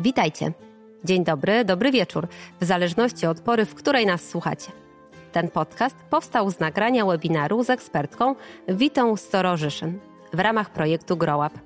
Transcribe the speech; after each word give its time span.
Witajcie. 0.00 0.52
Dzień 1.04 1.24
dobry, 1.24 1.64
dobry 1.64 1.92
wieczór, 1.92 2.28
w 2.60 2.64
zależności 2.64 3.26
od 3.26 3.40
pory, 3.40 3.64
w 3.64 3.74
której 3.74 4.06
nas 4.06 4.28
słuchacie. 4.28 4.72
Ten 5.32 5.48
podcast 5.48 5.96
powstał 6.10 6.50
z 6.50 6.60
nagrania 6.60 7.06
webinaru 7.06 7.64
z 7.64 7.70
ekspertką 7.70 8.34
Witą 8.68 9.16
Storożyszyn 9.16 9.98
w 10.32 10.40
ramach 10.40 10.70
projektu 10.70 11.16
Grow 11.16 11.46
Up. 11.46 11.58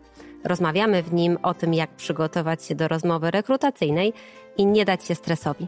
Rozmawiamy 0.44 1.02
w 1.02 1.12
nim 1.12 1.38
o 1.42 1.54
tym, 1.54 1.74
jak 1.74 1.90
przygotować 1.90 2.64
się 2.64 2.74
do 2.74 2.88
rozmowy 2.88 3.30
rekrutacyjnej 3.30 4.12
i 4.56 4.66
nie 4.66 4.84
dać 4.84 5.04
się 5.04 5.14
stresowi. 5.14 5.66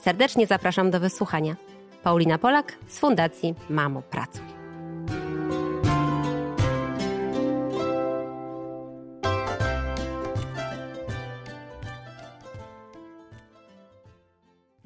Serdecznie 0.00 0.46
zapraszam 0.46 0.90
do 0.90 1.00
wysłuchania. 1.00 1.56
Paulina 2.02 2.38
Polak 2.38 2.78
z 2.88 2.98
Fundacji 2.98 3.54
Mamo 3.70 4.02
Pracuj. 4.02 4.59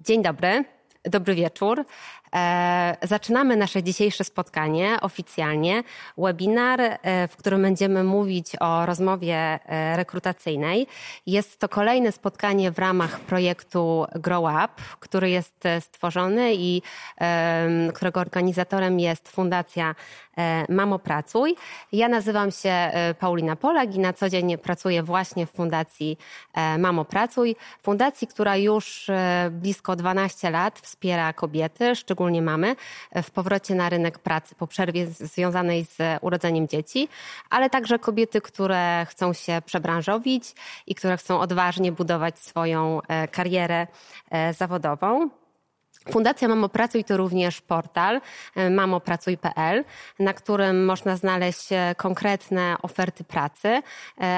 Dzień 0.05 0.23
dobry, 0.23 0.65
dobry 1.05 1.35
wieczór. 1.35 1.85
E, 2.35 2.97
zaczynamy 3.03 3.57
nasze 3.57 3.83
dzisiejsze 3.83 4.25
spotkanie 4.25 4.97
oficjalnie. 5.01 5.83
Webinar, 6.19 6.81
e, 6.81 7.29
w 7.29 7.37
którym 7.37 7.63
będziemy 7.63 8.05
mówić 8.05 8.57
o 8.61 8.87
rozmowie 8.87 9.37
e, 9.37 9.97
rekrutacyjnej. 9.97 10.87
Jest 11.27 11.59
to 11.59 11.69
kolejne 11.69 12.13
spotkanie 12.13 12.71
w 12.71 12.79
ramach 12.79 13.21
projektu 13.21 14.07
Grow 14.15 14.45
Up, 14.45 14.83
który 15.01 15.31
jest 15.31 15.65
stworzony 15.81 16.55
i 16.55 16.83
którego 17.95 18.21
organizatorem 18.21 19.01
jest 19.01 19.29
Fundacja 19.29 19.95
Mamo 20.69 20.99
Pracuj. 20.99 21.57
Ja 21.93 22.09
nazywam 22.09 22.51
się 22.51 22.91
Paulina 23.19 23.57
Polak 23.57 23.95
i 23.95 23.99
na 23.99 24.13
co 24.13 24.29
dzień 24.29 24.59
pracuję 24.59 25.03
właśnie 25.03 25.47
w 25.47 25.51
Fundacji 25.51 26.19
Mamo 26.79 27.05
Pracuj. 27.05 27.57
Fundacji, 27.83 28.27
która 28.27 28.57
już 28.57 29.11
blisko 29.51 29.97
12 29.97 30.51
lat 30.51 30.79
wspiera 30.79 31.33
kobiety, 31.33 31.97
szczególnie 31.97 32.43
mamy, 32.43 32.77
e, 33.11 33.23
w 33.23 33.31
powrocie 33.31 33.75
na 33.75 33.89
rynek 33.89 34.19
pracy 34.19 34.55
po 34.55 34.67
przerwie 34.67 35.07
związanej 35.07 35.85
z 35.85 35.99
urodzeniem 36.21 36.69
dzieci, 36.69 37.09
ale 37.51 37.71
także 37.71 37.99
kobiety, 37.99 38.41
które 38.41 39.07
chcą 39.09 39.33
się 39.33 39.63
przebranżowić 39.67 40.55
i 40.87 40.95
które 40.95 41.17
chcą 41.17 41.41
odważnie 41.41 41.93
budować 41.93 42.39
swoją 42.39 43.01
e, 43.09 43.29
karierę 43.29 43.87
e, 44.31 44.55
zawodową. 44.55 45.31
Fundacja 46.11 46.49
Mamo 46.49 46.69
Pracuj 46.69 47.05
to 47.05 47.17
również 47.17 47.61
portal 47.61 48.21
e, 48.57 48.71
mamopracuj.pl, 48.71 49.85
na 50.19 50.35
którym 50.35 50.85
można 50.85 51.17
znaleźć 51.17 51.73
e, 51.73 51.95
konkretne 51.97 52.77
oferty 52.83 53.25
pracy, 53.25 53.69
e, 53.69 53.83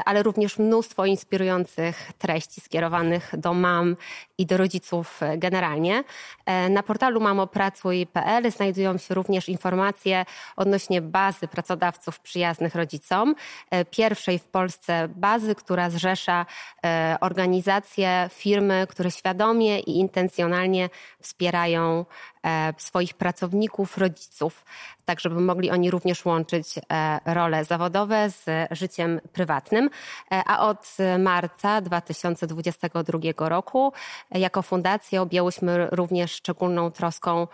ale 0.05 0.23
również 0.23 0.58
mnóstwo 0.58 1.06
inspirujących 1.06 2.12
treści 2.19 2.61
skierowanych 2.61 3.31
do 3.39 3.55
mam 3.55 3.97
i 4.39 4.47
do 4.47 4.56
rodziców 4.56 5.20
generalnie. 5.37 6.05
Na 6.70 6.83
portalu 6.83 7.20
mamopracuj.pl 7.20 8.51
znajdują 8.51 8.98
się 8.98 9.15
również 9.15 9.48
informacje 9.48 10.25
odnośnie 10.56 11.03
bazy 11.03 11.48
pracodawców 11.48 12.20
przyjaznych 12.20 12.75
rodzicom, 12.75 13.34
pierwszej 13.91 14.39
w 14.39 14.45
Polsce 14.45 15.09
bazy, 15.09 15.55
która 15.55 15.91
zrzesza 15.91 16.47
organizacje, 17.20 18.31
firmy, 18.33 18.87
które 18.89 19.11
świadomie 19.11 19.81
i 19.81 19.98
intencjonalnie 19.98 20.89
wspierają 21.20 22.01
e, 22.01 22.36
swoich 22.78 23.14
pracowników, 23.14 23.98
rodziców, 23.98 24.64
tak 25.06 25.20
żeby 25.20 25.41
mogli 25.41 25.70
oni 25.70 25.91
również 25.91 26.25
łączyć 26.25 26.78
e, 26.78 27.34
role 27.34 27.64
zawodowe 27.64 28.30
z 28.30 28.44
życiem 28.70 29.20
prywatnym. 29.33 29.91
E, 30.33 30.42
a 30.47 30.58
od 30.58 30.97
marca 31.19 31.80
2022 31.80 33.48
roku 33.48 33.92
jako 34.30 34.62
fundacja 34.62 35.23
objęłyśmy 35.23 35.89
również 35.90 36.33
szczególną 36.33 36.90
troską 36.90 37.46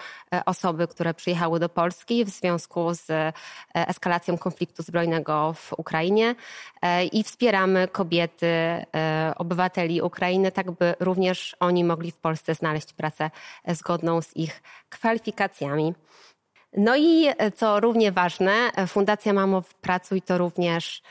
osoby, 0.46 0.88
które 0.88 1.14
przyjechały 1.14 1.60
do 1.60 1.68
Polski 1.68 2.24
w 2.24 2.28
związku 2.28 2.94
z 2.94 3.34
eskalacją 3.74 4.38
konfliktu 4.38 4.82
zbrojnego 4.82 5.52
w 5.52 5.72
Ukrainie 5.72 6.34
i 7.12 7.24
wspieramy 7.24 7.88
kobiety, 7.88 8.56
obywateli 9.36 10.02
Ukrainy, 10.02 10.52
tak 10.52 10.70
by 10.70 10.94
również 11.00 11.56
oni 11.60 11.84
mogli 11.84 12.10
w 12.10 12.16
Polsce 12.16 12.54
znaleźć 12.54 12.92
pracę 12.92 13.30
zgodną 13.68 14.22
z 14.22 14.36
ich 14.36 14.62
kwalifikacjami. 14.88 15.94
No 16.76 16.96
i 16.96 17.26
e, 17.38 17.50
co 17.50 17.80
równie 17.80 18.12
ważne, 18.12 18.52
e, 18.52 18.86
Fundacja 18.86 19.32
Mamo 19.32 19.62
Pracuj 19.80 20.22
to 20.22 20.38
również 20.38 21.02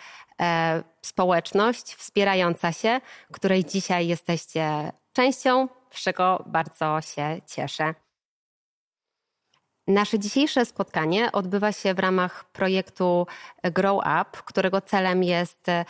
e, 0.41 0.83
społeczność 1.01 1.95
wspierająca 1.95 2.71
się, 2.71 3.01
której 3.31 3.65
dzisiaj 3.65 4.07
jesteście 4.07 4.91
częścią, 5.13 5.67
z 5.91 6.03
czego 6.03 6.43
bardzo 6.47 7.01
się 7.01 7.41
cieszę. 7.47 7.93
Nasze 9.87 10.19
dzisiejsze 10.19 10.65
spotkanie 10.65 11.31
odbywa 11.31 11.71
się 11.71 11.93
w 11.93 11.99
ramach 11.99 12.43
projektu 12.43 13.27
Grow 13.63 13.97
Up, 13.97 14.43
którego 14.45 14.81
celem 14.81 15.23
jest 15.23 15.69
e, 15.69 15.85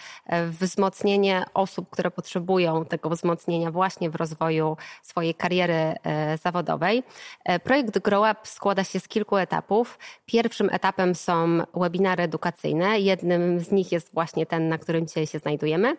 wzmocnienie 0.47 1.45
osób, 1.53 1.89
które 1.89 2.11
potrzebują 2.11 2.85
tego 2.85 3.09
wzmocnienia 3.09 3.71
właśnie 3.71 4.09
w 4.09 4.15
rozwoju 4.15 4.77
swojej 5.03 5.35
kariery 5.35 5.73
e, 5.73 6.37
zawodowej. 6.37 7.03
E, 7.45 7.59
projekt 7.59 7.99
Grow 7.99 8.31
Up 8.31 8.39
składa 8.43 8.83
się 8.83 8.99
z 8.99 9.07
kilku 9.07 9.37
etapów. 9.37 9.99
Pierwszym 10.25 10.69
etapem 10.71 11.15
są 11.15 11.59
webinary 11.73 12.23
edukacyjne. 12.23 12.99
Jednym 12.99 13.59
z 13.59 13.71
nich 13.71 13.91
jest 13.91 14.13
właśnie 14.13 14.45
ten, 14.45 14.67
na 14.67 14.77
którym 14.77 15.07
dzisiaj 15.07 15.27
się 15.27 15.39
znajdujemy. 15.39 15.97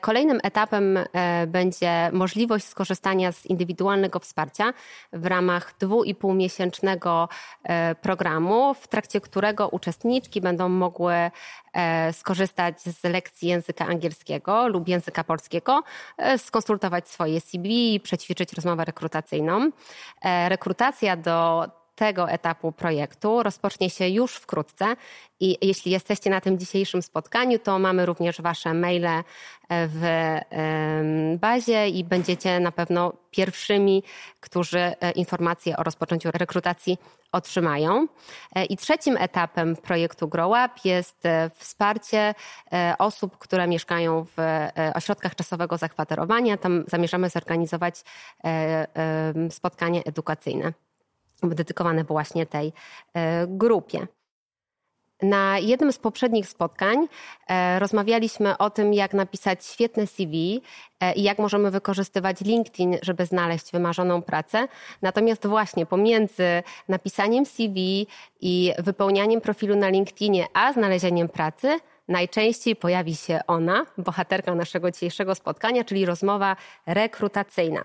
Kolejnym 0.00 0.40
etapem 0.42 0.98
będzie 1.46 2.10
możliwość 2.12 2.64
skorzystania 2.64 3.32
z 3.32 3.46
indywidualnego 3.46 4.18
wsparcia 4.18 4.72
w 5.12 5.26
ramach 5.26 5.74
dwu 5.78 6.04
i 6.04 6.14
pół 6.14 6.34
miesięcznego 6.34 7.15
E, 7.64 7.94
programu, 7.94 8.74
w 8.74 8.88
trakcie 8.88 9.20
którego 9.20 9.68
uczestniczki 9.68 10.40
będą 10.40 10.68
mogły 10.68 11.14
e, 11.72 12.12
skorzystać 12.12 12.80
z 12.80 13.04
lekcji 13.04 13.48
języka 13.48 13.86
angielskiego 13.86 14.68
lub 14.68 14.88
języka 14.88 15.24
polskiego, 15.24 15.82
e, 16.16 16.38
skonsultować 16.38 17.08
swoje 17.08 17.40
CV, 17.40 18.00
przećwiczyć 18.00 18.52
rozmowę 18.52 18.84
rekrutacyjną. 18.84 19.70
Rekrutacja 20.48 21.16
do 21.16 21.66
tego 21.96 22.30
etapu 22.30 22.72
projektu 22.72 23.42
rozpocznie 23.42 23.90
się 23.90 24.08
już 24.08 24.34
wkrótce 24.34 24.96
i 25.40 25.56
jeśli 25.62 25.92
jesteście 25.92 26.30
na 26.30 26.40
tym 26.40 26.58
dzisiejszym 26.58 27.02
spotkaniu, 27.02 27.58
to 27.58 27.78
mamy 27.78 28.06
również 28.06 28.40
Wasze 28.40 28.74
maile 28.74 29.06
e, 29.06 29.22
w 29.68 30.00
bazie 31.40 31.88
i 31.88 32.04
będziecie 32.04 32.60
na 32.60 32.72
pewno 32.72 33.12
pierwszymi, 33.30 34.02
którzy 34.40 34.78
e, 34.78 35.10
informacje 35.10 35.76
o 35.76 35.82
rozpoczęciu 35.82 36.30
rekrutacji 36.30 36.98
otrzymają. 37.32 38.06
E, 38.54 38.64
I 38.64 38.76
trzecim 38.76 39.16
etapem 39.16 39.76
projektu 39.76 40.28
Grow 40.28 40.50
Up 40.50 40.74
jest 40.84 41.22
wsparcie 41.54 42.34
osób, 42.98 43.38
które 43.38 43.66
mieszkają 43.66 44.26
w 44.36 44.68
ośrodkach 44.94 45.34
czasowego 45.34 45.78
zakwaterowania. 45.78 46.56
Tam 46.56 46.84
zamierzamy 46.86 47.30
zorganizować 47.30 48.04
spotkanie 49.50 50.04
edukacyjne 50.04 50.72
dedykowane 51.42 52.04
właśnie 52.04 52.46
tej 52.46 52.72
e, 53.14 53.46
grupie. 53.46 54.06
Na 55.22 55.58
jednym 55.58 55.92
z 55.92 55.98
poprzednich 55.98 56.48
spotkań 56.48 57.06
e, 57.48 57.78
rozmawialiśmy 57.78 58.58
o 58.58 58.70
tym, 58.70 58.94
jak 58.94 59.14
napisać 59.14 59.66
świetne 59.66 60.06
CV 60.06 60.62
e, 61.00 61.14
i 61.14 61.22
jak 61.22 61.38
możemy 61.38 61.70
wykorzystywać 61.70 62.40
LinkedIn, 62.40 62.96
żeby 63.02 63.26
znaleźć 63.26 63.72
wymarzoną 63.72 64.22
pracę. 64.22 64.68
Natomiast 65.02 65.46
właśnie 65.46 65.86
pomiędzy 65.86 66.62
napisaniem 66.88 67.46
CV 67.46 68.06
i 68.40 68.72
wypełnianiem 68.78 69.40
profilu 69.40 69.76
na 69.76 69.88
LinkedInie, 69.88 70.46
a 70.54 70.72
znalezieniem 70.72 71.28
pracy, 71.28 71.78
najczęściej 72.08 72.76
pojawi 72.76 73.16
się 73.16 73.40
ona, 73.46 73.86
bohaterka 73.98 74.54
naszego 74.54 74.90
dzisiejszego 74.90 75.34
spotkania, 75.34 75.84
czyli 75.84 76.06
rozmowa 76.06 76.56
rekrutacyjna. 76.86 77.84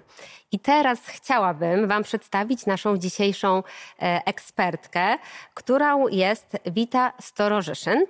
I 0.52 0.60
teraz 0.60 1.00
chciałabym 1.08 1.88
Wam 1.88 2.04
przedstawić 2.04 2.66
naszą 2.66 2.98
dzisiejszą 2.98 3.64
e, 4.02 4.22
ekspertkę, 4.26 5.18
którą 5.54 6.08
jest 6.08 6.58
Wita 6.66 7.14
Storożyszyn. 7.22 8.06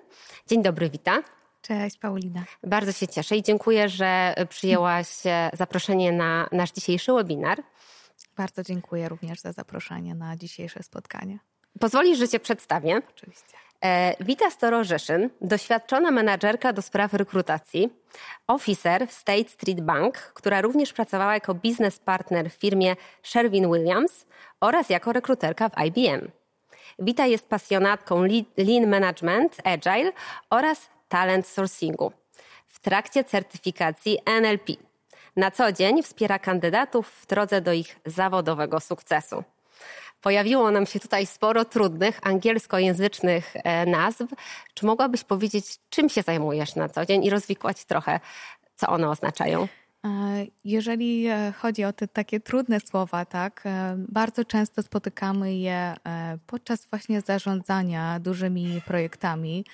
Dzień 0.48 0.64
dobry, 0.64 0.90
Wita. 0.90 1.24
Cześć, 1.62 1.98
Paulina. 1.98 2.44
Bardzo 2.64 2.92
się 2.92 3.08
cieszę 3.08 3.38
i 3.38 3.44
dziękuję, 3.44 3.90
że 3.90 4.36
przyjęłaś 4.50 5.08
zaproszenie 5.54 6.12
na 6.12 6.48
nasz 6.52 6.72
dzisiejszy 6.72 7.14
webinar. 7.14 7.64
Bardzo 8.38 8.64
dziękuję 8.64 9.10
również 9.10 9.40
za 9.40 9.52
zaproszenie 9.52 10.16
na 10.16 10.38
dzisiejsze 10.38 10.84
spotkanie. 10.84 11.40
Pozwolisz, 11.80 12.20
że 12.20 12.28
Cię 12.28 12.40
przedstawię? 12.40 13.02
Oczywiście. 13.10 13.71
E, 13.84 14.16
Wita 14.20 14.50
Storożyszyn, 14.50 15.30
doświadczona 15.42 16.12
menadżerka 16.12 16.74
do 16.74 16.82
spraw 16.82 17.14
rekrutacji, 17.14 17.90
oficer 18.48 19.08
w 19.08 19.12
State 19.12 19.50
Street 19.50 19.82
Bank, 19.82 20.18
która 20.18 20.62
również 20.62 20.94
pracowała 20.94 21.34
jako 21.34 21.54
biznes 21.54 22.00
partner 22.00 22.50
w 22.50 22.54
firmie 22.54 22.96
Sherwin 23.24 23.72
Williams 23.72 24.26
oraz 24.60 24.90
jako 24.90 25.14
rekruterka 25.14 25.70
w 25.70 25.78
IBM. 25.86 26.32
Wita 27.00 27.26
jest 27.26 27.50
pasjonatką 27.50 28.24
lean 28.58 28.88
management, 28.88 29.58
agile 29.64 30.12
oraz 30.50 30.90
talent 31.10 31.48
sourcingu. 31.48 32.12
W 32.68 32.80
trakcie 32.80 33.24
certyfikacji 33.24 34.20
NLP 34.26 34.74
Na 35.36 35.52
co 35.52 35.72
dzień 35.72 36.04
wspiera 36.04 36.40
kandydatów 36.40 37.08
w 37.08 37.26
drodze 37.26 37.62
do 37.62 37.74
ich 37.74 38.00
zawodowego 38.06 38.80
sukcesu. 38.80 39.44
Pojawiło 40.22 40.72
nam 40.72 40.86
się 40.86 41.00
tutaj 41.00 41.26
sporo 41.26 41.66
trudnych 41.66 42.20
angielskojęzycznych 42.24 43.54
e, 43.56 43.86
nazw. 43.86 44.26
Czy 44.74 44.86
mogłabyś 44.86 45.24
powiedzieć, 45.24 45.66
czym 45.90 46.10
się 46.10 46.22
zajmujesz 46.22 46.76
na 46.76 46.90
co 46.90 47.06
dzień 47.06 47.24
i 47.24 47.30
rozwikłać 47.30 47.86
trochę, 47.86 48.20
co 48.76 48.88
one 48.88 49.10
oznaczają? 49.10 49.68
E, 50.06 50.08
jeżeli 50.64 51.28
e, 51.28 51.54
chodzi 51.58 51.84
o 51.84 51.94
te 51.94 52.08
takie 52.08 52.40
trudne 52.40 52.80
słowa, 52.80 53.26
tak, 53.26 53.64
bardzo 53.98 54.46
często 54.46 54.84
spotykamy 54.84 55.56
je 55.56 55.96
podczas 56.48 56.86
właśnie 56.86 57.22
zarządzania 57.22 58.20
dużymi 58.20 58.82
projektami. 58.86 59.66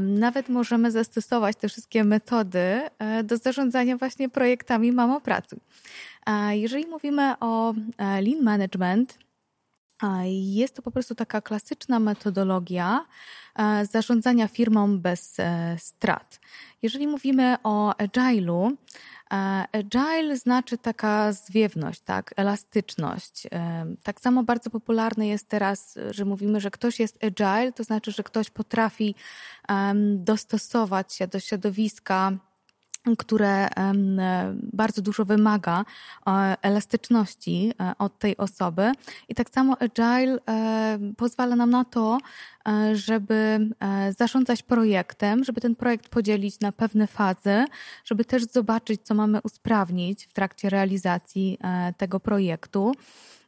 Nawet 0.00 0.48
możemy 0.48 0.90
zastosować 0.90 1.56
te 1.56 1.68
wszystkie 1.68 2.04
metody 2.04 2.80
do 3.24 3.36
zarządzania 3.36 3.96
właśnie 3.96 4.28
projektami 4.28 4.92
mamopracy. 4.92 5.56
Jeżeli 6.50 6.86
mówimy 6.86 7.34
o 7.40 7.74
lean 7.98 8.42
management, 8.42 9.18
jest 10.24 10.74
to 10.74 10.82
po 10.82 10.90
prostu 10.90 11.14
taka 11.14 11.40
klasyczna 11.40 11.98
metodologia 11.98 13.06
e, 13.56 13.86
zarządzania 13.86 14.48
firmą 14.48 14.98
bez 14.98 15.34
e, 15.38 15.76
strat. 15.78 16.40
Jeżeli 16.82 17.06
mówimy 17.06 17.56
o 17.62 17.92
agile'u, 17.98 18.72
e, 19.32 19.64
agile 19.72 20.36
znaczy 20.36 20.78
taka 20.78 21.32
zwiewność, 21.32 22.00
tak, 22.00 22.34
elastyczność. 22.36 23.46
Tak 24.02 24.20
samo 24.20 24.42
bardzo 24.42 24.70
popularne 24.70 25.26
jest 25.26 25.48
teraz, 25.48 25.98
że 26.10 26.24
mówimy, 26.24 26.60
że 26.60 26.70
ktoś 26.70 27.00
jest 27.00 27.24
agile, 27.24 27.72
to 27.72 27.84
znaczy, 27.84 28.12
że 28.12 28.22
ktoś 28.22 28.50
potrafi 28.50 29.14
dostosować 30.16 31.14
się 31.14 31.26
do 31.26 31.40
środowiska 31.40 32.32
które 33.18 33.68
bardzo 34.72 35.02
dużo 35.02 35.24
wymaga 35.24 35.84
e, 36.26 36.56
elastyczności 36.62 37.72
e, 37.80 37.92
od 37.98 38.18
tej 38.18 38.36
osoby. 38.36 38.92
I 39.28 39.34
tak 39.34 39.50
samo 39.50 39.76
Agile 39.80 40.38
e, 40.48 40.98
pozwala 41.16 41.56
nam 41.56 41.70
na 41.70 41.84
to, 41.84 42.18
żeby 42.92 43.70
zarządzać 44.18 44.62
projektem, 44.62 45.44
żeby 45.44 45.60
ten 45.60 45.76
projekt 45.76 46.08
podzielić 46.08 46.60
na 46.60 46.72
pewne 46.72 47.06
fazy, 47.06 47.64
żeby 48.04 48.24
też 48.24 48.44
zobaczyć, 48.44 49.00
co 49.02 49.14
mamy 49.14 49.40
usprawnić 49.44 50.26
w 50.26 50.32
trakcie 50.32 50.70
realizacji 50.70 51.58
tego 51.96 52.20
projektu. 52.20 52.92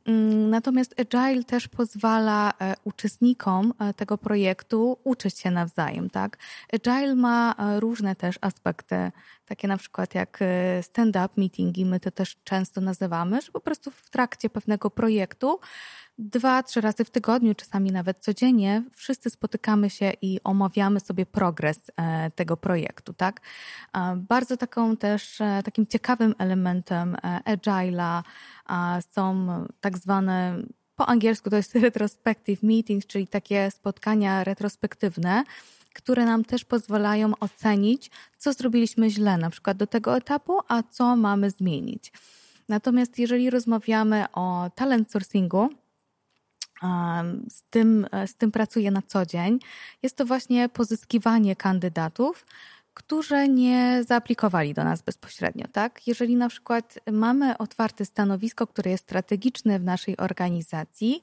Mm, 0.07 0.51
natomiast 0.51 0.95
Agile 1.01 1.45
też 1.45 1.69
pozwala 1.69 2.53
uczestnikom 2.85 3.75
tego 3.97 4.19
projektu 4.19 4.99
uczyć 5.05 5.39
się 5.39 5.51
nawzajem, 5.51 6.11
tak? 6.11 6.39
Agile 6.73 7.15
ma 7.15 7.55
różne 7.79 8.17
też 8.17 8.39
aspekty, 8.41 9.13
takie 9.45 9.69
na 9.69 9.77
przykład 9.77 10.15
jak 10.15 10.41
stand-up 10.83 11.29
meetingi, 11.37 11.85
my 11.85 12.01
to 12.01 12.11
też 12.11 12.37
często 12.45 12.81
nazywamy, 12.81 13.41
że 13.41 13.53
po 13.53 13.61
prostu 13.61 13.91
w 13.91 14.11
trakcie 14.11 14.51
pewnego 14.51 14.91
projektu 14.91 15.61
dwa, 16.19 16.63
trzy 16.63 16.81
razy 16.81 17.05
w 17.05 17.11
tygodniu, 17.11 17.55
czasami 17.55 17.93
nawet 17.93 18.19
codziennie, 18.19 18.83
wszyscy 18.95 19.31
spotykamy 19.31 19.91
się 19.91 20.13
i 20.23 20.41
omawiamy 20.45 21.01
sobie 21.01 21.27
progres 21.27 21.91
tego 22.35 22.57
projektu, 22.57 23.13
tak? 23.13 23.41
Bardzo 24.17 24.57
taką 24.57 24.97
też, 24.97 25.39
takim 25.65 25.87
ciekawym 25.87 26.35
elementem 26.39 27.17
Agile'a 27.45 28.23
są 29.11 29.47
tak 29.81 29.99
zwane, 29.99 30.63
po 30.97 31.09
angielsku 31.09 31.51
to 31.51 31.57
jest 31.57 31.75
retrospective 31.89 32.63
meetings, 32.63 33.07
czyli 33.07 33.27
takie 33.27 33.71
spotkania 33.71 34.45
retrospektywne, 34.45 35.45
które 35.95 36.25
nam 36.25 36.45
też 36.45 36.65
pozwalają 36.65 37.33
ocenić, 37.41 38.11
co 38.39 38.53
zrobiliśmy 38.53 39.11
źle, 39.11 39.37
na 39.37 39.51
przykład 39.51 39.77
do 39.77 39.87
tego 39.87 40.17
etapu, 40.17 40.59
a 40.69 40.83
co 40.83 41.17
mamy 41.17 41.51
zmienić. 41.51 42.13
Natomiast 42.69 43.19
jeżeli 43.19 43.51
rozmawiamy 43.51 44.25
o 44.33 44.71
talent 44.75 45.11
sourcingu, 45.11 45.69
z 47.49 47.63
tym, 47.71 48.07
z 48.27 48.35
tym 48.35 48.53
pracuję 48.53 48.91
na 48.91 49.03
co 49.03 49.27
dzień, 49.27 49.59
jest 50.03 50.17
to 50.17 50.27
właśnie 50.27 50.69
pozyskiwanie 50.69 51.57
kandydatów, 51.57 52.47
którzy 52.95 53.49
nie 53.49 54.05
zaaplikowali 54.09 54.75
do 54.75 54.85
nas 54.85 55.03
bezpośrednio, 55.03 55.67
tak? 55.73 56.07
Jeżeli 56.07 56.37
na 56.37 56.49
przykład 56.49 56.99
mamy 57.13 57.59
otwarte 57.59 58.05
stanowisko, 58.05 58.67
które 58.67 58.91
jest 58.91 59.05
strategiczne 59.05 59.79
w 59.79 59.85
naszej 59.85 60.17
organizacji, 60.17 61.23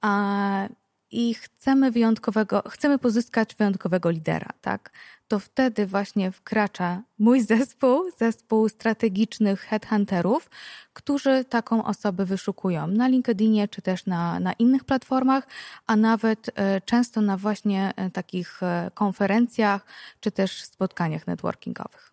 a 0.00 0.68
i 1.12 1.34
chcemy 1.34 1.90
wyjątkowego, 1.90 2.62
chcemy 2.68 2.98
pozyskać 2.98 3.54
wyjątkowego 3.54 4.10
lidera, 4.10 4.48
tak? 4.60 4.90
To 5.32 5.38
wtedy 5.38 5.86
właśnie 5.86 6.32
wkracza 6.32 7.02
mój 7.18 7.40
zespół, 7.52 8.10
zespół 8.18 8.68
strategicznych 8.68 9.60
headhunterów, 9.60 10.50
którzy 10.92 11.44
taką 11.44 11.84
osobę 11.84 12.24
wyszukują 12.24 12.86
na 12.86 13.08
LinkedInie 13.08 13.68
czy 13.68 13.82
też 13.82 14.06
na, 14.06 14.40
na 14.40 14.52
innych 14.52 14.84
platformach, 14.84 15.46
a 15.86 15.96
nawet 15.96 16.50
e, 16.54 16.80
często 16.80 17.20
na 17.20 17.36
właśnie 17.36 17.92
e, 17.96 18.10
takich 18.10 18.62
e, 18.62 18.90
konferencjach 18.94 19.86
czy 20.20 20.30
też 20.30 20.62
spotkaniach 20.62 21.26
networkingowych. 21.26 22.12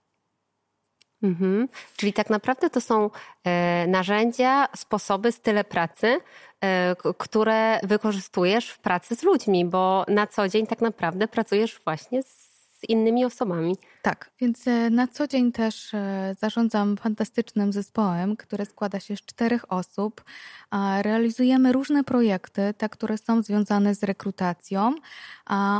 Mhm. 1.23 1.67
Czyli 1.97 2.13
tak 2.13 2.29
naprawdę 2.29 2.69
to 2.69 2.81
są 2.81 3.09
narzędzia, 3.87 4.67
sposoby, 4.75 5.31
style 5.31 5.63
pracy, 5.63 6.19
które 7.17 7.79
wykorzystujesz 7.83 8.69
w 8.69 8.79
pracy 8.79 9.15
z 9.15 9.23
ludźmi, 9.23 9.65
bo 9.65 10.05
na 10.07 10.27
co 10.27 10.47
dzień 10.49 10.67
tak 10.67 10.81
naprawdę 10.81 11.27
pracujesz 11.27 11.81
właśnie 11.85 12.23
z 12.23 12.48
innymi 12.83 13.25
osobami. 13.25 13.77
Tak, 14.01 14.31
więc 14.39 14.67
e, 14.67 14.89
na 14.89 15.07
co 15.07 15.27
dzień 15.27 15.51
też 15.51 15.93
e, 15.93 16.35
zarządzam 16.41 16.97
fantastycznym 16.97 17.73
zespołem, 17.73 18.35
który 18.35 18.65
składa 18.65 18.99
się 18.99 19.15
z 19.15 19.21
czterech 19.21 19.71
osób. 19.71 20.23
Realizujemy 21.01 21.73
różne 21.73 22.03
projekty, 22.03 22.73
te, 22.77 22.89
które 22.89 23.17
są 23.17 23.41
związane 23.41 23.95
z 23.95 24.03
rekrutacją, 24.03 24.95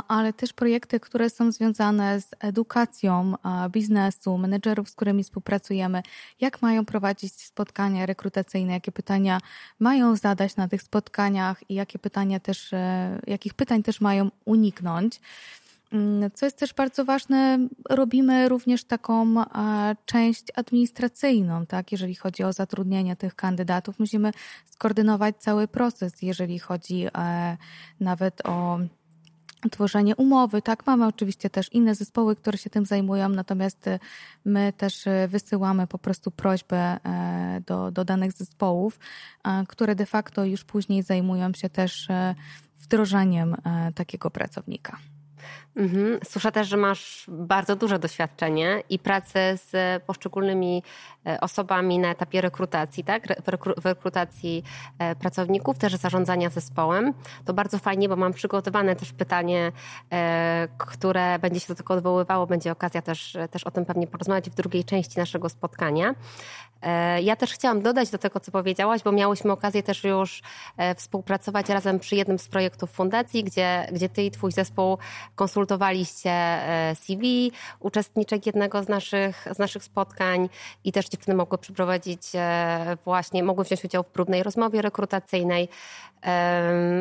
ale 0.08 0.32
też 0.32 0.52
projekty, 0.52 1.00
które 1.00 1.30
są 1.30 1.52
związane 1.52 2.20
z 2.20 2.30
edukacją 2.40 3.34
biznesu, 3.70 4.38
menedżerów, 4.38 4.90
z 4.90 4.94
którymi 4.94 5.24
współpracujemy, 5.24 6.02
jak 6.40 6.62
mają 6.62 6.84
prowadzić 6.84 7.32
spotkania 7.32 8.06
rekrutacyjne, 8.06 8.72
jakie 8.72 8.92
pytania 8.92 9.40
mają 9.78 10.16
zadać 10.16 10.56
na 10.56 10.68
tych 10.68 10.82
spotkaniach 10.82 11.70
i 11.70 11.74
jakie 11.74 11.98
pytania 11.98 12.40
też, 12.40 12.72
e, 12.72 13.20
jakich 13.26 13.54
pytań 13.54 13.82
też 13.82 14.00
mają 14.00 14.30
uniknąć. 14.44 15.20
Mm, 15.92 16.30
co 16.34 16.46
jest 16.46 16.58
też 16.58 16.74
bardzo 16.74 17.04
ważne, 17.04 17.58
robimy 17.88 18.48
również 18.48 18.84
taką 18.84 19.34
część 20.04 20.44
administracyjną, 20.54 21.66
tak? 21.66 21.92
Jeżeli 21.92 22.14
chodzi 22.14 22.44
o 22.44 22.52
zatrudnienie 22.52 23.16
tych 23.16 23.34
kandydatów, 23.34 23.98
musimy 23.98 24.32
skoordynować 24.66 25.36
cały 25.38 25.68
proces, 25.68 26.22
jeżeli 26.22 26.58
chodzi 26.58 27.06
e, 27.18 27.56
nawet 28.00 28.46
o 28.46 28.78
tworzenie 29.70 30.16
umowy, 30.16 30.62
tak? 30.62 30.86
Mamy 30.86 31.06
oczywiście 31.06 31.50
też 31.50 31.72
inne 31.72 31.94
zespoły, 31.94 32.36
które 32.36 32.58
się 32.58 32.70
tym 32.70 32.86
zajmują, 32.86 33.28
natomiast 33.28 33.84
my 34.44 34.72
też 34.76 35.04
wysyłamy 35.28 35.86
po 35.86 35.98
prostu 35.98 36.30
prośbę 36.30 36.76
e, 36.76 37.60
do, 37.66 37.90
do 37.90 38.04
danych 38.04 38.32
zespołów, 38.32 38.98
które 39.68 39.94
de 39.94 40.06
facto 40.06 40.44
już 40.44 40.64
później 40.64 41.02
zajmują 41.02 41.52
się 41.52 41.68
też 41.68 42.10
e, 42.10 42.34
wdrożeniem 42.78 43.56
takiego 43.94 44.30
pracownika. 44.30 44.98
Mhm. 45.76 46.18
Słyszę 46.24 46.52
też, 46.52 46.68
że 46.68 46.76
masz 46.76 47.24
bardzo 47.28 47.76
duże 47.76 47.98
doświadczenie 47.98 48.82
i 48.88 48.98
pracę 48.98 49.56
z 49.56 50.02
poszczególnymi 50.02 50.82
e, 51.26 51.40
osobami 51.40 51.98
na 51.98 52.10
etapie 52.10 52.40
rekrutacji, 52.40 53.04
tak? 53.04 53.26
Rekrutacji 53.84 54.62
e, 54.98 55.16
pracowników, 55.16 55.78
też 55.78 55.94
zarządzania 55.94 56.50
zespołem. 56.50 57.14
To 57.44 57.54
bardzo 57.54 57.78
fajnie, 57.78 58.08
bo 58.08 58.16
mam 58.16 58.32
przygotowane 58.32 58.96
też 58.96 59.12
pytanie, 59.12 59.72
e, 60.12 60.68
które 60.78 61.38
będzie 61.38 61.60
się 61.60 61.68
do 61.68 61.74
tego 61.74 61.94
odwoływało. 61.94 62.46
Będzie 62.46 62.72
okazja 62.72 63.02
też, 63.02 63.36
też 63.50 63.64
o 63.64 63.70
tym 63.70 63.84
pewnie 63.84 64.06
porozmawiać 64.06 64.50
w 64.50 64.54
drugiej 64.54 64.84
części 64.84 65.18
naszego 65.18 65.48
spotkania. 65.48 66.14
Ja 67.22 67.36
też 67.36 67.52
chciałam 67.52 67.82
dodać 67.82 68.10
do 68.10 68.18
tego, 68.18 68.40
co 68.40 68.52
powiedziałaś, 68.52 69.02
bo 69.02 69.12
miałyśmy 69.12 69.52
okazję 69.52 69.82
też 69.82 70.04
już 70.04 70.42
współpracować 70.96 71.68
razem 71.68 71.98
przy 71.98 72.16
jednym 72.16 72.38
z 72.38 72.48
projektów 72.48 72.90
fundacji, 72.90 73.44
gdzie, 73.44 73.86
gdzie 73.92 74.08
ty 74.08 74.22
i 74.22 74.30
twój 74.30 74.52
zespół 74.52 74.98
konsultowali 75.34 75.70
konsultowaliście 75.70 76.30
e, 76.30 76.94
CV 76.94 77.52
uczestniczek 77.80 78.46
jednego 78.46 78.82
z 78.82 78.88
naszych, 78.88 79.46
z 79.54 79.58
naszych 79.58 79.84
spotkań 79.84 80.48
i 80.84 80.92
też 80.92 81.08
dziewczyny 81.08 81.36
mogły 81.36 81.58
przeprowadzić 81.58 82.22
e, 82.34 82.96
właśnie, 83.04 83.42
mogły 83.42 83.64
wziąć 83.64 83.84
udział 83.84 84.02
w 84.02 84.06
próbnej 84.06 84.42
rozmowie 84.42 84.82
rekrutacyjnej. 84.82 85.68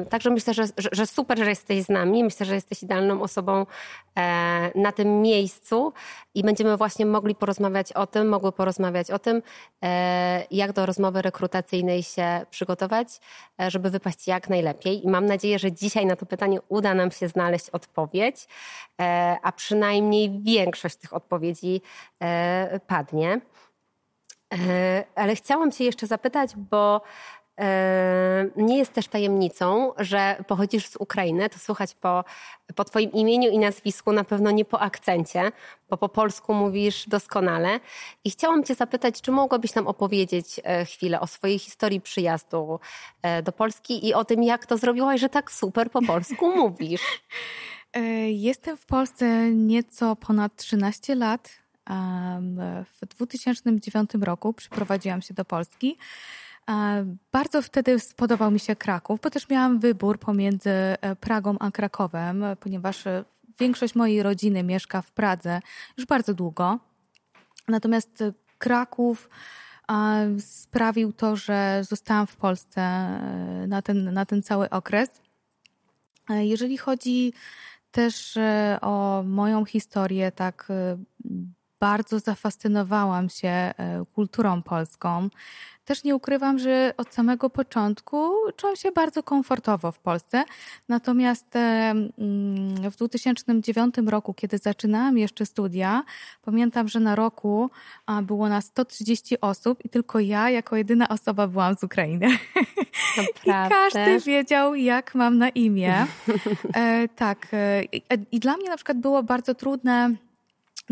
Także 0.10 0.30
myślę, 0.30 0.54
że, 0.54 0.64
że 0.92 1.08
super, 1.08 1.38
że 1.38 1.50
jesteś 1.50 1.84
z 1.84 1.90
nami. 1.90 2.24
Myślę, 2.24 2.46
że 2.46 2.56
jesteś 2.56 2.84
idealną 2.84 3.22
osobą 3.22 3.66
e, 4.18 4.72
na 4.76 4.92
tym 4.92 5.22
miejscu 5.22 5.94
i 6.36 6.44
będziemy 6.44 6.78
właśnie 6.78 7.06
mogli 7.06 7.36
porozmawiać 7.36 7.94
o 7.94 8.08
tym, 8.08 8.30
mogły 8.30 8.52
porozmawiać 8.52 9.12
o 9.12 9.20
tym, 9.20 9.42
jak 10.52 10.74
do 10.74 10.86
rozmowy 10.86 11.22
rekrutacyjnej 11.22 12.04
się 12.04 12.46
przygotować, 12.50 13.08
żeby 13.68 13.90
wypaść 13.90 14.28
jak 14.28 14.50
najlepiej. 14.50 15.06
I 15.06 15.08
mam 15.08 15.26
nadzieję, 15.26 15.60
że 15.60 15.72
dzisiaj 15.72 16.06
na 16.06 16.16
to 16.16 16.26
pytanie 16.26 16.60
uda 16.70 16.94
nam 16.94 17.12
się 17.12 17.28
znaleźć 17.28 17.70
odpowiedź. 17.70 18.48
E, 19.02 19.38
a 19.44 19.52
przynajmniej 19.52 20.42
większość 20.44 20.96
tych 20.96 21.14
odpowiedzi 21.14 21.82
e, 22.20 22.80
padnie. 22.88 23.42
Ale 25.16 25.36
chciałam 25.36 25.72
Cię 25.72 25.84
jeszcze 25.84 26.08
zapytać, 26.08 26.56
bo 26.56 27.02
nie 28.56 28.78
jest 28.78 28.94
też 28.94 29.08
tajemnicą, 29.08 29.94
że 29.98 30.44
pochodzisz 30.48 30.88
z 30.88 30.96
Ukrainy. 30.96 31.50
To 31.50 31.60
słuchać 31.60 31.94
po, 31.94 32.24
po 32.76 32.84
Twoim 32.84 33.12
imieniu 33.12 33.50
i 33.50 33.60
nazwisku, 33.60 34.12
na 34.12 34.24
pewno 34.24 34.52
nie 34.52 34.66
po 34.66 34.80
akcencie, 34.80 35.52
bo 35.90 35.98
po 35.98 36.10
polsku 36.10 36.54
mówisz 36.54 37.10
doskonale. 37.10 37.80
I 38.24 38.32
chciałam 38.32 38.64
Cię 38.64 38.76
zapytać, 38.76 39.22
czy 39.22 39.32
mogłabyś 39.32 39.76
nam 39.76 39.88
opowiedzieć 39.88 40.60
e, 40.64 40.86
chwilę 40.86 41.20
o 41.20 41.28
swojej 41.28 41.60
historii 41.60 42.02
przyjazdu 42.02 42.80
e, 43.22 43.44
do 43.44 43.52
Polski 43.52 44.08
i 44.08 44.14
o 44.14 44.26
tym, 44.26 44.44
jak 44.44 44.66
to 44.66 44.78
zrobiłaś, 44.78 45.22
że 45.22 45.30
tak 45.30 45.52
super 45.52 45.92
po 45.92 46.02
polsku 46.02 46.56
mówisz. 46.62 47.22
E, 47.94 48.02
jestem 48.32 48.78
w 48.78 48.86
Polsce 48.86 49.52
nieco 49.52 50.16
ponad 50.16 50.56
13 50.56 51.16
lat. 51.16 51.50
W 53.02 53.06
2009 53.06 54.12
roku 54.22 54.54
przyprowadziłam 54.54 55.22
się 55.22 55.34
do 55.34 55.46
Polski. 55.46 55.98
Bardzo 57.32 57.62
wtedy 57.62 58.00
spodobał 58.00 58.52
mi 58.52 58.60
się 58.60 58.76
Kraków, 58.76 59.20
bo 59.24 59.30
też 59.30 59.50
miałam 59.50 59.80
wybór 59.80 60.20
pomiędzy 60.20 60.70
e, 60.70 61.16
Pragą 61.16 61.60
a 61.60 61.72
Krakowem, 61.72 62.44
ponieważ 62.60 63.08
e, 63.08 63.26
większość 63.60 63.96
mojej 63.96 64.24
rodziny 64.24 64.64
mieszka 64.64 65.02
w 65.02 65.12
Pradze 65.12 65.60
już 65.98 66.06
bardzo 66.06 66.34
długo. 66.34 66.80
Natomiast 67.68 68.22
e, 68.22 68.34
Kraków 68.58 69.30
sprawił 70.40 71.14
to, 71.14 71.36
że 71.36 71.82
zostałam 71.90 72.28
w 72.28 72.36
Polsce 72.36 72.82
na 73.68 73.82
ten, 73.82 74.14
na 74.14 74.26
ten 74.26 74.44
cały 74.44 74.70
okres. 74.70 75.10
Jeżeli 76.30 76.78
chodzi 76.78 77.34
też 77.92 78.38
o 78.82 79.24
moją 79.26 79.66
historię, 79.66 80.32
tak 80.32 80.68
bardzo 81.80 82.20
zafascynowałam 82.20 83.30
się 83.30 83.74
kulturą 84.14 84.62
polską. 84.62 85.30
Też 85.90 86.04
nie 86.04 86.16
ukrywam, 86.16 86.60
że 86.60 86.94
od 86.98 87.14
samego 87.14 87.50
początku 87.50 88.32
czułam 88.56 88.76
się 88.76 88.92
bardzo 88.92 89.24
komfortowo 89.24 89.92
w 89.92 90.00
Polsce. 90.00 90.44
Natomiast 90.90 91.56
mm, 91.56 92.12
w 92.92 92.96
2009 92.96 93.96
roku, 94.08 94.34
kiedy 94.34 94.58
zaczynałam 94.58 95.18
jeszcze 95.18 95.46
studia, 95.46 96.04
pamiętam, 96.42 96.88
że 96.88 97.00
na 97.00 97.16
roku 97.16 97.70
było 98.24 98.50
nas 98.50 98.66
130 98.66 99.42
osób 99.42 99.86
i 99.86 99.90
tylko 99.90 100.20
ja 100.20 100.50
jako 100.50 100.76
jedyna 100.76 101.10
osoba 101.10 101.48
byłam 101.48 101.76
z 101.76 101.84
Ukrainy. 101.84 102.28
I 103.46 103.52
każdy 103.70 104.20
wiedział, 104.20 104.76
jak 104.76 105.16
mam 105.16 105.38
na 105.38 105.50
imię. 105.50 106.08
E, 106.74 107.08
tak. 107.08 107.48
E, 107.54 107.84
I 108.32 108.40
dla 108.40 108.58
mnie 108.58 108.70
na 108.70 108.76
przykład 108.76 108.98
było 108.98 109.24
bardzo 109.24 109.56
trudne 109.56 110.16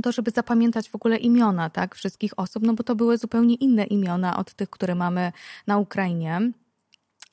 to, 0.01 0.11
żeby 0.11 0.31
zapamiętać 0.31 0.89
w 0.89 0.95
ogóle 0.95 1.17
imiona 1.17 1.69
tak, 1.69 1.95
wszystkich 1.95 2.39
osób, 2.39 2.63
no 2.63 2.73
bo 2.73 2.83
to 2.83 2.95
były 2.95 3.17
zupełnie 3.17 3.55
inne 3.55 3.83
imiona 3.83 4.37
od 4.37 4.53
tych, 4.53 4.69
które 4.69 4.95
mamy 4.95 5.31
na 5.67 5.77
Ukrainie. 5.77 6.51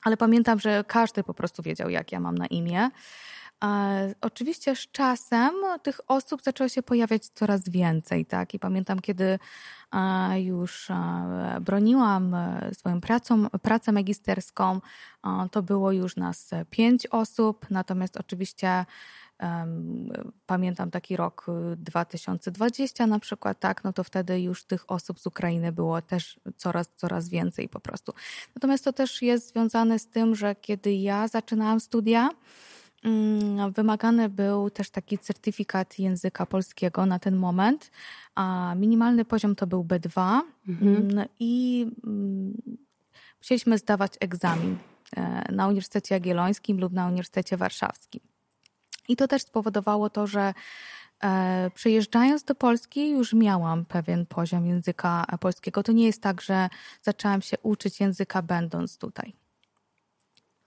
Ale 0.03 0.17
pamiętam, 0.17 0.59
że 0.59 0.83
każdy 0.87 1.23
po 1.23 1.33
prostu 1.33 1.63
wiedział, 1.63 1.89
jak 1.89 2.11
ja 2.11 2.19
mam 2.19 2.37
na 2.37 2.45
imię. 2.45 2.89
Oczywiście 4.21 4.75
z 4.75 4.79
czasem 4.91 5.53
tych 5.83 5.99
osób 6.07 6.41
zaczęło 6.41 6.69
się 6.69 6.83
pojawiać 6.83 7.27
coraz 7.27 7.69
więcej, 7.69 8.25
tak? 8.25 8.53
I 8.53 8.59
pamiętam, 8.59 8.99
kiedy 8.99 9.39
już 10.35 10.87
broniłam 11.61 12.33
e, 12.33 12.69
swoją 12.73 13.01
pracą, 13.01 13.49
pracę 13.49 13.91
magisterską, 13.91 14.81
to 15.51 15.63
było 15.63 15.91
już 15.91 16.15
nas 16.15 16.51
pięć 16.69 17.07
osób, 17.07 17.65
natomiast 17.69 18.17
oczywiście 18.17 18.85
Pamiętam 20.45 20.91
taki 20.91 21.17
rok 21.17 21.45
2020 21.77 23.03
y, 23.03 23.07
na 23.07 23.19
przykład, 23.19 23.59
tak, 23.59 23.83
no 23.83 23.93
to 23.93 24.03
wtedy 24.03 24.41
już 24.41 24.63
tych 24.63 24.91
osób 24.91 25.19
z 25.19 25.27
Ukrainy 25.27 25.71
było 25.71 26.01
też 26.01 26.39
coraz, 26.57 26.93
coraz 26.95 27.29
więcej 27.29 27.69
po 27.69 27.79
prostu. 27.79 28.13
Natomiast 28.55 28.83
to 28.83 28.93
też 28.93 29.21
jest 29.21 29.53
związane 29.53 29.99
z 29.99 30.07
tym, 30.07 30.35
że 30.35 30.55
kiedy 30.55 30.93
ja 30.93 31.27
zaczynałam 31.27 31.79
studia, 31.79 32.29
mm, 33.03 33.73
wymagany 33.73 34.29
był 34.29 34.69
też 34.69 34.89
taki 34.89 35.17
certyfikat 35.17 35.99
języka 35.99 36.45
polskiego 36.45 37.05
na 37.05 37.19
ten 37.19 37.35
moment, 37.35 37.91
a 38.35 38.75
minimalny 38.77 39.25
poziom 39.25 39.55
to 39.55 39.67
był 39.67 39.83
B2 39.83 40.41
mhm. 40.67 40.95
Mm, 40.95 41.25
i 41.39 41.85
mm, 42.03 42.77
musieliśmy 43.39 43.77
zdawać 43.77 44.13
egzamin 44.19 44.77
e, 45.17 45.51
na 45.51 45.67
Uniwersytecie 45.67 46.15
Jagiellońskim 46.15 46.79
lub 46.79 46.93
na 46.93 47.07
Uniwersytecie 47.07 47.57
Warszawskim. 47.57 48.34
I 49.07 49.15
to 49.15 49.27
też 49.27 49.41
spowodowało 49.41 50.09
to, 50.09 50.27
że 50.27 50.53
e, 51.23 51.71
Przyjeżdżając 51.73 52.43
do 52.43 52.55
Polski 52.55 53.09
już 53.09 53.33
miałam 53.33 53.85
pewien 53.85 54.25
poziom 54.25 54.67
języka 54.67 55.25
polskiego. 55.39 55.83
To 55.83 55.91
nie 55.91 56.05
jest 56.05 56.21
tak, 56.21 56.41
że 56.41 56.69
zaczęłam 57.01 57.41
się 57.41 57.57
uczyć 57.63 57.99
języka 57.99 58.41
będąc 58.41 58.97
tutaj. 58.97 59.33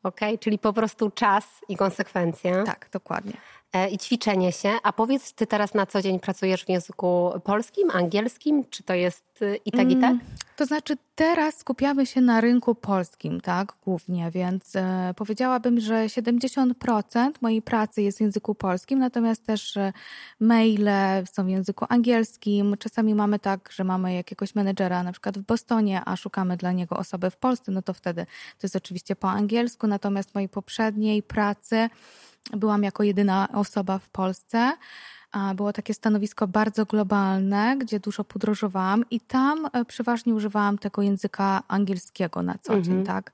Okej, 0.03 0.29
okay, 0.29 0.39
czyli 0.39 0.59
po 0.59 0.73
prostu 0.73 1.11
czas 1.11 1.45
i 1.69 1.77
konsekwencja. 1.77 2.65
Tak, 2.65 2.89
dokładnie. 2.93 3.33
E, 3.73 3.91
I 3.91 3.99
ćwiczenie 3.99 4.53
się. 4.53 4.71
A 4.83 4.93
powiedz, 4.93 5.33
ty 5.33 5.47
teraz 5.47 5.75
na 5.75 5.87
co 5.87 6.03
dzień 6.03 6.21
pracujesz 6.21 6.65
w 6.65 6.69
języku 6.69 7.33
polskim, 7.45 7.91
angielskim? 7.91 8.65
Czy 8.71 8.83
to 8.83 8.95
jest 8.95 9.43
y, 9.43 9.59
i 9.65 9.73
tak, 9.73 9.91
i 9.91 9.97
tak? 9.97 10.11
Mm, 10.11 10.21
to 10.57 10.67
znaczy, 10.67 10.97
teraz 11.15 11.59
skupiamy 11.59 12.07
się 12.07 12.21
na 12.21 12.41
rynku 12.41 12.75
polskim, 12.75 13.41
tak, 13.41 13.73
głównie, 13.85 14.31
więc 14.31 14.77
e, 14.77 15.15
powiedziałabym, 15.17 15.81
że 15.81 15.95
70% 16.07 17.31
mojej 17.41 17.63
pracy 17.63 18.03
jest 18.03 18.19
w 18.19 18.21
języku 18.21 18.55
polskim, 18.55 18.99
natomiast 18.99 19.47
też 19.47 19.77
e, 19.77 19.93
maile 20.41 20.91
są 21.33 21.45
w 21.45 21.49
języku 21.49 21.87
angielskim. 21.89 22.77
Czasami 22.79 23.15
mamy 23.15 23.39
tak, 23.39 23.73
że 23.73 23.85
mamy 23.85 24.15
jakiegoś 24.15 24.55
menedżera 24.55 25.03
na 25.03 25.13
przykład 25.13 25.39
w 25.39 25.43
Bostonie, 25.43 26.03
a 26.05 26.17
szukamy 26.17 26.57
dla 26.57 26.73
niego 26.73 26.97
osoby 26.97 27.31
w 27.31 27.37
Polsce, 27.37 27.73
no 27.73 27.83
to 27.83 27.95
wtedy 27.95 28.27
to 28.59 28.61
jest 28.63 28.77
oczywiście 28.77 29.17
po 29.17 29.31
angielsku, 29.31 29.87
natomiast 29.87 30.35
mojej 30.35 30.49
poprzedniej 30.49 31.23
pracy 31.23 31.89
byłam 32.51 32.83
jako 32.83 33.03
jedyna 33.03 33.49
osoba 33.53 33.99
w 33.99 34.09
Polsce. 34.09 34.73
Było 35.55 35.73
takie 35.73 35.95
stanowisko 35.95 36.47
bardzo 36.47 36.87
globalne, 36.87 37.77
gdzie 37.79 38.01
dużo 38.01 38.25
podróżowałam 38.25 39.05
i 39.11 39.21
tam 39.21 39.67
e, 39.73 39.85
przeważnie 39.85 40.35
używałam 40.35 40.79
tego 40.79 41.03
języka 41.03 41.63
angielskiego 41.69 42.43
na 42.43 42.59
co 42.59 42.81
dzień, 42.81 42.99
mhm. 42.99 43.07
tak. 43.07 43.33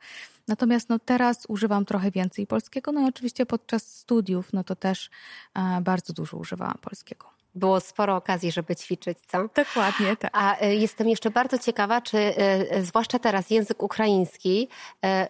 Natomiast 0.49 0.89
no, 0.89 0.99
teraz 0.99 1.47
używam 1.49 1.85
trochę 1.85 2.11
więcej 2.11 2.47
polskiego, 2.47 2.93
no 2.93 3.01
i 3.01 3.05
oczywiście 3.09 3.47
podczas 3.47 3.99
studiów, 3.99 4.53
no 4.53 4.65
to 4.65 4.77
też 4.77 5.11
e, 5.55 5.81
bardzo 5.81 6.13
dużo 6.13 6.37
używałam 6.37 6.79
polskiego 6.81 7.34
było 7.55 7.81
sporo 7.81 8.17
okazji, 8.17 8.53
żeby 8.53 8.77
ćwiczyć, 8.77 9.19
co? 9.29 9.49
Dokładnie, 9.55 10.17
tak. 10.17 10.31
A 10.35 10.59
e, 10.59 10.75
jestem 10.75 11.09
jeszcze 11.09 11.31
bardzo 11.31 11.59
ciekawa, 11.59 12.01
czy 12.01 12.35
zwłaszcza 12.83 13.19
teraz 13.19 13.51
język 13.51 13.83
ukraiński, 13.83 14.69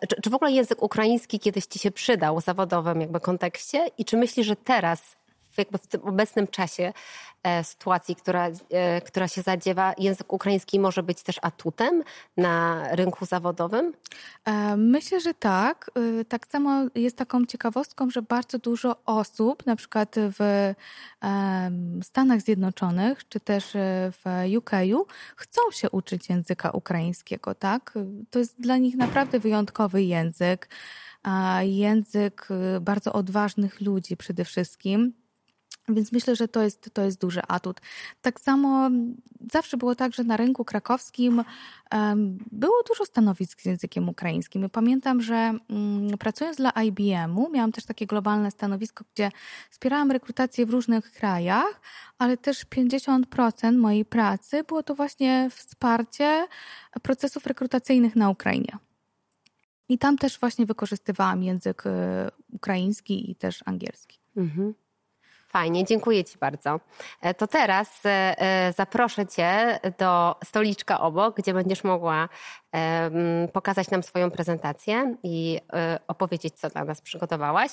czy, 0.08 0.22
czy 0.22 0.30
w 0.30 0.34
ogóle 0.34 0.52
język 0.52 0.82
ukraiński 0.82 1.40
kiedyś 1.40 1.66
ci 1.66 1.78
się 1.78 1.90
przydał 1.90 2.40
w 2.40 2.44
zawodowym 2.44 3.00
jakby 3.00 3.20
kontekście 3.20 3.86
i 3.98 4.04
czy 4.04 4.16
myślisz, 4.16 4.46
że 4.46 4.56
teraz 4.56 5.16
jakby 5.58 5.78
w 5.78 5.86
tym 5.86 6.02
obecnym 6.02 6.46
czasie 6.46 6.92
e, 7.42 7.64
sytuacji, 7.64 8.16
która, 8.16 8.48
e, 8.70 9.00
która 9.00 9.28
się 9.28 9.42
zadziewa, 9.42 9.94
język 9.98 10.32
ukraiński 10.32 10.80
może 10.80 11.02
być 11.02 11.22
też 11.22 11.36
atutem 11.42 12.02
na 12.36 12.88
rynku 12.90 13.26
zawodowym? 13.26 13.92
E, 14.44 14.76
myślę, 14.76 15.20
że 15.20 15.34
tak. 15.34 15.90
Tak 16.28 16.46
samo 16.46 16.84
jest 16.94 17.16
taką 17.16 17.46
ciekawostką, 17.46 18.10
że 18.10 18.22
bardzo 18.22 18.58
dużo 18.58 18.96
osób, 19.06 19.66
na 19.66 19.76
przykład 19.76 20.14
w 20.16 20.74
Stanach 22.02 22.40
Zjednoczonych, 22.40 23.28
czy 23.28 23.40
też 23.40 23.70
w 24.12 24.24
UK, 24.58 24.70
chcą 25.36 25.60
się 25.72 25.90
uczyć 25.90 26.28
języka 26.28 26.70
ukraińskiego, 26.70 27.54
tak? 27.54 27.98
To 28.30 28.38
jest 28.38 28.60
dla 28.60 28.76
nich 28.76 28.96
naprawdę 28.96 29.40
wyjątkowy 29.40 30.02
język. 30.02 30.68
Język 31.62 32.48
bardzo 32.80 33.12
odważnych 33.12 33.80
ludzi 33.80 34.16
przede 34.16 34.44
wszystkim 34.44 35.23
więc 35.88 36.12
myślę, 36.12 36.36
że 36.36 36.48
to 36.48 36.62
jest, 36.62 36.90
to 36.92 37.02
jest 37.02 37.20
duży 37.20 37.40
atut. 37.48 37.80
Tak 38.22 38.40
samo 38.40 38.90
zawsze 39.52 39.76
było 39.76 39.94
tak, 39.94 40.14
że 40.14 40.24
na 40.24 40.36
rynku 40.36 40.64
krakowskim 40.64 41.44
było 42.52 42.82
dużo 42.88 43.04
stanowisk 43.04 43.60
z 43.60 43.64
językiem 43.64 44.08
ukraińskim. 44.08 44.70
pamiętam, 44.70 45.22
że 45.22 45.54
um, 45.68 46.18
pracując 46.18 46.56
dla 46.56 46.70
IBM-u, 46.70 47.50
miałam 47.50 47.72
też 47.72 47.84
takie 47.84 48.06
globalne 48.06 48.50
stanowisko, 48.50 49.04
gdzie 49.14 49.30
wspierałam 49.70 50.10
rekrutację 50.10 50.66
w 50.66 50.70
różnych 50.70 51.12
krajach, 51.12 51.80
ale 52.18 52.36
też 52.36 52.66
50% 52.66 53.76
mojej 53.76 54.04
pracy 54.04 54.64
było 54.64 54.82
to 54.82 54.94
właśnie 54.94 55.50
wsparcie 55.54 56.46
procesów 57.02 57.46
rekrutacyjnych 57.46 58.16
na 58.16 58.30
Ukrainie. 58.30 58.78
I 59.88 59.98
tam 59.98 60.18
też 60.18 60.40
właśnie 60.40 60.66
wykorzystywałam 60.66 61.42
język 61.42 61.86
y, 61.86 61.90
ukraiński 62.52 63.30
i 63.30 63.36
też 63.36 63.62
angielski. 63.66 64.18
Mhm. 64.36 64.74
Fajnie, 65.54 65.84
dziękuję 65.84 66.24
Ci 66.24 66.38
bardzo. 66.38 66.80
E, 67.20 67.34
to 67.34 67.46
teraz 67.46 68.06
e, 68.06 68.08
e, 68.38 68.72
zaproszę 68.72 69.26
Cię 69.26 69.80
do 69.98 70.36
stoliczka 70.44 71.00
obok, 71.00 71.36
gdzie 71.36 71.54
będziesz 71.54 71.84
mogła 71.84 72.28
pokazać 73.52 73.90
nam 73.90 74.02
swoją 74.02 74.30
prezentację 74.30 75.16
i 75.22 75.60
opowiedzieć, 76.08 76.54
co 76.54 76.68
dla 76.68 76.84
nas 76.84 77.00
przygotowałaś. 77.00 77.70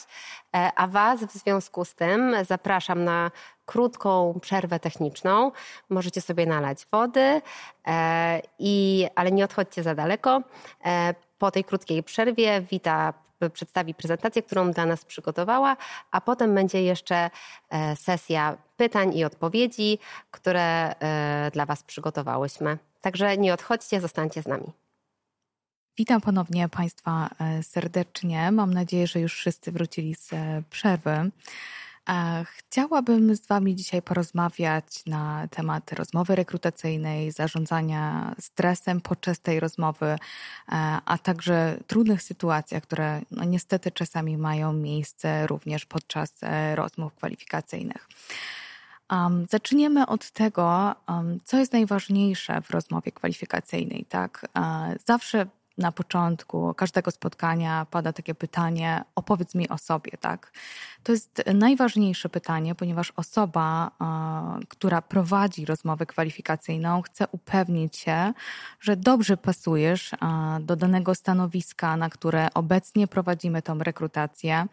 A 0.76 0.88
Was 0.88 1.24
w 1.24 1.32
związku 1.32 1.86
z 1.86 1.96
tym 1.96 2.36
zapraszam 2.48 3.04
na 3.04 3.32
krótką 3.66 4.40
przerwę 4.42 4.80
techniczną. 4.80 5.52
Możecie 5.90 6.22
sobie 6.22 6.46
nalać 6.46 6.88
wody, 6.92 7.42
i, 8.60 9.08
ale 9.16 9.32
nie 9.32 9.46
odchodźcie 9.46 9.84
za 9.84 9.96
daleko. 9.96 10.42
Po 11.38 11.52
tej 11.52 11.64
krótkiej 11.64 12.04
przerwie 12.04 12.62
wita 12.62 13.14
przedstawi 13.50 13.94
prezentację, 13.94 14.44
którą 14.44 14.72
dla 14.72 14.86
nas 14.86 15.06
przygotowała, 15.06 15.78
a 16.12 16.22
potem 16.22 16.56
będzie 16.56 16.84
jeszcze 16.84 17.30
e, 17.70 17.96
sesja 17.96 18.58
pytań 18.78 19.18
i 19.18 19.24
odpowiedzi, 19.24 20.00
które 20.32 20.96
e, 21.00 21.52
dla 21.54 21.66
Was 21.66 21.84
przygotowałyśmy. 21.84 22.78
Także 23.02 23.38
nie 23.38 23.54
odchodźcie, 23.54 24.02
zostańcie 24.02 24.44
z 24.44 24.48
nami. 24.48 24.72
Witam 25.98 26.22
ponownie 26.22 26.70
Państwa 26.70 27.30
e, 27.40 27.64
serdecznie. 27.64 28.52
Mam 28.52 28.74
nadzieję, 28.74 29.08
że 29.08 29.20
już 29.20 29.34
wszyscy 29.34 29.72
wrócili 29.72 30.16
z 30.16 30.30
przerwy. 30.70 31.32
Chciałabym 32.46 33.36
z 33.36 33.48
Wami 33.48 33.76
dzisiaj 33.76 34.02
porozmawiać 34.02 35.06
na 35.06 35.48
temat 35.48 35.94
rozmowy 35.94 36.36
rekrutacyjnej, 36.36 37.32
zarządzania 37.32 38.36
stresem 38.40 39.02
podczas 39.02 39.40
tej 39.40 39.60
rozmowy, 39.60 40.06
e, 40.06 40.18
a 41.06 41.18
także 41.18 41.78
trudnych 41.88 42.24
sytuacjach, 42.24 42.84
które 42.84 43.22
no 43.32 43.44
niestety 43.44 43.92
czasami 43.92 44.38
mają 44.38 44.74
miejsce 44.74 45.48
również 45.48 45.86
podczas 45.86 46.34
e, 46.44 46.76
rozmów 46.76 47.14
kwalifikacyjnych. 47.14 48.08
Um, 49.12 49.46
zaczniemy 49.50 50.08
od 50.08 50.32
tego, 50.32 50.96
um, 51.08 51.40
co 51.44 51.58
jest 51.58 51.74
najważniejsze 51.74 52.62
w 52.62 52.70
rozmowie 52.70 53.12
kwalifikacyjnej. 53.12 54.06
Tak? 54.10 54.48
E, 54.58 54.96
zawsze 55.06 55.46
na 55.78 55.92
początku 55.92 56.74
każdego 56.74 57.12
spotkania 57.12 57.86
pada 57.92 58.14
takie 58.14 58.36
pytanie: 58.36 59.04
opowiedz 59.16 59.56
mi 59.56 59.70
o 59.70 59.78
sobie, 59.78 60.12
tak? 60.20 60.52
To 61.04 61.12
jest 61.12 61.44
najważniejsze 61.54 62.30
pytanie, 62.30 62.76
ponieważ 62.76 63.14
osoba, 63.16 63.92
która 64.70 65.02
prowadzi 65.02 65.66
rozmowę 65.66 66.06
kwalifikacyjną, 66.06 67.02
chce 67.02 67.28
upewnić 67.32 67.98
się, 67.98 68.34
że 68.80 68.98
dobrze 68.98 69.38
pasujesz 69.38 70.12
do 70.60 70.76
danego 70.76 71.16
stanowiska, 71.16 71.98
na 71.98 72.10
które 72.10 72.48
obecnie 72.54 73.08
prowadzimy 73.08 73.62
tą 73.62 73.80
rekrutację. 73.80 74.66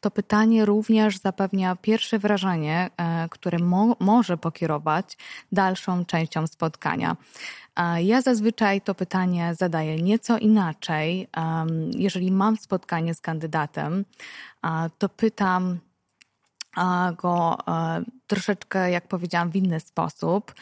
To 0.00 0.10
pytanie 0.10 0.64
również 0.64 1.18
zapewnia 1.18 1.76
pierwsze 1.76 2.18
wrażenie, 2.18 2.90
e, 2.96 3.28
które 3.28 3.58
mo 3.58 3.96
może 4.00 4.36
pokierować 4.36 5.16
dalszą 5.52 6.04
częścią 6.04 6.46
spotkania. 6.46 7.16
Ja 7.98 8.22
zazwyczaj 8.22 8.80
to 8.80 8.94
pytanie 8.94 9.54
zadaję 9.58 10.02
nieco 10.02 10.38
inaczej. 10.38 11.28
Jeżeli 11.90 12.32
mam 12.32 12.56
spotkanie 12.56 13.14
z 13.14 13.20
kandydatem, 13.20 14.04
to 14.98 15.08
pytam 15.08 15.78
go 17.16 17.58
e, 17.68 18.04
troszeczkę, 18.26 18.90
jak 18.90 19.08
powiedziałam, 19.08 19.50
w 19.50 19.56
inny 19.56 19.80
sposób. 19.80 20.54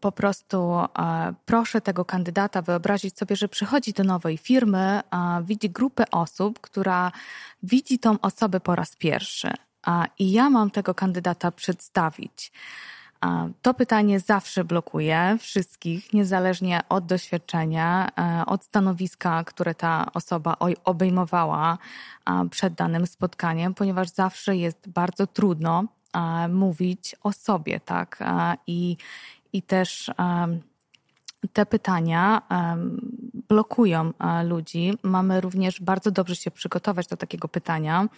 po 0.00 0.12
prostu 0.12 0.78
e, 0.78 1.34
proszę 1.44 1.80
tego 1.80 2.04
kandydata 2.04 2.62
wyobrazić 2.62 3.18
sobie, 3.18 3.36
że 3.36 3.48
przychodzi 3.48 3.92
do 3.92 4.04
nowej 4.04 4.38
firmy, 4.38 5.00
widzi 5.42 5.70
grupę 5.70 6.04
osób, 6.10 6.60
która 6.60 7.12
widzi 7.62 7.98
tą 7.98 8.20
osobę 8.20 8.60
po 8.60 8.74
raz 8.74 8.96
pierwszy. 8.96 9.50
I 10.18 10.32
ja 10.32 10.50
mam 10.50 10.70
tego 10.70 10.94
kandydata 10.94 11.50
przedstawić. 11.50 12.52
To 13.62 13.74
pytanie 13.74 14.20
zawsze 14.20 14.64
blokuje 14.64 15.36
wszystkich, 15.40 16.12
niezależnie 16.12 16.80
od 16.88 17.06
doświadczenia, 17.06 18.08
e, 18.18 18.46
od 18.46 18.64
stanowiska, 18.64 19.44
które 19.44 19.74
ta 19.74 20.12
osoba 20.14 20.56
obejmowała 20.84 21.78
przed 22.50 22.74
danym 22.74 23.06
spotkaniem, 23.06 23.74
ponieważ 23.74 24.08
zawsze 24.08 24.56
jest 24.56 24.88
bardzo 24.88 25.26
trudno 25.26 25.84
mówić 26.48 27.16
o 27.22 27.32
sobie, 27.32 27.80
tak? 27.80 28.18
I, 28.66 28.96
i 29.52 29.62
też 29.62 30.10
te 31.52 31.66
pytania 31.66 32.42
blokują 33.48 34.12
ludzi. 34.44 34.92
Mamy 35.02 35.40
również 35.40 35.80
bardzo 35.80 36.10
dobrze 36.10 36.36
się 36.36 36.50
przygotować 36.50 37.06
do 37.06 37.16
takiego 37.16 37.48
pytania 37.48 38.08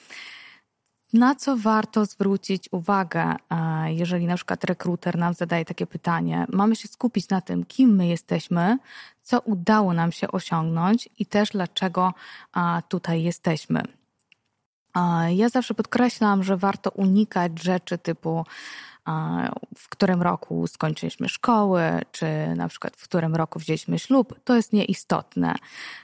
na 1.19 1.35
co 1.35 1.57
warto 1.57 2.05
zwrócić 2.05 2.69
uwagę, 2.73 3.35
e, 3.51 3.93
jeżeli 3.93 4.27
na 4.27 4.37
przykład 4.37 4.65
rekruter 4.65 5.19
nam 5.19 5.35
zadaje 5.35 5.65
takie 5.65 5.87
pytanie? 5.87 6.47
Mamy 6.53 6.77
się 6.77 6.89
skupić 6.89 7.29
na 7.29 7.41
tym, 7.41 7.65
kim 7.65 7.97
my 7.97 8.07
jesteśmy, 8.07 8.79
co 9.23 9.41
udało 9.41 9.93
nam 9.93 10.13
się 10.13 10.29
osiągnąć 10.29 11.09
i 11.19 11.27
też 11.27 11.51
dlaczego 11.51 12.15
tutaj 12.89 13.23
jesteśmy. 13.23 13.83
Ja 15.29 15.49
zawsze 15.49 15.75
podkreślam, 15.75 16.43
że 16.43 16.57
warto 16.57 16.91
unikać 16.91 17.63
rzeczy 17.63 17.99
typu 17.99 18.45
w 19.77 19.89
którym 19.89 20.23
roku 20.23 20.67
skończyliśmy 20.67 21.29
szkoły, 21.29 21.83
czy 22.13 22.27
na 22.57 22.69
przykład 22.69 22.97
w 22.97 23.05
którym 23.05 23.35
roku 23.35 23.59
wzięliśmy 23.59 23.99
ślub, 23.99 24.41
to 24.45 24.57
jest 24.57 24.73
nieistotne. 24.73 25.55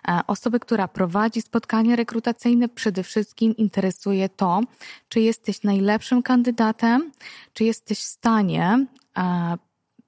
E, 0.08 0.20
osoby, 0.26 0.60
która 0.60 0.88
prowadzi 0.88 1.42
spotkanie 1.42 1.96
rekrutacyjne, 1.96 2.68
przede 2.68 3.02
wszystkim 3.02 3.56
interesuje 3.56 4.28
to, 4.28 4.60
czy 5.08 5.20
jesteś 5.20 5.62
najlepszym 5.62 6.22
kandydatem, 6.22 7.12
czy 7.52 7.64
jesteś 7.64 7.98
w 7.98 8.02
stanie 8.02 8.86
e, 9.18 9.56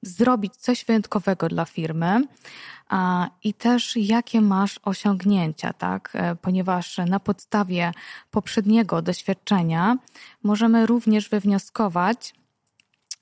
zrobić 0.07 0.57
coś 0.57 0.85
wyjątkowego 0.85 1.49
dla 1.49 1.65
firmy 1.65 2.27
i 3.45 3.55
też 3.55 3.97
jakie 3.97 4.41
masz 4.41 4.81
osiągnięcia, 4.83 5.73
tak? 5.73 6.11
E, 6.15 6.37
ponieważ 6.37 6.99
na 6.99 7.21
podstawie 7.21 7.93
poprzedniego 8.31 9.03
doświadczenia 9.03 9.97
możemy 10.43 10.87
również 10.87 11.29
wywnioskować, 11.29 12.35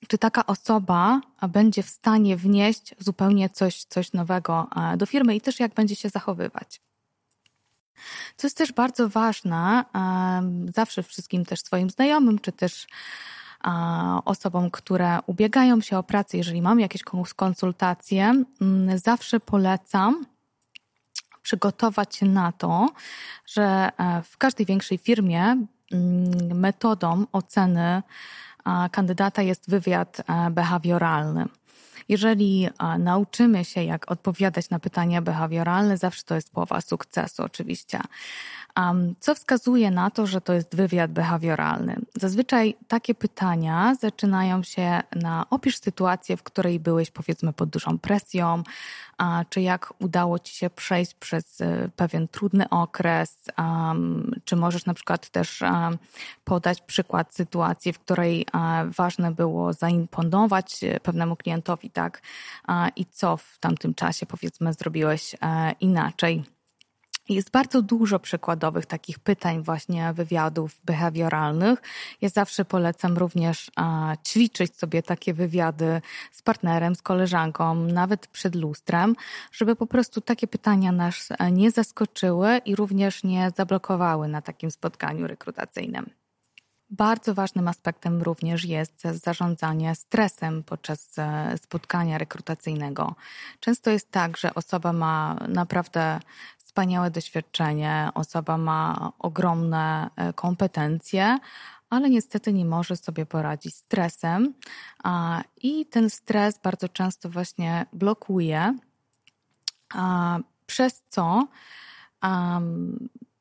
czy 0.09 0.18
taka 0.18 0.47
osoba 0.47 1.21
będzie 1.49 1.83
w 1.83 1.88
stanie 1.88 2.37
wnieść 2.37 2.95
zupełnie 2.99 3.51
coś, 3.51 3.85
coś 3.85 4.12
nowego 4.12 4.68
e, 4.77 4.97
do 4.97 5.07
firmy 5.07 5.37
i 5.37 5.40
też 5.40 5.61
jak 5.61 5.75
będzie 5.75 5.97
się 5.97 6.09
zachowywać. 6.09 6.81
Co 8.37 8.47
jest 8.47 8.57
też 8.57 8.73
bardzo 8.73 9.09
ważne, 9.09 9.85
e, 9.95 10.71
zawsze 10.75 11.03
wszystkim 11.03 11.45
też 11.45 11.61
swoim 11.61 11.90
znajomym, 11.90 12.38
czy 12.38 12.53
też 12.53 12.87
osobom, 14.25 14.70
które 14.70 15.18
ubiegają 15.27 15.81
się 15.81 15.98
o 15.98 16.03
pracę, 16.03 16.37
jeżeli 16.37 16.62
mam 16.62 16.81
jakieś 16.81 17.03
konsultacje, 17.37 18.44
mm, 18.61 18.98
zawsze 18.98 19.40
polecam 19.40 20.27
przygotować 21.42 22.16
się 22.16 22.27
na 22.27 22.53
to, 22.53 22.88
że 23.46 23.90
w 24.25 24.37
każdej 24.38 24.66
większej 24.66 24.98
firmie 24.98 25.42
mm, 25.42 25.66
metodą 26.59 27.27
oceny 27.33 28.03
kandydata 28.92 29.42
jest 29.42 29.70
wywiad 29.70 30.22
e, 30.29 30.51
behawioralny. 30.51 31.46
Jeżeli 32.09 32.66
e, 32.66 32.98
nauczymy 32.98 33.64
się, 33.64 33.85
jak 33.85 34.11
odpowiadać 34.11 34.70
na 34.70 34.79
pytania 34.79 35.22
behawioralne, 35.22 35.98
zawsze 35.98 36.22
to 36.22 36.35
jest 36.35 36.53
połowa 36.53 36.81
sukcesu, 36.81 37.42
oczywiście. 37.42 38.01
Co 39.20 39.35
wskazuje 39.35 39.90
na 39.90 40.11
to, 40.11 40.26
że 40.26 40.40
to 40.40 40.52
jest 40.52 40.76
wywiad 40.76 41.12
behawioralny? 41.12 41.96
Zazwyczaj 42.14 42.74
takie 42.88 43.14
pytania 43.14 43.94
zaczynają 43.94 44.62
się 44.62 45.02
na 45.14 45.46
opisz 45.50 45.78
sytuację, 45.80 46.37
w 46.37 46.42
której 46.42 46.80
byłeś 46.80 47.11
powiedzmy 47.11 47.52
pod 47.52 47.68
dużą 47.68 47.98
presją, 47.98 48.62
czy 49.48 49.61
jak 49.61 49.94
udało 49.98 50.38
ci 50.38 50.54
się 50.54 50.70
przejść 50.70 51.14
przez 51.14 51.61
y, 51.61 51.90
pewien 51.96 52.28
trudny 52.28 52.68
okres, 52.68 53.38
czy 54.44 54.56
możesz 54.56 54.87
na 54.87 54.94
przykład 54.94 55.30
też 55.30 55.62
podać 56.44 56.80
przykład 56.80 57.35
sytuacji, 57.35 57.92
w 57.92 57.98
której 57.98 58.46
ważne 58.96 59.32
było 59.32 59.72
zaimponować 59.72 60.80
pewnemu 61.02 61.37
klientowi, 61.37 61.90
tak, 61.90 62.22
i 62.96 63.06
co 63.06 63.37
w 63.37 63.58
tamtym 63.61 63.94
czasie 63.94 64.26
powiedzmy 64.26 64.72
zrobiłeś 64.72 65.35
e, 65.42 65.72
inaczej. 65.80 66.44
Jest 67.28 67.50
bardzo 67.50 67.82
dużo 67.82 68.18
przykładowych 68.18 68.87
takich 68.87 69.18
pytań, 69.18 69.62
właśnie 69.62 70.12
wywiadów 70.12 70.80
behawioralnych. 70.85 71.82
Ja 72.20 72.28
zawsze 72.28 72.64
polecam 72.64 73.18
również 73.18 73.70
ćwiczyć 74.26 74.76
sobie 74.76 75.02
takie 75.02 75.35
wywiady 75.35 76.00
z 76.32 76.42
partnerem, 76.42 76.94
z 76.94 77.02
koleżanką, 77.02 77.74
nawet 77.74 78.26
przed 78.26 78.54
lustrem, 78.54 79.16
żeby 79.52 79.76
po 79.76 79.87
prostu 79.87 80.20
takie 80.20 80.46
pytania 80.46 80.92
nas 80.92 81.28
e, 81.38 81.50
nie 81.50 81.70
zaskoczyły 81.70 82.58
i 82.64 82.76
również 82.76 83.24
nie 83.24 83.52
zablokowały 83.56 84.28
na 84.28 84.42
takim 84.42 84.70
spotkaniu 84.70 85.26
rekrutacyjnym. 85.26 86.11
Bardzo 86.90 87.35
ważnym 87.35 87.68
aspektem 87.68 88.22
również 88.22 88.64
jest 88.64 89.02
zarządzanie 89.02 89.94
stresem 89.94 90.62
podczas 90.62 91.18
e, 91.18 91.58
spotkania 91.58 92.18
rekrutacyjnego. 92.18 93.14
Często 93.61 93.90
jest 93.90 94.11
tak, 94.11 94.37
że 94.37 94.54
osoba 94.54 94.92
ma 94.92 95.37
naprawdę 95.48 96.20
wspaniałe 96.72 97.11
doświadczenie, 97.11 98.08
osoba 98.14 98.58
ma 98.58 99.12
ogromne 99.18 100.11
e, 100.16 100.32
kompetencje, 100.32 101.38
ale 101.90 102.11
niestety 102.11 102.52
nie 102.52 102.64
może 102.64 102.96
sobie 102.96 103.26
poradzić 103.26 103.74
stresem 103.74 104.54
i 105.56 105.87
ten 105.87 106.11
stres 106.11 106.58
bardzo 106.62 106.88
często 106.88 107.28
właśnie 107.28 107.87
blokuje, 107.92 108.78
przez 110.66 111.02
co 111.08 111.46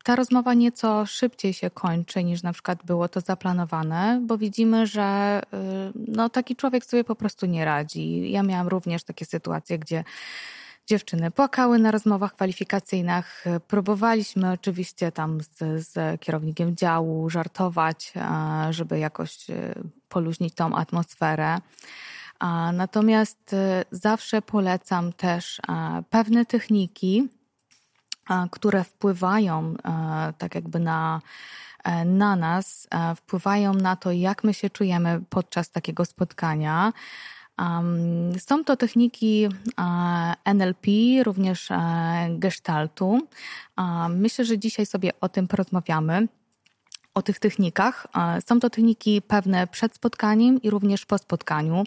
ta 0.04 0.16
rozmowa 0.16 0.54
nieco 0.54 1.06
szybciej 1.06 1.54
się 1.54 1.70
kończy 1.70 2.24
niż 2.24 2.44
na 2.44 2.54
przykład 2.54 2.86
było 2.86 3.10
to 3.10 3.22
zaplanowane, 3.22 4.22
bo 4.24 4.38
widzimy, 4.38 4.88
że 4.88 5.42
y, 5.54 5.58
no, 5.96 6.30
taki 6.30 6.56
człowiek 6.56 6.86
sobie 6.86 7.04
po 7.04 7.16
prostu 7.16 7.46
nie 7.46 7.66
radzi. 7.66 8.32
Ja 8.32 8.44
miałam 8.44 8.68
również 8.68 9.04
takie 9.04 9.26
sytuacje, 9.26 9.80
gdzie 9.80 10.04
dziewczyny 10.92 11.32
płakały 11.32 11.80
na 11.80 11.92
rozmowach 11.92 12.34
kwalifikacyjnych. 12.34 13.46
Próbowaliśmy 13.68 14.52
oczywiście 14.52 15.12
tam 15.12 15.42
z, 15.42 15.88
z 15.88 16.22
kierownikiem 16.22 16.76
działu 16.76 17.30
żartować, 17.30 18.14
żeby 18.70 19.00
jakoś 19.00 19.50
y, 19.50 19.74
poluźnić 20.10 20.56
tą 20.56 20.76
atmosferę. 20.76 21.58
Natomiast 22.74 23.54
y, 23.54 23.58
zawsze 23.92 24.42
polecam 24.42 25.14
też 25.14 25.62
pewne 26.10 26.46
techniki, 26.46 27.28
które 28.52 28.84
wpływają 28.84 29.74
tak 30.38 30.56
jakby 30.56 30.80
na, 30.80 31.22
e, 31.84 32.06
na 32.06 32.36
nas, 32.36 32.88
e, 32.92 33.16
wpływają 33.16 33.74
na 33.74 33.96
to, 33.96 34.12
jak 34.12 34.44
my 34.44 34.54
się 34.54 34.70
czujemy 34.70 35.22
podczas 35.30 35.72
takiego 35.72 36.06
spotkania. 36.06 36.94
Są 38.40 38.64
to 38.64 38.78
techniki 38.78 39.48
NLP, 40.46 40.88
również 41.24 41.72
e, 41.72 41.78
gestaltu. 42.30 43.28
Myślę, 44.10 44.46
że 44.46 44.60
dzisiaj 44.60 44.86
sobie 44.86 45.12
o 45.22 45.30
tym 45.30 45.48
porozmawiamy 45.48 46.28
o 47.14 47.22
tych 47.22 47.40
technikach. 47.40 48.08
Są 48.48 48.60
to 48.60 48.70
techniki 48.70 49.22
pewne 49.22 49.68
przed 49.68 49.96
spotkaniem 49.96 50.62
i 50.62 50.70
również 50.70 51.06
po 51.06 51.18
spotkaniu, 51.18 51.84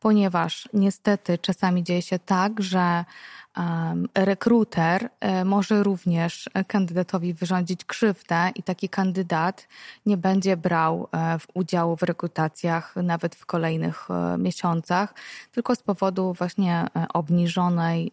ponieważ 0.00 0.68
niestety 0.72 1.38
czasami 1.38 1.84
dzieje 1.84 2.02
się 2.02 2.18
tak, 2.18 2.62
że 2.62 3.04
rekruter 4.14 5.10
e, 5.20 5.44
może 5.44 5.82
również 5.82 6.48
kandydatowi 6.66 7.34
wyrządzić 7.34 7.84
krzywdę 7.84 8.50
i 8.54 8.62
taki 8.62 8.88
kandydat 8.88 9.68
nie 10.06 10.16
będzie 10.16 10.56
brał 10.56 11.08
e, 11.14 11.38
udziału 11.54 11.96
w 11.96 12.02
rekrutacjach 12.02 12.96
nawet 12.96 13.34
w 13.34 13.46
kolejnych 13.46 14.08
e, 14.10 14.38
miesiącach, 14.38 15.14
tylko 15.52 15.74
z 15.74 15.82
powodu 15.82 16.32
właśnie 16.32 16.86
obniżonej, 17.14 18.12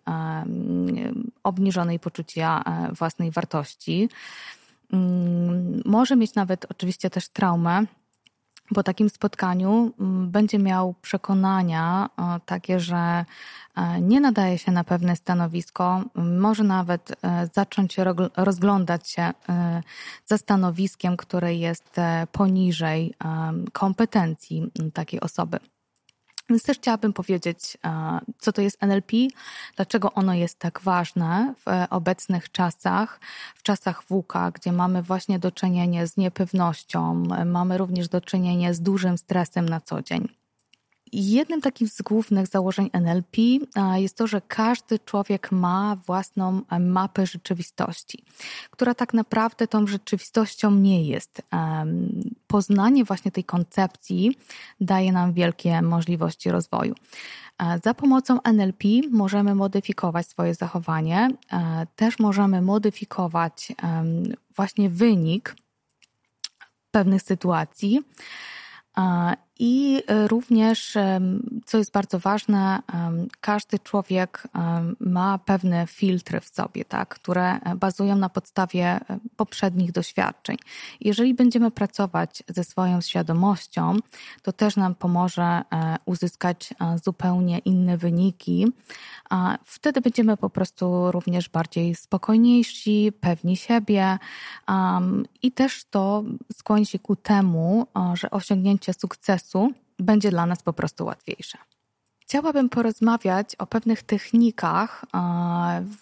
obniżonej 1.44 2.00
poczucia 2.00 2.64
własnej 2.92 3.32
wartości. 3.32 4.10
Mm, 4.94 5.82
może 5.86 6.16
mieć 6.16 6.36
nawet 6.36 6.66
oczywiście 6.70 7.10
też 7.10 7.30
traumę 7.30 7.86
po 8.74 8.84
takim 8.84 9.10
spotkaniu 9.10 9.94
mm, 10.00 10.32
będzie 10.32 10.60
miał 10.60 10.96
przekonania 11.02 12.10
takie, 12.46 12.80
że 12.80 13.26
e, 13.76 14.02
nie 14.02 14.22
nadaje 14.22 14.58
się 14.58 14.72
na 14.72 14.84
pewne 14.84 15.16
stanowisko, 15.16 16.04
może 16.16 16.64
nawet 16.64 17.12
e, 17.12 17.50
zacząć 17.54 17.98
rozglądać 18.38 19.10
się 19.10 19.22
e, 19.22 19.34
za 20.26 20.38
stanowiskiem, 20.38 21.18
które 21.18 21.56
jest 21.56 21.96
poniżej 22.32 23.14
kompetencji 23.74 24.72
takiej 24.94 25.20
osoby. 25.20 25.60
Więc 26.50 26.64
też 26.64 26.78
chciałabym 26.78 27.14
powiedzieć, 27.14 27.78
e, 27.86 28.20
co 28.40 28.54
to 28.54 28.62
jest 28.62 28.84
NLP, 28.84 29.18
dlaczego 29.76 30.14
ono 30.14 30.34
jest 30.34 30.60
tak 30.60 30.80
ważne 30.80 31.54
w 31.66 31.86
obecnych 31.90 32.52
czasach, 32.52 33.20
w 33.56 33.64
czasach 33.64 34.04
WUKA, 34.04 34.52
gdzie 34.52 34.72
mamy 34.72 35.04
właśnie 35.04 35.40
do 35.40 35.52
czynienia 35.52 36.08
z 36.08 36.18
niepewnością, 36.18 37.24
mamy 37.46 37.78
również 37.78 38.08
do 38.08 38.22
czynienia 38.22 38.74
z 38.74 38.82
dużym 38.82 39.18
stresem 39.18 39.70
na 39.70 39.82
co 39.82 40.02
dzień. 40.02 40.45
Jednym 41.18 41.62
takim 41.62 41.88
z 41.88 42.02
głównych 42.02 42.48
założeń 42.48 42.90
NLP 42.94 43.38
jest 43.96 44.18
to, 44.18 44.28
że 44.28 44.42
każdy 44.42 45.00
człowiek 45.00 45.52
ma 45.52 45.96
własną 46.06 46.62
mapę 46.80 47.26
rzeczywistości, 47.26 48.24
która 48.72 48.94
tak 48.94 49.14
naprawdę 49.14 49.68
tą 49.68 49.88
rzeczywistością 49.88 50.72
nie 50.72 51.04
jest. 51.04 51.42
Poznanie 52.48 53.04
właśnie 53.06 53.32
tej 53.32 53.44
koncepcji 53.44 54.38
daje 54.82 55.12
nam 55.12 55.34
wielkie 55.34 55.82
możliwości 55.82 56.52
rozwoju. 56.52 56.96
Za 57.84 57.94
pomocą 57.94 58.42
NLP 58.42 58.88
możemy 59.12 59.56
modyfikować 59.56 60.28
swoje 60.28 60.54
zachowanie, 60.56 61.30
też 61.96 62.20
możemy 62.20 62.62
modyfikować 62.62 63.74
właśnie 64.56 64.90
wynik 64.90 65.56
pewnych 66.92 67.22
sytuacji. 67.22 68.02
I 69.60 70.04
e, 70.08 70.28
również, 70.28 70.98
co 71.66 71.78
jest 71.78 71.92
bardzo 71.92 72.20
ważne, 72.20 72.80
każdy 73.42 73.80
człowiek 73.80 74.44
ma 75.00 75.38
pewne 75.38 75.88
filtry 75.88 76.40
w 76.40 76.48
sobie, 76.48 76.86
tak, 76.86 77.10
które 77.10 77.60
bazują 77.76 78.16
na 78.16 78.30
podstawie 78.30 78.86
e, 78.86 79.00
poprzednich 79.36 79.92
doświadczeń. 79.92 80.58
Jeżeli 81.02 81.34
będziemy 81.34 81.72
pracować 81.72 82.44
ze 82.48 82.64
swoją 82.64 83.02
świadomością, 83.02 83.98
to 84.42 84.52
też 84.54 84.76
nam 84.76 84.96
pomoże 84.96 85.44
e, 85.44 85.96
uzyskać 86.06 86.74
zupełnie 87.04 87.60
inne 87.60 87.98
wyniki. 87.98 88.68
Wtedy 89.66 90.02
będziemy 90.02 90.38
po 90.38 90.50
prostu 90.50 91.12
również 91.12 91.50
bardziej 91.50 91.96
spokojniejsi, 91.96 93.12
pewni 93.22 93.58
siebie 93.58 94.18
i 95.42 95.52
też 95.52 95.86
to 95.86 96.24
skłoni 96.54 96.86
się 96.86 97.00
ku 97.00 97.16
temu, 97.16 97.88
że 98.14 98.32
osiągnięcie 98.32 98.94
sukcesu 98.94 99.45
będzie 100.00 100.30
dla 100.30 100.46
nas 100.46 100.64
po 100.64 100.74
prostu 100.74 101.06
łatwiejsze. 101.06 101.58
Chciałabym 102.20 102.70
porozmawiać 102.70 103.56
o 103.56 103.68
pewnych 103.68 104.04
technikach, 104.04 105.06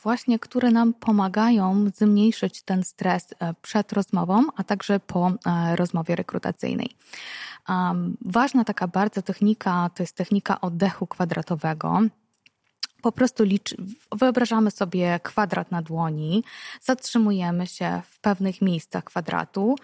właśnie 0.03 0.39
które 0.39 0.71
nam 0.71 0.93
pomagają 0.93 1.89
zmniejszyć 1.95 2.61
ten 2.61 2.83
stres 2.83 3.27
e, 3.39 3.53
przed 3.61 3.93
rozmową, 3.93 4.43
a 4.55 4.63
także 4.63 4.99
po 4.99 5.31
e, 5.45 5.75
rozmowie 5.75 6.15
rekrutacyjnej. 6.15 6.95
Ważna 8.25 8.63
taka 8.63 8.87
bardzo 8.87 9.21
technika 9.21 9.89
to 9.95 10.03
jest 10.03 10.15
technika 10.15 10.61
oddechu 10.61 11.07
kwadratowego. 11.07 12.01
Po 13.01 13.11
prostu 13.11 13.43
wyobrażamy 14.11 14.71
sobie 14.71 15.19
kwadrat 15.23 15.71
na 15.71 15.81
dłoni, 15.81 16.43
zatrzymujemy 16.81 17.67
się 17.67 18.01
w 18.09 18.19
pewnych 18.19 18.61
miejscach 18.61 19.03
kwadratu 19.03 19.75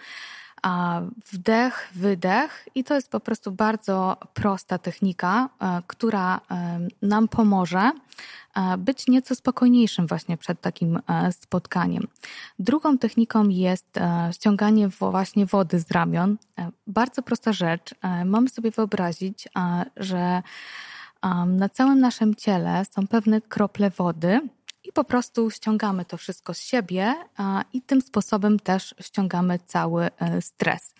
wdech, 1.32 1.90
wydech 1.94 2.68
i 2.74 2.84
to 2.84 2.94
jest 2.94 3.10
po 3.10 3.20
prostu 3.20 3.52
bardzo 3.52 4.16
prosta 4.34 4.78
technika, 4.78 5.48
e, 5.60 5.82
która 5.86 6.40
e, 6.50 6.78
nam 7.02 7.28
pomoże 7.28 7.92
e, 8.54 8.76
być 8.78 9.08
nieco 9.08 9.34
spokojniejszym 9.34 10.06
właśnie 10.06 10.36
przed 10.36 10.60
takim 10.60 10.98
spotkaniem. 11.30 12.06
Drugą 12.58 12.98
techniką 12.98 13.48
jest 13.48 13.98
ściąganie 14.32 14.88
właśnie 14.88 15.46
wody 15.46 15.80
z 15.80 15.90
ramion. 15.90 16.36
Bardzo 16.86 17.22
prosta 17.22 17.52
rzecz. 17.52 17.94
Mamy 18.24 18.48
sobie 18.48 18.70
wyobrazić, 18.70 19.48
że 19.96 20.42
na 21.46 21.68
całym 21.68 22.00
naszym 22.00 22.34
ciele 22.34 22.82
są 22.90 23.06
pewne 23.06 23.40
krople 23.40 23.90
wody, 23.90 24.40
i 24.84 24.92
po 24.92 25.04
prostu 25.04 25.50
ściągamy 25.50 26.04
to 26.04 26.16
wszystko 26.16 26.54
z 26.54 26.60
siebie 26.60 27.14
i 27.72 27.82
tym 27.82 28.00
sposobem 28.00 28.58
też 28.58 28.94
ściągamy 29.00 29.58
cały 29.66 30.04
e, 30.04 30.42
stres. 30.42 30.94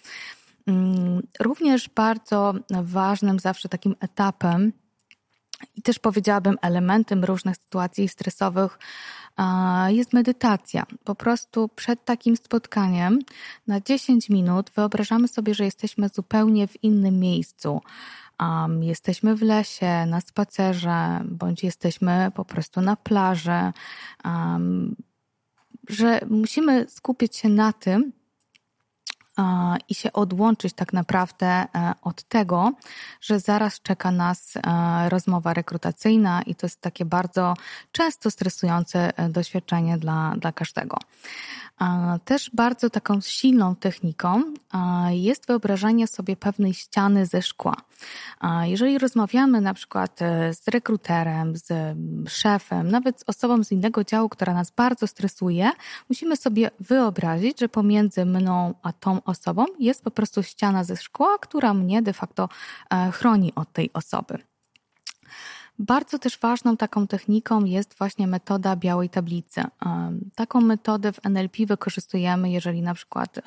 Mm, 0.67 1.23
również 1.41 1.89
bardzo 1.89 2.55
ważnym 2.83 3.39
zawsze 3.39 3.69
takim 3.69 3.97
etapem 4.01 4.73
i 5.77 5.83
też 5.83 5.99
powiedziałabym 5.99 6.57
elementem 6.63 7.25
różnych 7.25 7.57
sytuacji 7.57 8.09
stresowych 8.09 8.79
jest 9.89 10.13
medytacja. 10.13 10.87
Po 11.05 11.15
prostu 11.15 11.69
przed 11.69 12.05
takim 12.05 12.37
spotkaniem 12.37 13.19
na 13.67 13.81
10 13.81 14.29
minut 14.29 14.71
wyobrażamy 14.77 15.29
sobie, 15.29 15.55
że 15.55 15.65
jesteśmy 15.65 16.09
zupełnie 16.09 16.67
w 16.67 16.85
innym 16.85 17.19
miejscu 17.19 17.81
um, 18.41 18.83
jesteśmy 18.83 19.37
w 19.37 19.43
lesie, 19.43 20.07
na 20.07 20.21
spacerze, 20.21 21.21
bądź 21.25 21.65
jesteśmy 21.65 22.31
po 22.35 22.45
prostu 22.45 22.81
na 22.81 22.97
plaży, 22.97 23.73
um, 24.25 24.97
że 25.89 26.21
musimy 26.31 26.87
skupić 26.89 27.37
się 27.37 27.49
na 27.49 27.73
tym, 27.73 28.13
i 29.89 29.95
się 29.95 30.13
odłączyć 30.13 30.73
tak 30.73 30.93
naprawdę 30.93 31.47
e, 31.47 31.67
od 32.03 32.23
tego, 32.23 32.73
że 33.21 33.41
zaraz 33.41 33.81
czeka 33.81 34.11
nas 34.11 34.57
e, 34.57 34.61
rozmowa 35.09 35.55
rekrutacyjna 35.55 36.43
i 36.43 36.55
to 36.55 36.67
jest 36.67 36.81
takie 36.81 37.05
bardzo 37.05 37.55
często 37.93 38.31
stresujące 38.31 39.19
e, 39.19 39.29
doświadczenie 39.29 39.99
dla, 39.99 40.35
dla 40.39 40.53
każdego. 40.53 40.97
Też 42.25 42.51
bardzo 42.55 42.91
taką 42.91 43.21
silną 43.21 43.77
techniką 43.77 44.43
jest 45.11 45.47
wyobrażanie 45.47 46.07
sobie 46.07 46.37
pewnej 46.37 46.75
ściany 46.75 47.27
ze 47.27 47.43
szkła. 47.43 47.77
Jeżeli 48.63 48.99
rozmawiamy 48.99 49.61
na 49.61 49.75
przykład 49.75 50.19
z 50.53 50.69
rekruterem, 50.69 51.57
z 51.57 51.97
szefem, 52.29 52.91
nawet 52.91 53.21
z 53.21 53.25
osobą 53.27 53.65
z 53.65 53.73
innego 53.73 54.05
działu, 54.05 54.29
która 54.29 54.55
nas 54.55 54.71
bardzo 54.71 55.07
stresuje, 55.07 55.71
musimy 56.09 56.37
sobie 56.37 56.71
wyobrazić, 56.81 57.61
że 57.61 57.69
pomiędzy 57.69 58.25
mną 58.25 58.75
a 58.83 58.93
tą 58.93 59.23
osobą 59.31 59.65
jest 59.79 60.05
po 60.05 60.11
prostu 60.11 60.43
ściana 60.43 60.85
ze 60.85 60.97
szkła, 60.97 61.39
która 61.41 61.75
mnie 61.75 62.03
de 62.03 62.13
facto 62.13 62.49
chroni 63.13 63.55
od 63.55 63.73
tej 63.73 63.93
osoby. 63.93 64.39
Bardzo 65.79 66.19
też 66.19 66.39
ważną 66.39 66.77
taką 66.77 67.07
techniką 67.07 67.65
jest 67.65 67.99
właśnie 67.99 68.27
metoda 68.27 68.77
białej 68.77 69.09
tablicy. 69.09 69.63
Taką 70.35 70.61
metodę 70.61 71.13
w 71.13 71.27
NLP 71.27 71.67
wykorzystujemy, 71.67 72.51
jeżeli 72.51 72.83
na 72.83 72.95
przykład 72.95 73.41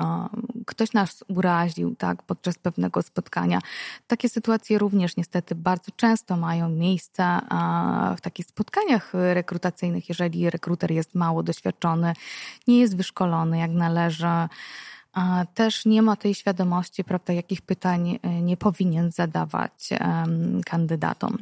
ktoś 0.65 0.93
nas 0.93 1.23
uraził 1.27 1.95
tak, 1.95 2.23
podczas 2.23 2.57
pewnego 2.57 3.01
spotkania. 3.01 3.59
Takie 4.07 4.29
sytuacje 4.29 4.77
również 4.77 5.17
niestety 5.17 5.55
bardzo 5.55 5.91
często 5.95 6.37
mają 6.37 6.69
miejsce 6.69 7.39
w 8.17 8.21
takich 8.21 8.45
spotkaniach 8.45 9.13
rekrutacyjnych, 9.13 10.09
jeżeli 10.09 10.49
rekruter 10.49 10.91
jest 10.91 11.15
mało 11.15 11.43
doświadczony, 11.43 12.13
nie 12.67 12.79
jest 12.79 12.97
wyszkolony 12.97 13.57
jak 13.57 13.71
należy 13.71 14.27
też 15.53 15.85
nie 15.85 16.01
ma 16.01 16.15
tej 16.15 16.33
świadomości, 16.33 17.03
prawda, 17.03 17.33
jakich 17.33 17.61
pytań 17.61 18.19
e, 18.21 18.41
nie 18.41 18.57
powinien 18.57 19.11
zadawać 19.11 19.89
kandydatom. 20.65 21.37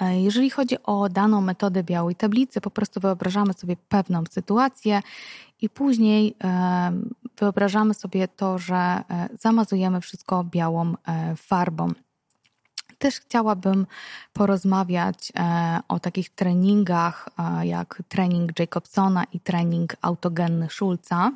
E, 0.00 0.20
jeżeli 0.20 0.50
chodzi 0.50 0.82
o 0.82 1.08
daną 1.08 1.40
metodę 1.40 1.82
białej 1.82 2.14
tablicy, 2.14 2.60
po 2.60 2.70
prostu 2.70 3.00
wyobrażamy 3.00 3.52
sobie 3.52 3.76
pewną 3.88 4.24
sytuację 4.30 5.02
i 5.60 5.68
później 5.68 6.36
wyobrażamy 7.38 7.94
sobie 7.94 8.28
to, 8.28 8.58
że 8.58 8.76
e, 8.76 9.28
zamazujemy 9.40 10.00
wszystko 10.00 10.44
białą 10.44 10.94
farbą. 11.36 11.92
Też 12.98 13.20
chciałabym 13.20 13.86
porozmawiać 14.32 15.32
o 15.88 16.00
takich 16.00 16.30
treningach 16.30 17.28
jak 17.62 18.02
trening 18.08 18.58
Jacobsona 18.58 19.24
i 19.24 19.40
trening 19.40 19.96
autogenny 20.02 20.68
Schulza 20.70 21.30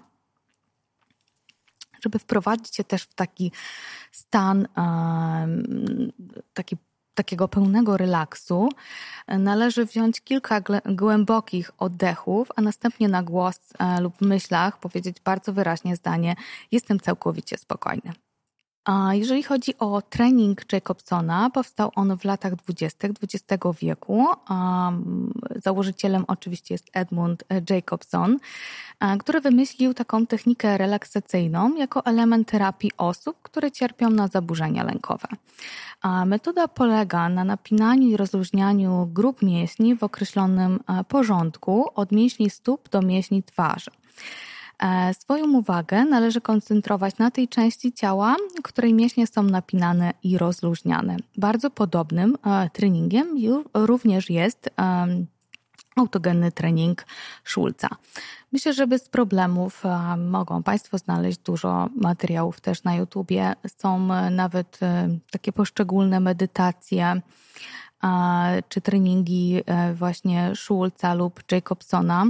żeby 2.05 2.19
wprowadzić 2.19 2.77
się 2.77 2.85
też 2.85 3.03
w 3.03 3.15
taki 3.15 3.53
stan, 4.13 4.69
taki 6.55 6.77
takiego 7.15 7.49
pełnego 7.49 7.97
relaksu 7.97 8.69
należy 9.29 9.87
wziąć 9.87 10.21
kilka 10.21 10.61
głębokich 10.87 11.71
oddechów, 11.79 12.49
a 12.57 12.63
następnie 12.63 13.09
na 13.09 13.23
głos 13.23 13.61
e, 13.79 14.01
lub 14.01 14.21
myślach 14.21 14.81
powiedzieć 14.81 15.17
bardzo 15.25 15.53
wyraźnie 15.53 15.97
zdanie: 15.97 16.37
Jestem 16.73 17.01
całkowicie 17.01 17.59
spokojny. 17.59 18.13
A 18.85 19.15
jeżeli 19.15 19.43
chodzi 19.43 19.79
o 19.79 20.03
trening 20.03 20.73
Jacobsona, 20.73 21.51
powstał 21.51 21.91
on 21.95 22.19
w 22.19 22.25
latach 22.25 22.57
20. 22.57 23.09
XX 23.09 23.65
wieku. 23.81 24.27
Założycielem 25.65 26.25
oczywiście 26.29 26.75
jest 26.75 26.91
Edmund 26.93 27.45
Jacobson, 27.71 28.39
który 29.19 29.41
wymyślił 29.41 29.95
taką 29.95 30.27
technikę 30.27 30.79
relaksacyjną 30.79 31.75
jako 31.75 32.05
element 32.05 32.49
terapii 32.49 32.91
osób, 32.97 33.37
które 33.43 33.71
cierpią 33.71 34.11
na 34.11 34.29
zaburzenia 34.29 34.85
lękowe. 34.85 35.29
Metoda 36.27 36.69
polega 36.69 37.29
na 37.29 37.45
napinaniu 37.45 38.09
i 38.09 38.17
rozluźnianiu 38.17 39.11
grup 39.13 39.43
mięśni 39.43 39.97
w 39.97 40.03
określonym 40.03 40.81
porządku 41.09 41.87
od 41.95 42.13
mięśni 42.13 42.51
stóp 42.51 42.89
do 42.89 43.03
mięśni 43.03 43.43
twarzy. 43.43 43.91
E, 44.85 45.15
swoją 45.15 45.53
uwagę 45.53 46.05
należy 46.05 46.41
koncentrować 46.41 47.19
na 47.19 47.31
tej 47.31 47.49
części 47.49 47.93
ciała, 47.93 48.37
której 48.63 48.95
mięśnie 48.95 49.27
są 49.27 49.43
napinane 49.43 50.13
i 50.23 50.39
rozluźniane. 50.39 51.17
Bardzo 51.37 51.71
podobnym 51.71 52.37
e, 52.47 52.71
treningiem 52.71 53.29
również 53.75 54.31
jest 54.31 54.71
autogenny 55.97 56.53
trening 56.53 57.07
Schulza. 57.45 57.89
Myślę, 58.53 58.73
że 58.73 58.87
bez 58.87 59.09
problemów 59.09 59.87
e, 59.87 60.17
mogą 60.17 60.63
Państwo 60.63 60.99
znaleźć 60.99 61.39
dużo 61.39 61.89
materiałów 61.97 62.61
też 62.61 62.85
na 62.85 62.95
YouTubie. 62.95 63.53
Są 63.77 64.09
nawet 64.31 64.81
takie 65.31 65.53
poszczególne 65.53 66.21
medytacje 66.21 67.21
czy 68.69 68.81
treningi 68.81 69.63
e, 69.67 69.95
właśnie 69.95 70.53
Schulza 70.55 71.15
lub 71.15 71.43
Jacobsona 71.53 72.27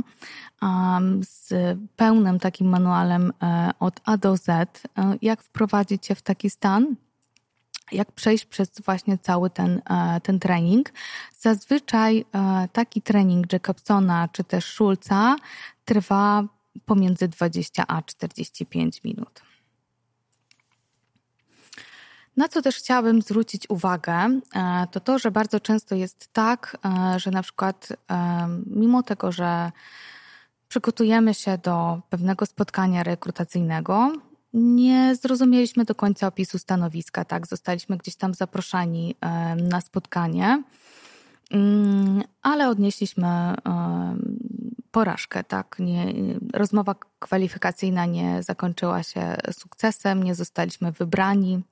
z 1.20 1.52
pełnym 1.96 2.38
takim 2.38 2.68
manualem 2.68 3.32
e, 3.42 3.70
od 3.80 4.00
A 4.04 4.16
do 4.16 4.36
Z, 4.36 4.48
e, 4.48 4.72
jak 5.22 5.42
wprowadzić 5.42 6.06
się 6.06 6.14
w 6.14 6.22
taki 6.22 6.50
stan, 6.50 6.96
jak 7.92 8.12
przejść 8.12 8.44
przez 8.44 8.80
właśnie 8.84 9.18
cały 9.18 9.50
ten, 9.50 9.82
ten 10.22 10.40
trening. 10.40 10.92
Zazwyczaj 11.38 12.24
taki 12.72 13.02
trening 13.02 13.52
Jacobsona 13.52 14.28
czy 14.32 14.44
też 14.44 14.64
Schulza 14.64 15.36
trwa 15.84 16.44
pomiędzy 16.86 17.28
20 17.28 17.86
a 17.86 18.02
45 18.02 19.04
minut. 19.04 19.42
Na 22.36 22.48
co 22.48 22.62
też 22.62 22.76
chciałabym 22.76 23.22
zwrócić 23.22 23.70
uwagę, 23.70 24.40
e, 24.54 24.86
to 24.90 25.00
to, 25.00 25.18
że 25.18 25.30
bardzo 25.30 25.60
często 25.60 25.94
jest 25.94 26.32
tak, 26.32 26.76
e, 26.84 27.20
że 27.20 27.30
na 27.30 27.42
przykład 27.42 27.88
e, 28.10 28.48
mimo 28.66 29.02
tego, 29.02 29.32
że 29.32 29.72
przygotujemy 30.68 31.34
się 31.34 31.58
do 31.58 32.00
pewnego 32.10 32.46
spotkania 32.46 33.02
rekrutacyjnego, 33.02 34.12
nie 34.52 35.16
zrozumieliśmy 35.16 35.84
do 35.84 35.94
końca 35.94 36.26
opisu 36.26 36.58
stanowiska, 36.58 37.24
tak? 37.24 37.46
Zostaliśmy 37.46 37.96
gdzieś 37.96 38.16
tam 38.16 38.34
zaproszeni 38.34 39.14
na 39.70 39.80
spotkanie, 39.80 40.62
mm, 41.50 42.22
ale 42.42 42.68
odnieśliśmy 42.68 43.54
porażkę, 44.90 45.44
tak? 45.44 45.76
Nie, 45.78 46.06
rozmowa 46.52 46.94
kwalifikacyjna 47.18 48.06
nie 48.06 48.42
zakończyła 48.42 49.02
się 49.02 49.36
sukcesem, 49.52 50.22
nie 50.22 50.34
zostaliśmy 50.34 50.92
wybrani 50.92 51.62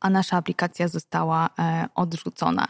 a 0.00 0.10
nasza 0.10 0.36
aplikacja 0.36 0.88
została 0.88 1.50
e, 1.58 1.88
odrzucona. 1.94 2.68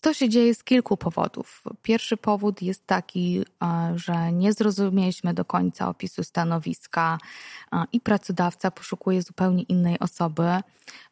To 0.00 0.14
się 0.14 0.28
dzieje 0.28 0.54
z 0.54 0.64
kilku 0.64 0.96
powodów. 0.96 1.62
Pierwszy 1.82 2.16
powód 2.16 2.62
jest 2.62 2.86
taki, 2.86 3.44
e, 3.62 3.92
że 3.96 4.32
nie 4.32 4.52
zrozumieliśmy 4.52 5.34
do 5.34 5.44
końca 5.44 5.88
opisu 5.88 6.24
stanowiska 6.24 7.18
e, 7.72 7.84
i 7.92 8.00
pracodawca 8.00 8.70
poszukuje 8.70 9.22
zupełnie 9.22 9.62
innej 9.62 9.98
osoby. 9.98 10.60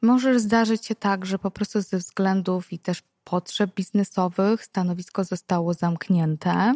Może 0.02 0.40
zdarzyć 0.40 0.86
się 0.86 0.94
tak, 0.94 1.26
że 1.26 1.38
po 1.38 1.50
prostu 1.50 1.80
ze 1.80 1.98
względów 1.98 2.72
i 2.72 2.78
też 2.78 3.02
potrzeb 3.24 3.74
biznesowych 3.74 4.64
stanowisko 4.64 5.24
zostało 5.24 5.74
zamknięte. 5.74 6.74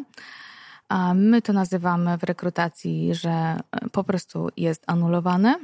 My 1.14 1.42
to 1.42 1.52
nazywamy 1.52 2.18
w 2.18 2.22
rekrutacji, 2.22 3.14
że 3.14 3.60
po 3.92 4.04
prostu 4.04 4.48
jest 4.56 4.82
anulowane. 4.86 5.58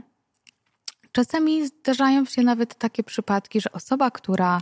Czasami 1.13 1.67
zdarzają 1.67 2.25
się 2.25 2.43
nawet 2.43 2.75
takie 2.75 3.03
przypadki, 3.05 3.61
że 3.61 3.73
osoba, 3.73 4.11
która 4.11 4.61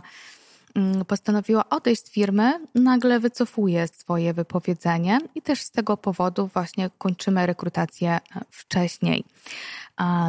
mm, 0.75 1.05
postanowiła 1.05 1.69
odejść 1.69 2.05
z 2.05 2.11
firmy, 2.11 2.59
nagle 2.75 3.19
wycofuje 3.19 3.87
swoje 3.87 4.33
wypowiedzenie 4.33 5.19
i 5.35 5.41
też 5.41 5.61
z 5.61 5.71
tego 5.71 5.97
powodu 5.97 6.49
właśnie 6.53 6.89
kończymy 6.97 7.45
rekrutację 7.45 8.11
e, 8.11 8.19
wcześniej. 8.49 9.23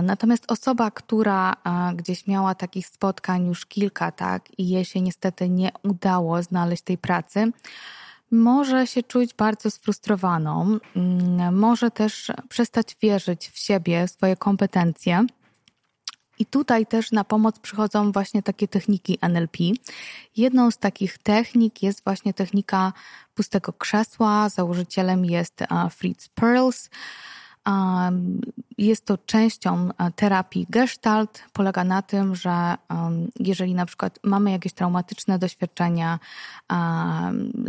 Natomiast 0.03 0.53
osoba, 0.53 0.91
która 0.91 1.57
gdzieś 1.95 2.27
miała 2.27 2.55
takich 2.55 2.87
spotkań 2.87 3.47
już 3.47 3.67
kilka, 3.67 4.13
tak, 4.13 4.59
i 4.59 4.69
jej 4.69 4.85
się 4.85 5.01
niestety 5.01 5.49
nie 5.49 5.71
udało 5.83 6.43
znaleźć 6.43 6.83
tej 6.83 6.99
pracy, 6.99 7.53
może 8.31 8.87
się 8.87 9.03
czuć 9.03 9.35
bardzo 9.35 9.71
sfrustrowaną, 9.71 10.79
mm, 10.97 11.59
może 11.59 11.91
też 11.91 12.33
przestać 12.49 12.97
wierzyć 13.03 13.49
w 13.49 13.59
siebie, 13.59 14.07
w 14.07 14.11
swoje 14.11 14.37
kompetencje 14.37 15.27
i 16.43 16.47
tutaj 16.47 16.87
też 16.87 17.13
na 17.13 17.25
pomoc 17.25 17.59
przychodzą 17.59 18.13
właśnie 18.13 18.43
takie 18.43 18.69
techniki 18.69 19.19
NLP. 19.21 19.59
Jedną 20.37 20.71
z 20.71 20.79
takich 20.79 21.19
technik 21.19 21.83
jest 21.83 22.05
właśnie 22.05 22.35
technika 22.35 22.93
pustego 23.35 23.73
krzesła. 23.73 24.49
Założycielem 24.49 25.25
jest 25.25 25.61
Fritz 25.91 26.29
Perls. 26.35 26.91
Jest 28.79 29.05
to 29.07 29.19
częścią 29.19 29.89
e, 29.99 30.11
terapii 30.11 30.67
Gestalt. 30.71 31.43
Polega 31.53 31.85
na 31.85 32.03
tym, 32.03 32.35
że 32.35 32.75
jeżeli 33.41 33.75
na 33.75 33.87
przykład 33.87 34.19
mamy 34.23 34.51
jakieś 34.51 34.73
traumatyczne 34.73 35.39
doświadczenia 35.39 36.19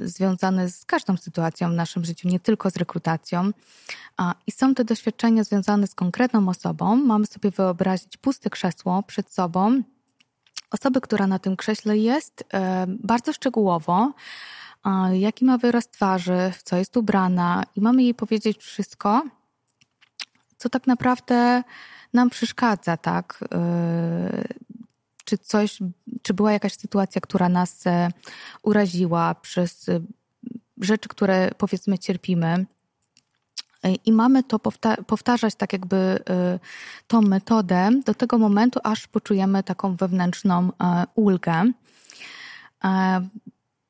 związane 0.03 0.69
z 0.69 0.85
każdą 0.85 1.17
sytuacją 1.17 1.69
w 1.69 1.73
naszym 1.73 2.05
życiu, 2.05 2.27
nie 2.27 2.39
tylko 2.39 2.69
z 2.69 2.75
rekrutacją, 2.75 3.51
i 4.47 4.51
są 4.51 4.75
te 4.75 4.85
doświadczenia 4.85 5.43
związane 5.43 5.87
z 5.87 5.95
konkretną 5.95 6.49
osobą, 6.49 6.95
mamy 6.95 7.25
sobie 7.25 7.51
wyobrazić 7.51 8.17
puste 8.17 8.49
krzesło 8.49 9.03
przed 9.03 9.33
sobą, 9.33 9.81
osoby, 10.71 11.01
która 11.01 11.27
na 11.27 11.39
tym 11.39 11.55
krześle 11.55 11.97
jest, 11.97 12.43
e, 12.53 12.85
bardzo 12.87 13.33
szczegółowo 13.33 14.13
jaki 15.13 15.45
ma 15.45 15.57
wyraz 15.57 15.87
twarzy, 15.87 16.51
w 16.57 16.63
co 16.63 16.77
jest 16.77 16.97
ubrana, 16.97 17.63
i 17.75 17.81
mamy 17.81 18.03
jej 18.03 18.13
powiedzieć 18.13 18.57
wszystko, 18.57 19.23
co 20.63 20.69
tak 20.69 20.87
naprawdę 20.87 21.63
nam 22.13 22.29
przeszkadza, 22.29 22.97
tak? 22.97 23.39
Y, 23.43 24.47
czy 25.25 25.37
coś, 25.37 25.79
czy 26.21 26.33
była 26.33 26.51
jakaś 26.51 26.73
sytuacja, 26.73 27.21
która 27.21 27.49
nas 27.49 27.87
e, 27.87 28.09
uraziła 28.61 29.35
przez 29.35 29.89
y, 29.89 30.01
rzeczy, 30.81 31.09
które 31.09 31.51
powiedzmy 31.57 31.99
cierpimy. 31.99 32.65
I 34.05 34.11
mamy 34.11 34.43
to 34.43 34.59
powtarzać 35.07 35.55
tak 35.55 35.73
jakby 35.73 36.19
tą 37.07 37.21
metodę 37.21 37.89
do 38.05 38.13
tego 38.13 38.37
momentu, 38.37 38.79
aż 38.83 39.07
poczujemy 39.07 39.63
taką 39.63 39.95
wewnętrzną 39.95 40.69
ulgę. 41.15 41.71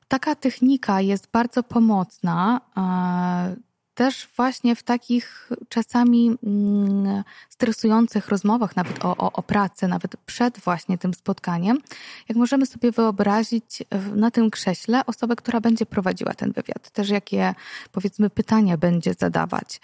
Taka 0.08 0.34
technika 0.34 1.00
jest 1.00 1.28
bardzo 1.32 1.62
pomocna 1.62 2.60
też 3.94 4.28
właśnie 4.36 4.76
w 4.76 4.82
takich 4.82 5.50
czasami 5.68 6.38
mm, 6.42 7.24
stresujących 7.48 8.28
rozmowach, 8.28 8.76
nawet 8.76 9.04
o, 9.04 9.16
o, 9.16 9.32
o 9.32 9.42
pracy, 9.42 9.88
nawet 9.88 10.16
przed 10.16 10.58
właśnie 10.58 10.98
tym 10.98 11.14
spotkaniem, 11.14 11.78
jak 12.28 12.38
możemy 12.38 12.66
sobie 12.66 12.92
wyobrazić 12.92 13.82
na 14.14 14.30
tym 14.30 14.50
krześle 14.50 15.06
osobę, 15.06 15.36
która 15.36 15.60
będzie 15.60 15.86
prowadziła 15.86 16.34
ten 16.34 16.52
wywiad, 16.52 16.90
też 16.90 17.08
jakie 17.08 17.54
powiedzmy 17.92 18.30
pytania 18.30 18.76
będzie 18.76 19.14
zadawać. 19.18 19.80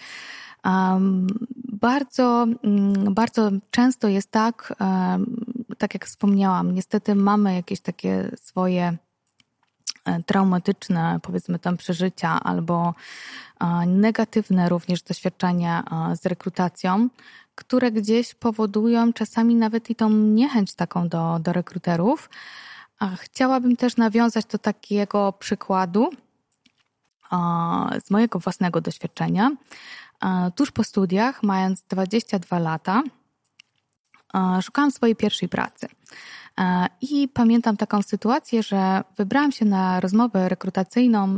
Um, 0.65 1.27
bardzo, 1.73 2.47
um, 2.63 3.13
bardzo 3.13 3.51
często 3.71 4.07
jest 4.07 4.31
tak, 4.31 4.73
um, 4.79 5.45
tak 5.77 5.93
jak 5.93 6.05
wspomniałam, 6.05 6.73
niestety 6.73 7.15
mamy 7.15 7.55
jakieś 7.55 7.81
takie 7.81 8.31
swoje 8.35 8.97
traumatyczne, 10.25 11.19
powiedzmy 11.21 11.59
tam 11.59 11.77
przeżycia, 11.77 12.43
albo 12.43 12.93
e, 13.59 13.85
negatywne 13.85 14.69
również 14.69 15.01
doświadczenia 15.01 15.83
e, 16.11 16.15
z 16.15 16.25
rekrutacją, 16.25 17.09
które 17.55 17.91
gdzieś 17.91 18.33
powodują 18.33 19.13
czasami 19.13 19.55
nawet 19.55 19.89
i 19.89 19.95
tą 19.95 20.09
niechęć 20.09 20.73
taką 20.73 21.09
do, 21.09 21.39
do 21.39 21.53
rekruterów. 21.53 22.29
Chciałabym 23.17 23.75
też 23.75 23.97
nawiązać 23.97 24.45
do 24.45 24.57
takiego 24.57 25.33
przykładu 25.39 26.09
z 28.05 28.11
mojego 28.11 28.39
własnego 28.39 28.81
doświadczenia. 28.81 29.51
Tuż 30.55 30.71
po 30.71 30.83
studiach, 30.83 31.43
mając 31.43 31.81
22 31.81 32.59
lata, 32.59 33.03
szukałam 34.61 34.91
swojej 34.91 35.15
pierwszej 35.15 35.49
pracy. 35.49 35.87
I 37.01 37.27
pamiętam 37.27 37.77
taką 37.77 38.01
sytuację, 38.01 38.63
że 38.63 39.03
wybrałam 39.17 39.51
się 39.51 39.65
na 39.65 39.99
rozmowę 39.99 40.49
rekrutacyjną 40.49 41.37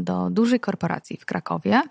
do 0.00 0.30
dużej 0.30 0.60
korporacji 0.60 1.16
w 1.16 1.24
Krakowie. 1.24 1.82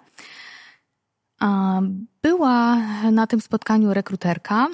Była 2.22 2.76
na 3.12 3.28
tym 3.28 3.42
spotkaniu 3.42 3.94
rekruterka, 3.94 4.68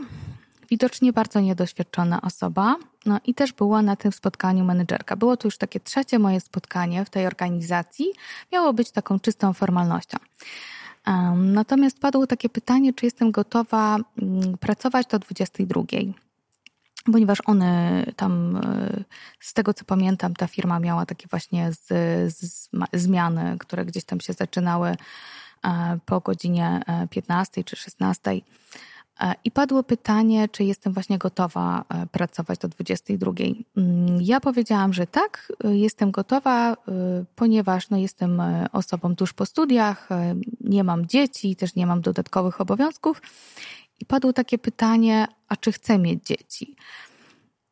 widocznie 0.70 1.14
bardzo 1.14 1.40
niedoświadczona 1.40 2.22
osoba, 2.22 2.76
no 3.06 3.20
i 3.26 3.34
też 3.34 3.54
była 3.54 3.82
na 3.82 3.96
tym 3.96 4.12
spotkaniu 4.12 4.66
menedżerka. 4.66 5.16
Było 5.16 5.38
to 5.38 5.48
już 5.48 5.58
takie 5.58 5.80
trzecie 5.80 6.20
moje 6.20 6.40
spotkanie 6.40 7.06
w 7.06 7.10
tej 7.10 7.28
organizacji. 7.28 8.06
Miało 8.52 8.74
być 8.74 8.92
taką 8.92 9.20
czystą 9.20 9.54
formalnością. 9.54 10.18
Natomiast 11.36 12.00
padło 12.00 12.28
takie 12.28 12.50
pytanie, 12.50 12.94
czy 12.94 13.06
jestem 13.06 13.32
gotowa 13.32 13.98
mm, 14.22 14.58
pracować 14.58 15.08
do 15.08 15.20
22 15.20 15.82
ponieważ 17.12 17.40
one 17.46 18.04
tam, 18.16 18.56
e, 18.56 19.04
z 19.40 19.54
tego 19.54 19.74
co 19.74 19.86
pamiętam, 19.86 20.34
ta 20.34 20.48
firma 20.48 20.80
miała 20.80 21.06
takie 21.06 21.28
właśnie 21.28 21.72
z, 21.72 21.88
z, 22.36 22.70
zmiany, 22.94 23.58
które 23.60 23.86
gdzieś 23.86 24.04
tam 24.04 24.20
się 24.20 24.34
zaczynały 24.34 24.96
e, 25.64 26.00
po 26.06 26.20
godzinie 26.20 26.82
15 27.10 27.62
e, 27.62 27.64
czy 27.64 27.76
16. 27.76 28.32
I 29.44 29.52
padło 29.52 29.84
pytanie, 29.84 30.50
czy 30.50 30.64
jestem 30.64 30.94
właśnie 30.94 31.18
gotowa 31.18 31.86
pracować 32.12 32.60
do 32.60 32.68
22. 32.68 33.32
Mm, 33.78 34.22
ja 34.22 34.40
powiedziałam, 34.40 34.94
że 34.94 35.08
tak, 35.08 35.54
jestem 35.64 36.12
gotowa, 36.12 36.78
ponieważ 37.36 37.90
no, 37.90 37.98
jestem 37.98 38.42
osobą 38.72 39.16
tuż 39.16 39.34
po 39.34 39.46
studiach, 39.46 40.10
nie 40.62 40.84
mam 40.84 41.06
dzieci, 41.06 41.56
też 41.56 41.76
nie 41.76 41.88
mam 41.88 42.02
dodatkowych 42.02 42.62
obowiązków 42.62 43.22
i 44.00 44.06
padło 44.06 44.34
takie 44.34 44.58
pytanie, 44.58 45.28
a 45.48 45.56
czy 45.56 45.72
chcę 45.72 45.98
mieć 45.98 46.26
dzieci? 46.26 46.76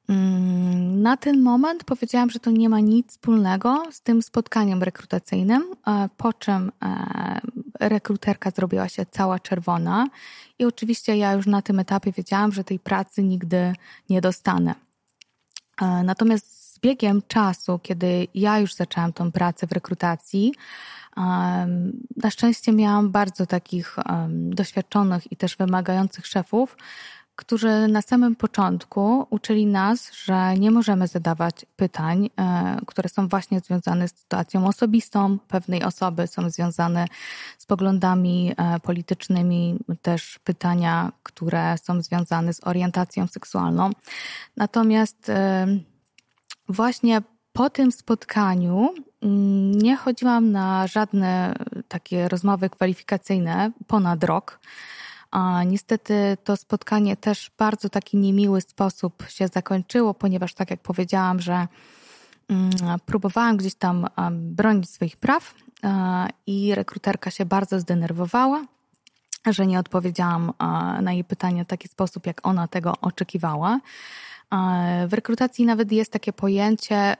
Mm, 0.09 1.01
na 1.01 1.17
ten 1.17 1.41
moment 1.41 1.83
powiedziałam, 1.83 2.29
że 2.29 2.39
to 2.39 2.51
nie 2.51 2.69
ma 2.69 2.79
nic 2.79 3.11
wspólnego 3.11 3.83
z 3.91 4.01
tym 4.01 4.21
spotkaniem 4.21 4.83
rekrutacyjnym, 4.83 5.63
e, 5.87 6.09
po 6.17 6.33
czym 6.33 6.71
e, 6.83 7.41
rekruterka 7.79 8.51
zrobiła 8.51 8.89
się 8.89 9.05
cała 9.11 9.39
czerwona 9.39 10.07
i 10.59 10.65
oczywiście 10.65 11.17
ja 11.17 11.33
już 11.33 11.45
na 11.45 11.61
tym 11.61 11.79
etapie 11.79 12.11
wiedziałam, 12.11 12.51
że 12.51 12.63
tej 12.63 12.79
pracy 12.79 13.23
nigdy 13.23 13.73
nie 14.09 14.21
dostanę. 14.21 14.75
E, 15.81 15.85
natomiast 15.85 16.73
z 16.73 16.79
biegiem 16.79 17.21
czasu, 17.27 17.79
kiedy 17.79 18.27
ja 18.33 18.59
już 18.59 18.73
zaczęłam 18.73 19.13
tą 19.13 19.31
pracę 19.31 19.67
w 19.67 19.71
rekrutacji, 19.71 20.53
na 22.17 22.31
szczęście 22.31 22.71
miałam 22.71 23.11
bardzo 23.11 23.45
takich 23.45 23.95
doświadczonych 24.29 25.31
i 25.31 25.35
też 25.35 25.55
wymagających 25.55 26.27
szefów, 26.27 26.77
którzy 27.35 27.87
na 27.87 28.01
samym 28.01 28.35
początku 28.35 29.27
uczyli 29.29 29.65
nas, 29.67 30.11
że 30.13 30.57
nie 30.57 30.71
możemy 30.71 31.07
zadawać 31.07 31.65
pytań, 31.75 32.29
e, 32.39 32.77
które 32.87 33.09
są 33.09 33.27
właśnie 33.27 33.59
związane 33.59 34.07
z 34.07 34.17
sytuacją 34.17 34.67
osobistą 34.67 35.39
pewnej 35.47 35.83
osoby, 35.83 36.27
są 36.27 36.49
związane 36.49 37.05
z 37.57 37.65
poglądami 37.65 38.53
e, 38.57 38.79
politycznymi, 38.79 39.79
też 40.01 40.39
pytania, 40.43 41.11
które 41.23 41.77
są 41.77 42.01
związane 42.01 42.53
z 42.53 42.67
orientacją 42.67 43.27
seksualną. 43.27 43.89
Natomiast 44.57 45.29
e, 45.29 45.67
właśnie 46.69 47.21
po 47.53 47.69
tym 47.69 47.91
spotkaniu 47.91 48.93
mm, 49.21 49.71
nie 49.71 49.95
chodziłam 49.95 50.51
na 50.51 50.87
żadne 50.87 51.55
takie 51.87 52.27
rozmowy 52.27 52.69
kwalifikacyjne 52.69 53.71
ponad 53.87 54.23
rok. 54.23 54.59
A 55.35 55.63
niestety 55.63 56.37
to 56.43 56.57
spotkanie 56.57 57.17
też 57.17 57.45
w 57.45 57.57
bardzo 57.57 57.89
taki 57.89 58.17
niemiły 58.17 58.61
sposób 58.61 59.23
się 59.29 59.47
zakończyło, 59.47 60.13
ponieważ 60.13 60.53
tak 60.53 60.69
jak 60.71 60.79
powiedziałam, 60.79 61.41
że 61.41 61.67
mm, 62.49 62.71
próbowałam 63.05 63.57
gdzieś 63.57 63.75
tam 63.75 64.07
bronić 64.31 64.89
swoich 64.89 65.17
praw 65.17 65.53
i 66.47 66.75
rekruterka 66.75 67.31
się 67.31 67.45
bardzo 67.45 67.79
zdenerwowała, 67.79 68.65
że 69.45 69.67
nie 69.67 69.79
odpowiedziałam 69.79 70.53
na 71.01 71.13
jej 71.13 71.23
pytanie 71.23 71.65
w 71.65 71.67
taki 71.67 71.87
sposób, 71.87 72.25
jak 72.25 72.47
ona 72.47 72.67
tego 72.67 72.93
oczekiwała. 73.01 73.79
W 75.07 75.13
rekrutacji 75.13 75.65
nawet 75.65 75.91
jest 75.91 76.11
takie 76.11 76.33
pojęcie 76.33 77.15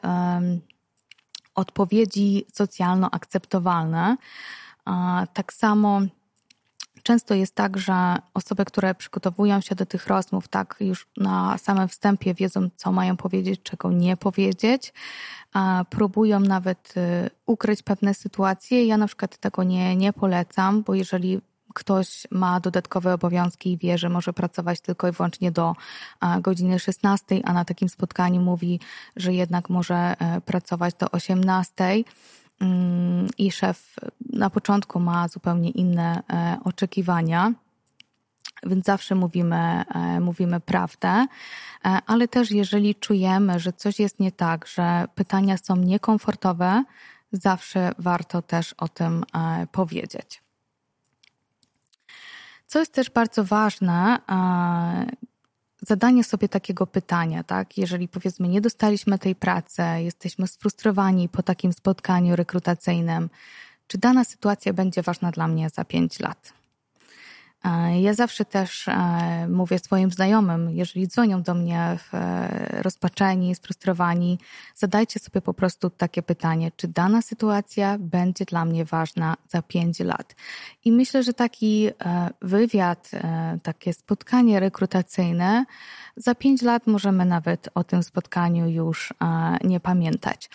odpowiedzi 1.56 2.46
socjalno 2.54 3.12
akceptowalne. 3.12 4.18
Tak 5.34 5.54
samo 5.54 6.02
Często 7.06 7.34
jest 7.34 7.56
tak, 7.56 7.78
że 7.78 8.18
osoby, 8.34 8.66
które 8.66 8.96
przygotowują 8.96 9.62
się 9.62 9.76
do 9.76 9.86
tych 9.86 10.08
rozmów, 10.08 10.48
tak 10.48 10.76
już 10.80 11.08
na 11.18 11.58
samym 11.58 11.88
wstępie 11.88 12.34
wiedzą, 12.34 12.70
co 12.76 12.92
mają 12.92 13.18
powiedzieć, 13.18 13.62
czego 13.64 13.92
nie 13.92 14.18
powiedzieć, 14.18 14.94
próbują 15.90 16.40
nawet 16.40 16.94
y, 16.98 17.30
ukryć 17.46 17.84
pewne 17.84 18.14
sytuacje. 18.14 18.86
Ja 18.86 18.98
na 18.98 19.08
przykład 19.08 19.38
tego 19.38 19.64
nie, 19.64 19.96
nie 19.96 20.14
polecam, 20.14 20.84
bo 20.84 20.94
jeżeli 20.94 21.42
ktoś 21.74 22.28
ma 22.32 22.60
dodatkowe 22.60 23.14
obowiązki 23.14 23.72
i 23.72 23.78
wie, 23.78 23.98
że 23.98 24.10
może 24.10 24.34
pracować 24.34 24.82
tylko 24.82 25.08
i 25.08 25.12
wyłącznie 25.12 25.52
do 25.52 25.76
godziny 26.42 26.80
16, 26.80 27.42
a 27.44 27.54
na 27.54 27.66
takim 27.66 27.90
spotkaniu 27.90 28.42
mówi, 28.42 28.80
że 29.16 29.34
jednak 29.34 29.70
może 29.70 29.96
e, 29.96 30.42
pracować 30.42 30.94
do 30.94 31.12
18, 31.12 31.76
Mm, 31.84 32.04
i 33.38 33.52
szef 33.52 33.96
na 34.34 34.50
początku 34.50 35.00
ma 35.00 35.28
zupełnie 35.28 35.70
inne 35.70 36.24
e, 36.30 36.58
oczekiwania. 36.64 37.54
Więc 38.64 38.86
zawsze 38.86 39.16
mówimy, 39.16 39.84
e, 39.96 40.20
mówimy 40.20 40.60
prawdę, 40.60 41.10
e, 41.10 41.28
ale 42.06 42.28
też 42.28 42.52
jeżeli 42.52 42.96
czujemy, 42.96 43.60
że 43.60 43.74
coś 43.74 44.00
jest 44.00 44.20
nie 44.20 44.32
tak, 44.32 44.68
że 44.68 45.06
pytania 45.16 45.58
są 45.58 45.76
niekomfortowe, 45.76 46.84
zawsze 47.32 47.92
warto 47.98 48.42
też 48.42 48.74
o 48.74 48.88
tym 48.88 49.24
powiedzieć. 49.72 50.44
Co 52.68 52.80
jest 52.80 52.94
też 52.94 53.10
bardzo 53.10 53.44
ważne, 53.44 54.18
zadanie 55.88 56.24
sobie 56.24 56.50
takiego 56.50 56.88
pytania, 56.88 57.44
tak? 57.44 57.78
Jeżeli 57.78 58.08
powiedzmy 58.08 58.48
nie 58.48 58.62
dostaliśmy 58.62 59.20
tej 59.20 59.36
pracy, 59.36 59.82
jesteśmy 59.98 60.48
sfrustrowani 60.48 61.30
po 61.30 61.44
takim 61.44 61.74
spotkaniu 61.74 62.36
rekrutacyjnym, 62.36 63.30
czy 63.88 63.98
dana 63.98 64.24
sytuacja 64.24 64.74
będzie 64.74 65.02
ważna 65.02 65.32
dla 65.32 65.48
mnie 65.48 65.70
za 65.70 65.86
pięć 65.86 66.20
lat? 66.20 66.54
E, 67.66 68.02
ja 68.02 68.14
zawsze 68.14 68.46
też 68.46 68.88
e, 68.88 69.48
mówię 69.50 69.80
swoim 69.80 70.12
znajomym, 70.12 70.70
jeżeli 70.70 71.08
dzwonią 71.08 71.42
do 71.42 71.54
mnie 71.54 71.98
e, 72.14 72.82
rozpaczeni, 72.82 73.56
sfrustrowani, 73.56 74.40
zadajcie 74.76 75.20
sobie 75.20 75.42
po 75.42 75.54
prostu 75.54 75.90
takie 75.90 76.22
pytanie, 76.22 76.72
czy 76.76 76.88
dana 76.88 77.22
sytuacja 77.22 77.98
będzie 78.00 78.46
dla 78.46 78.66
mnie 78.66 78.86
ważna 78.86 79.38
za 79.48 79.62
pięć 79.62 80.00
lat. 80.00 80.36
I 80.86 80.92
myślę, 80.92 81.24
że 81.24 81.34
taki 81.34 81.90
wywiad, 82.42 83.12
takie 83.64 83.94
spotkanie 83.94 84.60
rekrutacyjne, 84.60 85.66
za 86.18 86.36
pięć 86.36 86.62
lat 86.62 86.88
możemy 86.88 87.26
nawet 87.26 87.70
o 87.76 87.84
tym 87.84 88.04
spotkaniu 88.04 88.70
już 88.70 89.14
nie 89.64 89.80
pamiętać. 89.80 90.50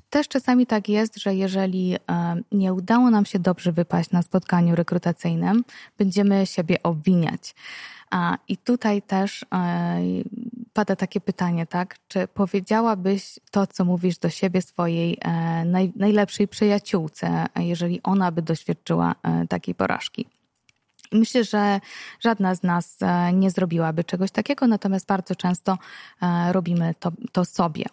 Też 0.00 0.28
czasami 0.28 0.66
tak 0.66 0.88
jest, 0.88 1.16
że 1.16 1.34
jeżeli 1.34 1.96
nie 2.52 2.74
udało 2.74 3.10
nam 3.10 3.26
się 3.26 3.38
dobrze 3.38 3.72
wypaść 3.72 4.10
na 4.10 4.22
spotkaniu 4.22 4.74
rekrutacyjnym, 4.74 5.64
będziemy 5.98 6.46
siebie 6.46 6.82
obwiniać. 6.82 7.54
I 8.48 8.56
tutaj 8.56 9.02
też 9.02 9.44
pada 10.72 10.96
takie 10.96 11.20
pytanie, 11.20 11.66
tak? 11.66 11.96
Czy 12.08 12.28
powiedziałabyś 12.28 13.38
to, 13.50 13.66
co 13.66 13.84
mówisz 13.84 14.18
do 14.18 14.30
siebie, 14.30 14.62
swojej 14.62 15.18
e, 15.20 15.64
naj, 15.64 15.92
najlepszej 15.96 16.48
przyjaciółce, 16.48 17.46
jeżeli 17.56 18.02
ona 18.02 18.32
by 18.32 18.42
doświadczyła 18.42 19.14
e, 19.22 19.46
takiej 19.46 19.74
porażki? 19.74 20.26
Myślę, 21.12 21.44
że 21.44 21.80
żadna 22.20 22.54
z 22.54 22.62
nas 22.62 22.96
e, 23.02 23.32
nie 23.32 23.50
zrobiłaby 23.50 24.04
czegoś 24.04 24.30
takiego, 24.30 24.66
natomiast 24.66 25.06
bardzo 25.06 25.34
często 25.34 25.78
robimy 26.52 26.94
to, 27.00 27.12
to 27.32 27.44
sobie. 27.44 27.84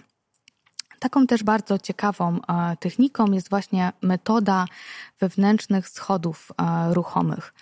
Taką 1.03 1.27
też 1.27 1.43
bardzo 1.43 1.79
ciekawą 1.79 2.39
techniką 2.79 3.31
jest 3.31 3.49
właśnie 3.49 3.91
metoda 4.01 4.65
wewnętrznych 5.19 5.89
schodów 5.89 6.51
ruchomych. 6.91 7.53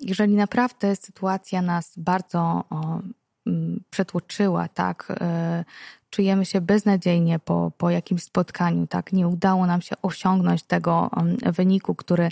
Jeżeli 0.00 0.34
naprawdę 0.34 0.96
sytuacja 0.96 1.62
nas 1.62 1.92
bardzo 1.96 2.64
przetłoczyła, 3.90 4.68
tak? 4.68 5.12
E, 5.20 5.64
czujemy 6.10 6.44
się 6.44 6.60
beznadziejnie 6.60 7.38
po, 7.38 7.72
po 7.78 7.90
jakimś 7.90 8.22
spotkaniu, 8.22 8.86
tak? 8.86 9.12
Nie 9.12 9.28
udało 9.28 9.66
nam 9.66 9.82
się 9.82 9.94
osiągnąć 10.02 10.62
tego 10.62 11.10
wyniku, 11.52 11.94
który 11.94 12.28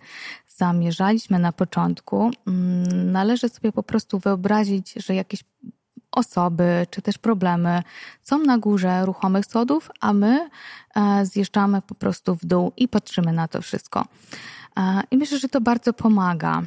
zamierzaliśmy 0.49 1.39
na 1.39 1.53
początku. 1.53 2.31
Należy 3.13 3.49
sobie 3.49 3.73
po 3.73 3.83
prostu 3.83 4.19
wyobrazić, 4.19 4.93
że 4.93 5.15
jakieś 5.15 5.45
osoby 6.15 6.87
czy 6.91 7.03
też 7.03 7.19
problemy 7.19 7.83
są 8.23 8.39
na 8.39 8.59
górze 8.59 9.07
ruchomych 9.07 9.47
schodów, 9.47 9.91
a 10.01 10.13
my 10.13 10.51
e, 10.95 11.27
zjeżdżamy 11.27 11.83
po 11.83 11.95
prostu 11.95 12.35
w 12.35 12.47
dół 12.47 12.73
i 12.77 12.89
patrzymy 12.89 13.33
na 13.33 13.49
to 13.49 13.63
wszystko. 13.63 14.05
E, 14.77 15.03
I 15.11 15.17
myślę, 15.17 15.39
że 15.39 15.49
to 15.49 15.61
bardzo 15.61 15.93
pomaga. 15.93 16.63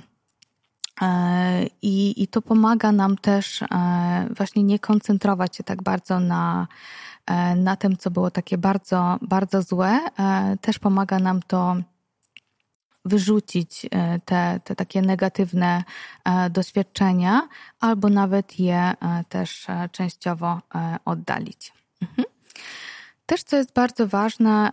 E, 1.02 1.66
I, 1.82 2.24
I 2.24 2.28
to 2.28 2.41
pomaga 2.41 2.91
nam 2.91 3.18
też 3.18 3.64
właśnie 4.38 4.64
nie 4.64 4.80
koncentrować 4.80 5.56
się 5.56 5.64
tak 5.64 5.84
bardzo 5.84 6.20
na, 6.20 6.68
na 7.56 7.76
tym, 7.76 7.98
co 7.98 8.12
było 8.12 8.32
takie 8.32 8.58
bardzo, 8.58 9.18
bardzo 9.22 9.62
złe. 9.62 10.00
Też 10.62 10.80
pomaga 10.80 11.20
nam 11.20 11.41
to 11.48 11.76
wyrzucić 13.08 13.86
te, 14.26 14.60
te 14.64 14.76
takie 14.76 15.01
negatywne 15.01 15.84
doświadczenia, 16.49 17.47
albo 17.80 18.10
nawet 18.10 18.60
je 18.60 18.93
też 19.30 19.68
częściowo 19.91 20.62
oddalić. 21.05 21.74
Mhm. 22.01 22.26
Też, 23.28 23.43
co 23.43 23.58
jest 23.58 23.74
bardzo 23.74 24.08
ważne, 24.08 24.70
e, 24.70 24.72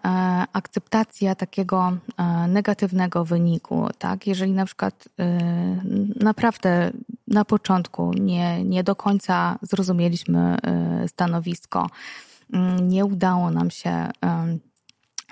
akceptacja 0.53 1.35
takiego 1.35 1.97
e, 2.17 2.49
negatywnego 2.49 3.25
wyniku. 3.25 3.89
Tak? 3.99 4.27
Jeżeli 4.27 4.53
na 4.53 4.67
przykład 4.67 5.09
e, 5.19 5.39
naprawdę 6.21 6.91
na 7.29 7.45
początku 7.45 8.13
nie, 8.13 8.65
nie 8.65 8.85
do 8.85 8.97
końca 8.97 9.59
zrozumieliśmy 9.63 10.57
stanowisko, 11.07 11.87
mm, 12.53 12.89
nie 12.89 13.05
udało 13.05 13.51
nam 13.51 13.71
się 13.71 14.09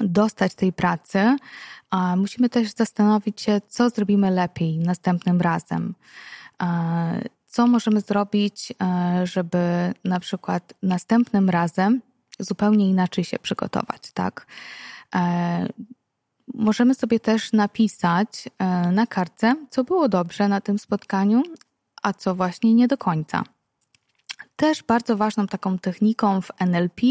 dostać 0.01 0.55
tej 0.55 0.73
pracy, 0.73 1.37
musimy 2.17 2.49
też 2.49 2.73
zastanowić 2.75 3.41
się, 3.41 3.61
co 3.69 3.91
zrobimy 3.91 4.31
lepiej 4.31 4.79
następnym 4.79 5.41
razem. 5.41 5.95
Co 7.47 7.67
możemy 7.67 8.01
zrobić, 8.01 8.73
żeby 9.25 9.95
na 10.05 10.21
przykład 10.21 10.75
następnym 10.83 11.51
razem 11.51 12.01
zupełnie 12.39 12.91
inaczej 12.91 13.25
się 13.25 13.39
przygotować, 13.39 14.13
tak? 14.15 14.47
E, 15.15 15.69
możemy 16.55 16.95
sobie 16.95 17.21
też 17.21 17.53
napisać 17.53 18.49
e, 18.59 18.93
na 18.93 19.07
kartce, 19.07 19.55
co 19.71 19.85
było 19.85 20.09
dobrze 20.09 20.49
na 20.49 20.61
tym 20.61 20.79
spotkaniu, 20.79 21.43
a 22.03 22.13
co 22.13 22.35
właśnie 22.35 22.75
nie 22.75 22.89
do 22.89 22.99
końca. 22.99 23.45
Też 24.57 24.83
bardzo 24.83 25.17
ważną 25.17 25.47
taką 25.47 25.79
techniką 25.79 26.41
w 26.41 26.51
NLP 26.59 27.03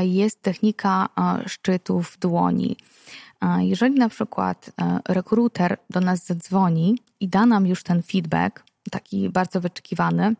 jest 0.00 0.42
technika 0.42 1.08
szczytów 1.46 2.18
dłoni. 2.20 2.76
Jeżeli 3.58 3.94
na 3.94 4.08
przykład 4.08 4.70
e, 4.80 5.00
rekruter 5.08 5.76
do 5.90 6.00
nas 6.00 6.26
zadzwoni 6.26 6.98
i 7.20 7.28
da 7.28 7.46
nam 7.46 7.66
już 7.66 7.82
ten 7.82 8.02
feedback, 8.02 8.64
taki 8.90 9.30
bardzo 9.30 9.60
wyczekiwany, 9.60 10.34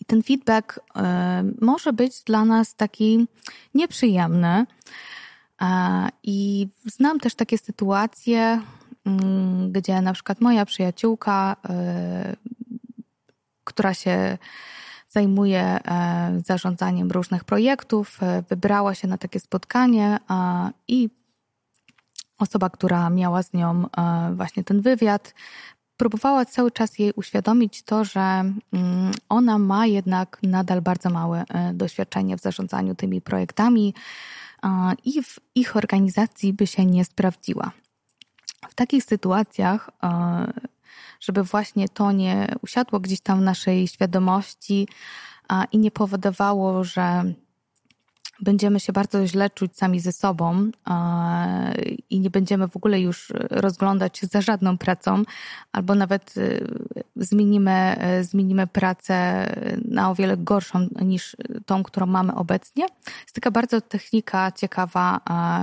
i 0.00 0.04
ten 0.04 0.22
feedback 0.22 0.80
e, 0.96 1.44
może 1.60 1.92
być 1.92 2.22
dla 2.22 2.44
nas 2.44 2.74
taki 2.74 3.26
nieprzyjemny. 3.74 4.66
E, 5.62 6.08
I 6.22 6.68
znam 6.84 7.20
też 7.20 7.34
takie 7.34 7.58
sytuacje, 7.58 8.60
mm, 9.06 9.72
gdzie 9.72 10.00
na 10.00 10.12
przykład 10.12 10.40
moja 10.40 10.64
przyjaciółka, 10.66 11.56
która 13.64 13.94
się 13.94 14.38
zajmuje 15.16 15.80
zarządzaniem 16.46 17.10
różnych 17.10 17.44
projektów, 17.44 18.20
wybrała 18.48 18.94
się 18.94 19.08
na 19.08 19.18
takie 19.18 19.40
spotkanie 19.40 20.18
i 20.88 21.10
osoba, 22.38 22.70
która 22.70 23.10
miała 23.10 23.42
z 23.42 23.52
nią 23.52 23.84
właśnie 24.36 24.64
ten 24.64 24.80
wywiad, 24.80 25.34
próbowała 25.96 26.44
cały 26.44 26.70
czas 26.70 26.98
jej 26.98 27.12
uświadomić 27.16 27.82
to, 27.82 28.04
że 28.04 28.20
mm, 28.20 29.12
ona 29.28 29.58
ma 29.58 29.86
jednak 29.86 30.38
nadal 30.42 30.82
bardzo 30.82 31.10
małe 31.10 31.44
e, 31.48 31.74
doświadczenie 31.74 32.36
w 32.36 32.40
zarządzaniu 32.40 32.94
tymi 32.94 33.20
projektami 33.20 33.94
i 35.04 35.22
w 35.22 35.38
ich 35.54 35.76
organizacji 35.76 36.52
by 36.52 36.66
się 36.66 36.84
nie 36.86 37.04
sprawdziła. 37.04 37.70
W 38.68 38.74
takich 38.74 39.04
sytuacjach, 39.04 39.90
e, 40.02 40.52
żeby 41.20 41.42
właśnie 41.42 41.88
to 41.88 42.12
nie 42.12 42.54
usiadło 42.62 43.00
gdzieś 43.00 43.20
tam 43.20 43.38
w 43.40 43.42
naszej 43.42 43.88
świadomości 43.88 44.88
i 45.72 45.78
nie 45.78 45.90
powodowało, 45.90 46.84
że 46.84 47.24
będziemy 48.40 48.80
się 48.80 48.92
bardzo 48.92 49.26
źle 49.26 49.50
czuć 49.50 49.76
sami 49.76 50.00
ze 50.00 50.12
sobą 50.12 50.70
i 52.10 52.20
nie 52.20 52.30
będziemy 52.30 52.68
w 52.68 52.76
ogóle 52.76 53.00
już 53.00 53.32
rozglądać 53.50 54.18
się 54.18 54.26
za 54.26 54.40
żadną 54.40 54.78
pracą, 54.78 55.22
albo 55.72 55.94
nawet 55.94 56.36
y, 56.36 56.66
zmienimy, 57.16 57.96
y, 58.20 58.24
zmienimy 58.24 58.66
pracę 58.66 59.46
na 59.84 60.10
o 60.10 60.14
wiele 60.14 60.36
gorszą 60.36 60.88
niż 61.02 61.36
tą, 61.66 61.82
którą 61.82 62.06
mamy 62.06 62.34
obecnie. 62.34 62.84
Jest 63.06 63.34
taka 63.34 63.50
bardzo 63.50 63.80
technika 63.80 64.52
ciekawa, 64.52 65.20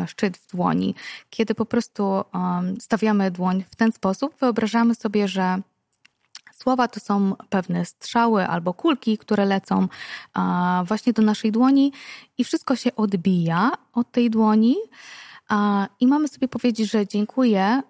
szczyt 0.08 0.38
w 0.38 0.52
dłoni, 0.52 0.96
kiedy 1.30 1.56
po 1.56 1.66
prostu 1.66 2.24
stawiamy 2.80 3.32
dłoń 3.32 3.64
w 3.72 3.76
ten 3.76 3.92
sposób, 3.92 4.36
wyobrażamy 4.40 4.96
sobie, 4.96 5.28
że 5.28 5.62
Słowa 6.64 6.88
to 6.88 7.00
są 7.00 7.36
pewne 7.50 7.86
strzały 7.86 8.48
albo 8.48 8.74
kulki, 8.74 9.18
które 9.18 9.46
lecą 9.46 9.88
właśnie 10.86 11.14
do 11.14 11.22
naszej 11.22 11.52
dłoni 11.52 11.92
i 12.38 12.44
wszystko 12.44 12.76
się 12.76 12.96
odbija 12.96 13.72
od 13.94 14.12
tej 14.12 14.30
dłoni. 14.30 14.76
I 16.00 16.08
mamy 16.08 16.28
sobie 16.28 16.48
powiedzieć, 16.48 16.92
że 16.92 17.08
dziękuję 17.08 17.82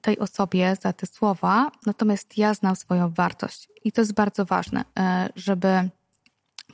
tej 0.00 0.18
osobie 0.18 0.76
za 0.82 0.92
te 0.92 1.06
słowa, 1.06 1.70
natomiast 1.86 2.38
ja 2.38 2.54
znam 2.54 2.76
swoją 2.76 3.10
wartość. 3.10 3.68
I 3.84 3.92
to 3.92 4.00
jest 4.00 4.14
bardzo 4.14 4.44
ważne, 4.44 4.84
e, 4.98 5.28
żeby 5.36 5.88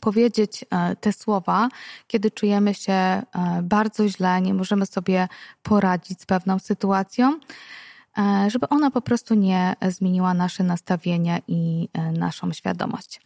powiedzieć 0.01 0.65
e, 0.71 0.97
te 0.97 1.13
słowa, 1.13 1.69
kiedy 2.07 2.31
czujemy 2.31 2.75
się 2.75 2.93
e, 2.93 3.25
bardzo 3.63 4.09
źle, 4.09 4.41
nie 4.41 4.55
możemy 4.55 4.87
sobie 4.87 5.29
poradzić 5.63 6.21
z 6.21 6.27
pewną 6.27 6.59
sytuacją. 6.59 7.41
E, 8.19 8.51
żeby 8.51 8.69
ona 8.69 8.91
po 8.91 9.03
prostu 9.03 9.35
nie 9.35 9.75
zmieniła 9.89 10.35
nasze 10.35 10.65
nastawienie 10.65 11.41
i 11.49 11.89
e, 11.93 12.13
naszą 12.13 12.53
świadomość. 12.53 13.21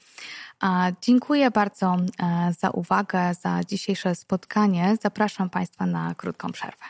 Dziękuję 1.03 1.51
bardzo 1.51 1.97
e, 1.97 2.53
za 2.59 2.71
uwagę, 2.71 3.35
za 3.35 3.61
dzisiejsze 3.65 4.15
spotkanie. 4.15 4.97
Zapraszam 5.03 5.51
Państwa 5.51 5.87
na 5.87 6.15
krótką 6.15 6.53
przerwę. 6.53 6.85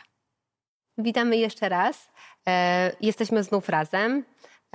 Witamy 0.97 1.37
jeszcze 1.37 1.69
raz. 1.69 2.09
Jesteśmy 3.01 3.43
znów 3.43 3.69
razem. 3.69 4.23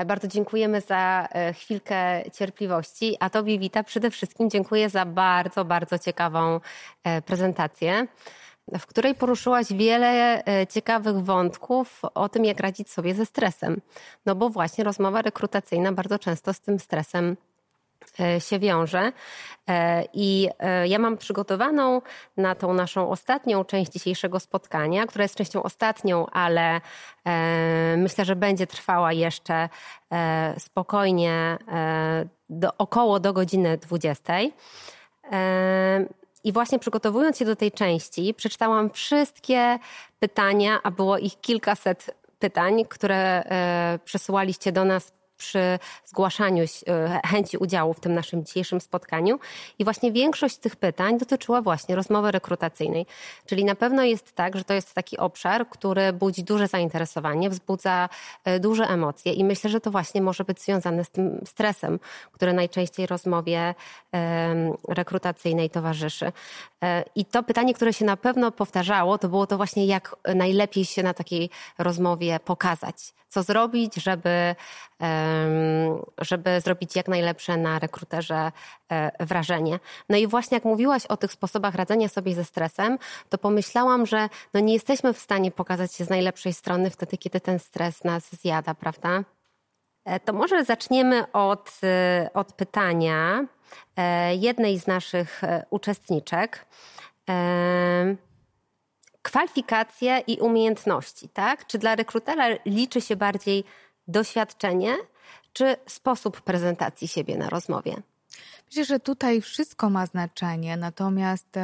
Bardzo 0.07 0.29
dziękujemy 0.29 0.81
za 0.81 1.29
chwilkę 1.55 2.23
cierpliwości, 2.35 3.17
a 3.21 3.31
Tobie 3.31 3.59
Wita 3.59 3.83
przede 3.83 4.11
wszystkim 4.11 4.51
dziękuję 4.51 4.91
za 4.91 5.05
bardzo, 5.07 5.65
bardzo 5.65 5.99
ciekawą 5.99 6.61
prezentację 7.27 8.07
w 8.69 8.87
której 8.87 9.15
poruszyłaś 9.15 9.73
wiele 9.73 10.43
e, 10.45 10.67
ciekawych 10.67 11.17
wątków 11.17 12.03
o 12.15 12.29
tym, 12.29 12.45
jak 12.45 12.61
radzić 12.61 12.91
sobie 12.91 13.15
ze 13.15 13.27
stresem. 13.27 13.81
No 14.27 14.35
bo 14.35 14.49
właśnie 14.49 14.85
rozmowa 14.85 15.23
rekrutacyjna 15.23 15.93
bardzo 15.93 16.19
często 16.19 16.55
z 16.55 16.61
tym 16.61 16.79
stresem 16.79 17.37
e, 18.21 18.41
się 18.41 18.59
wiąże. 18.59 19.13
E, 19.69 20.05
I 20.13 20.49
ja 20.85 20.99
mam 20.99 21.17
przygotowaną 21.17 22.03
na 22.37 22.55
tą 22.55 22.75
naszą 22.75 23.09
ostatnią 23.11 23.65
część 23.65 23.93
dzisiejszego 23.93 24.41
spotkania, 24.41 25.07
która 25.07 25.23
jest 25.23 25.35
częścią 25.35 25.63
ostatnią, 25.63 26.27
ale 26.27 26.81
myślę, 27.97 28.25
że 28.25 28.37
będzie 28.37 28.67
trwała 28.67 29.13
jeszcze 29.13 29.69
spokojnie 30.59 31.59
do, 32.51 32.71
około 32.79 33.21
do 33.21 33.33
godziny 33.33 33.79
20 33.79 34.33
I 36.45 36.53
właśnie 36.53 36.79
przygotowując 36.79 37.39
się 37.39 37.45
do 37.45 37.57
tej 37.57 37.73
części, 37.73 38.35
przeczytałam 38.35 38.91
wszystkie 38.91 39.79
pytania, 40.21 40.79
a 40.83 40.91
było 40.91 41.19
ich 41.19 41.41
kilkaset 41.41 42.15
pytań, 42.39 42.85
które 42.89 43.45
e, 43.45 43.99
przesyłaliście 44.05 44.73
do 44.73 44.85
nas 44.85 45.13
przy 45.43 45.79
zgłaszaniu 46.05 46.65
e, 46.65 47.21
chęci 47.25 47.57
udziału 47.57 47.95
w 47.95 48.01
tym 48.01 48.15
naszym 48.15 48.45
dzisiejszym 48.45 48.81
spotkaniu. 48.81 49.39
I 49.79 49.85
właśnie 49.85 50.13
większość 50.13 50.57
tych 50.57 50.77
pytań 50.77 51.19
dotyczyła 51.19 51.63
właśnie 51.63 51.95
rozmowy 51.95 52.31
rekrutacyjnej. 52.31 53.07
Czyli 53.47 53.65
na 53.65 53.75
pewno 53.75 54.03
jest 54.03 54.33
tak, 54.35 54.57
że 54.57 54.65
to 54.65 54.75
jest 54.75 54.95
taki 54.95 55.19
obszar, 55.19 55.69
który 55.69 56.13
budzi 56.13 56.45
duże 56.45 56.69
zainteresowanie, 56.69 57.51
wzbudza 57.51 58.09
e, 58.45 58.61
duże 58.61 58.85
emocje 58.85 59.33
i 59.33 59.45
myślę, 59.45 59.71
że 59.71 59.81
to 59.81 59.91
właśnie 59.91 60.23
może 60.23 60.45
być 60.45 60.61
związane 60.61 61.05
z 61.05 61.11
tym 61.11 61.41
stresem, 61.47 62.01
który 62.33 62.53
najczęściej 62.53 63.07
rozmowie 63.07 63.75
rekrutacyjnej 64.89 65.71
towarzyszy. 65.71 66.33
E, 66.83 67.05
I 67.15 67.25
to 67.25 67.43
pytanie, 67.43 67.75
które 67.75 67.93
się 67.93 68.05
na 68.05 68.17
pewno 68.17 68.53
powtarzało, 68.53 69.19
to 69.19 69.29
było 69.29 69.47
to 69.47 69.57
właśnie, 69.57 69.87
jak 69.87 70.17
najlepiej 70.35 70.85
się 70.85 71.03
na 71.03 71.15
takiej 71.15 71.51
rozmowie 71.79 72.41
pokazać. 72.45 73.15
Co 73.33 73.43
zrobić, 73.43 73.95
żeby 73.95 74.55
żeby 76.19 76.61
zrobić 76.61 76.97
jak 76.97 77.09
najlepsze 77.09 77.57
na 77.57 77.79
rekruterze 77.79 78.53
e, 78.89 79.27
wrażenie. 79.27 79.79
No 80.09 80.17
i 80.17 80.27
właśnie 80.27 80.57
jak 80.57 80.65
mówiłaś 80.65 81.07
o 81.07 81.17
tych 81.17 81.33
sposobach 81.33 81.75
radzenia 81.75 82.09
sobie 82.09 82.35
ze 82.35 82.45
stresem, 82.45 82.99
to 83.29 83.39
pomyślałam, 83.39 84.07
że 84.07 84.29
no 84.55 84.61
nie 84.61 84.73
jesteśmy 84.73 85.13
w 85.13 85.19
stanie 85.19 85.51
pokazać 85.51 85.95
się 85.95 86.05
z 86.05 86.11
najlepszej 86.11 86.53
strony 86.53 86.91
wtedy, 86.91 87.19
kiedy 87.19 87.41
ten 87.41 87.59
stres 87.59 88.05
nas 88.05 88.37
zjada, 88.37 88.75
prawda? 88.75 89.25
E, 90.05 90.21
to 90.21 90.33
może 90.33 90.65
zaczniemy 90.65 91.33
od, 91.33 91.81
e, 91.83 92.31
od 92.35 92.53
pytania 92.53 93.45
jednej 94.33 94.79
z 94.79 94.87
naszych 94.87 95.43
uczestniczek 95.71 96.67
kwalifikacje 99.23 100.19
i 100.27 100.41
umiejętności, 100.41 101.29
tak? 101.29 101.67
Czy 101.67 101.79
dla 101.79 101.95
rekrutera 101.95 102.49
liczy 102.67 103.01
się 103.01 103.17
bardziej 103.17 103.65
doświadczenie 104.09 104.97
czy 105.53 105.77
sposób 105.87 106.41
prezentacji 106.41 107.09
siebie 107.09 107.37
na 107.37 107.51
rozmowie? 107.51 107.95
Myślę, 108.67 108.85
że 108.85 109.01
tutaj 109.01 109.41
wszystko 109.41 109.91
ma 109.91 110.07
znaczenie, 110.07 110.77
natomiast 110.77 111.59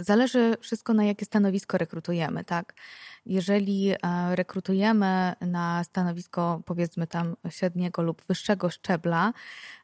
zależy 0.00 0.56
wszystko 0.60 0.94
na 0.94 1.04
jakie 1.04 1.24
stanowisko 1.24 1.78
rekrutujemy, 1.78 2.44
tak? 2.44 2.74
Jeżeli 3.28 3.90
e, 3.90 3.96
rekrutujemy 4.36 5.32
na 5.40 5.84
stanowisko 5.84 6.62
powiedzmy 6.64 7.06
tam 7.06 7.36
średniego 7.50 8.02
lub 8.02 8.22
wyższego 8.28 8.70
szczebla, 8.70 9.32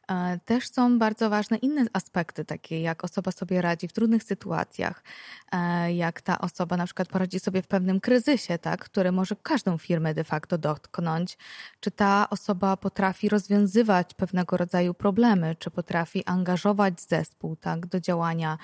e, 0.07 0.39
też 0.45 0.71
są 0.71 0.99
bardzo 0.99 1.29
ważne 1.29 1.57
inne 1.57 1.85
aspekty, 1.93 2.45
takie 2.45 2.81
jak 2.81 3.03
osoba 3.03 3.31
sobie 3.31 3.61
radzi 3.61 3.87
w 3.87 3.93
trudnych 3.93 4.23
sytuacjach, 4.23 5.03
e, 5.51 5.93
jak 5.93 6.21
ta 6.21 6.39
osoba 6.39 6.77
na 6.77 6.85
przykład 6.85 7.07
poradzi 7.07 7.39
sobie 7.39 7.61
w 7.61 7.67
pewnym 7.67 7.99
kryzysie, 7.99 8.57
tak, 8.57 8.85
który 8.85 9.11
może 9.11 9.35
każdą 9.35 9.77
firmę 9.77 10.13
de 10.13 10.23
facto 10.23 10.57
dotknąć, 10.57 11.37
czy 11.79 11.91
ta 11.91 12.29
osoba 12.29 12.77
potrafi 12.77 13.29
rozwiązywać 13.29 14.13
pewnego 14.13 14.57
rodzaju 14.57 14.93
problemy, 14.93 15.55
czy 15.55 15.71
potrafi 15.71 16.25
angażować 16.25 17.01
zespół 17.01 17.55
tak, 17.55 17.85
do 17.85 17.99
działania, 17.99 18.57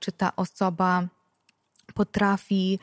czy 0.00 0.12
ta 0.12 0.36
osoba 0.36 1.08
potrafi 1.94 2.78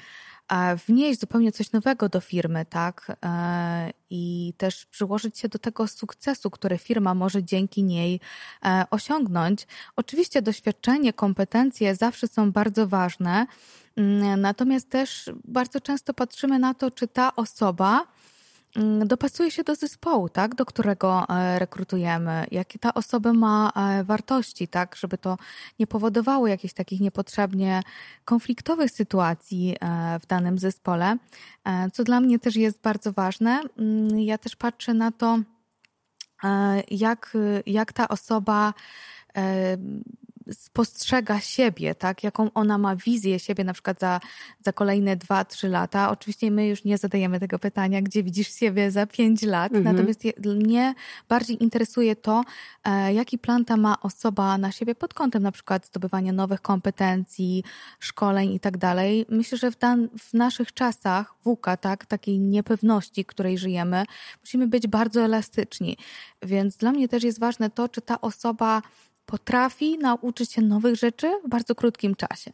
wnieść 0.87 1.19
zupełnie 1.19 1.51
coś 1.51 1.71
nowego 1.71 2.09
do 2.09 2.21
firmy, 2.21 2.65
tak? 2.65 3.17
E, 3.25 3.91
I 4.09 4.53
też 4.57 4.85
przyłożyć 4.85 5.39
się 5.39 5.49
do 5.49 5.59
tego 5.59 5.87
sukcesu, 5.87 6.49
który 6.49 6.77
firma 6.77 7.13
może 7.13 7.43
dzięki 7.43 7.83
niej 7.83 8.19
e, 8.65 8.85
osiągnąć. 8.91 9.67
Oczywiście 9.95 10.41
doświadczenie, 10.41 11.13
kompetencje 11.13 11.95
zawsze 11.95 12.27
są 12.27 12.51
bardzo 12.51 12.87
ważne, 12.87 13.47
mm, 13.95 14.41
natomiast 14.41 14.89
też 14.89 15.31
bardzo 15.43 15.81
często 15.81 16.13
patrzymy 16.13 16.59
na 16.59 16.73
to, 16.73 16.91
czy 16.91 17.07
ta 17.07 17.35
osoba, 17.35 18.07
dopasuje 19.05 19.51
się 19.51 19.63
do 19.63 19.75
zespołu, 19.75 20.29
tak, 20.29 20.55
do 20.55 20.65
którego 20.65 21.25
e, 21.29 21.59
rekrutujemy, 21.59 22.45
jakie 22.51 22.79
ta 22.79 22.93
osoba 22.93 23.33
ma 23.33 23.71
e, 23.75 24.03
wartości, 24.03 24.67
tak, 24.67 24.95
żeby 24.95 25.17
to 25.17 25.37
nie 25.79 25.87
powodowało 25.87 26.47
jakichś 26.47 26.73
takich 26.73 26.99
niepotrzebnie 26.99 27.81
konfliktowych 28.25 28.91
sytuacji 28.91 29.75
e, 29.79 30.19
w 30.19 30.25
danym 30.25 30.59
zespole, 30.59 31.17
co 31.93 32.03
dla 32.03 32.19
mnie 32.19 32.39
też 32.39 32.55
jest 32.55 32.81
bardzo 32.81 33.11
ważne. 33.11 33.61
Mm, 33.77 34.19
ja 34.19 34.37
też 34.37 34.55
patrzę 34.55 34.93
na 34.93 35.11
to, 35.11 35.39
jak, 36.91 37.37
jak 37.65 37.93
ta 37.93 38.07
osoba 38.07 38.73
spostrzega 40.53 41.39
siebie, 41.39 41.95
tak? 41.95 42.23
Jaką 42.23 42.53
ona 42.53 42.77
ma 42.77 42.95
wizję 42.95 43.39
siebie 43.39 43.63
na 43.63 43.73
przykład 43.73 43.99
za, 43.99 44.19
za 44.65 44.73
kolejne 44.73 45.15
dwa, 45.15 45.45
trzy 45.45 45.69
lata. 45.69 46.09
Oczywiście 46.09 46.51
my 46.51 46.67
już 46.67 46.83
nie 46.83 46.97
zadajemy 46.97 47.39
tego 47.39 47.59
pytania, 47.59 48.01
gdzie 48.01 48.23
widzisz 48.23 48.53
siebie 48.53 48.91
za 48.91 49.05
pięć 49.05 49.41
lat. 49.41 49.73
Mhm. 49.73 49.95
Natomiast 49.95 50.23
mnie 50.45 50.93
bardziej 51.29 51.63
interesuje 51.63 52.15
to, 52.15 52.43
e, 52.83 53.13
jaki 53.13 53.37
plan 53.37 53.65
ta 53.65 53.77
ma 53.77 54.01
osoba 54.01 54.57
na 54.57 54.71
siebie 54.71 54.95
pod 54.95 55.13
kątem 55.13 55.43
na 55.43 55.51
przykład 55.51 55.85
zdobywania 55.85 56.31
nowych 56.31 56.61
kompetencji, 56.61 57.63
szkoleń 57.99 58.53
i 58.53 58.59
tak 58.59 58.77
dalej. 58.77 59.25
Myślę, 59.29 59.57
że 59.57 59.71
w, 59.71 59.77
dan, 59.77 60.09
w 60.19 60.33
naszych 60.33 60.73
czasach 60.73 61.35
WUKA, 61.43 61.77
tak, 61.77 62.05
takiej 62.05 62.39
niepewności, 62.39 63.23
w 63.23 63.27
której 63.27 63.57
żyjemy, 63.57 64.03
musimy 64.41 64.67
być 64.67 64.87
bardzo 64.87 65.21
elastyczni. 65.21 65.97
Więc 66.41 66.77
dla 66.77 66.91
mnie 66.91 67.07
też 67.07 67.23
jest 67.23 67.39
ważne 67.39 67.69
to, 67.69 67.89
czy 67.89 68.01
ta 68.01 68.21
osoba 68.21 68.81
potrafi 69.25 69.97
nauczyć 69.97 70.51
się 70.51 70.61
nowych 70.61 70.95
rzeczy 70.95 71.31
w 71.45 71.49
bardzo 71.49 71.75
krótkim 71.75 72.15
czasie. 72.15 72.51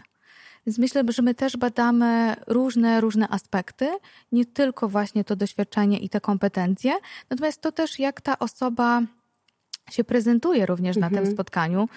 Więc 0.65 0.77
myślę, 0.77 1.03
że 1.09 1.21
my 1.21 1.35
też 1.35 1.57
badamy 1.57 2.35
różne, 2.47 3.01
różne 3.01 3.27
aspekty, 3.27 3.89
nie 4.31 4.45
tylko 4.45 4.89
właśnie 4.89 5.23
to 5.23 5.35
doświadczenie 5.35 5.99
i 5.99 6.09
te 6.09 6.21
kompetencje, 6.21 6.93
natomiast 7.29 7.61
to 7.61 7.71
też 7.71 7.99
jak 7.99 8.21
ta 8.21 8.39
osoba 8.39 9.01
się 9.91 10.03
prezentuje 10.03 10.65
również 10.65 10.97
mhm. 10.97 11.11
na 11.11 11.17
tym 11.17 11.27
mhm. 11.27 11.35
spotkaniu. 11.35 11.89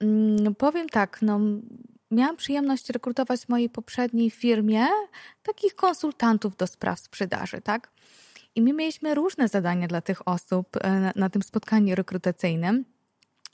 Mm, 0.00 0.54
powiem 0.54 0.88
tak, 0.88 1.18
no, 1.22 1.40
miałam 2.10 2.36
przyjemność 2.36 2.90
rekrutować 2.90 3.40
w 3.40 3.48
mojej 3.48 3.70
poprzedniej 3.70 4.30
firmie 4.30 4.86
takich 5.42 5.74
konsultantów 5.74 6.56
do 6.56 6.66
spraw 6.66 7.00
sprzedaży, 7.00 7.60
tak? 7.60 7.90
I 8.54 8.62
my 8.62 8.72
mieliśmy 8.72 9.14
różne 9.14 9.48
zadania 9.48 9.88
dla 9.88 10.00
tych 10.00 10.28
osób 10.28 10.76
e, 10.80 11.00
na, 11.00 11.12
na 11.16 11.30
tym 11.30 11.42
spotkaniu 11.42 11.94
rekrutacyjnym 11.94 12.84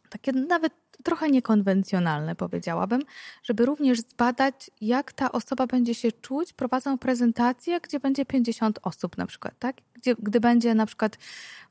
takie 0.08 0.32
nawet 0.32 0.72
trochę 1.02 1.30
niekonwencjonalne, 1.30 2.34
powiedziałabym, 2.34 3.02
żeby 3.42 3.66
również 3.66 4.00
zbadać, 4.00 4.70
jak 4.80 5.12
ta 5.12 5.32
osoba 5.32 5.66
będzie 5.66 5.94
się 5.94 6.12
czuć, 6.12 6.52
prowadzą 6.52 6.98
prezentację, 6.98 7.80
gdzie 7.80 8.00
będzie 8.00 8.24
50 8.26 8.78
osób 8.82 9.18
na 9.18 9.26
przykład, 9.26 9.54
tak? 9.58 9.76
Gdzie, 9.94 10.14
gdy 10.18 10.40
będzie 10.40 10.74
na 10.74 10.86
przykład 10.86 11.18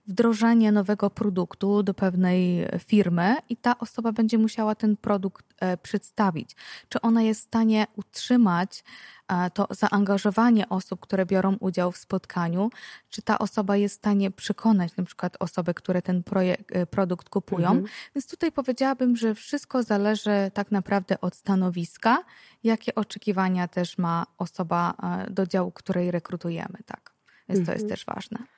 wdrożenie 0.07 0.71
nowego 0.71 1.09
produktu 1.09 1.83
do 1.83 1.93
pewnej 1.93 2.67
firmy 2.79 3.35
i 3.49 3.57
ta 3.57 3.77
osoba 3.79 4.11
będzie 4.11 4.37
musiała 4.37 4.75
ten 4.75 4.97
produkt 4.97 5.45
e, 5.59 5.77
przedstawić. 5.77 6.55
Czy 6.89 7.01
ona 7.01 7.21
jest 7.21 7.41
w 7.41 7.43
stanie 7.43 7.87
utrzymać 7.95 8.83
e, 9.27 9.49
to 9.49 9.67
zaangażowanie 9.69 10.69
osób, 10.69 10.99
które 10.99 11.25
biorą 11.25 11.57
udział 11.59 11.91
w 11.91 11.97
spotkaniu, 11.97 12.69
czy 13.09 13.21
ta 13.21 13.39
osoba 13.39 13.77
jest 13.77 13.95
w 13.95 13.97
stanie 13.97 14.31
przekonać 14.31 14.95
na 14.95 15.03
przykład 15.03 15.37
osoby, 15.39 15.73
które 15.73 16.01
ten 16.01 16.23
projekt, 16.23 16.75
e, 16.75 16.85
produkt 16.85 17.29
kupują. 17.29 17.67
Mhm. 17.67 17.87
Więc 18.15 18.27
tutaj 18.27 18.51
powiedziałabym, 18.51 19.15
że 19.15 19.35
wszystko 19.35 19.83
zależy 19.83 20.51
tak 20.53 20.71
naprawdę 20.71 21.21
od 21.21 21.35
stanowiska, 21.35 22.23
jakie 22.63 22.95
oczekiwania 22.95 23.67
też 23.67 23.97
ma 23.97 24.25
osoba 24.37 24.93
do 25.29 25.47
działu, 25.47 25.71
której 25.71 26.11
rekrutujemy, 26.11 26.77
tak. 26.85 27.13
Więc 27.49 27.59
mhm. 27.59 27.65
to 27.65 27.71
jest 27.71 27.83
mhm. 27.83 27.89
też 27.89 28.05
ważne. 28.05 28.55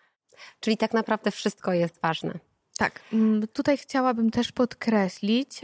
Czyli 0.59 0.77
tak 0.77 0.93
naprawdę 0.93 1.31
wszystko 1.31 1.73
jest 1.73 2.01
ważne. 2.01 2.39
Tak. 2.77 2.99
Mm, 3.13 3.47
tutaj 3.47 3.77
chciałabym 3.77 4.31
też 4.31 4.51
podkreślić, 4.51 5.61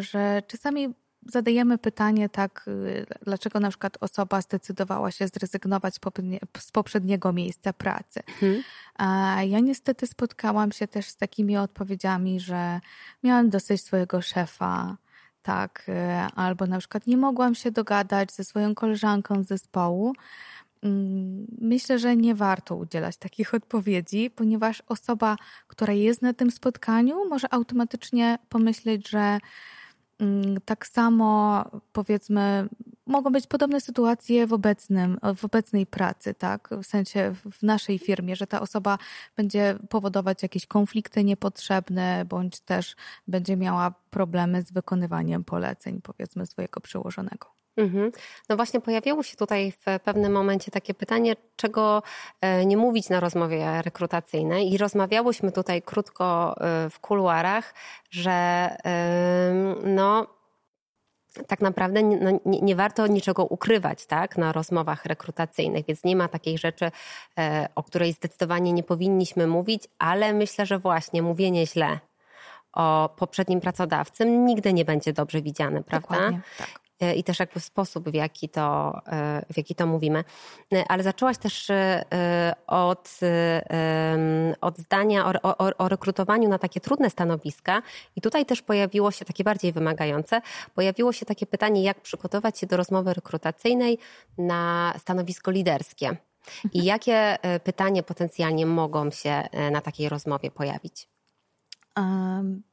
że 0.00 0.42
czasami 0.46 0.94
zadajemy 1.28 1.78
pytanie 1.78 2.28
tak, 2.28 2.64
y, 2.68 3.06
dlaczego 3.22 3.60
na 3.60 3.68
przykład 3.68 3.96
osoba 4.00 4.40
zdecydowała 4.40 5.10
się 5.10 5.28
zrezygnować 5.28 5.94
z 6.58 6.70
poprzedniego 6.72 7.32
miejsca 7.32 7.72
pracy. 7.72 8.20
Hmm. 8.40 8.62
Ja 9.50 9.60
niestety 9.60 10.06
spotkałam 10.06 10.72
się 10.72 10.88
też 10.88 11.06
z 11.06 11.16
takimi 11.16 11.56
odpowiedziami, 11.56 12.40
że 12.40 12.80
miałam 13.22 13.50
dosyć 13.50 13.82
swojego 13.82 14.22
szefa, 14.22 14.96
tak, 15.42 15.86
y, 15.88 15.92
albo 16.34 16.66
na 16.66 16.78
przykład 16.78 17.06
nie 17.06 17.16
mogłam 17.16 17.54
się 17.54 17.70
dogadać 17.70 18.32
ze 18.32 18.44
swoją 18.44 18.74
koleżanką 18.74 19.42
z 19.42 19.46
zespołu. 19.46 20.12
Myślę, 21.60 21.98
że 21.98 22.16
nie 22.16 22.34
warto 22.34 22.76
udzielać 22.76 23.16
takich 23.16 23.54
odpowiedzi, 23.54 24.30
ponieważ 24.30 24.82
osoba, 24.88 25.36
która 25.66 25.92
jest 25.92 26.22
na 26.22 26.32
tym 26.32 26.50
spotkaniu, 26.50 27.28
może 27.28 27.54
automatycznie 27.54 28.38
pomyśleć, 28.48 29.08
że 29.08 29.38
mm, 30.18 30.60
tak 30.64 30.86
samo 30.86 31.64
powiedzmy 31.92 32.68
mogą 33.06 33.30
być 33.30 33.46
podobne 33.46 33.80
sytuacje 33.80 34.46
w, 34.46 34.52
obecnym, 34.52 35.18
w 35.36 35.44
obecnej 35.44 35.86
pracy, 35.86 36.34
tak? 36.34 36.68
W 36.82 36.86
sensie 36.86 37.34
w 37.52 37.62
naszej 37.62 37.98
firmie, 37.98 38.36
że 38.36 38.46
ta 38.46 38.60
osoba 38.60 38.98
będzie 39.36 39.78
powodować 39.88 40.42
jakieś 40.42 40.66
konflikty 40.66 41.24
niepotrzebne, 41.24 42.24
bądź 42.24 42.60
też 42.60 42.96
będzie 43.28 43.56
miała 43.56 43.94
problemy 44.10 44.62
z 44.62 44.72
wykonywaniem 44.72 45.44
poleceń, 45.44 46.00
powiedzmy, 46.02 46.46
swojego 46.46 46.80
przełożonego. 46.80 47.55
Mhm. 47.76 48.12
No 48.48 48.56
właśnie 48.56 48.80
pojawiło 48.80 49.22
się 49.22 49.36
tutaj 49.36 49.72
w 49.72 50.00
pewnym 50.04 50.32
momencie 50.32 50.70
takie 50.70 50.94
pytanie, 50.94 51.36
czego 51.56 52.02
e, 52.40 52.66
nie 52.66 52.76
mówić 52.76 53.08
na 53.08 53.20
rozmowie 53.20 53.82
rekrutacyjnej 53.82 54.72
i 54.72 54.78
rozmawiałyśmy 54.78 55.52
tutaj 55.52 55.82
krótko 55.82 56.56
e, 56.60 56.90
w 56.90 57.00
kuluarach, 57.00 57.74
że 58.10 58.76
no 59.84 60.26
tak 61.46 61.60
naprawdę 61.60 62.02
no, 62.02 62.30
nie, 62.46 62.60
nie, 62.60 62.76
warto 62.76 63.06
niczego 63.06 63.44
ukrywać 63.44 64.06
tak, 64.06 64.38
na 64.38 64.52
rozmowach 64.52 65.04
rekrutacyjnych, 65.04 65.86
więc 65.86 66.04
nie 66.04 66.16
ma 66.16 66.28
takiej 66.28 66.58
rzeczy, 66.58 66.90
e, 67.38 67.68
o 67.74 67.82
której 67.82 68.12
zdecydowanie 68.12 68.72
nie 68.72 68.82
powinniśmy 68.82 69.46
mówić, 69.46 69.84
ale 69.98 70.32
myślę, 70.32 70.66
że 70.66 70.78
właśnie 70.78 71.22
mówienie 71.22 71.66
źle 71.66 71.98
o 72.72 73.14
poprzednim 73.16 73.60
pracodawcy 73.60 74.26
nigdy 74.26 74.72
nie 74.72 74.84
będzie 74.84 75.12
dobrze 75.12 75.42
widziane, 75.42 75.82
prawda? 75.82 76.30
Tak. 76.58 76.85
E, 77.00 77.14
i 77.14 77.24
też 77.24 77.38
jakby 77.38 77.60
sposób, 77.60 78.10
w 78.10 78.14
jaki 78.14 78.48
to, 78.48 78.98
e, 79.06 79.42
w 79.52 79.56
jaki 79.56 79.74
to 79.74 79.86
mówimy. 79.86 80.24
E, 80.74 80.84
ale 80.88 81.02
zaczęłaś 81.02 81.38
też 81.38 81.70
od, 82.66 83.20
od 84.60 84.78
zdania 84.78 85.26
o, 85.26 85.58
o, 85.58 85.76
o 85.78 85.88
rekrutowaniu 85.88 86.48
na 86.48 86.58
takie 86.58 86.80
trudne 86.80 87.10
stanowiska 87.10 87.82
i 88.16 88.20
tutaj 88.20 88.46
też 88.46 88.62
pojawiło 88.62 89.10
się 89.10 89.24
takie 89.24 89.44
bardziej 89.44 89.72
wymagające, 89.72 90.40
pojawiło 90.74 91.12
się 91.12 91.26
takie 91.26 91.46
pytanie, 91.46 91.82
jak 91.82 92.00
przygotować 92.00 92.58
się 92.58 92.66
do 92.66 92.76
rozmowy 92.76 93.14
rekrutacyjnej 93.14 93.98
na 94.38 94.94
stanowisko 94.98 95.50
liderskie. 95.50 96.16
I 96.64 96.78
mhm. 96.78 96.84
jakie 96.84 97.38
pytania 97.64 98.02
potencjalnie 98.02 98.66
mogą 98.66 99.10
się 99.10 99.48
na 99.70 99.80
takiej 99.80 100.08
rozmowie 100.08 100.50
pojawić? 100.50 101.08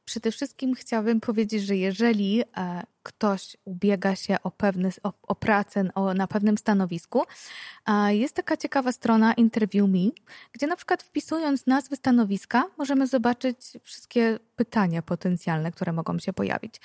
Przede 0.04 0.32
wszystkim 0.32 0.74
chciałabym 0.74 1.20
powiedzieć, 1.20 1.62
że 1.62 1.76
jeżeli 1.76 2.42
e, 2.42 2.82
ktoś 3.02 3.56
ubiega 3.64 4.16
się 4.16 4.36
o, 4.42 4.50
pewny, 4.50 4.90
o, 5.02 5.12
o 5.22 5.34
pracę 5.34 5.88
o, 5.94 6.14
na 6.14 6.26
pewnym 6.26 6.58
stanowisku, 6.58 7.22
jest 8.08 8.34
taka 8.34 8.56
ciekawa 8.56 8.92
strona 8.92 9.34
Interview 9.34 9.88
Me, 9.88 10.10
gdzie 10.52 10.66
na 10.66 10.76
przykład 10.76 11.02
wpisując 11.02 11.66
nazwy 11.66 11.96
stanowiska 11.96 12.64
możemy 12.78 13.06
zobaczyć 13.06 13.58
wszystkie 13.82 14.38
pytania 14.56 15.02
potencjalne, 15.02 15.72
które 15.72 15.92
mogą 15.92 16.18
się 16.18 16.32
pojawić. 16.32 16.80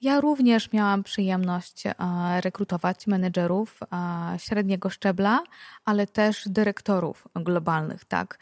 Ja 0.00 0.20
również 0.20 0.72
miałam 0.72 1.02
przyjemność 1.02 1.86
e, 1.86 1.94
rekrutować 2.40 3.06
menedżerów 3.06 3.80
e, 3.82 4.38
średniego 4.38 4.90
szczebla, 4.90 5.42
ale 5.84 6.06
też 6.06 6.48
dyrektorów 6.48 7.28
globalnych, 7.34 8.04
tak. 8.04 8.38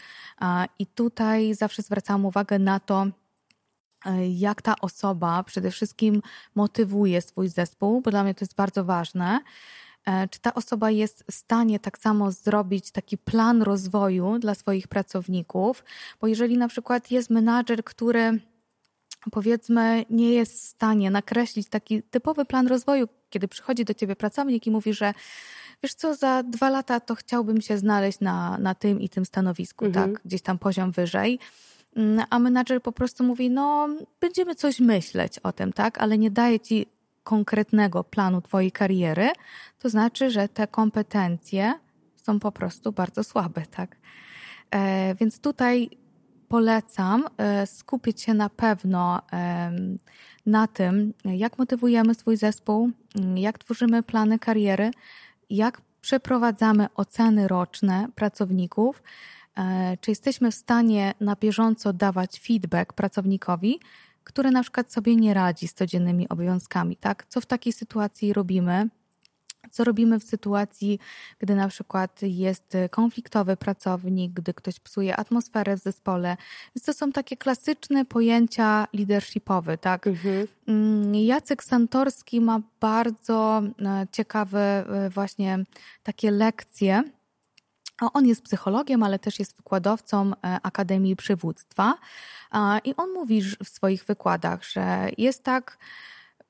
I 0.78 0.86
tutaj 0.86 1.54
zawsze 1.54 1.82
zwracam 1.82 2.24
uwagę 2.24 2.58
na 2.58 2.80
to, 2.80 3.06
E, 3.06 3.25
jak 4.36 4.62
ta 4.62 4.74
osoba 4.80 5.42
przede 5.42 5.70
wszystkim 5.70 6.22
motywuje 6.54 7.20
swój 7.20 7.48
zespół, 7.48 8.00
bo 8.00 8.10
dla 8.10 8.24
mnie 8.24 8.34
to 8.34 8.44
jest 8.44 8.54
bardzo 8.54 8.84
ważne. 8.84 9.40
E, 10.06 10.28
czy 10.28 10.40
ta 10.40 10.54
osoba 10.54 10.90
jest 10.90 11.24
w 11.30 11.34
stanie 11.34 11.80
tak 11.80 11.98
samo 11.98 12.32
zrobić 12.32 12.90
taki 12.90 13.18
plan 13.18 13.62
rozwoju 13.62 14.38
dla 14.38 14.54
swoich 14.54 14.88
pracowników? 14.88 15.84
Bo 16.20 16.26
jeżeli 16.26 16.58
na 16.58 16.68
przykład 16.68 17.10
jest 17.10 17.30
menadżer, 17.30 17.84
który 17.84 18.40
powiedzmy 19.30 20.04
nie 20.10 20.32
jest 20.32 20.54
w 20.54 20.62
stanie 20.62 21.10
nakreślić 21.10 21.68
taki 21.68 22.02
typowy 22.02 22.44
plan 22.44 22.66
rozwoju, 22.66 23.08
kiedy 23.30 23.48
przychodzi 23.48 23.84
do 23.84 23.94
ciebie 23.94 24.16
pracownik 24.16 24.66
i 24.66 24.70
mówi, 24.70 24.94
że 24.94 25.14
wiesz 25.82 25.94
co, 25.94 26.14
za 26.14 26.42
dwa 26.42 26.70
lata 26.70 27.00
to 27.00 27.14
chciałbym 27.14 27.60
się 27.60 27.78
znaleźć 27.78 28.20
na, 28.20 28.58
na 28.58 28.74
tym 28.74 29.00
i 29.00 29.08
tym 29.08 29.24
stanowisku, 29.24 29.84
mhm. 29.84 30.12
tak, 30.12 30.22
gdzieś 30.24 30.42
tam 30.42 30.58
poziom 30.58 30.92
wyżej 30.92 31.38
a 32.30 32.38
menadżer 32.38 32.82
po 32.82 32.92
prostu 32.92 33.24
mówi, 33.24 33.50
no 33.50 33.88
będziemy 34.20 34.54
coś 34.54 34.80
myśleć 34.80 35.38
o 35.38 35.52
tym, 35.52 35.72
tak, 35.72 35.98
ale 35.98 36.18
nie 36.18 36.30
daje 36.30 36.60
ci 36.60 36.86
konkretnego 37.24 38.04
planu 38.04 38.40
twojej 38.40 38.72
kariery, 38.72 39.28
to 39.78 39.88
znaczy, 39.88 40.30
że 40.30 40.48
te 40.48 40.66
kompetencje 40.66 41.74
są 42.16 42.40
po 42.40 42.52
prostu 42.52 42.92
bardzo 42.92 43.24
słabe, 43.24 43.62
tak. 43.70 43.96
E, 44.70 45.14
więc 45.14 45.40
tutaj 45.40 45.90
polecam 46.48 47.24
e, 47.36 47.66
skupić 47.66 48.22
się 48.22 48.34
na 48.34 48.48
pewno 48.48 49.22
na 50.46 50.66
tym, 50.66 51.14
jak 51.24 51.58
motywujemy 51.58 52.14
swój 52.14 52.36
zespół, 52.36 52.90
mm, 53.14 53.38
jak 53.38 53.58
tworzymy 53.58 54.02
plany 54.02 54.38
kariery, 54.38 54.90
jak 55.50 55.80
przeprowadzamy 56.00 56.86
oceny 56.94 57.48
roczne 57.48 58.08
pracowników, 58.14 59.02
czy 60.00 60.10
jesteśmy 60.10 60.50
w 60.50 60.54
stanie 60.54 61.14
na 61.20 61.36
bieżąco 61.36 61.92
dawać 61.92 62.40
feedback 62.40 62.92
pracownikowi, 62.92 63.80
który 64.24 64.50
na 64.50 64.62
przykład 64.62 64.92
sobie 64.92 65.16
nie 65.16 65.34
radzi 65.34 65.68
z 65.68 65.74
codziennymi 65.74 66.28
obowiązkami, 66.28 66.96
tak? 66.96 67.26
Co 67.28 67.40
w 67.40 67.46
takiej 67.46 67.72
sytuacji 67.72 68.32
robimy? 68.32 68.88
Co 69.70 69.84
robimy 69.84 70.20
w 70.20 70.24
sytuacji, 70.24 70.98
gdy 71.38 71.54
na 71.54 71.68
przykład 71.68 72.20
jest 72.22 72.76
konfliktowy 72.90 73.56
pracownik, 73.56 74.32
gdy 74.32 74.54
ktoś 74.54 74.80
psuje 74.80 75.16
atmosferę 75.16 75.76
w 75.76 75.80
zespole? 75.80 76.36
Więc 76.74 76.84
to 76.84 76.92
są 76.92 77.12
takie 77.12 77.36
klasyczne 77.36 78.04
pojęcia 78.04 78.86
leadershipowe, 78.92 79.78
tak? 79.78 80.06
Mhm. 80.06 80.46
Mm, 80.68 81.14
Jacek 81.14 81.64
Santorski 81.64 82.40
ma 82.40 82.60
bardzo 82.80 83.62
e, 83.80 84.06
ciekawe 84.12 84.84
e, 84.88 85.10
właśnie 85.10 85.58
takie 86.02 86.30
lekcje 86.30 87.02
on 88.00 88.26
jest 88.26 88.42
psychologiem, 88.42 89.02
ale 89.02 89.18
też 89.18 89.38
jest 89.38 89.56
wykładowcą 89.56 90.32
e, 90.32 90.58
Akademii 90.62 91.16
Przywództwa. 91.16 91.94
I 92.84 92.96
on 92.96 93.12
mówi 93.12 93.42
w 93.42 93.68
swoich 93.68 94.04
wykładach, 94.04 94.64
że 94.64 95.08
jest 95.18 95.44
tak 95.44 95.78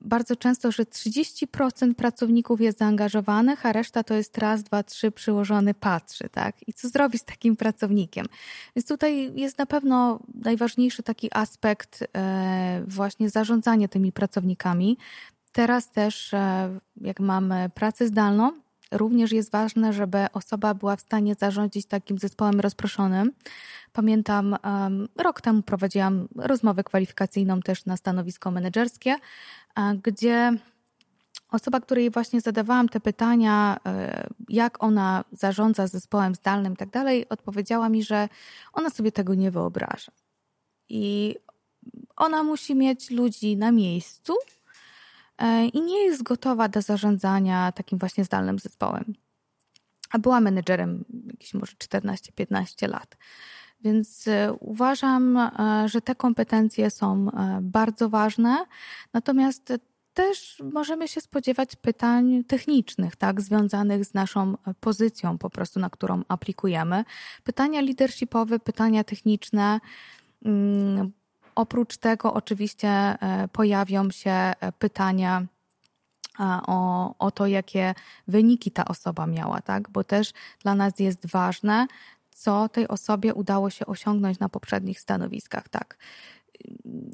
bardzo 0.01 0.37
często, 0.37 0.73
że 0.73 0.83
30% 0.83 1.95
pracowników 1.95 2.61
jest 2.61 2.79
zaangażowanych, 2.79 3.67
a 3.67 3.73
reszta 3.73 4.03
to 4.05 4.15
jest 4.15 4.39
raz, 4.39 4.63
dwa, 4.63 4.83
trzy 4.83 5.11
przyłożony 5.11 5.75
patrzy, 5.75 6.29
tak? 6.29 6.69
I 6.69 6.73
co 6.73 6.89
zrobić 6.89 7.23
z 7.23 7.25
takim 7.25 7.57
pracownikiem? 7.57 8.27
Więc 8.77 8.89
tutaj 8.89 9.33
jest 9.35 9.59
na 9.59 9.67
pewno 9.67 10.21
najważniejszy 10.35 11.03
taki 11.03 11.29
aspekt 11.33 12.05
e, 12.17 12.83
właśnie 12.87 13.31
zarządzania 13.31 13.89
tymi 13.89 14.13
pracownikami. 14.13 14.99
Teraz 15.53 15.91
też, 15.91 16.35
e, 16.35 16.79
jak 17.01 17.21
mamy 17.21 17.71
pracę 17.75 18.07
zdalną, 18.07 18.53
Również 18.93 19.33
jest 19.33 19.51
ważne, 19.51 19.93
żeby 19.93 20.27
osoba 20.33 20.75
była 20.75 20.97
w 20.97 21.01
stanie 21.01 21.35
zarządzić 21.35 21.87
takim 21.87 22.19
zespołem 22.19 22.61
rozproszonym. 22.61 23.33
Pamiętam, 23.93 24.57
rok 25.17 25.41
temu 25.41 25.63
prowadziłam 25.63 26.29
rozmowę 26.37 26.85
kwalifikacyjną 26.85 27.61
też 27.61 27.87
na 27.87 27.97
stanowisko 27.97 28.51
menedżerskie, 28.51 29.17
gdzie 30.03 30.53
osoba, 31.51 31.81
której 31.81 32.11
właśnie 32.11 32.41
zadawałam 32.41 32.89
te 32.89 33.01
pytania, 33.01 33.77
e, 33.87 34.27
jak 34.49 34.83
ona 34.83 35.25
zarządza 35.33 35.87
zespołem 35.87 36.35
zdalnym 36.35 36.73
i 36.73 36.77
tak 36.77 36.91
dalej, 36.91 37.29
odpowiedziała 37.29 37.89
mi, 37.89 38.03
że 38.03 38.29
ona 38.73 38.91
sobie 38.91 39.13
tego 39.13 39.35
nie 39.35 39.51
wyobraża. 39.51 40.13
I 40.89 41.37
ona 42.17 42.43
musi 42.43 42.75
mieć 42.75 43.11
ludzi 43.11 43.57
na 43.57 43.73
miejscu, 43.73 44.35
E, 44.66 44.66
i 45.73 45.83
nie 45.83 46.05
jest 46.05 46.23
gotowa 46.23 46.69
do 46.69 46.83
zarządzania 46.83 47.73
takim 47.73 47.99
właśnie 47.99 48.25
zdalnym 48.25 48.59
zespołem. 48.59 49.15
A 50.11 50.19
była 50.19 50.41
menedżerem 50.41 51.05
jakieś 51.31 51.55
może 51.55 51.73
14-15 51.73 52.89
lat. 52.89 53.17
Więc 53.81 54.29
e, 54.29 54.53
uważam, 54.53 55.37
e, 55.37 55.51
że 55.89 56.01
te 56.01 56.15
kompetencje 56.15 56.91
są 56.91 57.31
bardzo 57.63 58.09
ważne, 58.09 58.67
natomiast 59.13 59.73
też 60.15 60.63
możemy 60.73 61.09
się 61.09 61.21
spodziewać 61.21 61.77
pytań 61.77 62.45
technicznych, 62.45 63.17
tak, 63.17 63.41
związanych 63.41 64.05
z 64.05 64.15
naszą 64.15 64.55
pozycją 64.81 65.39
po 65.39 65.51
prostu, 65.51 65.81
na 65.81 65.91
którą 65.91 66.23
aplikujemy. 66.29 67.05
Pytania 67.45 67.81
leadershipowe, 67.81 68.59
pytania 68.59 69.05
techniczne, 69.05 69.81
mm, 70.45 71.13
Oprócz 71.57 71.97
tego 71.97 72.35
oczywiście 72.35 72.89
e, 72.89 73.49
pojawią 73.53 74.11
się 74.11 74.31
e, 74.31 74.55
pytania 74.79 75.47
o, 76.67 77.15
o 77.19 77.31
to, 77.31 77.47
jakie 77.47 77.95
wyniki 78.29 78.71
ta 78.71 78.85
osoba 78.85 79.27
miała, 79.27 79.61
tak? 79.63 79.91
Bo 79.91 80.05
też 80.05 80.33
dla 80.63 80.75
nas 80.75 80.99
jest 80.99 81.27
ważne, 81.27 81.87
co 82.31 82.69
tej 82.69 82.89
osobie 82.89 83.35
udało 83.35 83.71
się 83.71 83.87
osiągnąć 83.87 84.39
na 84.39 84.49
poprzednich 84.49 85.01
stanowiskach, 85.01 85.69
tak? 85.69 85.97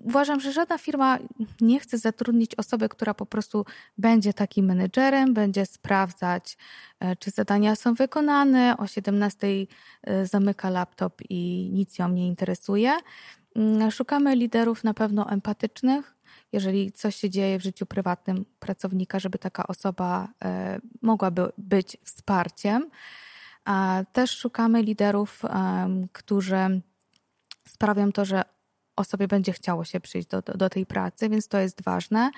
Uważam, 0.04 0.40
że 0.40 0.52
żadna 0.52 0.78
firma 0.78 1.18
nie 1.60 1.80
chce 1.80 1.98
zatrudnić 1.98 2.54
osoby, 2.54 2.88
która 2.88 3.14
po 3.14 3.26
prostu 3.26 3.64
będzie 3.98 4.32
takim 4.32 4.66
menedżerem, 4.66 5.34
będzie 5.34 5.66
sprawdzać, 5.66 6.56
e, 7.00 7.16
czy 7.16 7.30
zadania 7.30 7.76
są 7.76 7.94
wykonane, 7.94 8.76
o 8.76 8.86
17 8.86 9.46
zamyka 10.24 10.70
laptop 10.70 11.22
i 11.28 11.70
nic 11.72 11.98
ją 11.98 12.08
nie 12.08 12.26
interesuje. 12.26 12.98
Mm, 13.56 13.90
szukamy 13.90 14.36
liderów 14.36 14.84
na 14.84 14.94
pewno 14.94 15.30
empatycznych, 15.30 16.14
jeżeli 16.52 16.92
coś 16.92 17.16
się 17.16 17.30
dzieje 17.30 17.58
w 17.58 17.62
życiu 17.62 17.86
prywatnym 17.86 18.44
pracownika, 18.58 19.18
żeby 19.18 19.38
taka 19.38 19.66
osoba 19.66 20.28
e, 20.44 20.80
mogłaby 21.02 21.52
być 21.58 21.96
wsparciem. 22.04 22.90
Też 24.12 24.38
szukamy 24.38 24.82
liderów, 24.82 25.42
którzy 26.12 26.80
sprawią 27.68 28.12
to, 28.12 28.24
że 28.24 28.42
osobie 28.96 29.28
będzie 29.28 29.52
chciało 29.52 29.84
się 29.84 30.00
przyjść 30.00 30.28
do, 30.28 30.42
do, 30.42 30.52
do 30.52 30.70
tej 30.70 30.86
pracy, 30.86 31.28
więc 31.28 31.48
to 31.48 31.58
jest 31.58 31.82
ważne. 31.82 32.30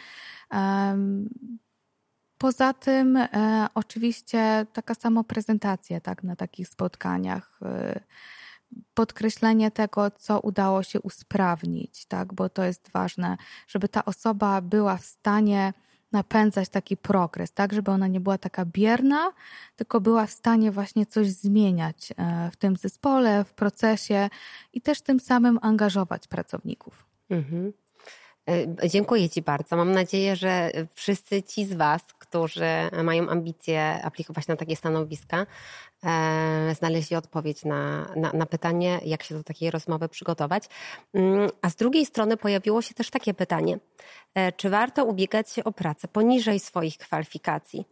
Poza 2.38 2.72
tym, 2.72 3.16
e, 3.16 3.66
oczywiście, 3.74 4.66
taka 4.72 4.94
sama 4.94 5.24
prezentacja 5.24 6.00
tak, 6.00 6.22
na 6.22 6.36
takich 6.36 6.68
spotkaniach, 6.68 7.58
e, 7.62 8.00
podkreślenie 8.94 9.70
tego, 9.70 10.10
co 10.10 10.40
udało 10.40 10.82
się 10.82 11.00
usprawnić, 11.00 12.06
tak, 12.06 12.34
bo 12.34 12.48
to 12.48 12.64
jest 12.64 12.90
ważne, 12.92 13.36
żeby 13.68 13.88
ta 13.88 14.04
osoba 14.04 14.60
była 14.60 14.96
w 14.96 15.04
stanie 15.04 15.72
napędzać 16.12 16.68
taki 16.68 16.96
progres, 16.96 17.52
tak, 17.52 17.72
żeby 17.72 17.90
ona 17.90 18.06
nie 18.06 18.20
była 18.20 18.38
taka 18.38 18.64
bierna, 18.64 19.32
tylko 19.76 20.00
była 20.00 20.26
w 20.26 20.30
stanie 20.30 20.70
właśnie 20.70 21.06
coś 21.06 21.30
zmieniać 21.30 22.12
e, 22.16 22.50
w 22.50 22.56
tym 22.56 22.76
zespole, 22.76 23.44
w 23.44 23.52
procesie 23.52 24.30
i 24.72 24.80
też 24.80 25.00
tym 25.00 25.20
samym 25.20 25.58
angażować 25.62 26.28
pracowników. 26.28 27.06
Mhm. 27.30 27.72
E, 28.48 28.88
dziękuję 28.88 29.30
Ci 29.30 29.42
bardzo. 29.42 29.76
Mam 29.76 29.92
nadzieję, 29.92 30.36
że 30.36 30.70
wszyscy 30.94 31.42
ci 31.42 31.64
z 31.64 31.72
Was, 31.72 32.02
którzy 32.18 32.66
mają 33.02 33.28
ambicje 33.28 34.02
aplikować 34.02 34.46
na 34.46 34.56
takie 34.56 34.76
stanowiska, 34.76 35.46
e, 36.04 36.74
znaleźli 36.74 37.16
odpowiedź 37.16 37.64
na, 37.64 38.12
na, 38.16 38.32
na, 38.32 38.46
pytanie, 38.46 39.00
jak 39.04 39.22
się 39.22 39.34
do 39.34 39.42
takiej 39.42 39.70
rozmowy 39.70 40.08
przygotować. 40.08 40.64
Mm, 41.14 41.50
a 41.62 41.70
z 41.70 41.76
drugiej 41.76 42.06
strony 42.06 42.36
pojawiło 42.36 42.82
się 42.82 42.94
też 42.94 43.10
takie 43.10 43.34
pytanie, 43.34 43.78
e, 44.34 44.52
czy 44.52 44.70
warto 44.70 45.04
ubiegać 45.04 45.50
się 45.50 45.64
o 45.64 45.72
pracę 45.72 46.08
poniżej 46.08 46.60
swoich 46.60 46.98
kwalifikacji? 46.98 47.84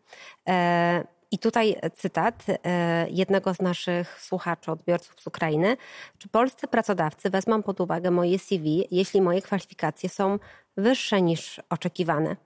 I 1.33 1.39
tutaj 1.39 1.77
cytat 1.95 2.45
e, 2.49 3.07
jednego 3.11 3.55
z 3.55 3.61
naszych 3.61 4.21
słuchaczy, 4.21 4.73
odbiorców 4.73 5.21
z 5.21 5.27
Ukrainy. 5.27 5.77
Czy 6.19 6.29
polscy 6.29 6.69
pracodawcy 6.69 7.31
wezmą 7.31 7.63
pod 7.63 7.81
uwagę 7.81 8.11
moje 8.11 8.39
CV, 8.39 8.87
jeśli 8.91 9.21
moje 9.21 9.43
kwalifikacje 9.43 10.09
są 10.09 10.39
wyższe 10.77 11.23
niż 11.23 11.61
oczekiwane? 11.71 12.37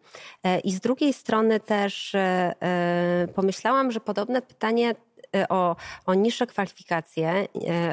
E, 0.44 0.60
I 0.60 0.72
z 0.72 0.80
drugiej 0.80 1.12
strony 1.12 1.60
też 1.60 2.14
e, 2.14 2.54
pomyślałam, 3.34 3.92
że 3.92 4.00
podobne 4.00 4.42
pytanie 4.42 4.94
o, 5.48 5.76
o 6.06 6.14
niższe 6.14 6.46
kwalifikacje, 6.46 7.48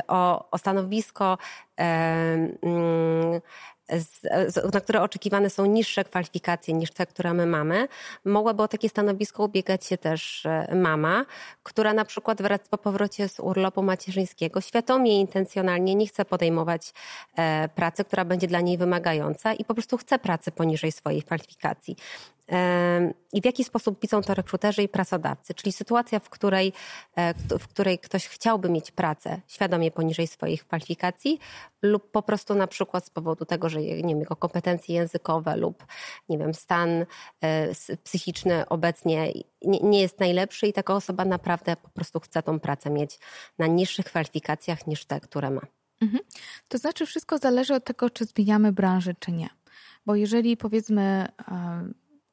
o, 0.08 0.52
o 0.52 0.58
stanowisko 0.58 1.38
mm, 1.78 3.42
na 4.74 4.82
które 4.82 5.02
oczekiwane 5.02 5.50
są 5.50 5.66
niższe 5.66 6.04
kwalifikacje 6.04 6.74
niż 6.74 6.92
te, 6.92 7.06
które 7.06 7.34
my 7.34 7.46
mamy, 7.46 7.88
mogłaby 8.26 8.64
o 8.64 8.68
takie 8.68 8.90
stanowisko 8.90 9.44
ubiegać 9.44 9.86
się 9.86 9.98
też 9.98 10.46
e, 10.46 10.76
mama, 10.76 11.26
która 11.64 11.94
na 11.94 12.06
przykład 12.06 12.42
wraz 12.42 12.60
po 12.70 12.78
powrocie 12.78 13.30
z 13.30 13.40
urlopu 13.40 13.84
macierzyńskiego 13.84 14.62
świadomie 14.62 15.20
intencjonalnie 15.20 15.96
nie 15.96 16.08
chce 16.08 16.26
podejmować 16.26 16.94
e, 17.36 17.70
pracy, 17.70 18.06
która 18.06 18.26
będzie 18.26 18.48
dla 18.48 18.62
niej 18.62 18.78
wymagająca 18.78 19.54
i 19.54 19.66
po 19.66 19.74
prostu 19.74 19.98
chce 19.98 20.20
pracy 20.20 20.52
poniżej 20.52 20.92
swojej 20.92 21.24
kwalifikacji 21.24 21.96
i 23.34 23.42
w 23.42 23.46
jaki 23.46 23.64
sposób 23.64 24.02
widzą 24.02 24.22
to 24.22 24.34
rekruterzy 24.34 24.84
i 24.84 24.90
pracodawcy, 24.90 25.54
czyli 25.54 25.72
sytuacja, 25.72 26.20
w 26.20 26.30
której, 26.30 26.74
e, 27.16 27.34
w 27.60 27.68
której 27.68 28.00
ktoś 28.00 28.28
chciałby 28.28 28.70
mieć 28.70 28.92
pracę 28.92 29.42
świadomie 29.48 29.92
poniżej 29.92 30.28
swoich 30.28 30.66
kwalifikacji 30.66 31.40
lub 31.82 32.12
po 32.12 32.22
prostu 32.22 32.56
na 32.56 32.68
przykład 32.68 33.06
z 33.06 33.10
powodu 33.10 33.46
tego, 33.46 33.70
że 33.70 33.82
nie 33.82 33.96
wiem, 33.96 34.20
jego 34.20 34.36
kompetencje 34.36 34.96
językowe 34.96 35.58
lub 35.58 35.86
nie 36.30 36.38
wiem, 36.38 36.54
stan 36.54 37.06
e, 37.42 37.68
psychiczny 38.04 38.70
obecnie 38.70 39.32
nie, 39.62 40.02
jest 40.02 40.20
najlepszy 40.20 40.68
i 40.68 40.74
taka 40.74 40.96
osoba 40.96 41.26
naprawdę 41.26 41.76
po 41.76 41.90
prostu 41.90 42.20
chce 42.20 42.44
tą 42.44 42.60
pracę 42.60 42.90
mieć 42.90 43.20
na 43.60 43.68
niższych 43.68 44.06
kwalifikacjach 44.06 44.88
niż 44.88 45.06
te, 45.06 45.20
które 45.20 45.50
ma. 45.50 45.62
Mhm. 46.02 46.24
To 46.68 46.78
znaczy 46.78 47.06
wszystko 47.06 47.38
zależy 47.38 47.74
od 47.74 47.84
tego, 47.84 48.10
czy 48.10 48.26
zmieniamy 48.26 48.72
branżę, 48.72 49.14
czy 49.20 49.32
nie. 49.32 49.50
Bo 50.06 50.16
jeżeli 50.16 50.58
powiedzmy 50.58 51.28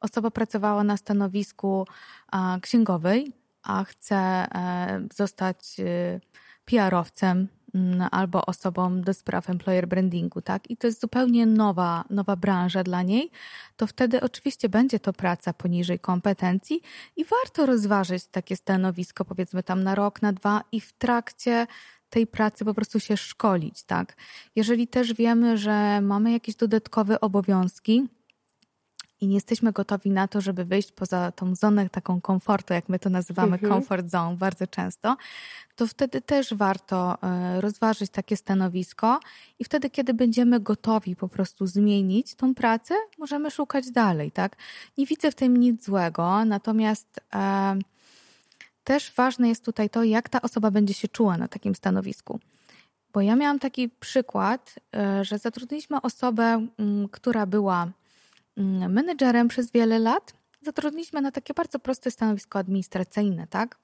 osoba 0.00 0.30
pracowała 0.30 0.84
na 0.84 0.96
stanowisku 0.96 1.86
księgowej, 2.62 3.32
a 3.62 3.84
chce 3.84 4.16
e, 4.16 5.08
zostać 5.14 5.80
e, 5.80 6.20
PR-owcem 6.64 7.48
mm, 7.74 8.08
albo 8.10 8.46
osobą 8.46 9.00
do 9.00 9.14
spraw 9.14 9.50
employer 9.50 9.88
brandingu, 9.88 10.42
tak? 10.42 10.70
I 10.70 10.76
to 10.76 10.86
jest 10.86 11.00
zupełnie 11.00 11.46
nowa, 11.46 12.04
nowa 12.10 12.36
branża 12.36 12.82
dla 12.82 13.02
niej, 13.02 13.30
to 13.76 13.86
wtedy 13.86 14.20
oczywiście 14.20 14.68
będzie 14.68 15.00
to 15.00 15.12
praca 15.12 15.52
poniżej 15.52 15.98
kompetencji 15.98 16.80
i 17.16 17.24
warto 17.24 17.66
rozważyć 17.66 18.26
takie 18.26 18.56
stanowisko, 18.56 19.24
powiedzmy 19.24 19.62
tam 19.62 19.82
na 19.82 19.94
rok, 19.94 20.22
na 20.22 20.32
dwa 20.32 20.62
i 20.72 20.80
w 20.80 20.92
trakcie 20.92 21.66
tej 22.10 22.26
pracy 22.26 22.64
po 22.64 22.74
prostu 22.74 23.00
się 23.00 23.16
szkolić, 23.16 23.82
tak? 23.82 24.16
Jeżeli 24.56 24.88
też 24.88 25.14
wiemy, 25.14 25.58
że 25.58 26.00
mamy 26.00 26.32
jakieś 26.32 26.54
dodatkowe 26.54 27.20
obowiązki, 27.20 28.08
i 29.20 29.26
nie 29.26 29.34
jesteśmy 29.34 29.72
gotowi 29.72 30.10
na 30.10 30.28
to, 30.28 30.40
żeby 30.40 30.64
wyjść 30.64 30.92
poza 30.92 31.32
tą 31.32 31.54
zonę 31.54 31.90
taką 31.90 32.20
komfortu, 32.20 32.74
jak 32.74 32.88
my 32.88 32.98
to 32.98 33.10
nazywamy 33.10 33.52
mhm. 33.52 33.72
comfort 33.72 34.08
zone 34.08 34.36
bardzo 34.36 34.66
często, 34.66 35.16
to 35.76 35.86
wtedy 35.86 36.20
też 36.20 36.54
warto 36.54 37.22
e, 37.22 37.60
rozważyć 37.60 38.10
takie 38.10 38.36
stanowisko 38.36 39.20
i 39.58 39.64
wtedy, 39.64 39.90
kiedy 39.90 40.14
będziemy 40.14 40.60
gotowi 40.60 41.16
po 41.16 41.28
prostu 41.28 41.66
zmienić 41.66 42.34
tą 42.34 42.54
pracę, 42.54 42.94
możemy 43.18 43.50
szukać 43.50 43.90
dalej, 43.90 44.30
tak? 44.32 44.56
Nie 44.98 45.06
widzę 45.06 45.30
w 45.30 45.34
tym 45.34 45.56
nic 45.56 45.84
złego, 45.84 46.44
natomiast 46.44 47.20
e, 47.34 47.78
też 48.84 49.12
ważne 49.16 49.48
jest 49.48 49.64
tutaj 49.64 49.90
to, 49.90 50.04
jak 50.04 50.28
ta 50.28 50.42
osoba 50.42 50.70
będzie 50.70 50.94
się 50.94 51.08
czuła 51.08 51.36
na 51.36 51.48
takim 51.48 51.74
stanowisku. 51.74 52.40
Bo 53.12 53.20
ja 53.20 53.36
miałam 53.36 53.58
taki 53.58 53.88
przykład, 53.88 54.74
e, 54.96 55.24
że 55.24 55.38
zatrudniliśmy 55.38 56.00
osobę, 56.00 56.66
która 57.10 57.46
była 57.46 57.82
Mm, 57.82 57.92
menedżerem 58.88 59.48
przez 59.48 59.70
wiele 59.70 59.98
lat. 59.98 60.32
Zatrudniliśmy 60.62 61.20
na 61.20 61.30
takie 61.30 61.54
bardzo 61.54 61.78
proste 61.78 62.10
stanowisko 62.10 62.58
administracyjne, 62.58 63.46
tak? 63.46 63.78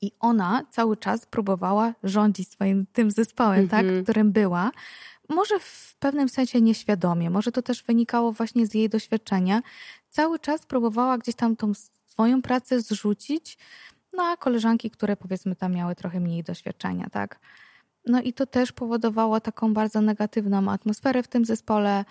I 0.00 0.12
ona 0.20 0.66
cały 0.70 0.96
czas 0.96 1.26
próbowała 1.26 1.94
rządzić 2.02 2.50
swoim 2.50 2.86
tym 2.92 3.10
zespołem, 3.10 3.54
mm 3.54 3.66
-hmm. 3.66 3.70
tak, 3.70 3.80
mhm. 3.80 4.02
którym 4.02 4.32
była. 4.32 4.70
Może 5.28 5.60
w 5.60 5.96
pewnym 5.98 6.28
sensie 6.28 6.60
nieświadomie, 6.60 7.30
może 7.30 7.52
to 7.52 7.62
też 7.62 7.82
wynikało 7.82 8.32
właśnie 8.32 8.66
z 8.66 8.74
jej 8.74 8.88
doświadczenia. 8.88 9.62
Cały 10.10 10.38
czas 10.38 10.66
próbowała 10.66 11.18
gdzieś 11.18 11.34
tam 11.34 11.56
tą 11.56 11.72
swoją 11.74 12.42
pracę 12.42 12.80
zrzucić 12.80 13.58
na 14.12 14.36
koleżanki, 14.36 14.90
które 14.90 15.16
powiedzmy 15.16 15.56
tam 15.56 15.72
miały 15.72 15.94
trochę 15.94 16.20
mniej 16.20 16.42
doświadczenia, 16.42 17.06
tak? 17.12 17.40
No 18.06 18.22
i 18.22 18.32
to 18.32 18.46
też 18.46 18.72
powodowało 18.72 19.40
taką 19.40 19.74
bardzo 19.74 20.00
negatywną 20.00 20.70
atmosferę 20.70 21.22
w 21.22 21.28
tym 21.28 21.44
zespole 21.44 22.04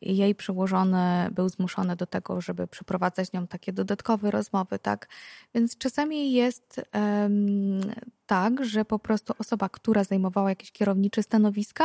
jej 0.00 0.34
przełożony 0.34 1.28
był 1.32 1.48
zmuszony 1.48 1.96
do 1.96 2.06
tego, 2.06 2.40
żeby 2.40 2.66
przeprowadzać 2.66 3.28
z 3.28 3.32
nią 3.32 3.46
takie 3.46 3.72
dodatkowe 3.72 4.30
rozmowy, 4.30 4.78
tak? 4.78 5.08
Więc 5.54 5.78
czasami 5.78 6.32
jest 6.32 6.80
um, 6.94 7.80
tak, 8.26 8.64
że 8.64 8.84
po 8.84 8.98
prostu 8.98 9.34
osoba, 9.38 9.68
która 9.68 10.04
zajmowała 10.04 10.48
jakieś 10.48 10.72
kierownicze 10.72 11.22
stanowiska, 11.22 11.84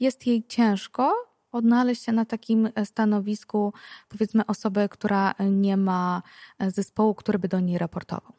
jest 0.00 0.26
jej 0.26 0.46
ciężko 0.48 1.14
odnaleźć 1.52 2.04
się 2.04 2.12
na 2.12 2.24
takim 2.24 2.68
stanowisku, 2.84 3.72
powiedzmy, 4.08 4.46
osoby, 4.46 4.88
która 4.88 5.34
nie 5.50 5.76
ma 5.76 6.22
zespołu, 6.60 7.14
który 7.14 7.38
by 7.38 7.48
do 7.48 7.60
niej 7.60 7.78
raportował. 7.78 8.32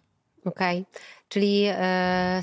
Okej, 0.45 0.85
okay. 0.91 1.01
Czyli 1.29 1.65
e, 1.67 1.75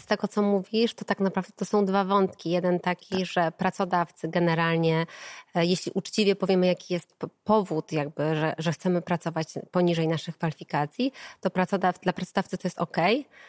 z 0.01 0.07
tego, 0.07 0.29
co 0.29 0.43
mówisz, 0.43 0.95
to 0.95 1.05
tak 1.05 1.21
naprawdę 1.21 1.53
to 1.57 1.65
są 1.65 1.85
dwa 1.85 2.05
wątki. 2.05 2.51
Jeden 2.51 2.81
taki, 2.81 3.17
tak. 3.17 3.27
że 3.27 3.53
pracodawcy 3.53 4.29
generalnie, 4.29 5.07
e, 5.55 5.67
jeśli 5.67 5.93
uczciwie 5.95 6.37
powiemy, 6.37 6.67
jaki 6.67 6.95
jest 6.95 7.17
powód, 7.45 7.93
jakby, 7.93 8.37
że, 8.37 8.55
że 8.59 8.73
chcemy 8.73 9.03
pracować 9.03 9.49
poniżej 9.71 10.09
naszych 10.09 10.37
kwalifikacji, 10.37 11.13
to 11.41 11.51
pracodaw, 11.51 12.01
dla 12.01 12.13
pracodawcy 12.13 12.59
to 12.59 12.69
jest 12.69 12.79
ok, 12.79 12.97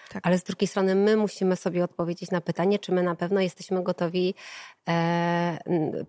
tak. 0.10 0.28
ale 0.28 0.38
z 0.38 0.44
drugiej 0.44 0.68
strony 0.68 0.96
my 0.96 1.18
musimy 1.18 1.56
sobie 1.56 1.84
odpowiedzieć 1.84 2.32
na 2.32 2.42
pytanie, 2.42 2.80
czy 2.80 2.92
my 2.92 3.04
na 3.04 3.16
pewno 3.16 3.42
jesteśmy 3.42 3.84
gotowi 3.84 4.34
e, 4.90 5.58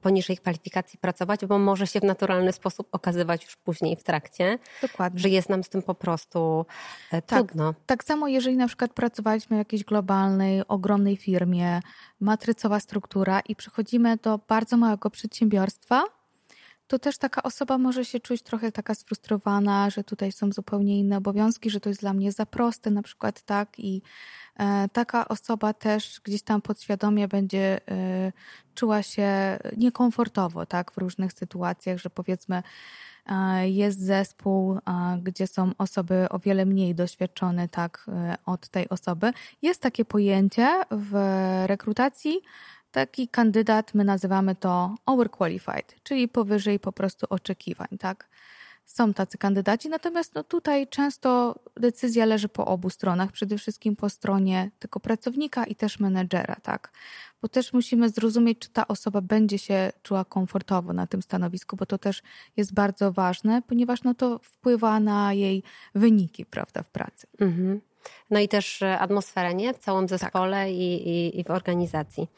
poniżej 0.01 0.37
kwalifikacji 0.37 0.99
pracować, 0.99 1.47
bo 1.47 1.59
może 1.59 1.87
się 1.87 2.01
w 2.01 2.05
naturalny 2.05 2.53
sposób 2.53 2.89
okazywać 2.93 3.45
już 3.45 3.57
później 3.57 3.97
w 3.97 4.03
trakcie, 4.03 4.59
Dokładnie. 4.83 5.20
że 5.20 5.29
jest 5.29 5.49
nam 5.49 5.64
z 5.64 5.68
tym 5.68 5.83
po 5.83 5.95
prostu 5.95 6.66
e, 7.12 7.22
tak. 7.22 7.39
trudno. 7.39 7.74
Tak 7.87 8.05
samo 8.05 8.29
jeżeli 8.29 8.57
na 8.57 8.66
przykład 8.66 8.93
pracowaliśmy 9.19 9.57
w 9.57 9.59
jakiejś 9.59 9.85
globalnej, 9.85 10.62
ogromnej 10.69 11.16
firmie, 11.16 11.81
matrycowa 12.21 12.81
struktura 12.81 13.41
i 13.41 13.57
przechodzimy 13.57 14.16
do 14.16 14.41
bardzo 14.49 14.77
małego 14.77 15.11
przedsiębiorstwa, 15.11 16.05
to 16.87 16.99
też 16.99 17.19
taka 17.19 17.43
osoba 17.43 17.79
może 17.79 18.05
się 18.05 18.21
czuć 18.21 18.43
trochę 18.43 18.73
taka 18.73 18.95
sfrustrowana, 18.95 19.91
że 19.91 20.05
tutaj 20.05 20.33
są 20.33 20.53
zupełnie 20.53 20.99
inne 20.99 21.16
obowiązki, 21.16 21.71
że 21.71 21.81
to 21.81 21.89
jest 21.89 22.01
dla 22.01 22.12
mnie 22.12 22.33
za 22.33 22.47
proste 22.47 22.91
na 22.91 23.03
przykład, 23.03 23.43
tak? 23.43 23.79
I 23.79 24.03
e, 24.59 24.89
taka 24.93 25.29
osoba 25.29 25.73
też 25.73 26.21
gdzieś 26.25 26.43
tam 26.43 26.62
podświadomie 26.62 27.29
będzie 27.29 27.81
e, 27.91 28.33
czuła 28.75 29.03
się 29.03 29.59
niekomfortowo, 29.77 30.66
tak? 30.66 30.93
W 30.93 30.99
różnych 30.99 31.33
sytuacjach, 31.33 31.99
że 31.99 32.11
powiedzmy 32.11 32.62
jest 33.64 34.01
zespół, 34.01 34.79
gdzie 35.22 35.47
są 35.47 35.72
osoby 35.79 36.26
o 36.31 36.39
wiele 36.39 36.66
mniej 36.66 36.95
doświadczone 36.95 37.68
tak, 37.68 38.07
od 38.47 38.68
tej 38.68 38.89
osoby. 38.89 39.33
Jest 39.62 39.83
takie 39.83 40.05
pojęcie 40.05 40.68
w 40.91 41.14
rekrutacji, 41.66 42.41
taki 42.91 43.29
kandydat, 43.29 43.95
my 43.95 44.05
nazywamy 44.05 44.55
to 44.55 44.95
overqualified, 45.07 45.95
czyli 46.03 46.29
powyżej 46.29 46.81
po 46.81 46.93
prostu 46.93 47.26
oczekiwań, 47.31 47.89
tak? 47.99 48.29
Są 48.89 49.14
tacy 49.14 49.39
kandydaci, 49.39 49.89
natomiast 49.89 50.34
no 50.34 50.45
tutaj 50.45 50.86
często 50.86 51.55
decyzja 51.76 52.24
leży 52.24 52.49
po 52.49 52.66
obu 52.66 52.91
stronach, 52.91 53.32
przede 53.32 53.59
wszystkim 53.59 53.97
po 53.97 54.09
stronie 54.09 54.70
tego 54.78 55.01
pracownika 55.01 55.64
i 55.64 55.74
też 55.74 56.01
menedżera, 56.01 56.57
tak? 56.62 56.93
Bo 57.43 57.49
też 57.49 57.72
musimy 57.72 58.09
zrozumieć, 58.09 58.59
czy 58.59 58.68
ta 58.68 58.89
osoba 58.89 59.20
będzie 59.20 59.59
się 59.59 59.93
czuła 60.03 60.24
komfortowo 60.24 60.93
na 60.93 61.07
tym 61.07 61.22
stanowisku, 61.22 61.76
bo 61.76 61.86
to 61.86 61.99
też 61.99 62.22
jest 62.57 62.74
bardzo 62.74 63.12
ważne, 63.12 63.62
ponieważ 63.62 64.03
no 64.03 64.14
to 64.14 64.39
wpływa 64.39 65.01
na 65.01 65.32
jej 65.32 65.62
wyniki, 65.95 66.47
prawda, 66.47 66.82
w 66.82 66.91
pracy. 66.91 67.26
Mhm. 67.41 67.80
No 68.30 68.41
i 68.41 68.49
też 68.49 68.82
e, 68.82 68.99
atmosferę, 68.99 69.55
nie? 69.55 69.74
W 69.74 69.78
całym 69.78 70.09
zespole 70.09 70.57
tak. 70.64 70.68
i, 70.68 71.09
i, 71.09 71.41
i 71.41 71.45
w 71.45 71.51
organizacji. 71.51 72.28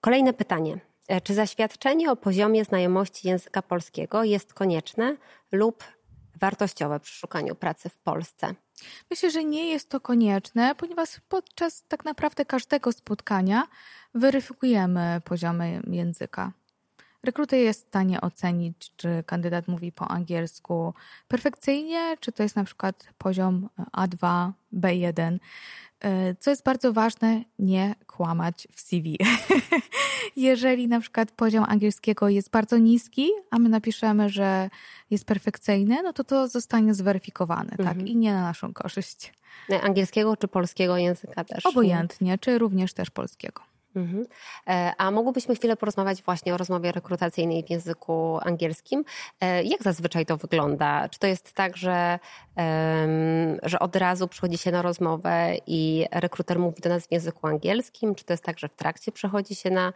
Kolejne 0.00 0.32
pytanie. 0.32 0.89
E, 1.10 1.20
czy 1.20 1.34
zaświadczenie 1.34 2.10
o 2.10 2.16
poziomie 2.16 2.64
znajomości 2.64 3.28
języka 3.28 3.62
polskiego 3.62 4.24
jest 4.24 4.54
konieczne 4.54 5.16
lub 5.52 5.84
wartościowe 6.40 7.00
przy 7.00 7.14
szukaniu 7.14 7.54
pracy 7.54 7.88
w 7.88 7.98
Polsce? 7.98 8.54
Myślę, 9.10 9.30
że 9.30 9.44
nie 9.44 9.70
jest 9.70 9.88
to 9.88 10.00
konieczne, 10.00 10.74
ponieważ 10.74 11.08
podczas 11.28 11.84
tak 11.88 12.04
naprawdę 12.04 12.44
każdego 12.44 12.92
spotkania 12.92 13.66
weryfikujemy 14.14 15.20
poziomy 15.24 15.82
języka. 15.90 16.52
Rekruter 17.22 17.58
jest 17.58 17.84
w 17.84 17.88
stanie 17.88 18.20
ocenić, 18.20 18.92
czy 18.96 19.24
kandydat 19.26 19.68
mówi 19.68 19.92
po 19.92 20.08
angielsku 20.08 20.94
perfekcyjnie, 21.28 22.16
czy 22.20 22.32
to 22.32 22.42
jest 22.42 22.56
na 22.56 22.64
przykład 22.64 23.08
poziom 23.18 23.68
A2, 23.96 24.50
B1. 24.72 25.38
E, 26.00 26.34
co 26.34 26.50
jest 26.50 26.64
bardzo 26.64 26.92
ważne, 26.92 27.42
nie 27.58 27.94
kłamać 28.06 28.68
w 28.72 28.80
CV. 28.80 29.18
Jeżeli 30.36 30.88
na 30.88 31.00
przykład 31.00 31.30
poziom 31.30 31.64
angielskiego 31.68 32.28
jest 32.28 32.50
bardzo 32.50 32.78
niski, 32.78 33.28
a 33.50 33.58
my 33.58 33.68
napiszemy, 33.68 34.28
że 34.28 34.70
jest 35.10 35.24
perfekcyjny, 35.24 36.02
no 36.02 36.12
to 36.12 36.24
to 36.24 36.48
zostanie 36.48 36.94
zweryfikowane, 36.94 37.70
tak? 37.70 37.80
mhm. 37.80 37.98
tak? 37.98 38.08
I 38.08 38.16
nie 38.16 38.32
na 38.32 38.42
naszą 38.42 38.72
korzyść. 38.72 39.32
Angielskiego 39.82 40.36
czy 40.36 40.48
polskiego 40.48 40.96
języka 40.96 41.44
też? 41.44 41.66
Obojętnie, 41.66 42.38
czy 42.38 42.58
również 42.58 42.92
też 42.92 43.10
polskiego. 43.10 43.69
Mhm. 43.96 44.24
E, 44.68 44.92
a 44.98 45.10
mogłybyśmy 45.10 45.54
chwilę 45.54 45.76
porozmawiać 45.76 46.22
właśnie 46.22 46.54
o 46.54 46.56
rozmowie 46.56 46.92
rekrutacyjnej 46.92 47.64
w 47.64 47.70
języku 47.70 48.38
angielskim. 48.42 49.04
E, 49.40 49.64
jak 49.64 49.82
zazwyczaj 49.82 50.26
to 50.26 50.36
wygląda? 50.36 51.08
Czy 51.08 51.18
to 51.18 51.26
jest 51.26 51.52
tak, 51.52 51.76
że, 51.76 52.18
że 53.62 53.78
od 53.78 53.96
razu 53.96 54.28
przychodzi 54.28 54.58
się 54.58 54.70
na 54.70 54.82
rozmowę 54.82 55.56
i 55.66 56.06
rekruter 56.12 56.58
mówi 56.58 56.82
do 56.82 56.88
nas 56.88 57.06
w 57.06 57.12
języku 57.12 57.46
angielskim? 57.46 58.14
Czy 58.14 58.24
to 58.24 58.32
jest 58.32 58.44
tak, 58.44 58.58
że 58.58 58.68
w 58.68 58.74
trakcie 58.74 59.12
przechodzi 59.12 59.54
się 59.54 59.70
na, 59.70 59.92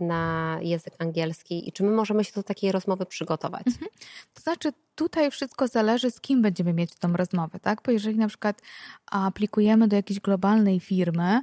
na 0.00 0.58
język 0.62 0.94
angielski? 0.98 1.68
I 1.68 1.72
czy 1.72 1.82
my 1.82 1.90
możemy 1.90 2.24
się 2.24 2.32
do 2.34 2.42
takiej 2.42 2.72
rozmowy 2.72 3.06
przygotować? 3.06 3.66
Mhm. 3.66 3.86
To 4.34 4.42
znaczy, 4.42 4.72
tutaj 4.94 5.30
wszystko 5.30 5.68
zależy, 5.68 6.10
z 6.10 6.20
kim 6.20 6.42
będziemy 6.42 6.72
mieć 6.72 6.94
tą 6.94 7.12
rozmowę, 7.12 7.60
tak? 7.60 7.80
Bo 7.86 7.92
jeżeli 7.92 8.18
na 8.18 8.28
przykład 8.28 8.60
aplikujemy 9.06 9.88
do 9.88 9.96
jakiejś 9.96 10.20
globalnej 10.20 10.80
firmy 10.80 11.42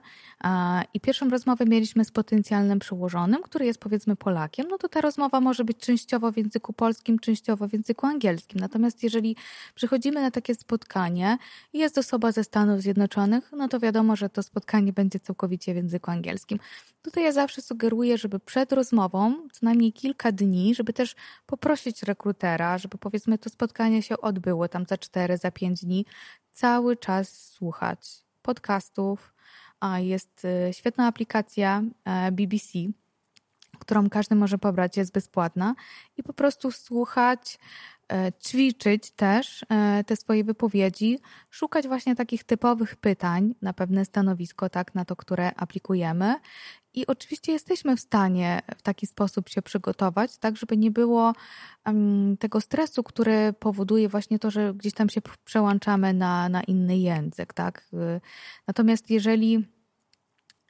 i 0.94 1.00
pierwszą 1.00 1.30
rozmowę 1.30 1.66
mieliśmy 1.66 2.06
z 2.06 2.12
potencjalnym 2.12 2.80
przełożonym, 2.80 3.42
który 3.42 3.66
jest 3.66 3.80
powiedzmy 3.80 4.16
Polakiem, 4.16 4.68
no 4.70 4.78
to 4.78 4.90
ta 4.90 5.02
rozmowa 5.02 5.42
może 5.42 5.64
być 5.64 5.78
częściowo 5.78 6.32
w 6.32 6.38
języku 6.38 6.74
polskim, 6.74 7.20
częściowo 7.20 7.68
w 7.68 7.74
języku 7.74 8.06
angielskim. 8.06 8.60
Natomiast 8.60 9.04
jeżeli 9.04 9.36
przychodzimy 9.76 10.22
na 10.22 10.32
takie 10.32 10.56
spotkanie 10.56 11.38
i 11.74 11.80
jest 11.80 11.98
osoba 11.98 12.32
ze 12.32 12.44
Stanów 12.44 12.82
Zjednoczonych, 12.82 13.52
no 13.52 13.68
to 13.68 13.80
wiadomo, 13.80 14.16
że 14.16 14.30
to 14.30 14.44
spotkanie 14.44 14.94
będzie 14.94 15.20
całkowicie 15.20 15.74
w 15.74 15.76
języku 15.76 16.12
angielskim. 16.12 16.60
Tutaj 17.02 17.24
ja 17.24 17.32
zawsze 17.32 17.62
sugeruję, 17.62 18.18
żeby 18.20 18.40
przed 18.40 18.72
rozmową, 18.72 19.48
co 19.52 19.60
najmniej 19.62 19.94
kilka 19.94 20.32
dni, 20.32 20.76
żeby 20.76 20.94
też 20.94 21.16
poprosić 21.46 22.04
rekrutera, 22.04 22.78
żeby 22.78 22.98
powiedzmy 22.98 23.38
to 23.38 23.50
spotkanie 23.50 24.04
się 24.04 24.18
odbyło 24.18 24.68
tam 24.68 24.86
za 24.86 24.98
cztery, 24.98 25.38
za 25.38 25.52
pięć 25.52 25.86
dni, 25.86 26.06
cały 26.52 26.98
czas 26.98 27.52
słuchać 27.52 28.24
podcastów, 28.42 29.34
jest 29.98 30.46
y, 30.46 30.74
świetna 30.74 31.08
aplikacja 31.08 31.84
e, 32.06 32.32
BBC, 32.32 32.80
którą 33.80 34.10
każdy 34.10 34.36
może 34.36 34.58
pobrać, 34.58 34.98
jest 34.98 35.12
bezpłatna 35.12 35.76
i 36.18 36.24
po 36.24 36.34
prostu 36.34 36.72
słuchać, 36.72 37.60
e, 38.12 38.32
ćwiczyć 38.48 39.12
też 39.12 39.66
e, 39.70 40.04
te 40.04 40.16
swoje 40.16 40.44
wypowiedzi, 40.44 41.20
szukać 41.50 41.88
właśnie 41.88 42.16
takich 42.16 42.44
typowych 42.44 42.96
pytań 42.96 43.56
na 43.62 43.74
pewne 43.74 44.06
stanowisko, 44.06 44.70
tak, 44.70 44.96
na 44.96 45.06
to, 45.06 45.16
które 45.16 45.56
aplikujemy 45.56 46.36
i 47.00 47.08
oczywiście 47.08 47.52
jesteśmy 47.52 47.95
w 47.95 48.00
stanie 48.00 48.62
w 48.78 48.82
taki 48.82 49.08
sposób 49.08 49.50
się 49.50 49.62
przygotować, 49.62 50.38
tak, 50.38 50.58
żeby 50.58 50.78
nie 50.78 50.91
było 50.91 51.34
tego 52.39 52.62
stresu, 52.62 53.04
który 53.04 53.54
powoduje 53.60 54.10
właśnie 54.10 54.39
to, 54.39 54.52
że 54.52 54.74
gdzieś 54.74 54.93
tam 54.93 55.10
się 55.10 55.22
przełączamy 55.45 56.14
na, 56.14 56.50
na 56.50 56.64
inny 56.64 56.97
język, 56.97 57.54
tak. 57.54 57.88
Y, 57.93 58.22
natomiast 58.68 59.10
jeżeli 59.10 59.79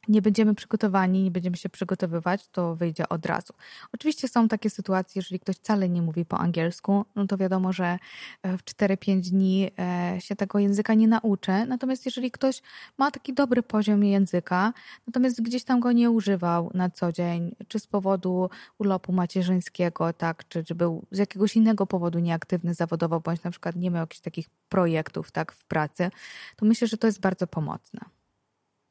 nie 0.07 0.21
będziemy 0.21 0.55
przygotowani, 0.55 1.23
nie 1.23 1.31
będziemy 1.31 1.57
się 1.57 1.69
przygotowywać, 1.69 2.47
to 2.47 2.75
wyjdzie 2.75 3.09
od 3.09 3.25
razu. 3.25 3.53
Oczywiście 3.93 4.27
są 4.27 4.47
takie 4.47 4.69
sytuacje, 4.69 5.19
jeżeli 5.19 5.39
ktoś 5.39 5.55
wcale 5.55 5.89
nie 5.89 6.01
mówi 6.01 6.25
po 6.25 6.37
angielsku, 6.37 7.05
no 7.15 7.27
to 7.27 7.37
wiadomo, 7.37 7.73
że 7.73 7.99
e, 8.43 8.57
w 8.57 8.63
4-5 8.63 9.19
dni 9.19 9.71
e, 9.79 10.17
się 10.21 10.35
tego 10.35 10.59
języka 10.59 10.93
nie 10.93 11.07
nauczy. 11.07 11.51
Natomiast 11.67 12.05
jeżeli 12.05 12.31
ktoś 12.31 12.61
ma 12.97 13.11
taki 13.11 13.33
dobry 13.33 13.63
poziom 13.63 14.03
języka, 14.03 14.73
natomiast 15.07 15.41
gdzieś 15.41 15.63
tam 15.63 15.79
go 15.79 15.91
nie 15.91 16.11
używał 16.11 16.71
na 16.73 16.89
co 16.89 17.11
dzień, 17.11 17.55
czy 17.67 17.79
z 17.79 17.87
powodu 17.87 18.49
urlopu 18.77 19.13
macierzyńskiego, 19.13 20.13
tak, 20.13 20.47
czy, 20.47 20.63
czy 20.63 20.75
był 20.75 21.05
z 21.11 21.17
jakiegoś 21.17 21.55
innego 21.55 21.87
powodu 21.87 22.19
nieaktywny 22.19 22.73
zawodowo, 22.73 23.19
bądź 23.19 23.43
na 23.43 23.51
przykład 23.51 23.75
nie 23.75 23.91
miał 23.91 24.01
jakichś 24.01 24.21
takich 24.21 24.49
projektów 24.69 25.31
tak, 25.31 25.51
w 25.51 25.65
pracy, 25.65 26.11
to 26.55 26.65
myślę, 26.65 26.87
że 26.87 26.97
to 26.97 27.07
jest 27.07 27.19
bardzo 27.19 27.47
pomocne. 27.47 27.99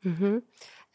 Mhm. 0.04 0.42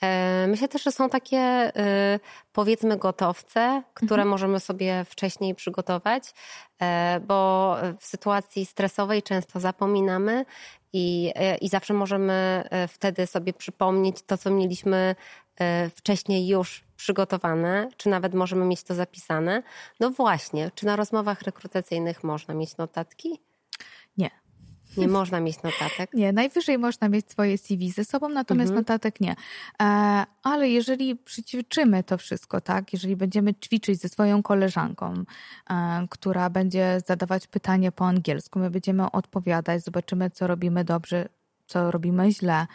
E, 0.04 0.48
myślę 0.48 0.68
też, 0.68 0.84
że 0.84 0.92
są 0.92 1.10
takie 1.10 1.38
e, 1.38 2.20
powiedzmy 2.54 2.98
gotowce, 2.98 3.84
które 3.94 4.22
mhm. 4.22 4.30
możemy 4.30 4.60
sobie 4.60 5.06
wcześniej 5.10 5.56
przygotować, 5.56 6.34
e, 6.82 7.20
bo 7.20 7.76
w 8.00 8.06
sytuacji 8.06 8.66
stresowej 8.66 9.24
często 9.24 9.60
zapominamy 9.60 10.46
i, 10.94 11.34
i 11.62 11.70
zawsze 11.70 11.94
możemy 11.94 12.64
wtedy 12.88 13.28
sobie 13.28 13.54
przypomnieć 13.54 14.22
to, 14.22 14.38
co 14.38 14.52
mieliśmy 14.52 15.16
wcześniej 15.96 16.48
już 16.48 16.84
przygotowane, 16.98 17.90
czy 17.98 18.10
nawet 18.10 18.34
możemy 18.34 18.66
mieć 18.66 18.84
to 18.84 18.94
zapisane. 18.96 19.64
No 20.00 20.12
właśnie, 20.12 20.72
czy 20.76 20.86
na 20.86 20.96
rozmowach 20.96 21.42
rekrutacyjnych 21.42 22.24
można 22.24 22.54
mieć 22.54 22.78
notatki? 22.78 23.40
Nie. 24.98 25.08
Można 25.08 25.40
mieć 25.40 25.64
notatek? 25.64 26.14
Nie, 26.14 26.34
najwyżej 26.34 26.78
można 26.78 27.10
mieć 27.10 27.32
swoje 27.32 27.58
CV 27.58 27.92
ze 27.92 28.06
sobą, 28.06 28.30
natomiast 28.30 28.70
mhm. 28.70 28.80
notatek 28.80 29.22
nie. 29.22 29.36
E, 29.82 29.86
ale 30.44 30.70
jeżeli 30.70 31.16
przyćwiczymy 31.16 32.04
to 32.04 32.18
wszystko, 32.18 32.62
tak, 32.62 32.94
jeżeli 32.94 33.16
będziemy 33.16 33.54
ćwiczyć 33.54 34.02
ze 34.02 34.10
swoją 34.10 34.44
koleżanką, 34.44 35.14
e, 35.70 36.08
która 36.10 36.50
będzie 36.50 37.02
zadawać 37.06 37.48
pytanie 37.48 37.92
po 37.92 38.08
angielsku, 38.08 38.60
my 38.60 38.70
będziemy 38.70 39.12
odpowiadać, 39.12 39.84
zobaczymy, 39.84 40.30
co 40.30 40.48
robimy 40.48 40.84
dobrze, 40.84 41.30
co 41.66 41.92
robimy 41.92 42.32
źle. 42.32 42.68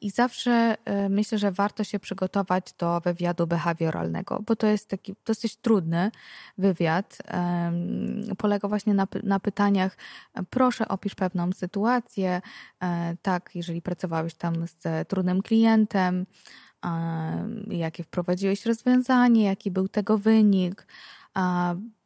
I 0.00 0.10
zawsze 0.10 0.76
e, 0.84 1.08
myślę, 1.08 1.38
że 1.38 1.52
warto 1.52 1.84
się 1.84 1.98
przygotować 1.98 2.72
do 2.78 3.00
wywiadu 3.00 3.46
behawioralnego, 3.46 4.42
bo 4.46 4.56
to 4.56 4.66
jest 4.66 4.88
taki 4.88 5.14
dosyć 5.24 5.56
trudny 5.56 6.10
wywiad. 6.58 7.18
Polega 8.38 8.68
właśnie 8.68 8.94
na, 8.94 9.06
na 9.22 9.40
pytaniach, 9.40 9.96
proszę 10.50 10.88
opisz 10.88 11.14
pewną 11.14 11.52
sytuację, 11.52 12.40
e, 12.82 13.16
tak, 13.22 13.50
jeżeli 13.54 13.82
pracowałeś 13.82 14.34
tam 14.34 14.66
z 14.66 15.08
trudnym 15.08 15.42
klientem, 15.42 16.26
jakie 17.68 18.04
wprowadziłeś 18.04 18.66
rozwiązanie, 18.66 19.44
jaki 19.44 19.70
był 19.70 19.88
tego 19.88 20.18
wynik 20.18 20.86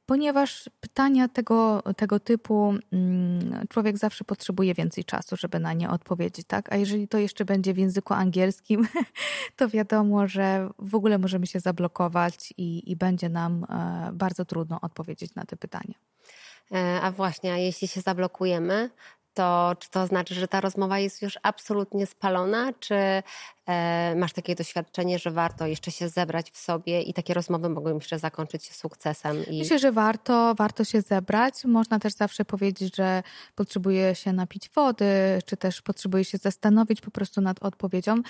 ponieważ 0.07 0.71
pytania 0.81 1.29
tego, 1.29 1.83
tego 1.97 2.21
typu 2.21 2.75
mm, 2.93 3.67
człowiek 3.69 3.99
zawsze 3.99 4.25
potrzebuje 4.25 4.75
więcej 4.75 5.05
czasu, 5.05 5.37
żeby 5.37 5.59
na 5.59 5.73
nie 5.73 5.91
odpowiedzieć, 5.91 6.47
tak? 6.47 6.73
A 6.73 6.77
jeżeli 6.77 7.09
to 7.09 7.19
jeszcze 7.19 7.45
będzie 7.45 7.75
w 7.75 7.79
języku 7.79 8.15
angielskim, 8.15 8.89
to 9.57 9.69
wiadomo, 9.69 10.29
że 10.29 10.71
w 10.79 10.95
ogóle 10.95 11.19
możemy 11.19 11.47
się 11.47 11.61
zablokować 11.61 12.55
i, 12.57 12.91
i 12.91 12.97
będzie 12.97 13.29
nam 13.29 13.65
e, 13.69 14.11
bardzo 14.13 14.45
trudno 14.45 14.81
odpowiedzieć 14.81 15.35
na 15.35 15.45
te 15.45 15.57
pytania. 15.57 15.95
E, 16.73 17.01
a 17.01 17.11
właśnie, 17.11 17.53
a 17.53 17.57
jeśli 17.57 17.89
się 17.89 18.01
zablokujemy, 18.01 18.91
to 19.35 19.76
czy 19.78 19.91
to 19.91 20.07
znaczy, 20.07 20.35
że 20.35 20.49
ta 20.49 20.61
rozmowa 20.61 20.99
jest 20.99 21.22
już 21.22 21.39
absolutnie 21.43 22.07
spalona, 22.07 22.72
czy 22.80 22.95
e, 23.66 24.14
masz 24.16 24.32
takie 24.32 24.55
doświadczenie, 24.55 25.18
że 25.18 25.30
warto 25.30 25.66
jeszcze 25.66 25.91
się 25.91 26.09
zebrać 26.09 26.51
w 26.51 26.59
sobie 26.59 27.03
i 27.03 27.14
takie 27.14 27.35
rozmowy 27.35 27.68
mogą 27.68 27.95
jeszcze 27.95 28.18
zakończyć 28.18 28.64
się 28.64 28.74
sukcesem? 28.74 29.47
I... 29.51 29.59
Myślę, 29.59 29.78
że 29.78 29.93
warto, 29.93 30.55
warto 30.55 30.85
się 30.85 31.01
zebrać. 31.01 31.64
Można 31.64 31.99
też 31.99 32.12
zawsze 32.12 32.45
powiedzieć, 32.45 32.97
że 32.97 33.22
potrzebuje 33.55 34.14
się 34.14 34.32
napić 34.32 34.70
wody, 34.70 35.39
czy 35.47 35.57
też 35.57 35.82
potrzebuje 35.82 36.24
się 36.24 36.39
zastanowić 36.39 37.01
po 37.01 37.11
prostu 37.11 37.41
nad 37.41 37.62
odpowiedzią. 37.62 38.22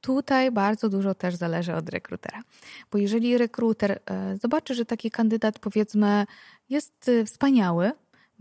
Tutaj 0.00 0.50
bardzo 0.50 0.88
dużo 0.88 1.14
też 1.14 1.34
zależy 1.34 1.74
od 1.74 1.88
rekrutera. 1.88 2.42
Bo 2.90 2.98
jeżeli 2.98 3.38
rekruter 3.38 3.90
e, 3.90 4.36
zobaczy, 4.42 4.74
że 4.74 4.84
taki 4.84 5.10
kandydat 5.10 5.58
powiedzmy 5.58 6.26
jest 6.68 7.08
e, 7.08 7.24
wspaniały, 7.24 7.92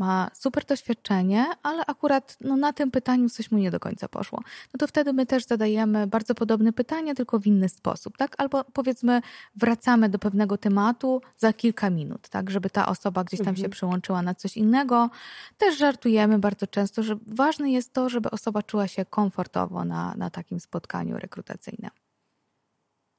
ma 0.01 0.31
super 0.33 0.65
doświadczenie, 0.65 1.45
ale 1.63 1.85
akurat 1.85 2.37
no, 2.41 2.57
na 2.57 2.73
tym 2.73 2.91
pytaniu 2.91 3.29
coś 3.29 3.51
mu 3.51 3.57
nie 3.57 3.71
do 3.71 3.79
końca 3.79 4.07
poszło. 4.07 4.39
No 4.73 4.77
to 4.79 4.87
wtedy 4.87 5.13
my 5.13 5.25
też 5.25 5.45
zadajemy 5.45 6.07
bardzo 6.07 6.35
podobne 6.35 6.73
pytanie, 6.73 7.15
tylko 7.15 7.39
w 7.39 7.47
inny 7.47 7.69
sposób, 7.69 8.17
tak? 8.17 8.35
Albo 8.37 8.63
powiedzmy 8.63 9.21
wracamy 9.55 10.09
do 10.09 10.19
pewnego 10.19 10.57
tematu 10.57 11.21
za 11.37 11.53
kilka 11.53 11.89
minut, 11.89 12.29
tak? 12.29 12.49
Żeby 12.49 12.69
ta 12.69 12.87
osoba 12.87 13.23
gdzieś 13.23 13.39
tam 13.39 13.49
mhm. 13.49 13.63
się 13.63 13.69
przełączyła 13.69 14.21
na 14.21 14.35
coś 14.35 14.57
innego. 14.57 15.09
Też 15.57 15.77
żartujemy 15.77 16.39
bardzo 16.39 16.67
często, 16.67 17.03
że 17.03 17.15
ważne 17.27 17.71
jest 17.71 17.93
to, 17.93 18.09
żeby 18.09 18.31
osoba 18.31 18.63
czuła 18.63 18.87
się 18.87 19.05
komfortowo 19.05 19.85
na, 19.85 20.13
na 20.17 20.29
takim 20.29 20.59
spotkaniu 20.59 21.17
rekrutacyjnym. 21.17 21.91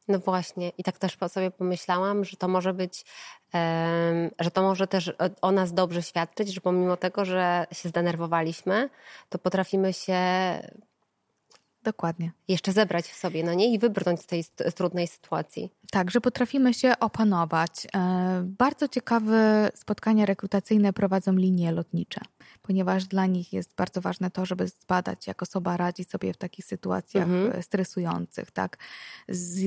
No 0.09 0.19
właśnie, 0.19 0.73
i 0.79 0.83
tak 0.83 0.99
też 0.99 1.17
po 1.17 1.29
sobie 1.29 1.51
pomyślałam, 1.51 2.25
że 2.25 2.37
to 2.37 2.49
może 2.49 2.75
być, 2.75 3.05
że 4.39 4.51
to 4.53 4.63
może 4.63 4.87
też 4.87 5.13
o 5.43 5.53
nas 5.53 5.73
dobrze 5.73 6.03
świadczyć, 6.03 6.55
że 6.55 6.61
pomimo 6.61 6.97
tego, 6.97 7.25
że 7.25 7.67
się 7.73 7.89
zdenerwowaliśmy, 7.89 8.91
to 9.29 9.39
potrafimy 9.39 9.93
się 9.93 10.19
Dokładnie. 11.85 12.33
Jeszcze 12.49 12.73
zebrać 12.73 13.07
w 13.07 13.17
sobie, 13.17 13.45
no 13.45 13.55
nie? 13.55 13.75
I 13.75 13.79
wybrnąć 13.79 14.21
z 14.21 14.27
tej 14.27 14.45
trudnej 14.75 15.07
sytuacji. 15.07 15.71
Tak, 15.91 16.11
że 16.11 16.21
potrafimy 16.21 16.75
się 16.75 16.93
opanować. 17.01 17.87
E, 17.95 18.43
bardzo 18.45 18.89
ciekawe 18.89 19.71
spotkania 19.75 20.27
rekrutacyjne 20.27 20.93
prowadzą 20.93 21.33
linie 21.33 21.73
lotnicze 21.73 22.21
ponieważ 22.63 23.05
dla 23.05 23.27
nich 23.27 23.53
jest 23.53 23.75
bardzo 23.77 24.01
ważne 24.01 24.31
to, 24.31 24.47
żeby 24.47 24.69
zbadać, 24.69 25.27
jak 25.27 25.43
osoba 25.43 25.77
radzi 25.77 26.05
sobie 26.05 26.33
w 26.33 26.37
takich 26.37 26.65
sytuacjach 26.65 27.29
mhm. 27.29 27.63
stresujących. 27.63 28.51
Tak? 28.51 28.79
Z, 29.29 29.63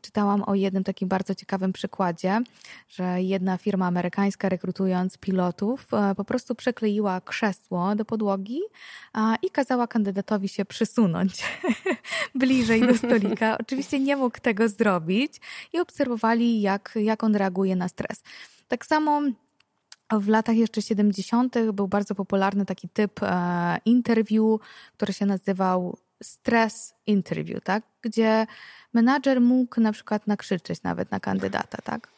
czytałam 0.00 0.42
o 0.46 0.54
jednym 0.54 0.84
takim 0.84 1.08
bardzo 1.08 1.34
ciekawym 1.34 1.72
przykładzie, 1.72 2.40
że 2.88 3.22
jedna 3.22 3.56
firma 3.56 3.86
amerykańska 3.86 4.48
rekrutując 4.48 5.18
pilotów 5.18 5.86
e, 5.94 6.14
po 6.14 6.24
prostu 6.24 6.54
przekleiła 6.54 7.20
krzesło 7.20 7.94
do 7.94 8.04
podłogi 8.04 8.60
i 9.42 9.50
kazała 9.50 9.86
kandydatowi 9.86 10.48
się 10.48 10.64
przysunąć 10.64 11.44
bliżej 12.34 12.86
do 12.86 12.94
stolika. 12.94 13.58
Oczywiście 13.62 14.00
nie 14.00 14.16
mógł 14.16 14.40
tego 14.40 14.68
zrobić 14.68 15.40
i 15.72 15.78
obserwowali, 15.78 16.60
jak, 16.60 16.92
jak 17.02 17.24
on 17.24 17.36
reaguje 17.36 17.76
na 17.76 17.88
stres. 17.88 18.22
Tak 18.68 18.86
samo 18.86 19.22
w 20.12 20.28
latach 20.28 20.56
jeszcze 20.56 20.82
70. 20.82 21.54
był 21.72 21.88
bardzo 21.88 22.14
popularny 22.14 22.66
taki 22.66 22.88
typ 22.88 23.22
e, 23.22 23.78
interview, 23.84 24.60
który 24.96 25.12
się 25.12 25.26
nazywał 25.26 25.98
stress 26.22 26.94
interview, 27.06 27.64
tak? 27.64 27.82
gdzie 28.02 28.46
menadżer 28.92 29.40
mógł 29.40 29.80
na 29.80 29.92
przykład 29.92 30.26
nakrzyczeć 30.26 30.82
nawet 30.82 31.10
na 31.10 31.20
kandydata. 31.20 31.78
Tak? 31.84 32.15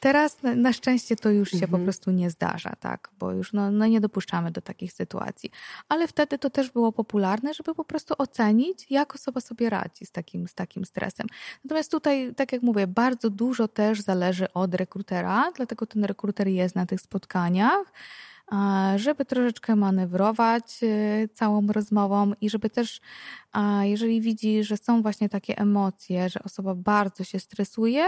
Teraz 0.00 0.36
na 0.56 0.72
szczęście 0.72 1.16
to 1.16 1.30
już 1.30 1.50
się 1.50 1.56
mhm. 1.56 1.72
po 1.72 1.78
prostu 1.78 2.10
nie 2.10 2.30
zdarza, 2.30 2.72
tak? 2.80 3.10
Bo 3.18 3.32
już 3.32 3.52
no, 3.52 3.70
no 3.70 3.86
nie 3.86 4.00
dopuszczamy 4.00 4.50
do 4.50 4.60
takich 4.60 4.92
sytuacji. 4.92 5.50
Ale 5.88 6.08
wtedy 6.08 6.38
to 6.38 6.50
też 6.50 6.70
było 6.70 6.92
popularne, 6.92 7.54
żeby 7.54 7.74
po 7.74 7.84
prostu 7.84 8.14
ocenić, 8.18 8.86
jak 8.90 9.14
osoba 9.14 9.40
sobie 9.40 9.70
radzi 9.70 10.06
z 10.06 10.10
takim, 10.10 10.48
z 10.48 10.54
takim 10.54 10.84
stresem. 10.84 11.26
Natomiast 11.64 11.90
tutaj, 11.90 12.34
tak 12.36 12.52
jak 12.52 12.62
mówię, 12.62 12.86
bardzo 12.86 13.30
dużo 13.30 13.68
też 13.68 14.00
zależy 14.00 14.52
od 14.52 14.74
rekrutera, 14.74 15.52
dlatego 15.56 15.86
ten 15.86 16.04
rekruter 16.04 16.48
jest 16.48 16.74
na 16.74 16.86
tych 16.86 17.00
spotkaniach 17.00 17.92
żeby 18.96 19.24
troszeczkę 19.24 19.76
manewrować 19.76 20.80
y, 20.82 21.28
całą 21.34 21.66
rozmową 21.66 22.32
i 22.40 22.50
żeby 22.50 22.70
też, 22.70 23.00
jeżeli 23.82 24.20
widzi, 24.20 24.64
że 24.64 24.76
są 24.76 25.02
właśnie 25.02 25.28
takie 25.28 25.58
emocje, 25.58 26.28
że 26.28 26.40
osoba 26.44 26.74
bardzo 26.74 27.24
się 27.24 27.40
stresuje, 27.40 28.06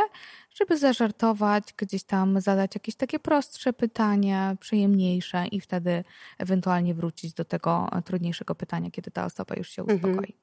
żeby 0.55 0.78
zażartować, 0.78 1.64
gdzieś 1.76 2.05
tam 2.05 2.41
zadać 2.41 2.74
jakieś 2.74 2.95
takie 2.95 3.18
prostsze 3.18 3.72
pytanie, 3.72 4.57
przyjemniejsze 4.61 5.47
i 5.47 5.61
wtedy 5.61 6.05
ewentualnie 6.38 6.95
wrócić 6.95 7.32
do 7.32 7.45
tego 7.45 7.88
trudniejszego 8.05 8.55
pytania, 8.55 8.91
kiedy 8.91 9.11
ta 9.11 9.24
osoba 9.24 9.55
już 9.55 9.70
się 9.70 9.82
mhm. 9.82 9.99
uspokoi. 9.99 10.34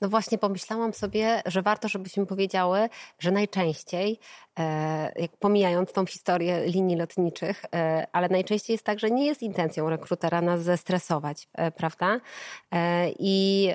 No 0.00 0.08
właśnie 0.08 0.38
pomyślałam 0.38 0.92
sobie, 0.92 1.42
że 1.46 1.62
warto, 1.62 1.88
żebyśmy 1.88 2.26
powiedziały, 2.26 2.88
że 3.18 3.30
najczęściej, 3.30 4.18
e, 4.58 5.12
jak 5.16 5.36
pomijając 5.36 5.92
tą 5.92 6.06
historię 6.06 6.66
linii 6.66 6.96
lotniczych, 6.96 7.64
e, 7.74 8.06
ale 8.12 8.28
najczęściej 8.28 8.74
jest 8.74 8.84
tak, 8.84 8.98
że 8.98 9.10
nie 9.10 9.26
jest 9.26 9.42
intencją 9.42 9.90
rekrutera 9.90 10.40
nas 10.40 10.62
zestresować, 10.62 11.48
e, 11.52 11.70
prawda? 11.70 12.20
I 13.18 13.68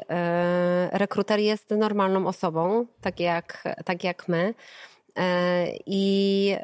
rekruter 0.91 1.39
jest 1.39 1.69
normalną 1.69 2.27
osobą, 2.27 2.85
tak 3.01 3.19
jak, 3.19 3.63
tak 3.85 4.03
jak 4.03 4.27
my. 4.27 4.53
I, 5.85 6.55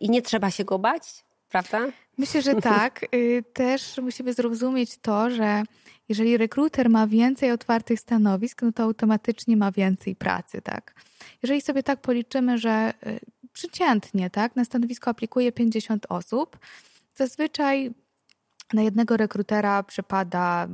I 0.00 0.10
nie 0.10 0.22
trzeba 0.22 0.50
się 0.50 0.64
go 0.64 0.78
bać, 0.78 1.24
prawda? 1.48 1.86
Myślę, 2.18 2.42
że 2.42 2.54
tak. 2.74 3.06
Y, 3.14 3.44
też 3.52 3.98
musimy 4.02 4.34
zrozumieć 4.34 4.98
to, 4.98 5.30
że 5.30 5.62
jeżeli 6.08 6.36
rekruter 6.36 6.90
ma 6.90 7.06
więcej 7.06 7.50
otwartych 7.50 8.00
stanowisk, 8.00 8.62
no 8.62 8.72
to 8.72 8.82
automatycznie 8.82 9.56
ma 9.56 9.72
więcej 9.72 10.16
pracy, 10.16 10.62
tak? 10.62 10.94
Jeżeli 11.42 11.60
sobie 11.60 11.82
tak 11.82 12.00
policzymy, 12.00 12.58
że 12.58 12.92
y, 13.06 13.20
przeciętnie, 13.52 14.30
tak, 14.30 14.56
na 14.56 14.64
stanowisko 14.64 15.10
aplikuje 15.10 15.52
50 15.52 16.06
osób, 16.08 16.58
zazwyczaj 17.14 17.90
na 18.72 18.82
jednego 18.82 19.16
rekrutera 19.16 19.82
przypada 19.82 20.68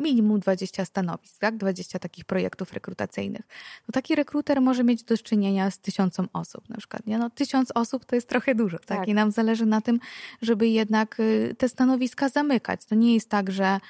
minimum 0.00 0.40
20 0.40 0.84
stanowisk, 0.84 1.38
tak? 1.38 1.56
20 1.56 1.98
takich 1.98 2.24
projektów 2.24 2.72
rekrutacyjnych. 2.72 3.42
No 3.88 3.92
taki 3.92 4.14
rekruter 4.14 4.60
może 4.60 4.84
mieć 4.84 5.04
do 5.04 5.18
czynienia 5.18 5.70
z 5.70 5.78
tysiącem 5.78 6.28
osób 6.32 6.68
na 6.68 6.76
przykład. 6.76 7.06
Nie? 7.06 7.18
No, 7.18 7.30
tysiąc 7.30 7.72
osób 7.74 8.04
to 8.04 8.14
jest 8.14 8.28
trochę 8.28 8.54
dużo, 8.54 8.78
tak? 8.78 8.98
tak? 8.98 9.08
I 9.08 9.14
nam 9.14 9.30
zależy 9.30 9.66
na 9.66 9.80
tym, 9.80 10.00
żeby 10.42 10.68
jednak 10.68 11.20
y, 11.20 11.54
te 11.58 11.68
stanowiska 11.68 12.28
zamykać. 12.28 12.84
To 12.84 12.94
nie 12.94 13.14
jest 13.14 13.28
tak, 13.28 13.50
że 13.50 13.80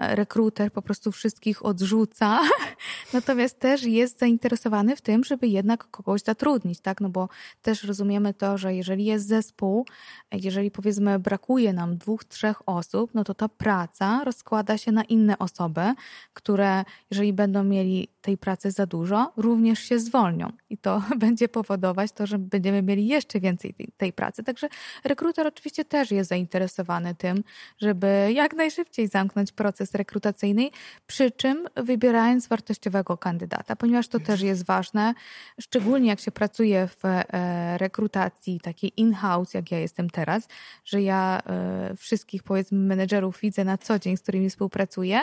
rekruter 0.00 0.72
po 0.72 0.82
prostu 0.82 1.12
wszystkich 1.12 1.64
odrzuca, 1.64 2.40
natomiast 3.12 3.60
też 3.60 3.82
jest 3.82 4.18
zainteresowany 4.18 4.96
w 4.96 5.00
tym, 5.00 5.24
żeby 5.24 5.48
jednak 5.48 5.90
kogoś 5.90 6.22
zatrudnić, 6.22 6.80
tak? 6.80 7.00
No 7.00 7.08
bo 7.08 7.28
też 7.62 7.84
rozumiemy 7.84 8.34
to, 8.34 8.58
że 8.58 8.74
jeżeli 8.74 9.04
jest 9.04 9.26
zespół, 9.26 9.86
jeżeli 10.32 10.70
powiedzmy 10.70 11.18
brakuje 11.18 11.72
nam 11.72 11.96
dwóch, 11.96 12.24
trzech 12.24 12.68
osób, 12.68 13.10
no 13.14 13.24
to 13.24 13.34
ta 13.34 13.48
praca 13.48 14.24
rozkłada 14.24 14.78
się 14.78 14.92
na 14.92 15.04
inne 15.04 15.17
osoby, 15.38 15.94
które 16.34 16.84
jeżeli 17.10 17.32
będą 17.32 17.64
mieli 17.64 18.08
tej 18.28 18.38
pracy 18.38 18.70
za 18.70 18.86
dużo, 18.86 19.32
również 19.36 19.78
się 19.78 19.98
zwolnią 19.98 20.52
i 20.70 20.78
to 20.78 21.02
będzie 21.24 21.48
powodować 21.48 22.12
to, 22.12 22.26
że 22.26 22.38
będziemy 22.38 22.82
mieli 22.82 23.06
jeszcze 23.06 23.40
więcej 23.40 23.74
tej, 23.96 24.12
pracy. 24.12 24.42
Także 24.44 24.68
rekruter 25.04 25.46
oczywiście 25.46 25.84
też 25.84 26.10
jest 26.10 26.28
zainteresowany 26.28 27.14
tym, 27.14 27.44
żeby 27.78 28.30
jak 28.34 28.54
najszybciej 28.54 29.08
zamknąć 29.08 29.52
proces 29.52 29.94
rekrutacyjny, 29.94 30.70
przy 31.06 31.30
czym 31.30 31.68
wybierając 31.76 32.48
wartościowego 32.48 33.16
kandydata, 33.16 33.76
ponieważ 33.76 34.08
to 34.08 34.20
też 34.20 34.40
jest 34.40 34.64
ważne, 34.64 35.14
szczególnie 35.60 36.08
jak 36.08 36.20
się 36.20 36.30
pracuje 36.30 36.88
w 36.88 37.04
e, 37.04 37.78
rekrutacji 37.78 38.60
takiej 38.60 38.92
in-house, 38.96 39.54
jak 39.54 39.70
ja 39.70 39.78
jestem 39.78 40.10
teraz, 40.10 40.48
że 40.84 41.02
ja 41.02 41.40
e, 41.46 41.96
wszystkich 41.96 42.42
powiedzmy 42.42 42.78
menedżerów 42.78 43.40
widzę 43.40 43.64
na 43.64 43.78
co 43.78 43.98
dzień, 43.98 44.16
z 44.16 44.20
którymi 44.20 44.50
współpracuję. 44.50 45.20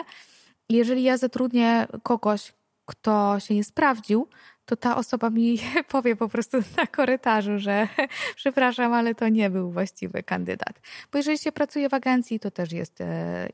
Jeżeli 0.68 1.02
ja 1.02 1.16
zatrudnię 1.16 1.86
kogoś, 2.02 2.52
kto 2.86 3.40
się 3.40 3.54
nie 3.54 3.64
sprawdził, 3.64 4.28
to 4.64 4.76
ta 4.76 4.96
osoba 4.96 5.30
mi 5.30 5.58
powie 5.88 6.16
po 6.16 6.28
prostu 6.28 6.58
na 6.76 6.86
korytarzu, 6.86 7.58
że 7.58 7.88
przepraszam, 8.36 8.92
ale 8.92 9.14
to 9.14 9.28
nie 9.28 9.50
był 9.50 9.70
właściwy 9.70 10.22
kandydat. 10.22 10.80
Bo 11.12 11.18
jeżeli 11.18 11.38
się 11.38 11.52
pracuje 11.52 11.88
w 11.88 11.94
agencji, 11.94 12.40
to 12.40 12.50
też 12.50 12.72
jest 12.72 12.98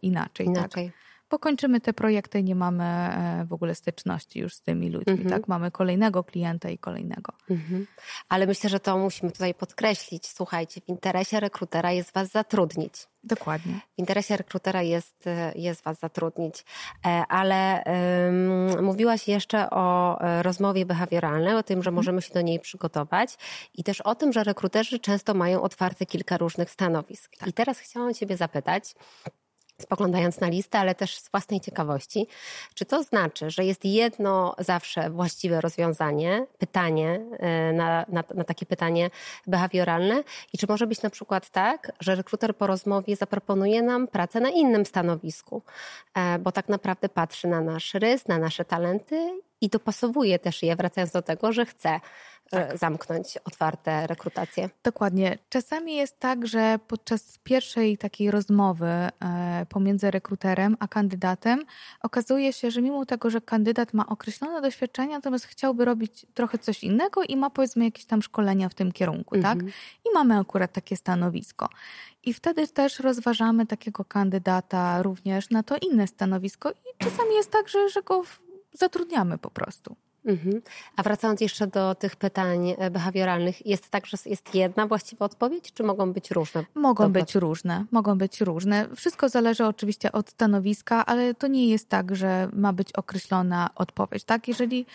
inaczej. 0.02 0.46
Inaczej. 0.46 0.86
Tak? 0.86 1.11
Bo 1.32 1.38
kończymy 1.38 1.80
te 1.80 1.92
projekty 1.92 2.42
nie 2.42 2.54
mamy 2.54 2.84
e, 2.84 3.44
w 3.48 3.52
ogóle 3.52 3.74
styczności 3.74 4.40
już 4.40 4.54
z 4.54 4.62
tymi 4.62 4.90
ludźmi, 4.90 5.12
mhm. 5.12 5.30
tak? 5.30 5.48
Mamy 5.48 5.70
kolejnego 5.70 6.24
klienta 6.24 6.68
i 6.68 6.78
kolejnego. 6.78 7.32
Mhm. 7.50 7.86
Ale 8.28 8.46
myślę, 8.46 8.70
że 8.70 8.80
to 8.80 8.98
musimy 8.98 9.32
tutaj 9.32 9.54
podkreślić. 9.54 10.26
Słuchajcie, 10.26 10.80
w 10.80 10.88
interesie 10.88 11.40
rekrutera 11.40 11.92
jest 11.92 12.12
was 12.12 12.30
zatrudnić. 12.30 12.94
Dokładnie. 13.24 13.80
W 13.96 13.98
interesie 13.98 14.36
rekrutera 14.36 14.82
jest, 14.82 15.24
jest 15.54 15.84
Was 15.84 15.98
zatrudnić. 15.98 16.64
E, 17.06 17.08
ale 17.28 17.84
um, 17.84 18.84
mówiłaś 18.84 19.28
jeszcze 19.28 19.70
o 19.70 20.20
e, 20.20 20.42
rozmowie 20.42 20.86
behawioralnej, 20.86 21.54
o 21.54 21.62
tym, 21.62 21.82
że 21.82 21.90
mhm. 21.90 21.94
możemy 21.94 22.22
się 22.22 22.34
do 22.34 22.40
niej 22.40 22.60
przygotować 22.60 23.36
i 23.74 23.84
też 23.84 24.00
o 24.00 24.14
tym, 24.14 24.32
że 24.32 24.44
rekruterzy 24.44 24.98
często 24.98 25.34
mają 25.34 25.62
otwarte 25.62 26.06
kilka 26.06 26.36
różnych 26.36 26.70
stanowisk. 26.70 27.36
Tak. 27.38 27.48
I 27.48 27.52
teraz 27.52 27.78
chciałam 27.78 28.14
Ciebie 28.14 28.36
zapytać, 28.36 28.94
spoglądając 29.82 30.40
na 30.40 30.48
listę, 30.48 30.78
ale 30.78 30.94
też 30.94 31.18
z 31.18 31.30
własnej 31.30 31.60
ciekawości. 31.60 32.26
Czy 32.74 32.84
to 32.84 33.02
znaczy, 33.02 33.50
że 33.50 33.64
jest 33.64 33.84
jedno 33.84 34.54
zawsze 34.58 35.10
właściwe 35.10 35.60
rozwiązanie, 35.60 36.46
pytanie 36.58 37.20
e, 37.38 37.72
na, 37.72 38.04
na, 38.08 38.24
na, 38.34 38.44
takie 38.44 38.66
pytanie 38.66 39.10
behawioralne? 39.46 40.24
I 40.52 40.58
czy 40.58 40.66
może 40.68 40.86
być 40.86 41.02
na 41.02 41.10
przykład 41.10 41.50
tak, 41.50 41.92
że 42.00 42.14
rekruter 42.14 42.56
po 42.56 42.66
rozmowie 42.66 43.16
zaproponuje 43.16 43.82
nam 43.82 44.08
pracę 44.08 44.40
na 44.40 44.50
innym 44.50 44.86
stanowisku, 44.86 45.62
e, 46.14 46.38
bo 46.38 46.52
tak 46.52 46.68
naprawdę 46.68 47.08
patrzy 47.08 47.48
na 47.48 47.60
nasz 47.60 47.94
rys, 47.94 48.28
na 48.28 48.38
nasze 48.38 48.64
talenty 48.64 49.40
i 49.60 49.68
dopasowuje 49.68 50.38
też 50.38 50.62
je, 50.62 50.76
wracając 50.76 51.12
do 51.12 51.22
tego, 51.22 51.52
że 51.52 51.66
chce 51.66 52.00
tak. 52.53 52.78
zamknąć 52.78 53.38
otwarte 53.44 54.07
rekrutacje. 54.07 54.70
Dokładnie. 54.84 55.38
Czasami 55.48 55.94
jest 55.94 56.18
tak, 56.18 56.46
że 56.46 56.78
podczas 56.88 57.38
pierwszej 57.38 57.98
takiej 57.98 58.30
rozmowy 58.30 58.86
e, 58.86 59.11
pomiędzy 59.68 60.11
rekruterem 60.11 60.76
a 60.80 60.88
kandydatem 60.88 61.62
okazuje 62.03 62.53
się, 62.53 62.70
że 62.70 62.82
mimo 62.82 63.07
tego, 63.07 63.30
że 63.30 63.40
kandydat 63.40 63.94
ma 63.94 64.07
określone 64.07 64.61
doświadczenia, 64.61 65.16
natomiast 65.16 65.44
chciałby 65.44 65.84
robić 65.84 66.26
trochę 66.34 66.59
coś 66.59 66.84
innego 66.84 67.22
i 67.22 67.36
ma 67.36 67.50
powiedzmy 67.50 67.84
jakieś 67.84 68.05
tam 68.05 68.22
szkolenia 68.22 68.68
w 68.68 68.74
tym 68.74 68.92
kierunku, 68.92 69.34
tak? 69.34 69.53
mhm. 69.53 69.66
tak? 69.66 69.74
I 70.05 70.14
mamy 70.14 70.38
akurat 70.38 70.72
takie 70.72 70.96
stanowisko. 70.96 71.68
I 72.22 72.34
wtedy 72.34 72.68
też 72.68 72.98
rozważamy 72.98 73.66
takiego 73.66 74.05
kandydata 74.05 75.03
również 75.03 75.50
na 75.50 75.62
to 75.62 75.76
inne 75.76 76.07
stanowisko 76.07 76.70
i 76.70 77.05
czasami 77.05 77.34
jest 77.34 77.50
tak, 77.50 77.68
że, 77.68 77.88
że 77.88 78.03
go 78.03 78.22
zatrudniamy 78.72 79.38
po 79.38 79.50
prostu. 79.50 79.96
Mhm. 80.24 80.62
A 80.96 81.02
wracając 81.02 81.40
jeszcze 81.40 81.66
do 81.66 81.94
tych 81.94 82.16
pytań 82.16 82.74
e, 82.78 82.90
behawioralnych, 82.90 83.66
jest 83.66 83.90
tak, 83.90 84.06
że 84.06 84.16
jest 84.26 84.54
jedna 84.54 84.86
właściwa 84.86 85.24
odpowiedź, 85.24 85.72
czy 85.72 85.82
mogą 85.82 86.12
być 86.12 86.30
różne? 86.30 86.64
Mogą 86.74 87.12
być 87.12 87.34
różne, 87.34 87.84
mogą 87.90 88.18
być 88.18 88.40
różne. 88.40 88.88
Wszystko 88.96 89.28
zależy 89.28 89.66
oczywiście 89.66 90.12
od 90.12 90.30
stanowiska, 90.30 91.06
ale 91.06 91.34
to 91.34 91.46
nie 91.46 91.68
jest 91.68 91.88
tak, 91.88 92.16
że 92.16 92.48
ma 92.52 92.72
być 92.72 92.92
określona 92.92 93.70
odpowiedź. 93.74 94.24
Tak, 94.24 94.48
jeżeli 94.48 94.86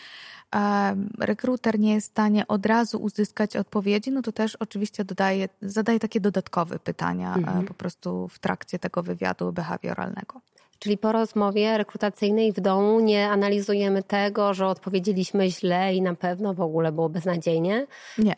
e, 0.56 0.96
rekruter 1.20 1.80
nie 1.80 1.94
jest 1.94 2.08
w 2.08 2.12
stanie 2.12 2.48
od 2.48 2.66
razu 2.66 2.98
uzyskać 2.98 3.56
odpowiedzi, 3.56 4.12
no 4.12 4.22
to 4.22 4.32
też 4.32 4.56
oczywiście 4.56 5.06
dodaje, 5.06 5.50
zadaje 5.62 6.00
takie 6.00 6.20
dodatkowe 6.20 6.80
pytania 6.80 7.34
e, 7.34 7.38
mhm. 7.38 7.66
po 7.66 7.74
prostu 7.74 8.28
w 8.28 8.40
trakcie 8.40 8.80
tego 8.80 9.04
wywiadu 9.04 9.52
behawioralnego. 9.52 10.42
Czyli 10.80 10.98
po 10.98 11.12
rozmowie 11.12 11.78
rekrutacyjnej 11.78 12.54
w 12.54 12.60
domu 12.60 13.00
nie 13.00 13.30
analizujemy 13.30 14.04
tego, 14.04 14.54
że 14.54 14.68
odpowiedzieliśmy 14.68 15.52
źle 15.52 15.96
i 15.96 16.02
na 16.02 16.16
pewno 16.16 16.54
w 16.54 16.62
ogóle 16.62 16.92
było 16.92 17.10
beznadziejnie. 17.10 17.88
Nie. 18.18 18.36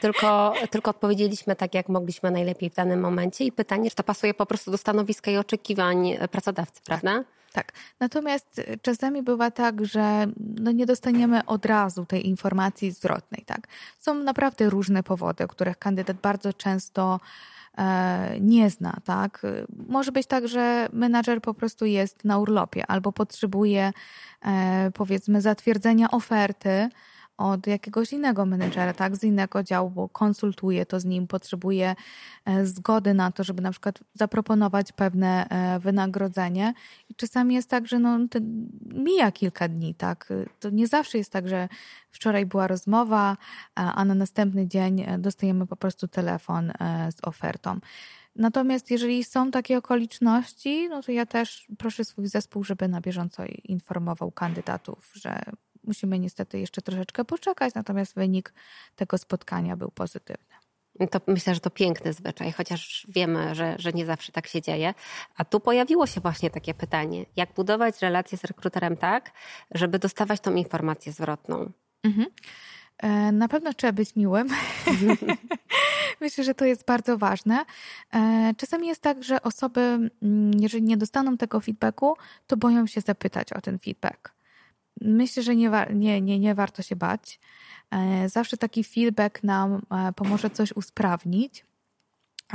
Tylko, 0.00 0.54
tylko 0.70 0.90
odpowiedzieliśmy 0.90 1.56
tak, 1.56 1.74
jak 1.74 1.88
mogliśmy 1.88 2.30
najlepiej 2.30 2.70
w 2.70 2.74
danym 2.74 3.00
momencie 3.00 3.44
i 3.44 3.52
pytanie, 3.52 3.90
czy 3.90 3.96
to 3.96 4.02
pasuje 4.02 4.34
po 4.34 4.46
prostu 4.46 4.70
do 4.70 4.78
stanowiska 4.78 5.30
i 5.30 5.36
oczekiwań 5.36 6.16
pracodawcy, 6.30 6.80
prawda? 6.84 7.24
Tak. 7.52 7.72
Natomiast 8.00 8.60
czasami 8.82 9.22
bywa 9.22 9.50
tak, 9.50 9.86
że 9.86 10.26
no 10.36 10.72
nie 10.72 10.86
dostaniemy 10.86 11.46
od 11.46 11.66
razu 11.66 12.06
tej 12.06 12.28
informacji 12.28 12.90
zwrotnej. 12.90 13.44
Tak? 13.46 13.68
Są 13.98 14.14
naprawdę 14.14 14.70
różne 14.70 15.02
powody, 15.02 15.44
o 15.44 15.48
których 15.48 15.78
kandydat 15.78 16.16
bardzo 16.16 16.52
często 16.52 17.20
nie 18.40 18.70
zna, 18.70 18.96
tak? 19.04 19.42
Może 19.88 20.12
być 20.12 20.26
tak, 20.26 20.48
że 20.48 20.88
menadżer 20.92 21.42
po 21.42 21.54
prostu 21.54 21.84
jest 21.86 22.24
na 22.24 22.38
urlopie 22.38 22.86
albo 22.86 23.12
potrzebuje 23.12 23.92
e, 24.42 24.90
powiedzmy 24.94 25.40
zatwierdzenia 25.40 26.10
oferty, 26.10 26.88
od 27.36 27.66
jakiegoś 27.66 28.12
innego 28.12 28.46
menedżera, 28.46 28.92
tak, 28.92 29.16
z 29.16 29.24
innego 29.24 29.62
działu, 29.62 29.90
bo 29.90 30.08
konsultuje 30.08 30.86
to 30.86 31.00
z 31.00 31.04
nim, 31.04 31.26
potrzebuje 31.26 31.94
e, 32.44 32.66
zgody 32.66 33.14
na 33.14 33.32
to, 33.32 33.44
żeby 33.44 33.62
na 33.62 33.70
przykład 33.70 33.98
zaproponować 34.14 34.92
pewne 34.92 35.48
e, 35.48 35.78
wynagrodzenie. 35.78 36.74
I 37.08 37.14
czasami 37.14 37.54
jest 37.54 37.70
tak, 37.70 37.86
że 37.86 37.98
no, 37.98 38.18
mija 38.84 39.32
kilka 39.32 39.68
dni, 39.68 39.94
tak. 39.94 40.32
To 40.60 40.70
nie 40.70 40.86
zawsze 40.86 41.18
jest 41.18 41.32
tak, 41.32 41.48
że 41.48 41.68
wczoraj 42.10 42.46
była 42.46 42.66
rozmowa, 42.66 43.36
a 43.74 44.04
na 44.04 44.14
następny 44.14 44.66
dzień 44.66 45.00
e, 45.00 45.18
dostajemy 45.18 45.66
po 45.66 45.76
prostu 45.76 46.08
telefon 46.08 46.72
z 47.10 47.24
ofertą. 47.24 47.78
Natomiast 48.36 48.90
jeżeli 48.90 49.24
są 49.24 49.50
takie 49.50 49.78
okoliczności, 49.78 50.88
no 50.88 51.02
to 51.02 51.12
ja 51.12 51.26
też 51.26 51.66
proszę 51.78 52.04
swój 52.04 52.26
zespół, 52.26 52.64
żeby 52.64 52.88
na 52.88 53.00
bieżąco 53.00 53.42
informował 53.64 54.30
kandydatów, 54.30 55.10
że 55.14 55.42
musimy 55.84 56.18
niestety 56.18 56.58
jeszcze 56.58 56.82
troszeczkę 56.82 57.24
poczekać, 57.24 57.74
natomiast 57.74 58.14
wynik 58.14 58.54
tego 58.96 59.18
spotkania 59.18 59.76
był 59.76 59.90
pozytywny. 59.90 60.54
To 61.10 61.20
myślę, 61.26 61.54
że 61.54 61.60
to 61.60 61.70
piękny 61.70 62.12
zwyczaj, 62.12 62.52
chociaż 62.52 63.06
wiemy, 63.08 63.54
że, 63.54 63.76
że 63.78 63.92
nie 63.92 64.06
zawsze 64.06 64.32
tak 64.32 64.46
się 64.46 64.62
dzieje. 64.62 64.94
A 65.36 65.44
tu 65.44 65.60
pojawiło 65.60 66.06
się 66.06 66.20
właśnie 66.20 66.50
takie 66.50 66.74
pytanie: 66.74 67.26
jak 67.36 67.54
budować 67.54 68.02
relacje 68.02 68.38
z 68.38 68.44
rekruterem 68.44 68.96
tak, 68.96 69.30
żeby 69.70 69.98
dostawać 69.98 70.40
tą 70.40 70.54
informację 70.54 71.12
zwrotną? 71.12 71.72
Mhm. 72.02 72.26
E, 72.98 73.32
na 73.32 73.48
pewno 73.48 73.74
trzeba 73.74 73.92
być 73.92 74.16
miłym. 74.16 74.48
Myślę, 76.20 76.44
że 76.44 76.54
to 76.54 76.64
jest 76.64 76.86
bardzo 76.86 77.18
ważne. 77.18 77.64
E, 78.14 78.52
czasami 78.56 78.86
jest 78.86 79.02
tak, 79.02 79.24
że 79.24 79.42
osoby, 79.42 79.80
mm, 79.80 80.10
jeżeli 80.60 80.82
nie 80.82 80.96
dostaną 80.96 81.36
tego 81.36 81.60
feedbacku, 81.60 82.16
to 82.46 82.56
boją 82.56 82.86
się 82.86 83.00
zapytać 83.00 83.52
o 83.52 83.60
ten 83.60 83.78
feedback. 83.78 84.32
Myślę, 85.00 85.42
że 85.42 85.56
nie, 85.56 85.70
nie, 85.94 86.20
nie, 86.20 86.38
nie 86.38 86.54
warto 86.54 86.82
się 86.82 86.96
bać. 86.96 87.40
E, 87.90 88.28
zawsze 88.28 88.56
taki 88.56 88.84
feedback 88.84 89.42
nam 89.42 89.82
e, 89.90 90.12
pomoże 90.12 90.50
coś 90.50 90.72
usprawnić, 90.72 91.64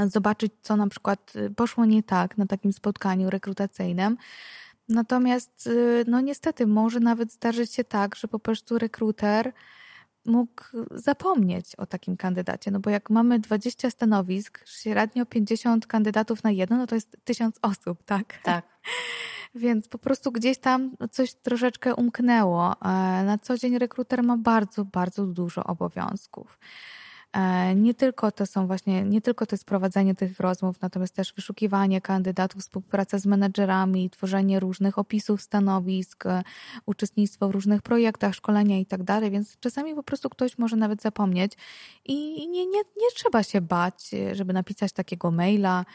zobaczyć, 0.05 0.51
co 0.61 0.75
na 0.75 0.87
przykład 0.87 1.33
y, 1.35 1.49
poszło 1.49 1.85
nie 1.85 2.03
tak 2.03 2.37
na 2.37 2.45
takim 2.45 2.73
spotkaniu 2.73 3.29
rekrutacyjnym. 3.29 4.17
Natomiast, 4.89 5.67
y, 5.67 6.05
no 6.07 6.21
niestety, 6.21 6.67
może 6.67 6.99
nawet 6.99 7.33
zdarzyć 7.33 7.73
się 7.73 7.83
tak, 7.83 8.15
że 8.15 8.27
po 8.27 8.39
prostu 8.39 8.77
rekruter 8.77 9.53
mógł 10.27 10.63
zapomnieć 10.91 11.75
o 11.75 11.85
takim 11.85 12.17
kandydacie. 12.17 12.71
No 12.71 12.79
bo 12.79 12.89
jak 12.89 13.09
mamy 13.09 13.39
20 13.39 13.89
stanowisk, 13.89 14.63
średnio 14.65 15.25
50 15.25 15.87
kandydatów 15.87 16.43
na 16.43 16.51
jedno, 16.51 16.77
no 16.77 16.87
to 16.87 16.95
jest 16.95 17.17
tysiąc 17.23 17.59
osób, 17.61 18.03
tak? 18.03 18.39
Tak. 18.43 18.65
Więc 19.55 19.87
po 19.87 19.97
prostu 19.97 20.31
gdzieś 20.31 20.57
tam 20.57 20.91
coś 21.11 21.33
troszeczkę 21.33 21.95
umknęło. 21.95 22.71
E, 22.71 22.85
na 23.23 23.37
co 23.37 23.57
dzień 23.57 23.77
rekruter 23.77 24.23
ma 24.23 24.37
bardzo, 24.37 24.85
bardzo 24.85 25.25
dużo 25.25 25.63
obowiązków. 25.63 26.59
E, 27.37 27.75
nie 27.75 27.93
tylko 27.93 28.31
to 28.31 28.45
są 28.45 28.67
właśnie, 28.67 29.03
nie 29.03 29.21
tylko 29.21 29.45
to 29.45 29.55
jest 29.55 29.65
prowadzenie 29.65 30.15
tych 30.15 30.39
rozmów, 30.39 30.81
natomiast 30.81 31.15
też 31.15 31.33
wyszukiwanie 31.33 32.01
kandydatów, 32.01 32.61
współpraca 32.61 33.17
z 33.17 33.25
menedżerami, 33.25 34.09
tworzenie 34.09 34.59
różnych 34.59 34.97
opisów 34.97 35.41
stanowisk, 35.41 36.25
e, 36.25 36.43
uczestnictwo 36.85 37.47
w 37.47 37.51
różnych 37.51 37.81
projektach, 37.81 38.33
szkolenia 38.35 38.79
i 38.79 38.85
tak 38.85 39.03
dalej, 39.03 39.31
więc 39.31 39.57
czasami 39.59 39.95
po 39.95 40.03
prostu 40.03 40.29
ktoś 40.29 40.57
może 40.57 40.75
nawet 40.75 41.01
zapomnieć 41.01 41.53
i 42.05 42.47
nie, 42.49 42.65
nie, 42.65 42.79
nie 42.79 43.11
trzeba 43.15 43.43
się 43.43 43.61
bać, 43.61 44.11
żeby 44.31 44.53
napisać 44.53 44.91
takiego 44.91 45.31
maila, 45.31 45.85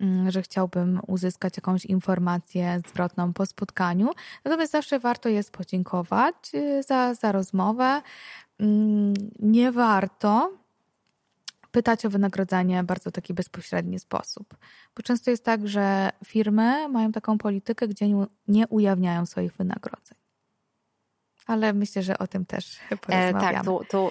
Mm, 0.00 0.30
że 0.30 0.42
chciałbym 0.42 1.00
uzyskać 1.06 1.56
jakąś 1.56 1.84
informację 1.84 2.80
zwrotną 2.88 3.32
po 3.32 3.46
spotkaniu. 3.46 4.10
Natomiast 4.44 4.72
zawsze 4.72 4.98
warto 4.98 5.28
jest 5.28 5.50
podziękować 5.50 6.34
y, 6.54 6.82
za, 6.82 7.14
za 7.14 7.32
rozmowę. 7.32 8.02
Mm, 8.60 9.14
nie 9.38 9.72
warto 9.72 10.61
pytać 11.72 12.06
o 12.06 12.10
wynagrodzenie 12.10 12.82
w 12.82 12.86
bardzo 12.86 13.10
taki 13.10 13.34
bezpośredni 13.34 13.98
sposób. 13.98 14.56
Bo 14.96 15.02
często 15.02 15.30
jest 15.30 15.44
tak, 15.44 15.68
że 15.68 16.10
firmy 16.24 16.88
mają 16.88 17.12
taką 17.12 17.38
politykę, 17.38 17.88
gdzie 17.88 18.06
nie 18.48 18.68
ujawniają 18.68 19.26
swoich 19.26 19.52
wynagrodzeń. 19.52 20.18
Ale 21.46 21.72
myślę, 21.72 22.02
że 22.02 22.18
o 22.18 22.26
tym 22.26 22.46
też 22.46 22.78
porozmawiamy. 23.00 23.38
E, 23.48 23.52
tak, 23.54 23.64
tu, 23.64 23.80
tu, 23.90 24.10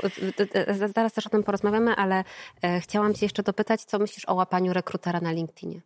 zaraz 0.96 1.14
też 1.14 1.28
o 1.28 1.30
tym 1.30 1.44
porozmawiamy, 1.44 1.96
ale 1.96 2.24
e, 2.62 2.80
chciałam 2.82 3.14
Cię 3.14 3.26
jeszcze 3.26 3.44
dopytać, 3.44 3.84
co 3.84 4.00
myślisz 4.00 4.26
o 4.26 4.34
łapaniu 4.34 4.74
rekrutera 4.74 5.22
na 5.22 5.32
LinkedInie? 5.32 5.82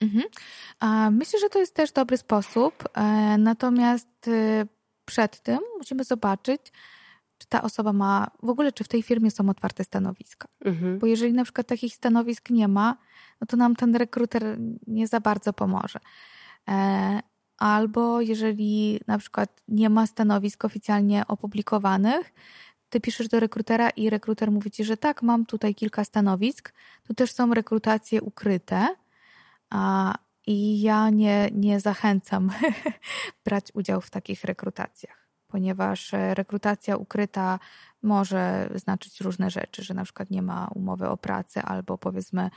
Mhm. 0.00 0.24
Myślę, 1.14 1.38
że 1.40 1.48
to 1.48 1.58
jest 1.58 1.74
też 1.74 1.92
dobry 1.92 2.16
sposób. 2.16 2.84
E, 2.94 3.02
natomiast 3.38 4.28
y, 4.28 4.66
przed 5.04 5.40
tym 5.40 5.58
musimy 5.78 6.04
zobaczyć, 6.04 6.72
czy 7.42 7.48
ta 7.48 7.62
osoba 7.62 7.92
ma, 7.92 8.30
w 8.42 8.48
ogóle 8.48 8.72
czy 8.72 8.84
w 8.84 8.88
tej 8.88 9.02
firmie 9.02 9.30
są 9.30 9.48
otwarte 9.48 9.84
stanowiska. 9.84 10.48
Mhm. 10.64 10.98
Bo 10.98 11.06
jeżeli 11.06 11.32
na 11.32 11.44
przykład 11.44 11.66
takich 11.66 11.94
stanowisk 11.94 12.50
nie 12.50 12.68
ma, 12.68 12.96
no 13.40 13.46
to 13.46 13.56
nam 13.56 13.76
ten 13.76 13.96
rekruter 13.96 14.58
nie 14.86 15.08
za 15.08 15.20
bardzo 15.20 15.52
pomoże. 15.52 15.98
E, 16.68 17.20
albo 17.58 18.20
jeżeli 18.20 19.00
na 19.06 19.18
przykład 19.18 19.62
nie 19.68 19.90
ma 19.90 20.06
stanowisk 20.06 20.64
oficjalnie 20.64 21.26
opublikowanych, 21.26 22.32
ty 22.88 23.00
piszesz 23.00 23.28
do 23.28 23.40
rekrutera 23.40 23.90
i 23.90 24.10
rekruter 24.10 24.50
mówi 24.50 24.70
ci, 24.70 24.84
że 24.84 24.96
tak, 24.96 25.22
mam 25.22 25.46
tutaj 25.46 25.74
kilka 25.74 26.04
stanowisk. 26.04 26.72
Tu 27.04 27.14
też 27.14 27.32
są 27.32 27.54
rekrutacje 27.54 28.22
ukryte. 28.22 28.88
A, 29.70 30.14
I 30.46 30.80
ja 30.80 31.10
nie, 31.10 31.50
nie 31.52 31.80
zachęcam 31.80 32.50
brać 33.44 33.66
udział 33.74 34.00
w 34.00 34.10
takich 34.10 34.44
rekrutacjach, 34.44 35.21
ponieważ 35.52 36.14
e, 36.14 36.34
rekrutacja 36.34 36.96
ukryta 36.96 37.58
może 38.02 38.70
znaczyć 38.74 39.20
różne 39.20 39.50
rzeczy, 39.50 39.82
że 39.82 39.94
na 39.94 40.04
przykład 40.04 40.30
nie 40.30 40.42
ma 40.42 40.68
umowy 40.74 41.08
o 41.08 41.16
pracę 41.16 41.62
albo 41.62 41.98
powiedzmy 41.98 42.50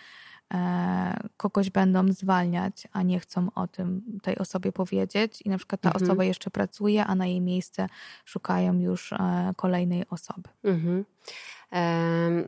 E, 0.54 1.28
kogoś 1.38 1.70
będą 1.70 2.12
zwalniać, 2.12 2.88
a 2.92 3.04
nie 3.04 3.20
chcą 3.20 3.48
o 3.56 3.68
tym 3.68 4.20
tej 4.24 4.38
osobie 4.38 4.72
powiedzieć 4.72 5.42
i 5.42 5.50
na 5.50 5.58
przykład 5.58 5.82
ta 5.82 5.90
mhm. 5.90 6.06
osoba 6.06 6.24
jeszcze 6.24 6.52
pracuje, 6.52 7.06
a 7.06 7.16
na 7.16 7.26
jej 7.26 7.42
miejsce 7.42 7.88
szukają 8.26 8.80
już 8.80 9.14
e, 9.14 9.54
kolejnej 9.56 10.10
osoby. 10.10 10.50
Mhm. 10.64 11.06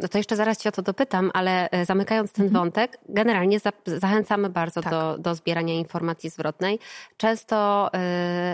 No 0.01 0.07
to 0.07 0.17
jeszcze 0.17 0.35
zaraz 0.35 0.57
Cię 0.57 0.69
o 0.69 0.71
to 0.71 0.81
dopytam, 0.81 1.31
ale 1.33 1.69
e, 1.69 1.85
zamykając 1.85 2.31
ten 2.31 2.45
mhm. 2.45 2.63
wątek, 2.63 2.97
generalnie 3.09 3.59
za, 3.59 3.71
zachęcamy 3.85 4.49
bardzo 4.49 4.81
tak. 4.81 4.91
do, 4.91 5.17
do 5.17 5.35
zbierania 5.35 5.73
informacji 5.73 6.29
zwrotnej. 6.29 6.79
Często 7.17 7.89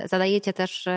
y, 0.04 0.08
zadajecie 0.08 0.54
też 0.54 0.88
y, 0.88 0.92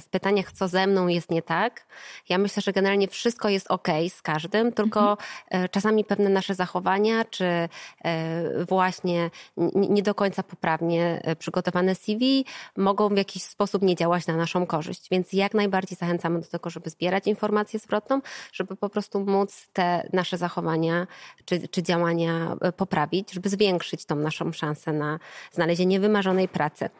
w 0.00 0.08
pytaniach, 0.10 0.52
co 0.52 0.68
ze 0.68 0.86
mną 0.86 1.08
jest 1.08 1.30
nie 1.30 1.42
tak. 1.42 1.86
Ja 2.28 2.38
myślę, 2.38 2.62
że 2.62 2.72
generalnie 2.72 3.08
wszystko 3.08 3.48
jest 3.48 3.70
ok 3.70 3.88
z 4.08 4.22
każdym, 4.22 4.72
tylko 4.72 5.10
mhm. 5.50 5.68
czasami 5.68 6.04
pewne 6.04 6.30
nasze 6.30 6.54
zachowania, 6.54 7.24
czy 7.24 7.44
y, 7.44 8.64
właśnie 8.64 9.30
nie 9.74 10.02
do 10.02 10.14
końca 10.14 10.42
poprawnie 10.42 11.22
przygotowane 11.38 11.94
CV 11.94 12.44
mogą 12.76 13.08
w 13.08 13.16
jakiś 13.16 13.42
sposób 13.42 13.82
nie 13.82 13.96
działać 13.96 14.26
na 14.26 14.36
naszą 14.36 14.66
korzyść. 14.66 15.08
Więc 15.10 15.32
jak 15.32 15.54
najbardziej 15.54 15.98
zachęcamy 15.98 16.40
do 16.40 16.46
tego, 16.46 16.70
żeby 16.70 16.90
zbierać 16.90 17.26
informację 17.26 17.78
zwrotną, 17.78 18.20
żeby 18.52 18.76
po 18.76 18.88
prostu 18.88 19.01
móc 19.26 19.68
te 19.72 20.08
nasze 20.12 20.38
zachowania 20.38 21.06
czy, 21.44 21.68
czy 21.68 21.82
działania 21.82 22.56
e, 22.60 22.72
poprawić, 22.72 23.32
żeby 23.32 23.48
zwiększyć 23.48 24.04
tą 24.04 24.16
naszą 24.16 24.52
szansę 24.52 24.92
na 24.92 25.18
znalezienie 25.52 26.00
wymarzonej 26.00 26.48
pracy. 26.48 26.90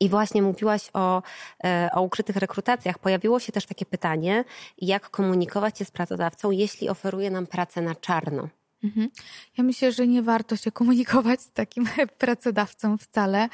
I 0.00 0.08
właśnie 0.08 0.42
mówiłaś 0.42 0.90
o, 0.92 1.22
e, 1.64 1.88
o 1.92 2.02
ukrytych 2.02 2.36
rekrutacjach. 2.36 2.98
Pojawiło 2.98 3.40
się 3.40 3.52
też 3.52 3.66
takie 3.66 3.86
pytanie, 3.86 4.44
jak 4.78 5.10
komunikować 5.10 5.78
się 5.78 5.84
z 5.84 5.90
pracodawcą, 5.90 6.50
jeśli 6.50 6.88
oferuje 6.88 7.30
nam 7.30 7.46
pracę 7.46 7.82
na 7.82 7.94
czarno. 7.94 8.48
Mhm. 8.84 9.10
Ja 9.58 9.64
myślę, 9.64 9.92
że 9.92 10.06
nie 10.06 10.22
warto 10.22 10.56
się 10.56 10.72
komunikować 10.72 11.40
z 11.40 11.52
takim 11.52 11.88
pracodawcą 12.18 12.98
wcale, 12.98 13.48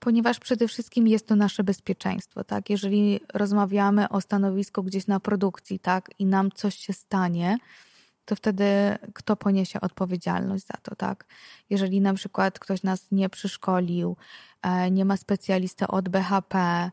ponieważ 0.00 0.38
przede 0.38 0.68
wszystkim 0.68 1.08
jest 1.08 1.26
to 1.26 1.36
nasze 1.36 1.64
bezpieczeństwo, 1.64 2.44
tak? 2.44 2.70
Jeżeli 2.70 3.20
rozmawiamy 3.34 4.08
o 4.08 4.20
stanowisku 4.20 4.82
gdzieś 4.82 5.06
na 5.06 5.20
produkcji, 5.20 5.78
tak, 5.78 6.10
i 6.18 6.26
nam 6.26 6.50
coś 6.52 6.74
się 6.74 6.92
stanie, 6.92 7.58
to 8.24 8.36
wtedy 8.36 8.64
kto 9.14 9.36
poniesie 9.36 9.80
odpowiedzialność 9.80 10.66
za 10.66 10.78
to, 10.82 10.96
tak? 10.96 11.26
Jeżeli 11.70 12.00
na 12.00 12.14
przykład 12.14 12.58
ktoś 12.58 12.82
nas 12.82 13.06
nie 13.10 13.28
przyszkolił, 13.28 14.16
e, 14.62 14.90
nie 14.90 15.04
ma 15.04 15.16
specjalisty 15.16 15.86
od 15.86 16.08
BHP, 16.08 16.90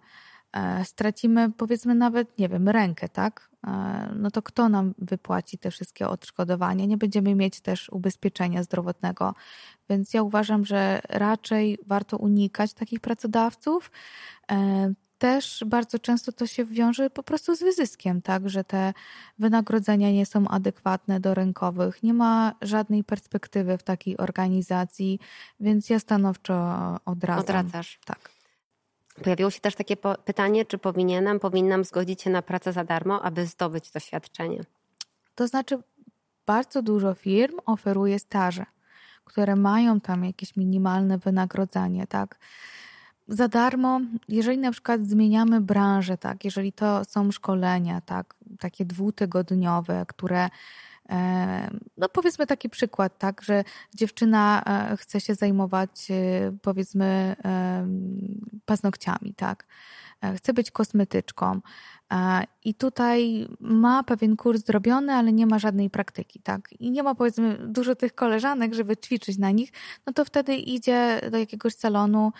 e, 0.53 0.85
stracimy 0.85 1.51
powiedzmy 1.51 1.95
nawet, 1.95 2.37
nie 2.39 2.49
wiem, 2.49 2.69
rękę, 2.69 3.09
tak? 3.09 3.49
E, 3.65 4.09
no 4.15 4.31
to 4.31 4.41
kto 4.41 4.69
nam 4.69 4.93
wypłaci 4.97 5.57
te 5.57 5.71
wszystkie 5.71 6.07
odszkodowania? 6.09 6.85
Nie 6.85 6.97
będziemy 6.97 7.35
mieć 7.35 7.61
też 7.61 7.89
ubezpieczenia 7.89 8.63
zdrowotnego. 8.63 9.35
Więc 9.89 10.13
ja 10.13 10.23
uważam, 10.23 10.65
że 10.65 11.01
raczej 11.09 11.77
warto 11.87 12.17
unikać 12.17 12.73
takich 12.73 12.99
pracodawców. 12.99 13.91
E, 14.51 14.93
też 15.17 15.63
bardzo 15.67 15.99
często 15.99 16.31
to 16.31 16.47
się 16.47 16.65
wiąże 16.65 17.09
po 17.09 17.23
prostu 17.23 17.55
z 17.55 17.59
wyzyskiem, 17.59 18.21
tak, 18.21 18.49
że 18.49 18.63
te 18.63 18.93
wynagrodzenia 19.39 20.11
nie 20.11 20.25
są 20.25 20.47
adekwatne 20.47 21.19
do 21.19 21.33
rynkowych, 21.33 22.03
nie 22.03 22.13
ma 22.13 22.53
żadnej 22.61 23.03
perspektywy 23.03 23.77
w 23.77 23.83
takiej 23.83 24.17
organizacji, 24.17 25.19
więc 25.59 25.89
ja 25.89 25.99
stanowczo 25.99 26.55
odradzam. 27.05 27.43
Odradzasz. 27.43 27.99
Tak. 28.05 28.34
Pojawiło 29.23 29.51
się 29.51 29.59
też 29.59 29.75
takie 29.75 29.97
pytanie, 30.25 30.65
czy 30.65 30.77
powinienem, 30.77 31.39
powinnam 31.39 31.83
zgodzić 31.83 32.21
się 32.21 32.29
na 32.29 32.41
pracę 32.41 32.73
za 32.73 32.83
darmo, 32.83 33.21
aby 33.21 33.45
zdobyć 33.45 33.91
doświadczenie. 33.91 34.63
To 35.35 35.47
znaczy, 35.47 35.79
bardzo 36.45 36.81
dużo 36.81 37.13
firm 37.13 37.57
oferuje 37.65 38.19
staże, 38.19 38.65
które 39.25 39.55
mają 39.55 39.99
tam 39.99 40.25
jakieś 40.25 40.55
minimalne 40.55 41.17
wynagrodzenie, 41.17 42.07
tak? 42.07 42.39
Za 43.27 43.47
darmo, 43.47 44.01
jeżeli 44.27 44.57
na 44.57 44.71
przykład 44.71 45.07
zmieniamy 45.07 45.61
branżę, 45.61 46.17
tak, 46.17 46.45
jeżeli 46.45 46.73
to 46.73 47.05
są 47.05 47.31
szkolenia, 47.31 48.01
tak, 48.01 48.35
takie 48.59 48.85
dwutygodniowe, 48.85 50.05
które 50.07 50.49
no 51.97 52.09
powiedzmy 52.09 52.47
taki 52.47 52.69
przykład, 52.69 53.17
tak, 53.17 53.41
że 53.41 53.63
dziewczyna 53.95 54.63
e, 54.65 54.97
chce 54.97 55.21
się 55.21 55.35
zajmować 55.35 56.07
e, 56.11 56.57
powiedzmy 56.61 57.35
paznokciami, 58.65 59.33
tak. 59.33 59.65
E, 60.21 60.35
chce 60.35 60.53
być 60.53 60.71
kosmetyczką, 60.71 61.61
i 62.63 62.73
tutaj 62.73 63.47
ma 63.59 64.03
pewien 64.03 64.35
kurs 64.35 64.65
zrobiony, 64.65 65.13
ale 65.13 65.33
nie 65.33 65.47
ma 65.47 65.59
żadnej 65.59 65.89
praktyki, 65.89 66.39
tak? 66.39 66.69
I 66.79 66.91
nie 66.91 67.03
ma 67.03 67.15
powiedzmy 67.15 67.57
dużo 67.67 67.95
tych 67.95 68.15
koleżanek, 68.15 68.73
żeby 68.73 68.97
ćwiczyć 68.97 69.37
na 69.37 69.51
nich, 69.51 69.71
no 70.07 70.13
to 70.13 70.25
wtedy 70.25 70.55
idzie 70.55 71.21
do 71.31 71.37
jakiegoś 71.37 71.73
salonu 71.73 72.31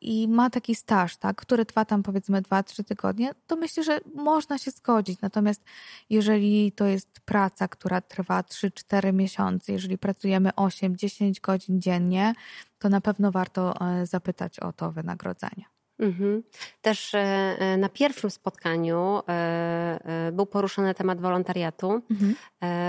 i 0.00 0.28
ma 0.28 0.50
taki 0.50 0.74
staż, 0.74 1.16
tak? 1.16 1.36
Który 1.36 1.66
trwa 1.66 1.84
tam 1.84 2.02
powiedzmy 2.02 2.42
2-3 2.42 2.84
tygodnie, 2.84 3.34
to 3.46 3.56
myślę, 3.56 3.84
że 3.84 4.00
można 4.14 4.58
się 4.58 4.70
zgodzić. 4.70 5.20
Natomiast 5.20 5.64
jeżeli 6.10 6.72
to 6.72 6.84
jest 6.86 7.20
praca, 7.20 7.68
która 7.68 8.00
trwa 8.00 8.40
3-4 8.40 9.12
miesiące, 9.12 9.72
jeżeli 9.72 9.98
pracujemy 9.98 10.50
8-10 10.50 11.40
godzin 11.40 11.80
dziennie, 11.80 12.34
to 12.78 12.88
na 12.88 13.00
pewno 13.00 13.32
warto 13.32 13.74
e, 13.80 14.06
zapytać 14.06 14.60
o 14.60 14.72
to 14.72 14.92
wynagrodzenie. 14.92 15.73
Mhm. 15.98 16.42
Też 16.82 17.14
e, 17.14 17.18
e, 17.18 17.76
na 17.76 17.88
pierwszym 17.88 18.30
spotkaniu 18.30 19.22
e, 19.28 20.30
był 20.32 20.46
poruszony 20.46 20.94
temat 20.94 21.20
wolontariatu. 21.20 22.02
Mhm. 22.10 22.34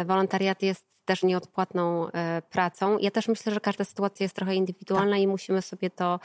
Wolontariat 0.06 0.62
jest 0.62 0.96
też 1.06 1.24
nieodpłatną 1.24 2.08
pracą. 2.50 2.98
Ja 2.98 3.12
też 3.12 3.28
myślę, 3.28 3.54
że 3.54 3.60
każda 3.60 3.84
sytuacja 3.84 4.24
jest 4.24 4.36
trochę 4.36 4.56
indywidualna 4.56 5.12
tak. 5.12 5.22
i 5.22 5.28
musimy 5.28 5.62
sobie 5.62 5.90
to 5.90 6.20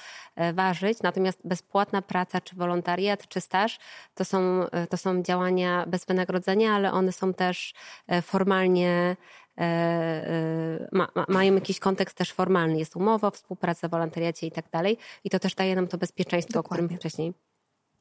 ważyć. 0.53 1.03
Natomiast 1.03 1.39
bezpłatna 1.45 2.03
praca, 2.03 2.41
czy 2.41 2.57
wolontariat, 2.57 3.29
czy 3.29 3.41
staż 3.41 3.79
to 4.15 4.25
są, 4.25 4.67
to 4.91 4.97
są 4.97 5.23
działania 5.23 5.85
bez 5.87 6.05
wynagrodzenia, 6.05 6.73
ale 6.73 6.93
one 6.93 7.13
są 7.13 7.35
też 7.35 7.75
formalnie 8.23 9.17
E, 9.59 9.63
e, 9.63 10.89
ma, 10.93 11.09
mają 11.29 11.55
jakiś 11.55 11.79
kontekst 11.79 12.17
też 12.17 12.33
formalny. 12.33 12.79
Jest 12.79 12.97
umowa, 12.97 13.31
współpraca, 13.31 13.89
wolontariacie 13.89 14.47
i 14.47 14.51
tak 14.51 14.71
dalej. 14.71 14.99
I 15.25 15.31
to 15.31 15.39
też 15.39 15.55
daje 15.55 15.77
nam 15.77 15.89
to 15.89 15.99
bezpieczeństwo, 15.99 16.53
Dokładnie. 16.53 16.85
o 16.85 16.89
którym 16.89 16.99
wcześniej 16.99 17.33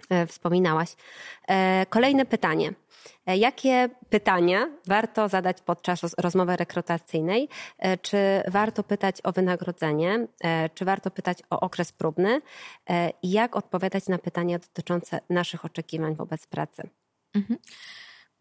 e, 0.09 0.27
wspominałaś. 0.27 0.95
Kolejne 1.89 2.26
pytanie. 2.26 2.73
Jakie 3.26 3.89
pytania 4.09 4.69
warto 4.88 5.30
zadać 5.30 5.61
podczas 5.61 6.15
rozmowy 6.17 6.55
rekrutacyjnej? 6.55 7.49
Czy 8.01 8.17
warto 8.47 8.84
pytać 8.84 9.15
o 9.23 9.31
wynagrodzenie? 9.31 10.27
Czy 10.73 10.85
warto 10.85 11.11
pytać 11.11 11.38
o 11.49 11.59
okres 11.59 11.91
próbny? 11.91 12.41
I 13.21 13.31
jak 13.31 13.55
odpowiadać 13.55 14.07
na 14.07 14.17
pytania 14.17 14.59
dotyczące 14.59 15.19
naszych 15.30 15.65
oczekiwań 15.65 16.15
wobec 16.15 16.47
pracy? 16.47 16.89
Mhm. 17.35 17.59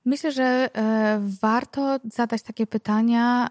Myślę, 0.08 0.32
że 0.32 0.70
e, 0.74 1.20
warto 1.40 1.98
zadać 2.04 2.42
takie 2.42 2.66
pytania, 2.66 3.50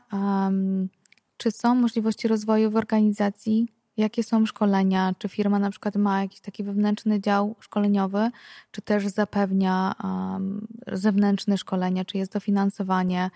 czy 1.38 1.52
są 1.52 1.76
możliwości 1.76 2.28
rozwoju 2.28 2.72
w 2.72 2.76
organizacji, 2.76 3.68
Jakie 3.98 4.24
są 4.24 4.46
szkolenia? 4.46 5.14
Czy 5.18 5.30
firma 5.30 5.60
na 5.60 5.70
przykład 5.70 5.96
ma 5.96 6.22
jakiś 6.22 6.40
taki 6.40 6.64
wewnętrzny 6.64 7.22
dział 7.22 7.56
szkoleniowy, 7.60 8.30
czy 8.72 8.82
też 8.82 9.08
zapewnia 9.08 9.96
um, 10.04 10.68
zewnętrzne 10.88 11.58
szkolenia, 11.58 12.06
czy 12.06 12.18
jest 12.18 12.34
dofinansowanie? 12.34 13.30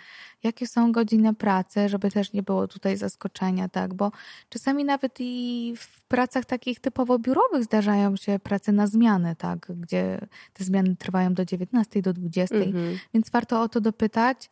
Jakie 0.44 0.68
są 0.68 0.92
godziny 0.92 1.34
pracy, 1.34 1.90
żeby 1.90 2.12
też 2.12 2.34
nie 2.34 2.44
było 2.44 2.68
tutaj 2.68 2.98
zaskoczenia, 2.98 3.70
tak? 3.70 3.94
Bo 3.94 4.12
czasami 4.50 4.86
nawet 4.86 5.16
i 5.20 5.74
w 5.78 6.02
pracach 6.02 6.46
takich 6.46 6.80
typowo 6.80 7.20
biurowych 7.20 7.64
zdarzają 7.64 8.16
się 8.16 8.40
prace 8.40 8.72
na 8.72 8.88
zmiany, 8.88 9.36
tak? 9.36 9.72
Gdzie 9.76 10.28
te 10.54 10.64
zmiany 10.64 10.96
trwają 10.96 11.34
do 11.34 11.46
19, 11.46 12.02
do 12.02 12.14
20, 12.14 12.56
mhm. 12.56 13.00
więc 13.14 13.30
warto 13.30 13.62
o 13.62 13.70
to 13.70 13.82
dopytać. 13.82 14.50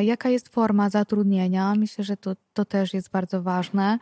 Jaka 0.00 0.28
jest 0.28 0.48
forma 0.48 0.90
zatrudnienia? 0.90 1.74
Myślę, 1.74 2.04
że 2.04 2.16
to, 2.16 2.36
to 2.52 2.64
też 2.64 2.94
jest 2.94 3.10
bardzo 3.10 3.42
ważne 3.42 3.98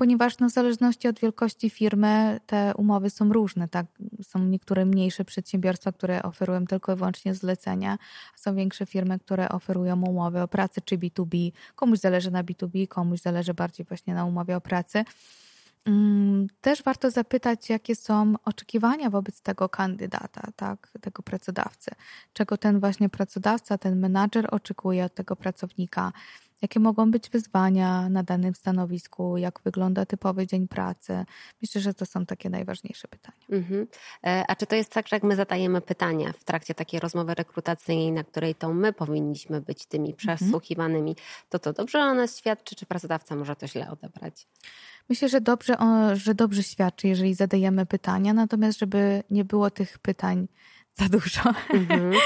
ponieważ 0.00 0.38
no, 0.38 0.48
w 0.48 0.52
zależności 0.52 1.08
od 1.08 1.20
wielkości 1.20 1.70
firmy 1.70 2.40
te 2.46 2.72
umowy 2.76 3.10
są 3.10 3.32
różne. 3.32 3.68
Tak? 3.68 3.86
Są 4.22 4.38
niektóre 4.38 4.84
mniejsze 4.84 5.24
przedsiębiorstwa, 5.24 5.92
które 5.92 6.22
oferują 6.22 6.66
tylko 6.66 6.92
i 6.92 6.96
wyłącznie 6.96 7.34
zlecenia, 7.34 7.98
są 8.36 8.54
większe 8.54 8.86
firmy, 8.86 9.18
które 9.18 9.48
oferują 9.48 10.02
umowy 10.02 10.42
o 10.42 10.48
pracy 10.48 10.80
czy 10.80 10.98
B2B. 10.98 11.52
Komuś 11.74 11.98
zależy 11.98 12.30
na 12.30 12.44
B2B, 12.44 12.88
komuś 12.88 13.20
zależy 13.20 13.54
bardziej 13.54 13.86
właśnie 13.86 14.14
na 14.14 14.24
umowie 14.24 14.56
o 14.56 14.60
pracy. 14.60 15.04
Mm, 15.84 16.46
też 16.60 16.82
warto 16.82 17.10
zapytać, 17.10 17.70
jakie 17.70 17.96
są 17.96 18.34
oczekiwania 18.44 19.10
wobec 19.10 19.40
tego 19.40 19.68
kandydata, 19.68 20.42
tak, 20.56 20.92
tego 21.00 21.22
pracodawcy. 21.22 21.90
Czego 22.32 22.56
ten 22.56 22.80
właśnie 22.80 23.08
pracodawca, 23.08 23.78
ten 23.78 23.98
menadżer 23.98 24.48
oczekuje 24.50 25.04
od 25.04 25.14
tego 25.14 25.36
pracownika 25.36 26.12
Jakie 26.62 26.80
mogą 26.80 27.10
być 27.10 27.30
wyzwania 27.30 28.08
na 28.08 28.22
danym 28.22 28.54
stanowisku? 28.54 29.36
Jak 29.36 29.60
wygląda 29.64 30.06
typowy 30.06 30.46
dzień 30.46 30.68
pracy? 30.68 31.24
Myślę, 31.62 31.80
że 31.80 31.94
to 31.94 32.06
są 32.06 32.26
takie 32.26 32.50
najważniejsze 32.50 33.08
pytania. 33.08 33.38
Mhm. 33.50 33.86
E, 34.26 34.44
a 34.48 34.56
czy 34.56 34.66
to 34.66 34.76
jest 34.76 34.92
tak, 34.92 35.08
że 35.08 35.16
jak 35.16 35.22
my 35.22 35.36
zadajemy 35.36 35.80
pytania 35.80 36.32
w 36.32 36.44
trakcie 36.44 36.74
takiej 36.74 37.00
rozmowy 37.00 37.34
rekrutacyjnej, 37.34 38.12
na 38.12 38.24
której 38.24 38.54
to 38.54 38.74
my 38.74 38.92
powinniśmy 38.92 39.60
być 39.60 39.86
tymi 39.86 40.10
mhm. 40.10 40.38
przesłuchiwanymi, 40.38 41.16
to 41.48 41.58
to 41.58 41.72
dobrze 41.72 41.98
o 41.98 42.14
nas 42.14 42.38
świadczy, 42.38 42.76
czy 42.76 42.86
pracodawca 42.86 43.36
może 43.36 43.56
to 43.56 43.68
źle 43.68 43.90
odebrać? 43.90 44.46
Myślę, 45.08 45.28
że 45.28 45.40
dobrze, 45.40 45.76
że 46.12 46.34
dobrze 46.34 46.62
świadczy, 46.62 47.08
jeżeli 47.08 47.34
zadajemy 47.34 47.86
pytania, 47.86 48.34
natomiast 48.34 48.78
żeby 48.78 49.22
nie 49.30 49.44
było 49.44 49.70
tych 49.70 49.98
pytań 49.98 50.48
za 50.94 51.08
dużo. 51.08 51.40
Mhm. 51.70 52.12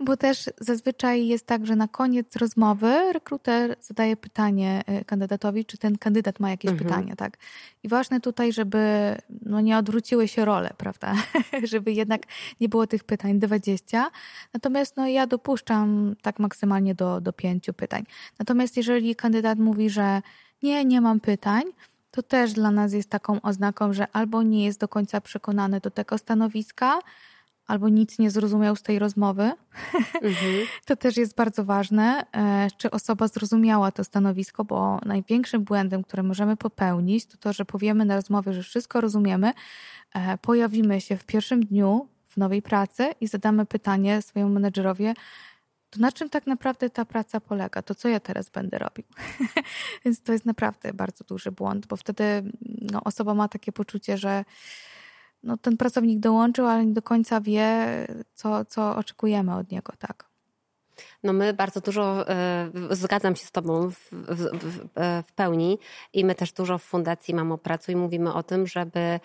Bo 0.00 0.16
też 0.16 0.50
zazwyczaj 0.60 1.26
jest 1.26 1.46
tak, 1.46 1.66
że 1.66 1.76
na 1.76 1.88
koniec 1.88 2.36
rozmowy 2.36 3.12
rekruter 3.12 3.76
zadaje 3.80 4.16
pytanie 4.16 4.82
e, 4.86 5.04
kandydatowi, 5.04 5.64
czy 5.64 5.78
ten 5.78 5.98
kandydat 5.98 6.40
ma 6.40 6.50
jakieś 6.50 6.70
mhm. 6.70 6.88
pytania, 6.88 7.16
tak? 7.16 7.36
I 7.82 7.88
ważne 7.88 8.20
tutaj, 8.20 8.52
żeby 8.52 9.14
no, 9.46 9.60
nie 9.60 9.78
odwróciły 9.78 10.28
się 10.28 10.44
role, 10.44 10.70
prawda? 10.78 11.14
żeby 11.62 11.92
jednak 11.92 12.22
nie 12.60 12.68
było 12.68 12.86
tych 12.86 13.04
pytań 13.04 13.38
20. 13.38 14.10
Natomiast 14.54 14.96
no, 14.96 15.06
ja 15.06 15.26
dopuszczam 15.26 16.16
tak 16.22 16.38
maksymalnie 16.38 16.94
do, 16.94 17.20
do 17.20 17.32
pięciu 17.32 17.72
pytań. 17.72 18.04
Natomiast 18.38 18.76
jeżeli 18.76 19.16
kandydat 19.16 19.58
mówi, 19.58 19.90
że 19.90 20.22
nie, 20.62 20.84
nie 20.84 21.00
mam 21.00 21.20
pytań, 21.20 21.62
to 22.10 22.22
też 22.22 22.52
dla 22.52 22.70
nas 22.70 22.92
jest 22.92 23.10
taką 23.10 23.40
oznaką, 23.40 23.92
że 23.92 24.06
albo 24.12 24.42
nie 24.42 24.64
jest 24.64 24.80
do 24.80 24.88
końca 24.88 25.20
przekonany 25.20 25.80
do 25.80 25.90
tego 25.90 26.18
stanowiska, 26.18 26.98
albo 27.66 27.88
nic 27.88 28.18
nie 28.18 28.30
zrozumiał 28.30 28.76
z 28.76 28.82
tej 28.82 28.98
rozmowy. 28.98 29.52
Mhm. 30.14 30.66
To 30.86 30.96
też 30.96 31.16
jest 31.16 31.36
bardzo 31.36 31.64
ważne, 31.64 32.24
e, 32.32 32.68
czy 32.78 32.90
osoba 32.90 33.28
zrozumiała 33.28 33.92
to 33.92 34.04
stanowisko, 34.04 34.64
bo 34.64 34.98
największym 35.04 35.64
błędem, 35.64 36.02
który 36.02 36.22
możemy 36.22 36.56
popełnić, 36.56 37.26
to 37.26 37.36
to, 37.36 37.52
że 37.52 37.64
powiemy 37.64 38.04
na 38.04 38.16
rozmowie, 38.16 38.52
że 38.52 38.62
wszystko 38.62 39.00
rozumiemy, 39.00 39.52
e, 40.14 40.38
pojawimy 40.38 41.00
się 41.00 41.16
w 41.16 41.24
pierwszym 41.24 41.66
dniu 41.66 42.08
w 42.28 42.36
nowej 42.36 42.62
pracy 42.62 43.14
i 43.20 43.28
zadamy 43.28 43.66
pytanie 43.66 44.22
swojemu 44.22 44.52
menedżerowi, 44.52 45.04
to 45.92 46.00
na 46.00 46.12
czym 46.12 46.30
tak 46.30 46.46
naprawdę 46.46 46.90
ta 46.90 47.04
praca 47.04 47.40
polega? 47.40 47.82
To 47.82 47.94
co 47.94 48.08
ja 48.08 48.20
teraz 48.20 48.50
będę 48.50 48.78
robił? 48.78 49.04
Więc 50.04 50.22
to 50.22 50.32
jest 50.32 50.44
naprawdę 50.44 50.92
bardzo 50.92 51.24
duży 51.24 51.52
błąd, 51.52 51.86
bo 51.86 51.96
wtedy 51.96 52.24
no, 52.92 53.04
osoba 53.04 53.34
ma 53.34 53.48
takie 53.48 53.72
poczucie, 53.72 54.18
że 54.18 54.44
no, 55.42 55.56
ten 55.56 55.76
pracownik 55.76 56.20
dołączył, 56.20 56.66
ale 56.66 56.86
nie 56.86 56.92
do 56.92 57.02
końca 57.02 57.40
wie, 57.40 57.86
co, 58.34 58.64
co 58.64 58.96
oczekujemy 58.96 59.56
od 59.56 59.70
niego, 59.70 59.92
tak. 59.98 60.32
No 61.22 61.32
my 61.32 61.54
bardzo 61.54 61.80
dużo, 61.80 62.28
e, 62.28 62.70
zgadzam 62.90 63.36
się 63.36 63.46
z 63.46 63.50
Tobą 63.50 63.90
w, 63.90 64.10
w, 64.10 64.48
w, 64.96 65.32
pełni 65.32 65.78
i 66.12 66.24
my 66.24 66.34
też 66.34 66.52
dużo 66.52 66.78
w 66.78 66.82
Fundacji 66.82 67.34
Mamo 67.34 67.58
Pracuj 67.58 67.96
mówimy 67.96 68.34
o 68.34 68.42
tym, 68.42 68.66
żeby 68.66 69.20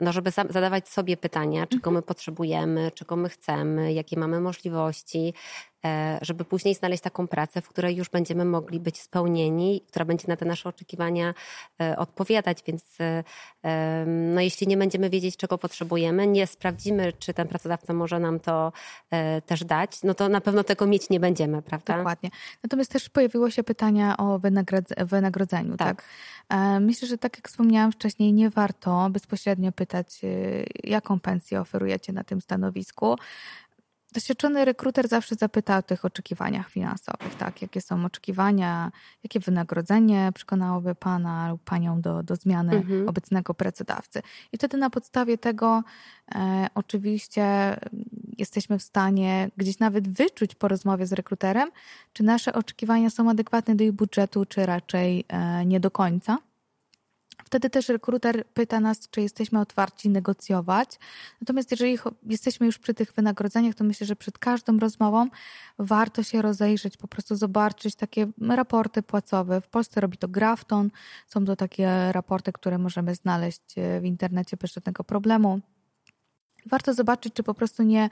no 0.00 0.12
żeby 0.12 0.30
zadawać 0.30 0.88
sobie 0.88 1.16
pytania, 1.16 1.66
czego 1.66 1.90
mhm. 1.90 1.94
my 1.94 2.02
potrzebujemy, 2.02 2.90
czego 2.90 3.16
my 3.16 3.28
chcemy, 3.28 3.92
jakie 3.92 4.18
mamy 4.18 4.40
możliwości, 4.40 5.34
e, 5.77 5.77
żeby 6.22 6.44
później 6.44 6.74
znaleźć 6.74 7.02
taką 7.02 7.28
pracę, 7.28 7.62
w 7.62 7.68
której 7.68 7.96
już 7.96 8.08
będziemy 8.08 8.44
mogli 8.44 8.80
być 8.80 9.00
spełnieni, 9.00 9.80
która 9.88 10.04
będzie 10.04 10.24
na 10.28 10.36
te 10.36 10.44
nasze 10.44 10.68
oczekiwania 10.68 11.34
e, 11.80 11.96
odpowiadać. 11.96 12.62
Więc 12.66 12.84
e, 13.00 14.04
no, 14.06 14.40
jeśli 14.40 14.66
nie 14.66 14.76
będziemy 14.76 15.10
wiedzieć, 15.10 15.36
czego 15.36 15.58
potrzebujemy, 15.58 16.26
nie 16.26 16.46
sprawdzimy, 16.46 17.12
czy 17.12 17.34
ten 17.34 17.48
pracodawca 17.48 17.92
może 17.92 18.20
nam 18.20 18.40
to 18.40 18.72
też 19.46 19.64
dać, 19.64 20.02
no 20.02 20.14
to 20.14 20.28
na 20.28 20.40
pewno 20.40 20.64
tego 20.64 20.86
mieć 20.86 21.10
nie 21.10 21.20
będziemy, 21.20 21.62
prawda? 21.62 21.96
Dokładnie. 21.96 22.30
Natomiast 22.62 22.92
też 22.92 23.08
pojawiło 23.08 23.50
się 23.50 23.64
pytania 23.64 24.16
o 24.16 24.40
wynagrodzeniu, 25.06 25.76
tak? 25.76 26.04
tak? 26.48 26.80
Myślę, 26.80 27.08
że 27.08 27.18
tak 27.18 27.36
jak 27.36 27.48
wspomniałam 27.48 27.92
wcześniej, 27.92 28.32
nie 28.32 28.50
warto 28.50 29.08
bezpośrednio 29.10 29.72
pytać, 29.72 30.20
jaką 30.84 31.20
pensję 31.20 31.60
oferujecie 31.60 32.12
na 32.12 32.24
tym 32.24 32.40
stanowisku. 32.40 33.16
Doświadczony 34.12 34.64
rekruter 34.64 35.08
zawsze 35.08 35.34
zapyta 35.34 35.78
o 35.78 35.82
tych 35.82 36.04
oczekiwaniach 36.04 36.70
finansowych, 36.70 37.34
tak? 37.34 37.62
Jakie 37.62 37.80
są 37.80 38.04
oczekiwania, 38.04 38.92
jakie 39.22 39.40
wynagrodzenie 39.40 40.30
przekonałoby 40.34 40.94
pana 40.94 41.50
lub 41.50 41.64
panią 41.64 42.00
do, 42.00 42.22
do 42.22 42.36
zmiany 42.36 42.76
mhm. 42.76 43.08
obecnego 43.08 43.54
pracodawcy. 43.54 44.22
I 44.52 44.56
wtedy 44.56 44.76
na 44.76 44.90
podstawie 44.90 45.38
tego 45.38 45.82
e, 46.34 46.66
oczywiście 46.74 47.76
jesteśmy 48.38 48.78
w 48.78 48.82
stanie 48.82 49.50
gdzieś 49.56 49.78
nawet 49.78 50.08
wyczuć 50.08 50.54
po 50.54 50.68
rozmowie 50.68 51.06
z 51.06 51.12
rekruterem, 51.12 51.70
czy 52.12 52.22
nasze 52.22 52.52
oczekiwania 52.52 53.10
są 53.10 53.30
adekwatne 53.30 53.74
do 53.74 53.84
ich 53.84 53.92
budżetu, 53.92 54.44
czy 54.46 54.66
raczej 54.66 55.24
e, 55.28 55.66
nie 55.66 55.80
do 55.80 55.90
końca. 55.90 56.38
Wtedy 57.48 57.70
też 57.70 57.88
rekruter 57.88 58.46
pyta 58.46 58.80
nas, 58.80 59.08
czy 59.10 59.20
jesteśmy 59.20 59.60
otwarci 59.60 60.08
negocjować. 60.08 60.98
Natomiast 61.40 61.70
jeżeli 61.70 61.98
jesteśmy 62.26 62.66
już 62.66 62.78
przy 62.78 62.94
tych 62.94 63.12
wynagrodzeniach, 63.12 63.74
to 63.74 63.84
myślę, 63.84 64.06
że 64.06 64.16
przed 64.16 64.38
każdą 64.38 64.78
rozmową 64.78 65.28
warto 65.78 66.22
się 66.22 66.42
rozejrzeć, 66.42 66.96
po 66.96 67.08
prostu 67.08 67.36
zobaczyć 67.36 67.94
takie 67.94 68.26
raporty 68.48 69.02
płacowe. 69.02 69.60
W 69.60 69.68
Polsce 69.68 70.00
robi 70.00 70.18
to 70.18 70.28
Grafton. 70.28 70.90
Są 71.26 71.44
to 71.44 71.56
takie 71.56 72.12
raporty, 72.12 72.52
które 72.52 72.78
możemy 72.78 73.14
znaleźć 73.14 73.62
e, 73.76 74.00
w 74.00 74.04
internecie 74.04 74.56
bez 74.56 74.72
żadnego 74.72 75.04
problemu. 75.04 75.60
Warto 76.66 76.94
zobaczyć, 76.94 77.34
czy 77.34 77.42
po 77.42 77.54
prostu 77.54 77.82
nie 77.82 78.10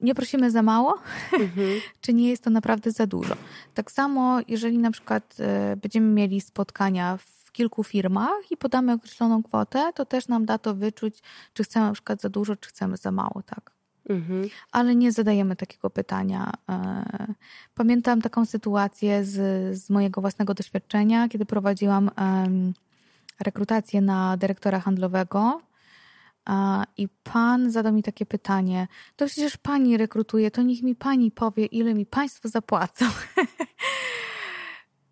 nie 0.00 0.14
prosimy 0.14 0.50
za 0.50 0.62
mało, 0.62 0.98
mhm. 1.32 1.80
czy 2.00 2.14
nie 2.14 2.30
jest 2.30 2.44
to 2.44 2.50
naprawdę 2.50 2.90
za 2.90 3.06
dużo. 3.06 3.36
Tak 3.74 3.90
samo, 3.90 4.40
jeżeli 4.48 4.78
na 4.78 4.90
przykład 4.90 5.36
e, 5.40 5.76
będziemy 5.76 6.06
mieli 6.06 6.40
spotkania 6.40 7.16
w 7.16 7.41
w 7.52 7.54
kilku 7.54 7.84
firmach 7.84 8.50
i 8.50 8.56
podamy 8.56 8.92
określoną 8.92 9.42
kwotę, 9.42 9.92
to 9.94 10.04
też 10.04 10.28
nam 10.28 10.44
da 10.44 10.58
to 10.58 10.74
wyczuć, 10.74 11.22
czy 11.52 11.64
chcemy 11.64 11.86
na 11.86 11.92
przykład 11.92 12.20
za 12.20 12.28
dużo, 12.28 12.56
czy 12.56 12.68
chcemy 12.68 12.96
za 12.96 13.10
mało, 13.10 13.42
tak. 13.46 13.70
Mhm. 14.08 14.48
Ale 14.72 14.96
nie 14.96 15.12
zadajemy 15.12 15.56
takiego 15.56 15.90
pytania. 15.90 16.52
E, 16.68 17.04
pamiętam 17.74 18.22
taką 18.22 18.44
sytuację 18.44 19.24
z, 19.24 19.36
z 19.78 19.90
mojego 19.90 20.20
własnego 20.20 20.54
doświadczenia, 20.54 21.28
kiedy 21.28 21.46
prowadziłam 21.46 22.10
rekrutację 23.40 24.00
na 24.00 24.36
dyrektora 24.36 24.80
handlowego. 24.80 25.60
I 26.96 27.08
pan 27.08 27.70
zadał 27.70 27.92
mi 27.92 28.02
takie 28.02 28.26
pytanie: 28.26 28.88
To 29.16 29.26
przecież 29.26 29.56
pani 29.56 29.96
rekrutuje, 29.96 30.50
to 30.50 30.62
niech 30.62 30.82
mi 30.82 30.94
pani 30.94 31.30
powie, 31.30 31.66
ile 31.66 31.94
mi 31.94 32.06
państwo 32.06 32.48
zapłacą. 32.48 33.04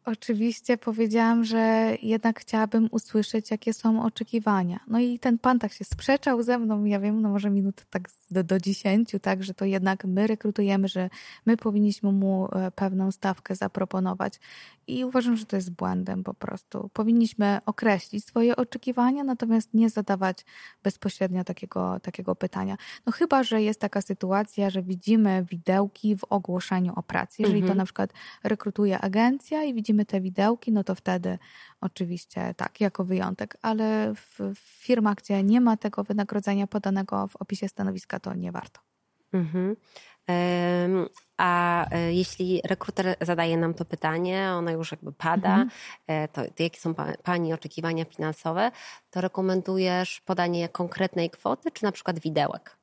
Oczywiście 0.04 0.76
powiedziałam, 0.78 1.44
że 1.44 1.96
jednak 2.02 2.40
chciałabym 2.40 2.88
usłyszeć, 2.90 3.50
jakie 3.50 3.72
są 3.72 4.04
oczekiwania. 4.04 4.80
No 4.86 4.98
i 5.00 5.18
ten 5.18 5.38
pan 5.38 5.58
tak 5.58 5.72
się 5.72 5.84
sprzeczał 5.84 6.42
ze 6.42 6.58
mną, 6.58 6.84
ja 6.84 7.00
wiem, 7.00 7.20
no 7.20 7.28
może 7.28 7.50
minut 7.50 7.84
tak 7.90 8.08
do, 8.30 8.44
do 8.44 8.60
10, 8.60 9.12
tak, 9.22 9.44
że 9.44 9.54
to 9.54 9.64
jednak 9.64 10.04
my 10.04 10.26
rekrutujemy, 10.26 10.88
że 10.88 11.10
my 11.46 11.56
powinniśmy 11.56 12.12
mu 12.12 12.48
e, 12.52 12.70
pewną 12.70 13.12
stawkę 13.12 13.54
zaproponować. 13.54 14.40
I 14.86 15.04
uważam, 15.04 15.36
że 15.36 15.46
to 15.46 15.56
jest 15.56 15.70
błędem 15.70 16.24
po 16.24 16.34
prostu. 16.34 16.90
Powinniśmy 16.92 17.58
określić 17.66 18.24
swoje 18.24 18.56
oczekiwania, 18.56 19.24
natomiast 19.24 19.74
nie 19.74 19.90
zadawać 19.90 20.44
bezpośrednio 20.82 21.44
takiego, 21.44 22.00
takiego 22.00 22.36
pytania. 22.36 22.76
No 23.06 23.12
chyba, 23.12 23.42
że 23.42 23.62
jest 23.62 23.80
taka 23.80 24.02
sytuacja, 24.02 24.70
że 24.70 24.82
widzimy 24.82 25.46
widełki 25.50 26.16
w 26.16 26.24
ogłoszeniu 26.24 26.92
o 26.96 27.02
pracy. 27.02 27.42
Jeżeli 27.42 27.58
mhm. 27.58 27.72
to 27.72 27.78
na 27.78 27.84
przykład 27.84 28.12
rekrutuje 28.44 28.98
agencja 28.98 29.64
i 29.64 29.74
widzimy 29.74 29.89
te 30.04 30.20
widełki, 30.20 30.72
no 30.72 30.84
to 30.84 30.94
wtedy 30.94 31.38
oczywiście 31.80 32.54
tak, 32.56 32.80
jako 32.80 33.04
wyjątek, 33.04 33.56
ale 33.62 34.14
w, 34.14 34.38
w 34.54 34.58
firmach, 34.58 35.16
gdzie 35.16 35.42
nie 35.42 35.60
ma 35.60 35.76
tego 35.76 36.04
wynagrodzenia 36.04 36.66
podanego 36.66 37.26
w 37.26 37.36
opisie 37.36 37.68
stanowiska, 37.68 38.20
to 38.20 38.34
nie 38.34 38.52
warto. 38.52 38.80
Mhm. 39.32 39.76
A 41.36 41.86
e, 41.90 42.12
jeśli 42.12 42.60
rekruter 42.64 43.16
zadaje 43.20 43.56
nam 43.56 43.74
to 43.74 43.84
pytanie, 43.84 44.50
ono 44.52 44.70
już 44.70 44.90
jakby 44.90 45.12
pada, 45.12 45.52
mhm. 45.52 45.70
E, 46.06 46.28
to, 46.28 46.42
to, 46.44 46.62
jakie 46.62 46.80
są 46.80 46.94
Pani 47.22 47.52
oczekiwania 47.52 48.04
finansowe, 48.04 48.70
to 49.10 49.20
rekomendujesz 49.20 50.20
podanie 50.20 50.68
konkretnej 50.68 51.30
kwoty, 51.30 51.70
czy 51.70 51.84
na 51.84 51.92
przykład 51.92 52.18
widełek? 52.18 52.79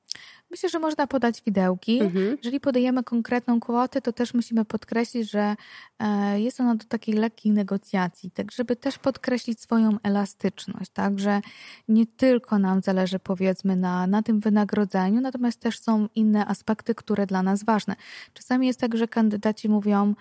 Myślę, 0.51 0.69
że 0.69 0.79
można 0.79 1.07
podać 1.07 1.41
widełki. 1.45 2.01
Mhm. 2.01 2.37
Jeżeli 2.37 2.59
podajemy 2.59 3.03
konkretną 3.03 3.59
kwotę, 3.59 4.01
to 4.01 4.13
też 4.13 4.33
musimy 4.33 4.65
podkreślić, 4.65 5.31
że 5.31 5.55
e, 5.99 6.41
jest 6.41 6.59
ona 6.59 6.75
do 6.75 6.85
takiej 6.85 7.15
lekkiej 7.15 7.51
negocjacji, 7.51 8.31
tak 8.31 8.51
żeby 8.51 8.75
też 8.75 8.97
podkreślić 8.97 9.61
swoją 9.61 9.97
elastyczność, 10.03 10.91
tak, 10.91 11.19
że 11.19 11.41
nie 11.87 12.05
tylko 12.05 12.59
nam 12.59 12.81
zależy 12.81 13.19
powiedzmy 13.19 13.75
na, 13.75 14.07
na 14.07 14.23
tym 14.23 14.39
wynagrodzeniu, 14.39 15.21
natomiast 15.21 15.59
też 15.59 15.79
są 15.79 16.07
inne 16.15 16.45
aspekty, 16.45 16.95
które 16.95 17.25
dla 17.25 17.43
nas 17.43 17.63
ważne. 17.63 17.95
Czasami 18.33 18.67
jest 18.67 18.79
tak, 18.79 18.97
że 18.97 19.07
kandydaci 19.07 19.69
mówią, 19.69 20.13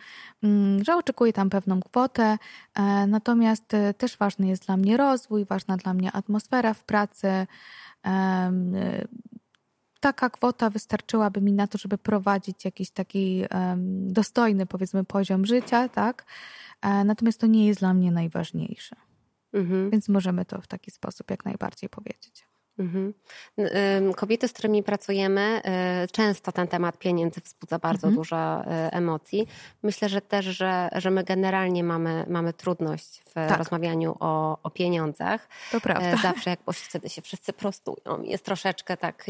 mm, 0.42 0.84
że 0.84 0.96
oczekuję 0.96 1.32
tam 1.32 1.50
pewną 1.50 1.80
kwotę, 1.80 2.38
e, 2.74 3.06
natomiast 3.06 3.74
e, 3.74 3.94
też 3.94 4.16
ważny 4.16 4.48
jest 4.48 4.66
dla 4.66 4.76
mnie 4.76 4.96
rozwój, 4.96 5.44
ważna 5.44 5.76
dla 5.76 5.94
mnie 5.94 6.12
atmosfera 6.12 6.74
w 6.74 6.84
pracy, 6.84 7.46
taka 10.06 10.30
kwota 10.30 10.70
wystarczyłaby 10.70 11.40
mi 11.40 11.52
na 11.52 11.66
to, 11.66 11.78
żeby 11.78 11.98
prowadzić 11.98 12.64
jakiś 12.64 12.90
taki 12.90 13.44
dostojny, 14.00 14.66
powiedzmy, 14.66 15.04
poziom 15.04 15.46
życia, 15.46 15.88
tak? 15.88 16.24
E, 16.82 17.04
natomiast 17.04 17.40
to 17.40 17.46
nie 17.46 17.66
jest 17.66 17.80
dla 17.80 17.94
mnie 17.94 18.12
najważniejsze. 18.12 18.96
Mhm. 19.52 19.90
Więc 19.90 20.08
możemy 20.08 20.44
to 20.44 20.60
w 20.60 20.66
taki 20.66 20.90
sposób 20.90 21.30
jak 21.30 21.44
najbardziej 21.44 21.88
powiedzieć. 21.88 22.46
Mhm. 22.78 23.14
Kobiety, 24.16 24.48
z 24.48 24.52
którymi 24.52 24.82
pracujemy, 24.82 25.62
y, 26.04 26.08
często 26.08 26.52
ten 26.52 26.68
temat 26.68 26.98
pieniędzy 26.98 27.40
wzbudza 27.40 27.78
bardzo 27.78 28.06
mhm. 28.06 28.14
dużo 28.14 28.60
y, 28.60 28.64
emocji. 28.92 29.46
Myślę, 29.82 30.08
że 30.08 30.20
też, 30.20 30.44
że, 30.44 30.88
że 30.92 31.10
my 31.10 31.24
generalnie 31.24 31.84
mamy, 31.84 32.24
mamy 32.28 32.52
trudność 32.52 33.22
w 33.26 33.34
tak. 33.34 33.58
rozmawianiu 33.58 34.16
o, 34.20 34.58
o 34.62 34.70
pieniądzach. 34.70 35.48
To 35.72 35.80
prawda. 35.80 36.16
Zawsze 36.16 36.50
jak 36.50 36.60
wtedy 36.72 37.08
się 37.08 37.22
wszyscy 37.22 37.52
prostują. 37.52 38.22
Jest 38.22 38.44
troszeczkę 38.44 38.96
tak 38.96 39.24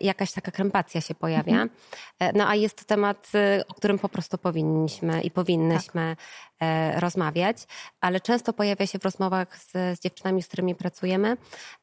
jakaś 0.00 0.32
taka 0.32 0.50
krępacja 0.50 1.00
się 1.00 1.14
pojawia. 1.14 1.52
Mhm. 1.52 1.70
E, 2.18 2.32
no 2.32 2.48
a 2.48 2.54
jest 2.54 2.76
to 2.78 2.84
temat, 2.84 3.28
y, 3.34 3.66
o 3.68 3.74
którym 3.74 3.98
po 3.98 4.08
prostu 4.08 4.38
powinniśmy 4.38 5.22
i 5.22 5.30
powinnyśmy 5.30 6.16
tak. 6.58 7.00
rozmawiać, 7.00 7.56
ale 8.00 8.20
często 8.20 8.52
pojawia 8.52 8.86
się 8.86 8.98
w 8.98 9.04
rozmowach 9.04 9.58
z, 9.58 9.70
z 9.72 10.00
dziewczynami, 10.00 10.42
z 10.42 10.46
którymi 10.46 10.74
pracujemy, 10.74 11.36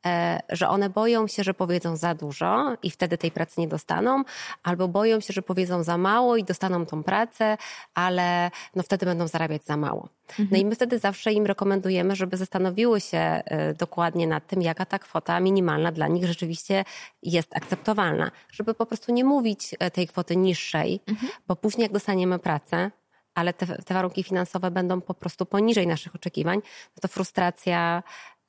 e, 0.06 0.40
że 0.50 0.70
one 0.70 0.90
boją 0.90 1.28
się, 1.28 1.44
że 1.44 1.54
powiedzą 1.54 1.96
za 1.96 2.16
dużo 2.16 2.78
i 2.84 2.92
wtedy 2.92 3.18
tej 3.18 3.32
pracy 3.32 3.62
nie 3.62 3.68
dostaną, 3.68 4.24
albo 4.64 4.88
boją 4.88 5.20
się, 5.20 5.34
że 5.34 5.42
powiedzą 5.42 5.84
za 5.84 5.98
mało 5.98 6.38
i 6.38 6.44
dostaną 6.44 6.86
tą 6.86 7.04
pracę, 7.04 7.58
ale 7.94 8.52
no 8.76 8.84
wtedy 8.84 9.06
będą 9.06 9.28
zarabiać 9.28 9.66
za 9.66 9.78
mało. 9.78 10.10
No 10.52 10.58
i 10.58 10.66
my 10.66 10.76
wtedy 10.76 11.00
zawsze 11.00 11.34
im 11.34 11.46
rekomendujemy, 11.46 12.16
żeby 12.16 12.38
zastanowiły 12.38 13.02
się 13.02 13.42
dokładnie 13.78 14.28
nad 14.28 14.48
tym, 14.48 14.62
jaka 14.62 14.86
ta 14.86 15.00
kwota 15.00 15.40
minimalna 15.40 15.92
dla 15.92 16.08
nich 16.08 16.26
rzeczywiście 16.26 16.84
jest 17.24 17.56
akceptowalna, 17.56 18.32
żeby 18.52 18.74
po 18.74 18.86
prostu 18.86 19.14
nie 19.14 19.24
mówić 19.24 19.76
e, 19.80 19.92
tej 19.92 20.08
kwoty 20.08 20.36
niższej, 20.36 21.00
mhm. 21.08 21.32
bo 21.48 21.56
później 21.56 21.84
jak 21.84 21.92
dostaniemy 21.92 22.40
pracę, 22.40 22.92
ale 23.36 23.54
te, 23.54 23.68
te, 23.68 23.94
warunki 23.94 24.24
finansowe 24.24 24.72
będą 24.72 25.02
po 25.02 25.14
prostu 25.14 25.46
poniżej 25.46 25.88
naszych 25.88 26.16
oczekiwań, 26.16 26.62
no 26.96 27.02
to 27.02 27.08
frustracja. 27.08 28.04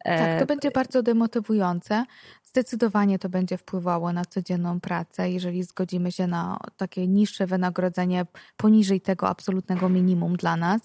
E, 0.04 0.18
tak, 0.18 0.40
to 0.40 0.46
będzie 0.46 0.70
bardzo 0.70 1.02
demotywujące. 1.02 2.04
Zdecydowanie 2.42 3.18
to 3.18 3.28
będzie 3.28 3.58
wpływało 3.58 4.12
na 4.12 4.24
codzienną 4.24 4.80
pracę, 4.80 5.30
jeżeli 5.30 5.62
zgodzimy 5.62 6.12
się 6.12 6.26
na 6.26 6.58
takie 6.76 7.08
niższe 7.08 7.46
wynagrodzenie 7.46 8.26
poniżej 8.56 9.00
tego 9.00 9.28
absolutnego 9.28 9.88
minimum 9.88 10.36
dla 10.36 10.56
nas. 10.56 10.80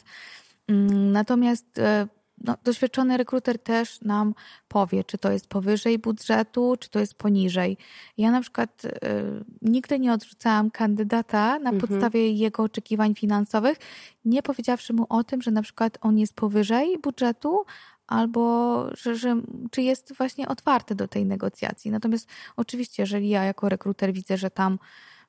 Mm, 0.67 1.11
natomiast 1.11 1.79
e, 1.79 2.07
no, 2.43 2.57
doświadczony 2.63 3.17
rekruter 3.17 3.59
też 3.59 4.01
nam 4.01 4.33
powie, 4.67 5.03
czy 5.03 5.17
to 5.17 5.31
jest 5.31 5.47
powyżej 5.47 5.99
budżetu, 5.99 6.75
czy 6.79 6.89
to 6.89 6.99
jest 6.99 7.13
poniżej. 7.13 7.77
Ja 8.17 8.31
na 8.31 8.41
przykład 8.41 8.85
y, 8.85 8.89
nigdy 9.61 9.99
nie 9.99 10.13
odrzucałam 10.13 10.71
kandydata 10.71 11.59
na 11.59 11.71
mhm. 11.71 11.79
podstawie 11.79 12.31
jego 12.31 12.63
oczekiwań 12.63 13.15
finansowych, 13.15 13.77
nie 14.25 14.43
powiedziawszy 14.43 14.93
mu 14.93 15.05
o 15.09 15.23
tym, 15.23 15.41
że 15.41 15.51
na 15.51 15.61
przykład 15.61 15.97
on 16.01 16.17
jest 16.17 16.33
powyżej 16.33 16.99
budżetu, 16.99 17.65
albo 18.07 18.85
że, 18.97 19.15
że, 19.15 19.41
czy 19.71 19.81
jest 19.81 20.13
właśnie 20.17 20.47
otwarty 20.47 20.95
do 20.95 21.07
tej 21.07 21.25
negocjacji. 21.25 21.91
Natomiast 21.91 22.29
oczywiście, 22.57 23.03
jeżeli 23.03 23.29
ja 23.29 23.43
jako 23.43 23.69
rekruter 23.69 24.13
widzę, 24.13 24.37
że 24.37 24.49
tam 24.49 24.79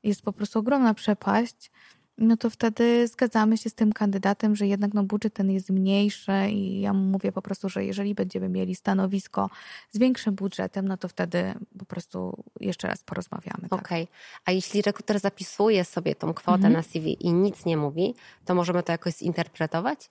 jest 0.02 0.22
po 0.22 0.32
prostu 0.32 0.58
ogromna 0.58 0.94
przepaść, 0.94 1.70
no 2.18 2.36
to 2.36 2.50
wtedy 2.50 3.08
zgadzamy 3.08 3.58
się 3.58 3.70
z 3.70 3.74
tym 3.74 3.92
kandydatem, 3.92 4.56
że 4.56 4.66
jednak 4.66 4.94
no 4.94 5.02
budżet 5.02 5.34
ten 5.34 5.50
jest 5.50 5.70
mniejszy 5.70 6.32
i 6.50 6.80
ja 6.80 6.92
mówię 6.92 7.32
po 7.32 7.42
prostu, 7.42 7.68
że 7.68 7.84
jeżeli 7.84 8.14
będziemy 8.14 8.48
mieli 8.48 8.74
stanowisko 8.74 9.50
z 9.90 9.98
większym 9.98 10.34
budżetem, 10.34 10.88
no 10.88 10.96
to 10.96 11.08
wtedy 11.08 11.54
po 11.78 11.84
prostu 11.84 12.44
jeszcze 12.60 12.88
raz 12.88 13.02
porozmawiamy. 13.02 13.68
Tak? 13.68 13.80
Okej, 13.80 14.02
okay. 14.02 14.16
a 14.44 14.52
jeśli 14.52 14.82
rekruter 14.82 15.20
zapisuje 15.20 15.84
sobie 15.84 16.14
tą 16.14 16.34
kwotę 16.34 16.54
mhm. 16.54 16.72
na 16.72 16.82
CV 16.82 17.26
i 17.26 17.32
nic 17.32 17.64
nie 17.64 17.76
mówi, 17.76 18.14
to 18.44 18.54
możemy 18.54 18.82
to 18.82 18.92
jakoś 18.92 19.14
zinterpretować? 19.14 20.10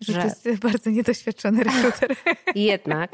Że, 0.00 0.12
że... 0.12 0.20
to 0.42 0.48
jest 0.48 0.62
bardzo 0.62 0.90
niedoświadczony 0.90 1.64
rekruter. 1.64 2.16
jednak. 2.54 3.12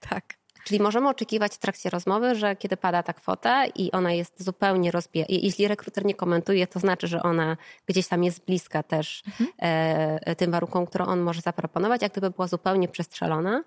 tak. 0.00 0.41
Czyli 0.64 0.80
możemy 0.80 1.08
oczekiwać 1.08 1.54
w 1.54 1.58
trakcie 1.58 1.90
rozmowy, 1.90 2.34
że 2.34 2.56
kiedy 2.56 2.76
pada 2.76 3.02
ta 3.02 3.12
kwota 3.12 3.66
i 3.66 3.92
ona 3.92 4.12
jest 4.12 4.42
zupełnie 4.42 4.90
rozbija, 4.90 5.24
jeśli 5.28 5.68
rekruter 5.68 6.04
nie 6.04 6.14
komentuje, 6.14 6.66
to 6.66 6.80
znaczy, 6.80 7.06
że 7.06 7.22
ona 7.22 7.56
gdzieś 7.86 8.08
tam 8.08 8.24
jest 8.24 8.44
bliska 8.44 8.82
też 8.82 9.22
mhm. 9.26 9.50
e, 9.58 10.36
tym 10.36 10.50
warunkom, 10.50 10.86
które 10.86 11.04
on 11.04 11.20
może 11.20 11.40
zaproponować, 11.40 12.02
a 12.02 12.08
gdyby 12.08 12.30
była 12.30 12.46
zupełnie 12.48 12.88
przestrzelona, 12.88 13.62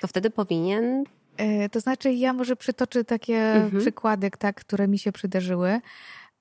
to 0.00 0.08
wtedy 0.08 0.30
powinien 0.30 1.04
e, 1.36 1.68
to 1.68 1.80
znaczy, 1.80 2.12
ja 2.12 2.32
może 2.32 2.56
przytoczę 2.56 3.04
takie 3.04 3.38
mhm. 3.38 3.82
przykłady, 3.82 4.30
tak, 4.38 4.56
które 4.56 4.88
mi 4.88 4.98
się 4.98 5.12
przydarzyły. 5.12 5.80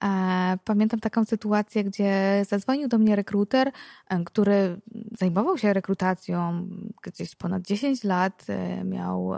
E, 0.04 0.58
pamiętam 0.66 1.00
taką 1.00 1.26
sytuację, 1.26 1.84
gdzie 1.84 2.44
zadzwonił 2.50 2.88
do 2.88 2.98
mnie 2.98 3.16
rekruter, 3.16 3.72
e, 4.10 4.24
który 4.24 4.82
zajmował 5.20 5.58
się 5.58 5.74
rekrutacją 5.74 6.70
gdzieś 7.04 7.36
ponad 7.36 7.62
10 7.62 8.04
lat, 8.04 8.46
e, 8.50 8.84
miał 8.84 9.32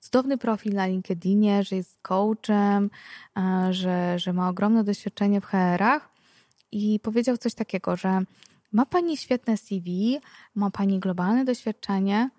cudowny 0.00 0.38
profil 0.38 0.74
na 0.74 0.86
LinkedInie, 0.86 1.64
że 1.64 1.76
jest 1.76 1.98
coachem, 2.02 2.90
że, 3.70 4.18
że 4.18 4.32
ma 4.32 4.48
ogromne 4.48 4.84
doświadczenie 4.84 5.40
w 5.40 5.44
HR-ach 5.44 6.08
i 6.72 7.00
powiedział 7.00 7.36
coś 7.36 7.54
takiego, 7.54 7.96
że 7.96 8.20
ma 8.72 8.86
pani 8.86 9.16
świetne 9.16 9.56
CV, 9.56 10.18
ma 10.54 10.70
pani 10.70 11.00
globalne 11.00 11.44
doświadczenie, 11.44 12.30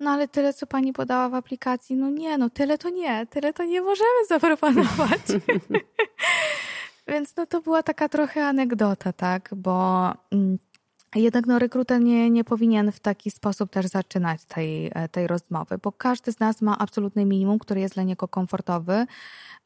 no 0.00 0.10
ale 0.10 0.28
tyle, 0.28 0.54
co 0.54 0.66
pani 0.66 0.92
podała 0.92 1.28
w 1.28 1.34
aplikacji, 1.34 1.96
no 1.96 2.10
nie, 2.10 2.38
no 2.38 2.50
tyle 2.50 2.78
to 2.78 2.90
nie, 2.90 3.26
tyle 3.26 3.52
to 3.52 3.64
nie 3.64 3.82
możemy 3.82 4.26
zaproponować. 4.28 5.20
Więc 7.08 7.36
no 7.36 7.46
to 7.46 7.60
była 7.60 7.82
taka 7.82 8.08
trochę 8.08 8.46
anegdota, 8.46 9.12
tak, 9.12 9.50
bo 9.56 10.12
mm, 10.32 10.58
jednak 11.20 11.46
no, 11.46 11.58
rekruter 11.58 12.00
nie, 12.00 12.30
nie 12.30 12.44
powinien 12.44 12.92
w 12.92 13.00
taki 13.00 13.30
sposób 13.30 13.70
też 13.70 13.86
zaczynać 13.86 14.44
tej, 14.44 14.90
e, 14.94 15.08
tej 15.08 15.26
rozmowy, 15.26 15.78
bo 15.82 15.92
każdy 15.92 16.32
z 16.32 16.40
nas 16.40 16.62
ma 16.62 16.78
absolutny 16.78 17.24
minimum, 17.24 17.58
który 17.58 17.80
jest 17.80 17.94
dla 17.94 18.02
niego 18.02 18.28
komfortowy. 18.28 19.06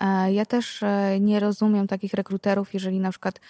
E, 0.00 0.32
ja 0.32 0.46
też 0.46 0.82
e, 0.82 1.20
nie 1.20 1.40
rozumiem 1.40 1.86
takich 1.86 2.14
rekruterów, 2.14 2.74
jeżeli 2.74 3.00
na 3.00 3.10
przykład 3.10 3.40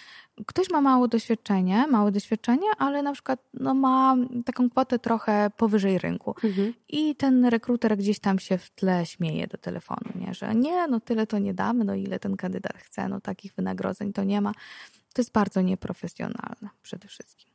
ktoś 0.45 0.69
ma 0.69 0.81
mało 0.81 1.07
doświadczenie, 1.07 1.87
małe 1.87 2.11
doświadczenie, 2.11 2.67
ale 2.77 3.03
na 3.03 3.13
przykład 3.13 3.39
no, 3.53 3.73
ma 3.73 4.15
taką 4.45 4.69
kwotę 4.69 4.99
trochę 4.99 5.51
powyżej 5.57 5.97
rynku. 5.97 6.35
Mhm. 6.43 6.73
I 6.89 7.15
ten 7.15 7.45
rekruter 7.45 7.97
gdzieś 7.97 8.19
tam 8.19 8.39
się 8.39 8.57
w 8.57 8.69
tle 8.69 9.05
śmieje 9.05 9.47
do 9.47 9.57
telefonu, 9.57 10.11
nie? 10.15 10.33
że 10.33 10.55
nie, 10.55 10.87
no 10.87 10.99
tyle 10.99 11.27
to 11.27 11.37
nie 11.37 11.53
damy, 11.53 11.85
no 11.85 11.95
ile 11.95 12.19
ten 12.19 12.37
kandydat 12.37 12.77
chce, 12.77 13.07
no 13.07 13.21
takich 13.21 13.53
wynagrodzeń 13.53 14.13
to 14.13 14.23
nie 14.23 14.41
ma. 14.41 14.51
To 15.13 15.21
jest 15.21 15.31
bardzo 15.31 15.61
nieprofesjonalne 15.61 16.69
przede 16.83 17.07
wszystkim. 17.07 17.50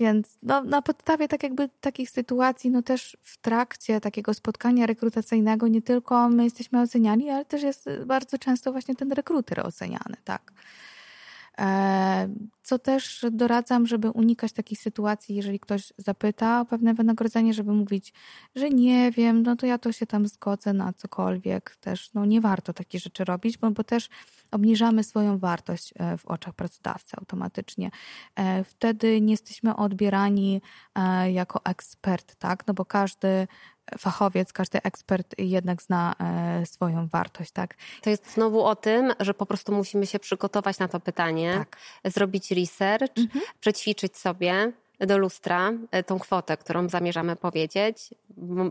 Więc 0.00 0.38
no, 0.42 0.64
na 0.64 0.82
podstawie 0.82 1.28
tak 1.28 1.42
jakby 1.42 1.68
takich 1.80 2.10
sytuacji, 2.10 2.70
no 2.70 2.82
też 2.82 3.16
w 3.22 3.38
trakcie 3.38 4.00
takiego 4.00 4.34
spotkania 4.34 4.86
rekrutacyjnego 4.86 5.68
nie 5.68 5.82
tylko 5.82 6.28
my 6.28 6.44
jesteśmy 6.44 6.80
oceniani, 6.80 7.30
ale 7.30 7.44
też 7.44 7.62
jest 7.62 7.88
bardzo 8.06 8.38
często 8.38 8.72
właśnie 8.72 8.94
ten 8.94 9.12
rekruter 9.12 9.66
oceniany, 9.66 10.16
tak. 10.24 10.52
E, 11.58 12.28
co 12.62 12.78
też 12.78 13.26
doradzam, 13.30 13.86
żeby 13.86 14.10
unikać 14.10 14.52
takich 14.52 14.80
sytuacji, 14.80 15.34
jeżeli 15.34 15.60
ktoś 15.60 15.92
zapyta 15.98 16.60
o 16.60 16.64
pewne 16.64 16.94
wynagrodzenie, 16.94 17.54
żeby 17.54 17.72
mówić, 17.72 18.12
że 18.54 18.70
nie 18.70 19.10
wiem, 19.10 19.42
no 19.42 19.56
to 19.56 19.66
ja 19.66 19.78
to 19.78 19.92
się 19.92 20.06
tam 20.06 20.26
zgodzę 20.26 20.72
na 20.72 20.92
cokolwiek. 20.92 21.76
Też 21.80 22.12
no 22.14 22.26
nie 22.26 22.40
warto 22.40 22.72
takich 22.72 23.00
rzeczy 23.00 23.24
robić, 23.24 23.58
bo, 23.58 23.70
bo 23.70 23.84
też 23.84 24.08
obniżamy 24.54 25.04
swoją 25.04 25.38
wartość 25.38 25.94
e, 25.96 26.18
w 26.18 26.26
oczach 26.26 26.54
pracodawcy 26.54 27.16
automatycznie. 27.16 27.90
E, 28.36 28.64
wtedy 28.64 29.20
nie 29.20 29.32
jesteśmy 29.32 29.76
odbierani 29.76 30.62
jako 31.32 31.60
ekspert, 31.64 32.36
tak? 32.36 32.66
No 32.66 32.74
bo 32.74 32.84
każdy 32.84 33.46
fachowiec, 33.98 34.52
każdy 34.52 34.82
ekspert 34.82 35.34
jednak 35.38 35.82
zna 35.82 36.14
e, 36.20 36.66
swoją 36.66 37.08
wartość, 37.08 37.50
tak? 37.50 37.74
To 38.02 38.10
jest 38.10 38.34
znowu 38.34 38.64
o 38.64 38.76
tym, 38.76 39.12
że 39.20 39.34
po 39.34 39.46
prostu 39.46 39.72
musimy 39.72 40.06
się 40.06 40.18
przygotować 40.18 40.78
na 40.78 40.88
to 40.88 41.00
pytanie, 41.00 41.54
tak. 41.58 41.76
zrobić 42.12 42.50
research, 42.50 43.18
mhm. 43.18 43.44
przećwiczyć 43.60 44.16
sobie, 44.16 44.72
do 45.00 45.18
lustra 45.18 45.72
e, 45.90 46.02
tą 46.02 46.18
kwotę, 46.18 46.56
którą 46.56 46.88
zamierzamy 46.88 47.36
powiedzieć, 47.36 48.14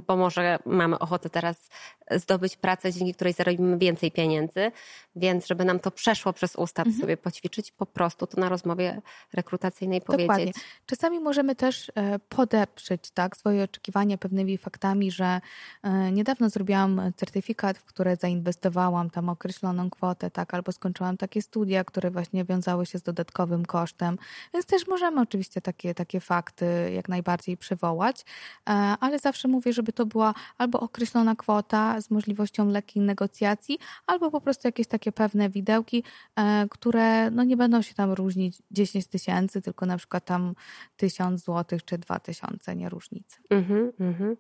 bo 0.08 0.18
może 0.18 0.60
mamy 0.66 1.00
ochotę 1.00 1.30
teraz 1.30 1.70
zdobyć 2.12 2.58
pracę, 2.58 2.92
dzięki 2.92 3.14
której 3.14 3.34
zarobimy 3.34 3.78
więcej 3.78 4.12
pieniędzy, 4.12 4.72
więc 5.16 5.48
żeby 5.48 5.66
nam 5.66 5.80
to 5.80 5.92
przeszło 5.92 6.34
przez 6.34 6.56
usta, 6.56 6.82
mhm. 6.82 7.02
sobie 7.02 7.18
poćwiczyć, 7.18 7.72
po 7.72 7.86
prostu 7.86 8.28
to 8.28 8.42
na 8.42 8.50
rozmowie 8.50 9.02
rekrutacyjnej 9.34 10.02
powiedzieć. 10.02 10.28
Dokładnie. 10.28 10.54
Czasami 10.86 11.20
możemy 11.20 11.56
też 11.56 11.92
e, 11.96 12.20
podeprzeć 12.20 13.12
tak, 13.12 13.38
swoje 13.38 13.64
oczekiwania 13.64 14.18
pewnymi 14.18 14.58
faktami, 14.58 15.12
że 15.12 15.42
e, 15.84 16.12
niedawno 16.12 16.50
zrobiłam 16.50 17.02
certyfikat, 17.16 17.78
w 17.78 17.86
który 17.86 18.16
zainwestowałam 18.16 19.10
tam 19.10 19.30
określoną 19.30 19.90
kwotę, 19.90 20.32
tak, 20.32 20.54
albo 20.54 20.72
skończyłam 20.72 21.18
takie 21.18 21.42
studia, 21.42 21.84
które 21.84 22.12
właśnie 22.12 22.46
wiązały 22.46 22.86
się 22.86 23.00
z 23.00 23.02
dodatkowym 23.02 23.66
kosztem, 23.66 24.18
więc 24.54 24.66
też 24.66 24.88
możemy 24.88 25.22
oczywiście 25.22 25.62
takie, 25.62 25.94
takie 25.94 26.20
fakty 26.24 26.92
jak 26.96 27.10
najbardziej 27.10 27.58
przywołać, 27.58 28.22
e, 28.22 28.72
ale 29.00 29.20
zawsze 29.20 29.48
mówię, 29.48 29.74
żeby 29.74 29.94
to 29.94 30.06
była 30.06 30.34
albo 30.58 30.80
określona 30.80 31.36
kwota 31.36 32.02
z 32.02 32.12
możliwością 32.12 32.70
lekkiej 32.70 33.04
negocjacji, 33.04 33.80
albo 34.08 34.32
po 34.32 34.42
prostu 34.42 34.68
jakieś 34.68 34.88
takie 34.88 35.12
pewne 35.12 35.50
widełki, 35.50 36.04
e, 36.36 36.68
które 36.70 37.32
no 37.32 37.44
nie 37.44 37.58
będą 37.58 37.82
się 37.82 37.94
tam 37.94 38.12
różnić 38.12 38.62
10 38.72 39.08
tysięcy, 39.08 39.62
tylko 39.62 39.86
na 39.86 39.98
przykład 39.98 40.26
tam 40.26 40.54
1000 40.98 41.44
złotych 41.44 41.86
czy 41.86 41.98
2000, 41.98 42.76
nie 42.76 42.90
różnicy. 42.90 43.38
Mhm, 43.50 43.92
mhm. 44.00 44.38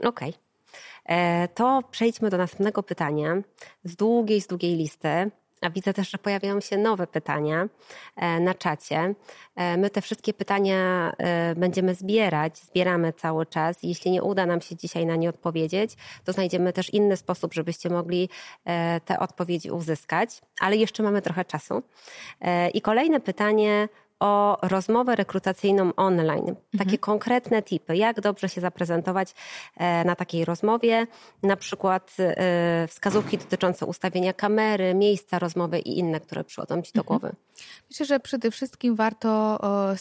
Okej. 0.00 0.28
Okay. 0.28 0.48
E, 1.04 1.48
to 1.48 1.82
przejdźmy 1.90 2.30
do 2.30 2.38
następnego 2.38 2.82
pytania 2.82 3.42
z 3.84 3.96
długiej, 3.96 4.40
z 4.40 4.46
długiej 4.46 4.76
listy. 4.76 5.30
A 5.60 5.70
widzę 5.70 5.94
też, 5.94 6.10
że 6.10 6.18
pojawiają 6.18 6.60
się 6.60 6.78
nowe 6.78 7.06
pytania 7.06 7.68
e, 8.16 8.40
na 8.40 8.54
czacie. 8.54 9.14
E, 9.56 9.76
my 9.76 9.90
te 9.90 10.02
wszystkie 10.02 10.34
pytania 10.34 11.12
e, 11.18 11.54
będziemy 11.54 11.94
zbierać, 11.94 12.58
zbieramy 12.58 13.12
cały 13.12 13.46
czas. 13.46 13.78
Jeśli 13.82 14.10
nie 14.10 14.22
uda 14.22 14.46
nam 14.46 14.60
się 14.60 14.76
dzisiaj 14.76 15.06
na 15.06 15.16
nie 15.16 15.28
odpowiedzieć, 15.28 15.96
to 16.24 16.32
znajdziemy 16.32 16.72
też 16.72 16.94
inny 16.94 17.16
sposób, 17.16 17.54
żebyście 17.54 17.90
mogli 17.90 18.28
te 19.04 19.18
odpowiedzi 19.18 19.70
uzyskać, 19.70 20.40
ale 20.60 20.76
jeszcze 20.76 21.02
mamy 21.02 21.22
trochę 21.22 21.44
czasu. 21.44 21.82
I 22.74 22.80
kolejne 22.80 23.20
pytanie 23.20 23.88
o 24.20 24.58
rozmowę 24.62 25.16
rekrutacyjną 25.16 25.94
online. 25.94 26.54
Takie 26.72 26.82
mhm. 26.82 26.98
konkretne 26.98 27.62
tipy, 27.62 27.96
jak 27.96 28.20
dobrze 28.20 28.48
się 28.48 28.60
zaprezentować 28.60 29.34
e, 29.76 30.04
na 30.04 30.16
takiej 30.16 30.44
rozmowie, 30.44 31.06
na 31.42 31.56
przykład 31.56 32.16
e, 32.18 32.86
wskazówki 32.88 33.38
dotyczące 33.38 33.86
ustawienia 33.86 34.32
kamery, 34.32 34.94
miejsca 34.94 35.38
rozmowy 35.38 35.78
i 35.78 35.98
inne, 35.98 36.20
które 36.20 36.44
przychodzą 36.44 36.82
Ci 36.82 36.92
do 36.92 37.00
mhm. 37.00 37.06
głowy. 37.06 37.36
Myślę, 37.90 38.06
że 38.06 38.20
przede 38.20 38.50
wszystkim 38.50 38.94
warto 38.94 39.58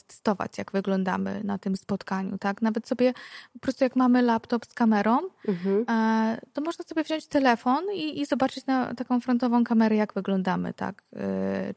testować, 0.08 0.58
jak 0.58 0.72
wyglądamy 0.72 1.42
na 1.44 1.58
tym 1.58 1.78
spotkaniu. 1.78 2.38
Tak? 2.38 2.62
Nawet 2.62 2.88
sobie 2.88 3.14
po 3.54 3.60
prostu 3.60 3.84
jak 3.84 3.96
mamy 3.96 4.22
laptop 4.22 4.66
z 4.66 4.74
kamerą, 4.74 5.20
mhm. 5.48 5.86
E, 5.90 6.42
to 6.54 6.62
można 6.62 6.86
sobie 6.86 7.04
wziąć 7.04 7.28
telefon 7.28 7.86
i, 7.94 8.22
i, 8.22 8.26
zobaczyć 8.26 8.66
na 8.66 8.96
taką 8.96 9.20
frontową 9.20 9.64
kamerę, 9.64 9.96
jak 9.96 10.14
wyglądamy. 10.14 10.74
Tak? 10.74 11.04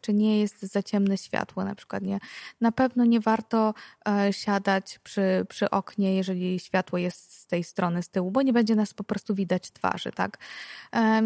Czy 0.00 0.12
nie 0.12 0.40
jest 0.40 0.62
za 0.62 0.82
ciemne 0.82 1.18
światło, 1.18 1.64
na 1.64 1.74
przykład 1.74 2.02
nie 2.02 2.18
na 2.60 2.72
pewno 2.72 3.04
nie 3.04 3.20
warto 3.20 3.74
e, 4.08 4.32
siadać 4.32 4.98
przy, 4.98 5.46
przy 5.48 5.70
oknie, 5.70 6.16
jeżeli 6.16 6.60
światło 6.60 6.98
jest 6.98 7.40
z 7.40 7.46
tej 7.46 7.64
strony, 7.64 8.02
z 8.02 8.08
tyłu, 8.08 8.30
bo 8.30 8.42
nie 8.42 8.52
będzie 8.52 8.74
nas 8.74 8.94
po 8.94 9.04
prostu 9.04 9.34
widać 9.34 9.70
twarzy, 9.70 10.12
tak? 10.12 10.38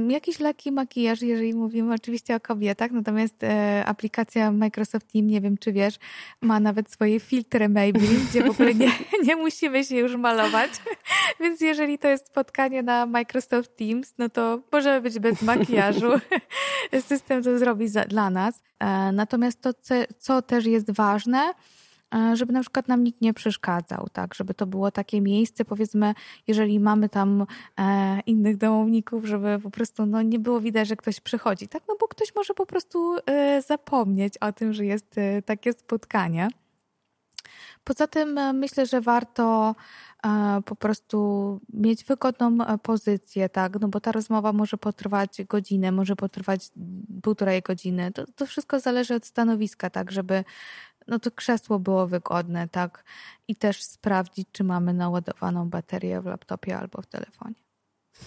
Jakiś 0.09 0.41
lekki 0.41 0.73
makijaż, 0.73 1.23
jeżeli 1.23 1.55
mówimy 1.55 1.95
oczywiście 1.95 2.37
o 2.37 2.41
kobietach, 2.41 2.91
natomiast 2.91 3.45
e, 3.45 3.85
aplikacja 3.87 4.53
Microsoft 4.53 5.13
Team, 5.13 5.27
nie 5.27 5.41
wiem 5.41 5.59
czy 5.59 5.73
wiesz, 5.73 5.99
ma 6.41 6.61
nawet 6.61 6.91
swoje 6.91 7.21
filtry 7.21 7.69
Maybelline, 7.69 8.27
gdzie 8.31 8.45
w 8.45 8.51
ogóle 8.51 8.75
nie, 8.75 8.91
nie 9.23 9.37
musimy 9.37 9.85
się 9.85 9.97
już 9.97 10.17
malować, 10.17 10.71
więc 11.41 11.61
jeżeli 11.61 11.99
to 11.99 12.09
jest 12.09 12.27
spotkanie 12.27 12.83
na 12.83 13.07
Microsoft 13.07 13.77
Teams, 13.77 14.15
no 14.19 14.29
to 14.29 14.63
możemy 14.73 15.01
być 15.01 15.19
bez 15.19 15.43
makijażu. 15.53 16.11
System 17.01 17.43
to 17.43 17.59
zrobi 17.59 17.89
za, 17.89 18.05
dla 18.05 18.31
nas. 18.31 18.63
E, 18.79 19.13
natomiast 19.13 19.61
to, 19.61 19.71
co 20.19 20.43
też 20.43 20.67
jest 20.67 20.93
ważne, 20.95 21.53
e, 22.15 22.37
żeby 22.37 22.53
na 22.53 22.61
przykład 22.61 22.89
nam 22.89 23.05
nikt 23.05 23.21
nie 23.21 23.35
przeszkadzał, 23.35 24.09
tak, 24.13 24.35
żeby 24.35 24.55
to 24.55 24.67
było 24.67 24.91
takie 24.91 25.21
miejsce, 25.21 25.65
powiedzmy, 25.65 26.15
jeżeli 26.47 26.81
mamy 26.81 27.09
tam 27.09 27.47
e, 27.79 28.21
innych 28.21 28.57
domowników, 28.57 29.25
żeby 29.25 29.59
po 29.63 29.71
prostu 29.71 30.07
no, 30.07 30.23
nie 30.23 30.39
było 30.39 30.61
widać, 30.61 30.89
że 30.89 30.97
ktoś 30.97 31.21
przychodzi, 31.21 31.69
tak, 31.69 31.83
no 31.89 31.97
bo 32.01 32.09
ktoś 32.09 32.35
może 32.35 32.55
po 32.55 32.67
prostu 32.67 33.17
zapomnieć 33.67 34.39
o 34.39 34.53
tym, 34.53 34.73
że 34.73 34.87
jest 34.87 35.17
takie 35.47 35.73
spotkanie. 35.73 36.49
Poza 37.85 38.07
tym 38.07 38.41
myślę, 38.55 38.87
że 38.87 39.01
warto 39.01 39.75
po 40.65 40.77
prostu 40.77 41.61
mieć 41.73 42.05
wygodną 42.05 42.67
e, 42.67 42.79
pozycję, 42.79 43.49
tak? 43.49 43.81
No 43.81 43.89
bo 43.89 44.01
ta 44.01 44.13
rozmowa 44.13 44.53
może 44.53 44.77
potrwać 44.77 45.45
godzinę, 45.49 45.93
może 45.93 46.17
potrwać 46.17 46.71
półtorej 47.23 47.63
godziny. 47.63 48.13
To, 48.13 48.25
to 48.37 48.47
wszystko 48.47 48.81
zależy 48.81 49.15
od 49.15 49.27
stanowiska, 49.27 49.91
tak? 49.91 50.11
Żeby 50.11 50.45
no 51.09 51.19
to 51.19 51.31
krzesło 51.31 51.79
było 51.79 52.07
wygodne, 52.07 52.69
tak? 52.69 53.05
I 53.49 53.57
też 53.57 53.83
sprawdzić, 53.83 54.49
czy 54.53 54.65
mamy 54.65 54.95
naładowaną 54.95 55.71
baterię 55.71 56.21
w 56.21 56.27
laptopie 56.27 56.79
albo 56.79 57.03
w 57.03 57.07
telefonie. 57.07 57.64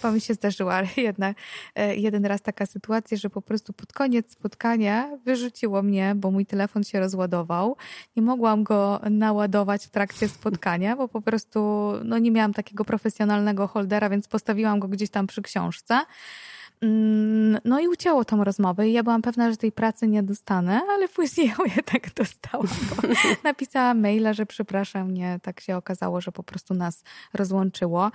Bo 0.02 0.12
mi 0.12 0.20
się 0.20 0.34
zdarzyła 0.34 0.82
jedna, 0.96 1.34
e, 1.74 1.96
jeden 1.96 2.26
raz 2.26 2.42
taka 2.42 2.66
sytuacja, 2.66 3.16
że 3.16 3.30
po 3.30 3.42
prostu 3.42 3.72
pod 3.72 3.92
koniec 3.92 4.32
spotkania 4.32 5.10
wyrzuciło 5.24 5.82
mnie, 5.82 6.14
bo 6.16 6.30
mój 6.30 6.46
telefon 6.46 6.84
się 6.84 7.00
rozładował. 7.00 7.76
Nie 8.16 8.22
mogłam 8.22 8.62
go 8.64 9.00
naładować 9.10 9.86
w 9.86 9.90
trakcie 9.90 10.28
spotkania, 10.28 10.96
bo 10.96 11.08
po 11.08 11.22
prostu 11.22 11.92
no, 12.04 12.18
nie 12.18 12.30
miałam 12.30 12.54
takiego 12.54 12.84
profesjonalnego 12.84 13.66
holdera, 13.66 14.10
więc 14.10 14.28
postawiłam 14.28 14.80
go 14.80 14.88
gdzieś 14.88 15.10
tam 15.10 15.26
przy 15.26 15.42
książce. 15.42 16.00
Mm, 16.80 17.58
no 17.64 17.80
i 17.80 17.88
ucięło 17.88 18.24
tą 18.24 18.44
rozmowę 18.44 18.88
i 18.88 18.92
ja 18.92 19.02
byłam 19.02 19.22
pewna, 19.22 19.50
że 19.50 19.56
tej 19.56 19.72
pracy 19.72 20.08
nie 20.08 20.22
dostanę, 20.22 20.80
ale 20.88 21.08
później 21.08 21.48
ją 21.48 21.54
jednak 21.76 22.14
dostałam, 22.14 22.66
bo 22.90 23.08
napisałam 23.44 24.00
maila, 24.00 24.32
że 24.32 24.46
przepraszam, 24.46 25.14
nie, 25.14 25.40
tak 25.42 25.60
się 25.60 25.76
okazało, 25.76 26.20
że 26.20 26.32
po 26.32 26.42
prostu 26.42 26.74
nas 26.74 27.04
rozłączyło. 27.34 28.10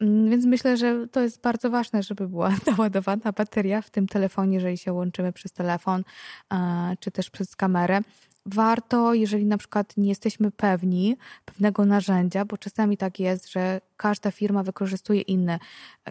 Mm, 0.00 0.30
więc 0.30 0.44
myślę, 0.44 0.76
że 0.76 1.08
to 1.08 1.20
jest 1.20 1.40
bardzo 1.40 1.70
ważne, 1.70 2.02
żeby 2.02 2.28
była 2.28 2.50
naładowana 2.70 3.32
bateria 3.32 3.82
w 3.82 3.90
tym 3.90 4.06
telefonie, 4.06 4.54
jeżeli 4.54 4.78
się 4.78 4.92
łączymy 4.92 5.32
przez 5.32 5.52
telefon 5.52 6.04
czy 7.00 7.10
też 7.10 7.30
przez 7.30 7.56
kamerę 7.56 8.00
warto, 8.46 9.14
jeżeli 9.14 9.46
na 9.46 9.58
przykład 9.58 9.96
nie 9.96 10.08
jesteśmy 10.08 10.50
pewni 10.50 11.16
pewnego 11.44 11.84
narzędzia, 11.84 12.44
bo 12.44 12.58
czasami 12.58 12.96
tak 12.96 13.20
jest, 13.20 13.52
że 13.52 13.80
każda 13.96 14.30
firma 14.30 14.62
wykorzystuje 14.62 15.20
inne. 15.20 15.58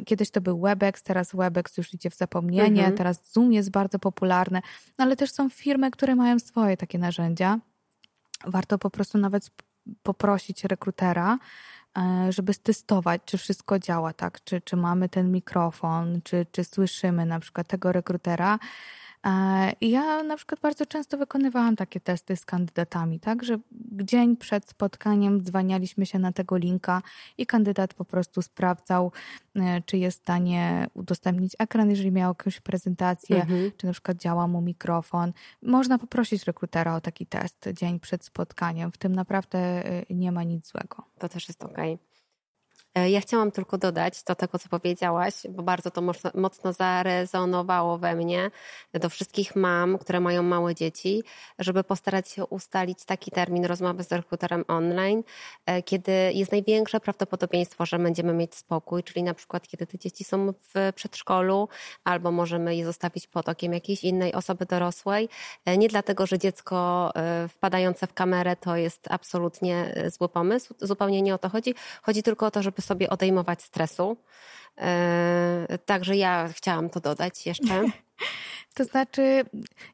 Kiedyś 0.05 0.31
to 0.31 0.41
był 0.41 0.59
Webex, 0.59 1.03
teraz 1.03 1.35
Webex 1.35 1.77
już 1.77 1.93
idzie 1.93 2.09
w 2.09 2.15
zapomnienie, 2.15 2.81
mhm. 2.81 2.97
teraz 2.97 3.31
Zoom 3.31 3.53
jest 3.53 3.71
bardzo 3.71 3.99
popularny, 3.99 4.61
no 4.97 5.05
ale 5.05 5.15
też 5.15 5.31
są 5.31 5.49
firmy, 5.49 5.91
które 5.91 6.15
mają 6.15 6.39
swoje 6.39 6.77
takie 6.77 6.99
narzędzia. 6.99 7.59
Warto 8.45 8.77
po 8.77 8.89
prostu 8.89 9.17
nawet 9.17 9.49
poprosić 10.03 10.63
rekrutera, 10.63 11.39
e, 11.97 12.31
żeby 12.31 12.53
stestować, 12.53 13.21
czy 13.25 13.37
wszystko 13.37 13.79
działa, 13.79 14.13
tak? 14.13 14.43
Czy, 14.43 14.61
czy 14.61 14.75
mamy 14.75 15.09
ten 15.09 15.31
mikrofon, 15.31 16.21
czy, 16.23 16.45
czy 16.51 16.63
słyszymy 16.63 17.25
na 17.25 17.39
przykład 17.39 17.67
tego 17.67 17.91
rekrutera. 17.91 18.59
I 19.81 19.89
ja 19.89 20.23
na 20.23 20.37
przykład 20.37 20.59
bardzo 20.59 20.85
często 20.85 21.17
wykonywałam 21.17 21.75
takie 21.75 21.99
testy 21.99 22.35
z 22.35 22.45
kandydatami, 22.45 23.19
tak, 23.19 23.43
że 23.43 23.59
dzień 23.91 24.37
przed 24.37 24.69
spotkaniem 24.69 25.43
dzwanialiśmy 25.43 26.05
się 26.05 26.19
na 26.19 26.31
tego 26.31 26.57
linka 26.57 27.01
i 27.37 27.45
kandydat 27.45 27.93
po 27.93 28.05
prostu 28.05 28.41
sprawdzał, 28.41 29.11
e, 29.55 29.81
czy 29.81 29.97
jest 29.97 30.19
w 30.19 30.21
stanie 30.21 30.87
udostępnić 30.93 31.55
ekran, 31.59 31.89
jeżeli 31.89 32.11
miał 32.11 32.31
jakąś 32.31 32.59
prezentację, 32.59 33.41
mhm. 33.41 33.71
czy 33.77 33.85
na 33.85 33.91
przykład 33.91 34.17
działa 34.17 34.47
mu 34.47 34.61
mikrofon. 34.61 35.33
Można 35.61 35.97
poprosić 35.99 36.43
rekrutera 36.43 36.95
o 36.95 37.01
taki 37.01 37.25
test 37.25 37.69
dzień 37.73 37.99
przed 37.99 38.25
spotkaniem. 38.25 38.91
W 38.91 38.97
tym 38.97 39.15
naprawdę 39.15 39.59
e, 39.59 40.05
nie 40.09 40.31
ma 40.31 40.43
nic 40.43 40.71
złego. 40.71 41.03
To 41.19 41.29
też 41.29 41.47
jest 41.47 41.63
okej. 41.63 41.93
Okay. 41.93 42.12
E, 42.95 43.09
ja 43.09 43.21
chciałam 43.21 43.51
tylko 43.51 43.77
dodać 43.77 44.23
do 44.23 44.35
tego, 44.35 44.59
co 44.59 44.69
powiedziałaś, 44.69 45.33
bo 45.49 45.63
bardzo 45.63 45.91
to 45.91 46.01
mocno, 46.33 46.73
zarezonowało 46.73 47.97
we 47.97 48.15
mnie, 48.15 48.51
do 48.93 49.09
wszystkich 49.09 49.55
mam, 49.55 49.97
które 49.97 50.19
mają 50.19 50.43
małe 50.43 50.75
dzieci, 50.75 51.23
żeby 51.59 51.83
postarać 51.83 52.29
się 52.29 52.45
ustalić 52.45 53.05
taki 53.05 53.31
termin 53.31 53.65
rozmowy 53.65 54.03
z 54.03 54.11
rekruterem 54.11 54.65
online, 54.67 55.23
e, 55.65 55.83
kiedy 55.83 56.11
jest 56.33 56.51
największe 56.51 56.99
prawdopodobieństwo, 56.99 57.85
że 57.85 57.99
będziemy 57.99 58.33
mieć 58.33 58.55
spokój, 58.55 59.03
czyli 59.03 59.23
na 59.23 59.33
przykład 59.33 59.67
kiedy 59.67 59.87
te 59.87 59.97
dzieci 59.97 60.23
są 60.23 60.53
w 60.53 60.93
przedszkolu, 60.95 61.69
albo 62.03 62.31
możemy 62.31 62.75
je 62.75 62.85
zostawić 62.85 63.27
pod 63.27 63.49
okiem 63.49 63.73
jakiejś 63.73 64.03
innej 64.03 64.33
osoby 64.33 64.65
dorosłej. 64.65 65.29
E, 65.65 65.77
nie 65.77 65.87
dlatego, 65.87 66.25
że 66.25 66.39
dziecko 66.39 66.73
wpadające 67.49 68.07
w 68.07 68.13
kamerę 68.13 68.55
to 68.55 68.75
jest 68.75 69.07
absolutnie 69.09 69.95
zły 70.07 70.29
pomysł, 70.29 70.73
zupełnie 70.81 71.21
nie 71.21 71.35
o 71.35 71.37
to 71.37 71.49
chodzi. 71.49 71.75
Chodzi 72.01 72.23
tylko 72.23 72.45
o 72.45 72.51
to, 72.51 72.63
żeby 72.63 72.82
sobie 72.83 73.09
odejmować 73.09 73.61
stresu. 73.61 74.17
E, 74.77 75.77
także 75.85 76.15
ja 76.15 76.49
chciałam 76.53 76.89
to 76.89 76.99
dodać 76.99 77.45
jeszcze. 77.45 77.83
To 78.73 78.83
znaczy, 78.83 79.43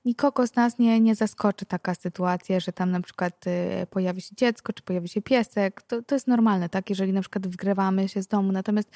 nikogo 0.06 0.48
z 0.48 0.56
nas 0.56 0.80
nie, 0.80 1.00
nie 1.00 1.16
zaskoczy 1.16 1.66
taka 1.66 1.96
sytuacja, 1.96 2.60
że 2.60 2.72
tam 2.74 2.92
na 2.92 3.02
przykład 3.02 3.48
y, 3.48 3.88
pojawi 3.90 4.22
się 4.22 4.36
dziecko, 4.36 4.74
czy 4.74 4.84
pojawi 4.84 5.10
się 5.10 5.22
piesek. 5.22 5.82
To, 5.82 6.02
to 6.02 6.16
jest 6.16 6.28
normalne, 6.28 6.70
tak? 6.70 6.90
Jeżeli 6.90 7.14
na 7.14 7.22
przykład 7.22 7.48
wgrywamy 7.48 8.10
się 8.10 8.22
z 8.22 8.28
domu. 8.28 8.52
Natomiast 8.52 8.90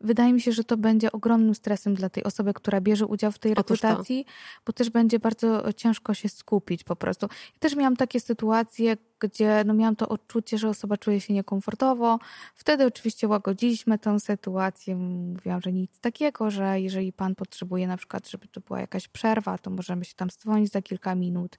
wydaje 0.00 0.32
mi 0.32 0.40
się, 0.40 0.52
że 0.52 0.64
to 0.64 0.76
będzie 0.76 1.12
ogromnym 1.12 1.54
stresem 1.54 1.94
dla 1.94 2.08
tej 2.08 2.24
osoby, 2.24 2.54
która 2.54 2.80
bierze 2.80 3.06
udział 3.06 3.32
w 3.32 3.38
tej 3.38 3.54
rekrutacji, 3.54 4.26
bo 4.66 4.72
też 4.72 4.90
będzie 4.90 5.18
bardzo 5.18 5.72
ciężko 5.72 6.14
się 6.14 6.28
skupić 6.28 6.84
po 6.84 6.96
prostu. 6.96 7.26
Ja 7.54 7.58
też 7.60 7.76
miałam 7.76 7.96
takie 7.96 8.20
sytuacje, 8.20 8.96
gdzie 9.20 9.62
no 9.66 9.74
miałam 9.74 9.96
to 9.96 10.08
odczucie, 10.08 10.58
że 10.58 10.68
osoba 10.68 10.96
czuje 10.96 11.20
się 11.20 11.34
niekomfortowo. 11.34 12.18
Wtedy 12.54 12.86
oczywiście 12.86 13.28
łagodziliśmy 13.28 13.98
tę 13.98 14.20
sytuację. 14.20 14.96
Mówiłam, 14.96 15.60
że 15.60 15.72
nic 15.72 15.98
takiego, 16.00 16.50
że 16.50 16.80
jeżeli 16.80 17.12
pan 17.12 17.34
potrzebuje 17.34 17.86
na 17.86 17.96
przykład, 17.96 18.28
żeby 18.28 18.48
to 18.48 18.60
była 18.60 18.80
jakaś 18.80 19.08
przerwa, 19.08 19.58
to 19.58 19.70
możemy 19.70 20.04
się 20.04 20.14
tam 20.14 20.28
dzwonić 20.30 20.72
za 20.72 20.82
kilka 20.82 21.14
minut. 21.14 21.58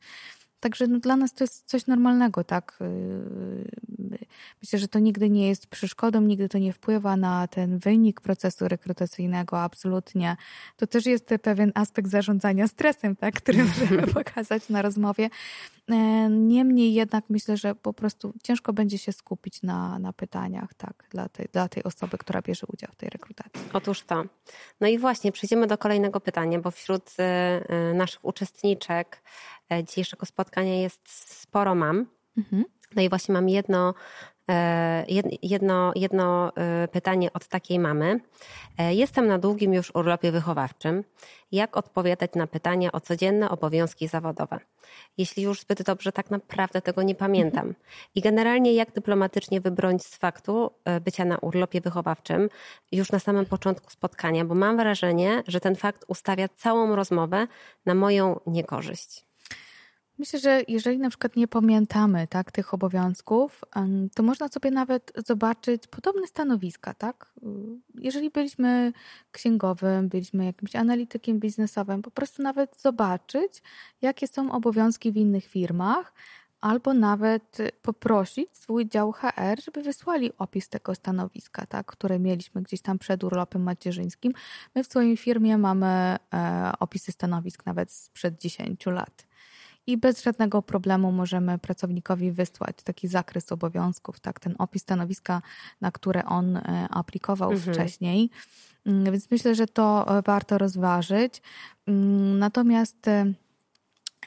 Także 0.62 0.88
no, 0.88 1.00
dla 1.00 1.16
nas 1.16 1.34
to 1.34 1.44
jest 1.44 1.70
coś 1.70 1.88
normalnego, 1.88 2.44
tak? 2.44 2.78
Yy, 2.82 3.82
myślę, 4.62 4.80
że 4.80 4.88
to 4.88 5.00
nigdy 5.00 5.30
nie 5.30 5.48
jest 5.48 5.68
przeszkodą, 5.68 6.22
nigdy 6.22 6.50
to 6.50 6.58
nie 6.58 6.74
wpływa 6.74 7.18
na 7.18 7.48
ten 7.48 7.80
wynik 7.80 8.22
procesu 8.22 8.68
rekrutacyjnego, 8.68 9.62
absolutnie. 9.62 10.38
To 10.78 10.88
też 10.88 11.06
jest 11.06 11.30
pewien 11.42 11.72
aspekt 11.76 12.10
zarządzania 12.10 12.68
stresem, 12.68 13.16
tak? 13.16 13.36
który 13.36 13.64
możemy 13.80 14.08
pokazać 14.08 14.70
na 14.70 14.82
rozmowie. 14.82 15.30
E, 15.90 16.30
niemniej 16.30 16.94
jednak 16.94 17.24
myślę, 17.30 17.58
że 17.58 17.76
po 17.76 17.94
prostu 17.94 18.34
ciężko 18.44 18.74
będzie 18.74 18.98
się 18.98 19.12
skupić 19.12 19.62
na, 19.62 20.00
na 20.00 20.14
pytaniach, 20.14 20.74
tak, 20.74 21.08
dla 21.10 21.30
tej, 21.30 21.48
dla 21.54 21.68
tej 21.68 21.84
osoby, 21.84 22.18
która 22.18 22.42
bierze 22.42 22.68
udział 22.74 22.90
w 22.92 22.96
tej 22.96 23.10
rekrutacji. 23.10 23.62
Otóż 23.74 24.02
to. 24.02 24.24
No 24.82 24.88
i 24.88 24.98
właśnie, 24.98 25.32
przejdziemy 25.32 25.68
do 25.68 25.78
kolejnego 25.78 26.20
pytania, 26.20 26.60
bo 26.60 26.72
wśród 26.72 27.12
e, 27.20 27.94
naszych 27.94 28.26
uczestniczek 28.26 29.22
dzisiejszego 29.88 30.26
spotkania 30.26 30.81
jest 30.81 31.02
sporo 31.41 31.76
mam. 31.76 32.06
Mhm. 32.38 32.65
No 32.95 33.02
i 33.02 33.10
właśnie 33.10 33.34
mam 33.34 33.49
jedno 33.49 33.93
E, 34.52 35.06
jedno, 35.41 35.91
jedno 35.95 36.52
e, 36.56 36.88
pytanie 36.88 37.34
od 37.34 37.48
takiej 37.48 37.80
mamy. 37.80 38.19
E, 38.77 38.93
jestem 38.93 39.27
na 39.27 39.39
długim 39.39 39.73
już 39.73 39.91
urlopie 39.95 40.31
wychowawczym. 40.31 41.03
Jak 41.52 41.77
odpowiadać 41.77 42.31
na 42.35 42.48
pytania 42.48 42.91
o 42.91 42.99
codzienne 42.99 43.49
obowiązki 43.49 44.07
zawodowe? 44.07 44.60
Jeśli 45.18 45.43
już 45.43 45.61
zbyt 45.61 45.84
dobrze, 45.84 46.11
tak 46.11 46.31
naprawdę 46.31 46.81
tego 46.81 47.03
nie 47.03 47.15
pamiętam. 47.15 47.73
I 48.15 48.22
generalnie 48.22 48.73
jak 48.73 48.91
dyplomatycznie 48.91 49.61
wybronić 49.61 50.03
z 50.06 50.18
faktu 50.18 50.72
bycia 51.02 51.26
na 51.26 51.38
urlopie 51.38 51.81
wychowawczym 51.81 52.49
już 52.91 53.11
na 53.11 53.19
samym 53.19 53.45
początku 53.45 53.89
spotkania, 53.89 54.45
bo 54.45 54.56
mam 54.56 54.77
wrażenie, 54.77 55.43
że 55.48 55.60
ten 55.60 55.76
fakt 55.76 56.06
ustawia 56.07 56.48
całą 56.48 56.95
rozmowę 56.95 57.48
na 57.85 57.95
moją 57.95 58.39
niekorzyść. 58.48 59.31
Myślę, 60.22 60.39
że 60.39 60.61
jeżeli 60.68 60.99
na 60.99 61.10
przykład 61.10 61.35
nie 61.35 61.48
pamiętamy 61.48 62.27
tak, 62.27 62.52
tych 62.52 62.73
obowiązków, 62.73 63.61
to 64.15 64.23
można 64.23 64.48
sobie 64.48 64.72
nawet 64.72 65.11
zobaczyć 65.27 65.88
podobne 65.88 66.27
stanowiska. 66.27 66.93
Tak? 66.93 67.34
Jeżeli 67.95 68.30
byliśmy 68.30 68.93
księgowym, 69.31 70.10
byliśmy 70.10 70.45
jakimś 70.45 70.76
analitykiem 70.76 71.39
biznesowym, 71.39 72.02
po 72.02 72.11
prostu 72.11 72.43
nawet 72.43 72.81
zobaczyć, 72.81 73.61
jakie 74.02 74.27
są 74.27 74.52
obowiązki 74.52 75.11
w 75.11 75.18
innych 75.18 75.45
firmach, 75.45 76.14
albo 76.61 76.93
nawet 76.93 77.57
poprosić 77.81 78.57
swój 78.57 78.89
dział 78.89 79.11
HR, 79.11 79.64
żeby 79.65 79.84
wysłali 79.84 80.31
opis 80.38 80.69
tego 80.69 80.95
stanowiska, 80.95 81.65
tak, 81.65 81.85
które 81.85 82.19
mieliśmy 82.19 82.61
gdzieś 82.61 82.81
tam 82.81 82.99
przed 82.99 83.23
urlopem 83.23 83.64
macierzyńskim. 83.64 84.34
My 84.76 84.84
w 84.84 84.88
swojej 84.88 85.18
firmie 85.18 85.57
mamy 85.57 86.18
e, 86.34 86.72
opisy 86.80 87.11
stanowisk 87.11 87.65
nawet 87.65 87.91
sprzed 87.91 88.41
10 88.41 88.85
lat 88.85 89.31
i 89.88 89.98
bez 89.98 90.24
żadnego 90.24 90.62
problemu 90.62 91.12
możemy 91.12 91.58
pracownikowi 91.58 92.32
wysłać 92.32 92.76
taki 92.84 93.08
zakres 93.08 93.52
obowiązków, 93.52 94.20
tak, 94.20 94.40
ten 94.40 94.56
opis 94.60 94.82
stanowiska, 94.82 95.41
na 95.82 95.91
które 95.91 96.26
on 96.26 96.58
e, 96.58 96.88
aplikował 96.90 97.52
mhm. 97.52 97.74
wcześniej. 97.74 98.30
Mm, 98.86 99.03
więc 99.03 99.32
myślę, 99.32 99.56
że 99.56 99.68
to 99.68 100.18
e, 100.18 100.22
warto 100.22 100.58
rozważyć. 100.58 101.41
Mm, 101.88 102.40
natomiast 102.40 103.08
e, 103.08 103.34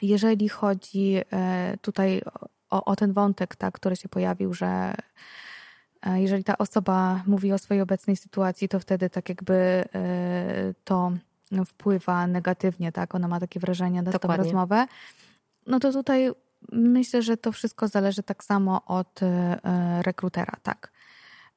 jeżeli 0.01 0.49
chodzi 0.49 1.21
tutaj 1.81 2.21
o, 2.69 2.85
o 2.85 2.95
ten 2.95 3.13
wątek, 3.13 3.55
tak, 3.55 3.73
który 3.73 3.95
się 3.95 4.09
pojawił, 4.09 4.53
że 4.53 4.95
jeżeli 6.15 6.43
ta 6.43 6.57
osoba 6.57 7.23
mówi 7.27 7.53
o 7.53 7.57
swojej 7.57 7.81
obecnej 7.81 8.15
sytuacji, 8.15 8.69
to 8.69 8.79
wtedy 8.79 9.09
tak 9.09 9.29
jakby 9.29 9.85
to 10.83 11.11
wpływa 11.65 12.27
negatywnie, 12.27 12.91
tak? 12.91 13.15
Ona 13.15 13.27
ma 13.27 13.39
takie 13.39 13.59
wrażenie 13.59 14.01
na 14.01 14.11
Dokładnie. 14.11 14.37
tę 14.37 14.43
rozmowę. 14.43 14.87
No 15.67 15.79
to 15.79 15.91
tutaj 15.91 16.31
myślę, 16.71 17.21
że 17.21 17.37
to 17.37 17.51
wszystko 17.51 17.87
zależy 17.87 18.23
tak 18.23 18.43
samo 18.43 18.85
od 18.85 19.23
e, 19.23 19.59
rekrutera, 20.01 20.53
tak. 20.63 20.91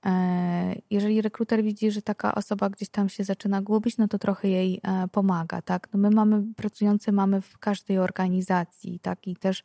E, 0.06 0.74
jeżeli 0.90 1.22
rekruter 1.22 1.62
widzi, 1.62 1.90
że 1.90 2.02
taka 2.02 2.35
osoba 2.35 2.70
gdzieś 2.70 2.89
tam 2.89 3.09
się 3.09 3.24
zaczyna 3.24 3.62
gubić, 3.62 3.98
no 3.98 4.09
to 4.09 4.18
trochę 4.18 4.48
jej 4.48 4.80
e, 4.82 5.09
pomaga, 5.09 5.62
tak. 5.62 5.89
No 5.93 5.98
my 6.01 6.10
mamy, 6.10 6.43
pracujący 6.56 7.12
mamy 7.12 7.40
w 7.40 7.59
każdej 7.59 7.98
organizacji, 7.98 9.01
tak, 9.01 9.26
i 9.26 9.36
też 9.36 9.62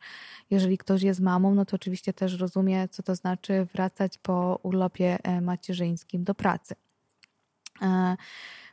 jeżeli 0.50 0.78
ktoś 0.78 1.02
jest 1.02 1.20
mamą, 1.20 1.54
no 1.54 1.64
to 1.64 1.74
oczywiście 1.74 2.12
też 2.12 2.38
rozumie, 2.38 2.88
co 2.88 3.02
to 3.02 3.14
znaczy 3.14 3.66
wracać 3.72 4.18
po 4.18 4.60
urlopie 4.62 5.18
macierzyńskim 5.42 6.24
do 6.24 6.34
pracy. 6.34 6.74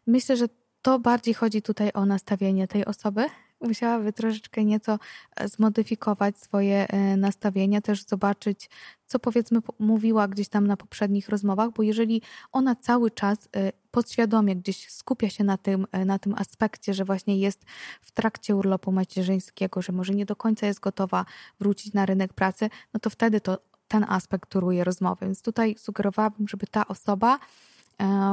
Myślę, 0.07 0.37
że 0.37 0.47
to 0.81 0.99
bardziej 0.99 1.33
chodzi 1.33 1.61
tutaj 1.61 1.91
o 1.93 2.05
nastawienie 2.05 2.67
tej 2.67 2.85
osoby, 2.85 3.25
musiałaby 3.61 4.13
troszeczkę 4.13 4.65
nieco 4.65 4.99
e, 5.35 5.47
zmodyfikować 5.47 6.37
swoje 6.37 6.87
e, 6.87 7.17
nastawienia, 7.17 7.81
też 7.81 8.03
zobaczyć, 8.03 8.69
co 9.05 9.19
powiedzmy 9.19 9.59
mówiła 9.79 10.27
gdzieś 10.27 10.47
tam 10.47 10.67
na 10.67 10.77
poprzednich 10.77 11.29
rozmowach, 11.29 11.71
bo 11.71 11.83
jeżeli 11.83 12.21
ona 12.51 12.75
cały 12.75 13.11
czas 13.11 13.49
e, 13.55 13.71
podświadomie 13.91 14.55
gdzieś 14.55 14.89
skupia 14.89 15.29
się 15.29 15.43
na 15.43 15.57
tym, 15.57 15.87
na 16.05 16.19
tym 16.19 16.35
aspekcie, 16.37 16.93
że 16.93 17.05
właśnie 17.05 17.37
jest 17.37 17.65
w 18.01 18.11
trakcie 18.11 18.55
urlopu 18.55 18.91
macierzyńskiego, 18.91 19.81
że 19.81 19.93
może 19.93 20.13
nie 20.13 20.25
do 20.25 20.35
końca 20.35 20.67
jest 20.67 20.79
gotowa 20.79 21.25
wrócić 21.59 21.93
na 21.93 22.05
rynek 22.05 22.33
pracy, 22.33 22.69
no 22.93 22.99
to 22.99 23.09
wtedy 23.09 23.41
to 23.41 23.57
ten 23.87 24.05
aspekt 24.09 24.49
turuje 24.49 24.83
rozmowy. 24.83 25.25
Więc 25.25 25.41
tutaj 25.41 25.75
sugerowałabym, 25.77 26.47
żeby 26.47 26.67
ta 26.67 26.87
osoba 26.87 27.39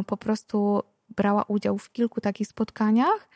po 0.07 0.17
prostu 0.17 0.83
brała 1.17 1.43
udział 1.43 1.79
w 1.79 1.93
kilku 1.93 2.21
takich 2.21 2.49
spotkaniach 2.49 3.29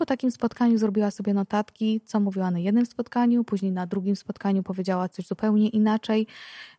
po 0.00 0.06
takim 0.06 0.30
spotkaniu 0.30 0.78
zrobiła 0.78 1.10
sobie 1.10 1.34
notatki, 1.34 2.00
co 2.06 2.20
mówiła 2.20 2.50
na 2.50 2.58
jednym 2.58 2.86
spotkaniu, 2.86 3.44
później 3.44 3.72
na 3.72 3.86
drugim 3.86 4.16
spotkaniu 4.16 4.62
powiedziała 4.62 5.08
coś 5.08 5.26
zupełnie 5.26 5.68
inaczej. 5.68 6.26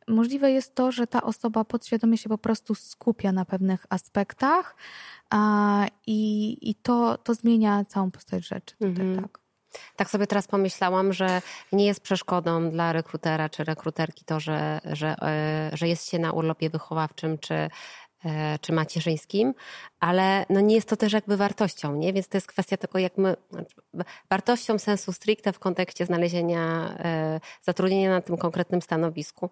Możliwe 0.07 0.51
jest 0.51 0.75
to, 0.75 0.91
że 0.91 1.07
ta 1.07 1.21
osoba 1.21 1.65
podświadomie 1.65 2.17
się 2.17 2.29
po 2.29 2.37
prostu 2.37 2.75
skupia 2.75 3.31
na 3.31 3.45
pewnych 3.45 3.85
aspektach 3.89 4.75
a, 5.29 5.85
i, 6.07 6.57
i 6.69 6.75
to, 6.75 7.17
to 7.17 7.33
zmienia 7.33 7.85
całą 7.85 8.11
postać 8.11 8.47
rzeczy. 8.47 8.75
Mhm. 8.81 9.21
tak. 9.21 9.39
Tak 9.95 10.09
sobie 10.09 10.27
teraz 10.27 10.47
pomyślałam, 10.47 11.13
że 11.13 11.41
nie 11.71 11.85
jest 11.85 12.01
przeszkodą 12.01 12.69
dla 12.69 12.93
rekrutera 12.93 13.49
czy 13.49 13.63
rekruterki 13.63 14.25
to, 14.25 14.39
że, 14.39 14.81
że, 14.85 15.15
e, 15.21 15.71
że 15.73 15.87
jest 15.87 16.09
się 16.09 16.19
na 16.19 16.31
urlopie 16.31 16.69
wychowawczym 16.69 17.37
czy 17.37 17.69
czy 18.61 18.73
macierzyńskim, 18.73 19.53
ale 19.99 20.45
no 20.49 20.59
nie 20.59 20.75
jest 20.75 20.89
to 20.89 20.97
też 20.97 21.13
jakby 21.13 21.37
wartością, 21.37 21.95
nie? 21.95 22.13
Więc 22.13 22.27
to 22.27 22.37
jest 22.37 22.47
kwestia 22.47 22.77
tego, 22.77 22.99
jak 22.99 23.17
my, 23.17 23.35
znaczy, 23.51 23.75
wartością 24.29 24.79
sensu 24.79 25.13
stricte 25.13 25.53
w 25.53 25.59
kontekście 25.59 26.05
znalezienia 26.05 26.95
e, 26.99 27.39
zatrudnienia 27.61 28.09
na 28.09 28.21
tym 28.21 28.37
konkretnym 28.37 28.81
stanowisku. 28.81 29.49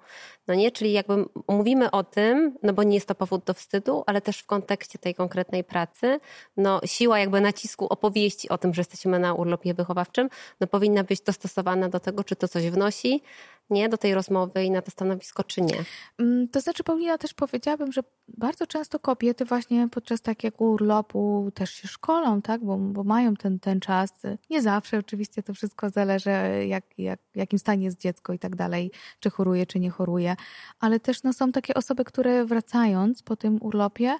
No 0.47 0.53
nie, 0.53 0.71
czyli 0.71 0.91
jakby 0.91 1.25
mówimy 1.47 1.91
o 1.91 2.03
tym, 2.03 2.57
no 2.63 2.73
bo 2.73 2.83
nie 2.83 2.95
jest 2.95 3.07
to 3.07 3.15
powód 3.15 3.43
do 3.43 3.53
wstydu, 3.53 4.03
ale 4.07 4.21
też 4.21 4.39
w 4.39 4.45
kontekście 4.45 4.99
tej 4.99 5.15
konkretnej 5.15 5.63
pracy, 5.63 6.19
no 6.57 6.81
siła 6.85 7.19
jakby 7.19 7.41
nacisku 7.41 7.87
opowieści 7.87 8.49
o 8.49 8.57
tym, 8.57 8.73
że 8.73 8.79
jesteśmy 8.81 9.19
na 9.19 9.33
urlopie 9.33 9.73
wychowawczym, 9.73 10.29
no 10.59 10.67
powinna 10.67 11.03
być 11.03 11.21
dostosowana 11.21 11.89
do 11.89 11.99
tego, 11.99 12.23
czy 12.23 12.35
to 12.35 12.47
coś 12.47 12.69
wnosi, 12.69 13.21
nie, 13.69 13.89
do 13.89 13.97
tej 13.97 14.13
rozmowy 14.13 14.63
i 14.63 14.71
na 14.71 14.81
to 14.81 14.91
stanowisko, 14.91 15.43
czy 15.43 15.61
nie. 15.61 15.83
Mm, 16.17 16.47
to 16.47 16.61
znaczy, 16.61 16.83
Paulina, 16.83 17.17
też 17.17 17.33
powiedziałabym, 17.33 17.91
że 17.91 18.01
bardzo 18.27 18.67
często 18.67 18.99
kobiety 18.99 19.45
właśnie 19.45 19.87
podczas 19.91 20.21
takiego 20.21 20.65
urlopu 20.65 21.51
też 21.53 21.73
się 21.73 21.87
szkolą, 21.87 22.41
tak, 22.41 22.63
bo, 22.63 22.77
bo 22.77 23.03
mają 23.03 23.35
ten, 23.35 23.59
ten 23.59 23.79
czas. 23.79 24.13
Nie 24.49 24.61
zawsze, 24.61 24.97
oczywiście 24.97 25.43
to 25.43 25.53
wszystko 25.53 25.89
zależy, 25.89 26.29
jak, 26.67 26.83
jak, 26.97 27.19
jakim 27.35 27.59
stanie 27.59 27.85
jest 27.85 27.99
dziecko 28.01 28.33
i 28.33 28.39
tak 28.39 28.55
dalej, 28.55 28.91
czy 29.19 29.29
choruje, 29.29 29.65
czy 29.65 29.79
nie 29.79 29.89
choruje, 29.89 30.35
ale 30.79 30.99
też 30.99 31.23
no, 31.23 31.33
są 31.33 31.51
takie 31.51 31.73
osoby, 31.73 32.03
które 32.03 32.45
wracając 32.45 33.23
po 33.23 33.35
tym 33.35 33.57
urlopie, 33.61 34.15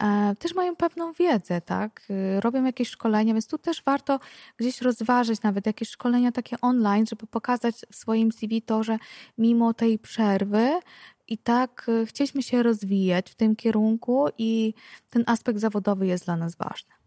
E, 0.00 0.34
też 0.38 0.54
mają 0.54 0.76
pewną 0.76 1.12
wiedzę, 1.12 1.60
tak? 1.60 2.02
Y, 2.10 2.40
robią 2.40 2.64
jakieś 2.64 2.88
szkolenia, 2.88 3.34
więc 3.34 3.46
tu 3.46 3.58
też 3.58 3.82
warto 3.82 4.20
gdzieś 4.56 4.80
rozważyć 4.80 5.42
nawet 5.42 5.66
jakieś 5.66 5.88
szkolenia 5.88 6.32
takie 6.32 6.60
online, 6.60 7.06
żeby 7.06 7.26
pokazać 7.26 7.74
w 7.90 7.96
swoim 7.96 8.32
CV 8.32 8.62
to, 8.62 8.81
że 8.82 8.98
mimo 9.38 9.74
tej 9.74 9.98
przerwy 9.98 10.80
i 11.28 11.38
tak 11.38 11.86
y, 11.88 12.06
chcieliśmy 12.06 12.42
się 12.42 12.62
rozwijać 12.62 13.30
w 13.30 13.34
tym 13.34 13.56
kierunku 13.56 14.28
i 14.38 14.74
ten 15.10 15.24
aspekt 15.26 15.58
zawodowy 15.58 16.06
jest 16.06 16.24
dla 16.24 16.36
nas 16.36 16.56
ważny. 16.56 17.01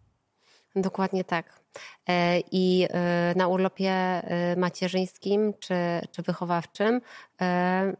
Dokładnie 0.75 1.23
tak. 1.23 1.65
E, 2.09 2.39
I 2.51 2.87
e, 2.89 3.33
na 3.35 3.47
urlopie 3.47 3.91
e, 3.91 4.55
macierzyńskim 4.55 5.53
czy, 5.59 5.75
czy 6.11 6.21
wychowawczym 6.21 7.01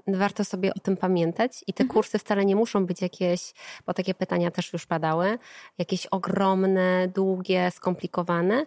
warto 0.08 0.46
sobie 0.46 0.74
o 0.74 0.80
tym 0.80 0.98
pamiętać. 0.98 1.64
I 1.68 1.74
te 1.74 1.84
mhm. 1.84 1.94
kursy 1.94 2.20
wcale 2.20 2.46
nie 2.46 2.56
muszą 2.56 2.86
być 2.86 3.02
jakieś, 3.02 3.54
bo 3.86 3.94
takie 3.94 4.14
pytania 4.14 4.52
też 4.52 4.74
już 4.74 4.86
padały, 4.86 5.38
jakieś 5.78 6.06
ogromne, 6.06 7.08
długie, 7.08 7.72
skomplikowane. 7.72 8.66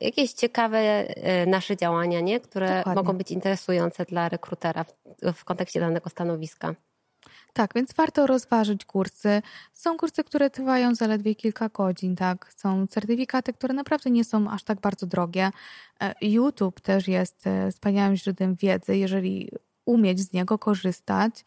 Jakieś 0.00 0.32
ciekawe 0.32 1.06
nasze 1.46 1.76
działania, 1.76 2.20
nie? 2.20 2.40
które 2.40 2.78
Dokładnie. 2.78 2.94
mogą 2.94 3.18
być 3.18 3.30
interesujące 3.30 4.04
dla 4.04 4.28
rekrutera 4.28 4.84
w, 4.84 4.94
w 5.34 5.44
kontekście 5.44 5.80
danego 5.80 6.10
stanowiska. 6.10 6.74
Tak, 7.52 7.74
więc 7.74 7.92
warto 7.92 8.26
rozważyć 8.26 8.84
kursy. 8.84 9.42
Są 9.72 9.96
kursy, 9.96 10.24
które 10.24 10.50
trwają 10.50 10.94
zaledwie 10.94 11.34
kilka 11.34 11.68
godzin, 11.68 12.16
tak? 12.16 12.52
Są 12.56 12.86
certyfikaty, 12.86 13.52
które 13.52 13.74
naprawdę 13.74 14.10
nie 14.10 14.24
są 14.24 14.50
aż 14.50 14.62
tak 14.62 14.80
bardzo 14.80 15.06
drogie. 15.06 15.50
E, 16.00 16.14
YouTube 16.20 16.80
też 16.80 17.08
jest 17.08 17.46
e, 17.46 17.70
wspaniałym 17.72 18.16
źródłem 18.16 18.54
wiedzy, 18.54 18.96
jeżeli 18.96 19.50
umieć 19.84 20.20
z 20.20 20.32
niego 20.32 20.58
korzystać. 20.58 21.44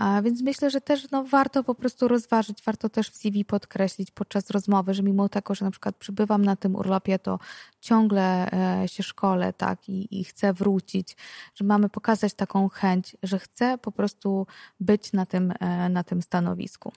A 0.00 0.22
więc 0.22 0.42
myślę, 0.42 0.70
że 0.70 0.80
też 0.80 1.10
no, 1.10 1.24
warto 1.24 1.64
po 1.64 1.74
prostu 1.74 2.08
rozważyć, 2.08 2.62
warto 2.62 2.88
też 2.88 3.10
w 3.10 3.16
CV 3.16 3.44
podkreślić 3.44 4.10
podczas 4.10 4.50
rozmowy, 4.50 4.94
że 4.94 5.02
mimo 5.02 5.28
tego, 5.28 5.54
że 5.54 5.64
na 5.64 5.70
przykład 5.70 5.96
przybywam 5.96 6.44
na 6.44 6.56
tym 6.56 6.76
urlopie, 6.76 7.18
to 7.18 7.38
ciągle 7.80 8.52
e, 8.52 8.88
się 8.88 9.02
szkole, 9.02 9.52
tak, 9.52 9.88
i, 9.88 10.20
i 10.20 10.24
chcę 10.24 10.52
wrócić, 10.52 11.16
że 11.54 11.64
mamy 11.64 11.88
pokazać 11.88 12.34
taką 12.34 12.68
chęć, 12.68 13.16
że 13.22 13.38
chcę 13.38 13.78
po 13.78 13.92
prostu 13.92 14.46
być 14.80 15.12
na 15.12 15.26
tym, 15.26 15.52
e, 15.60 15.88
na 15.88 16.04
tym 16.04 16.22
stanowisku. 16.22 16.92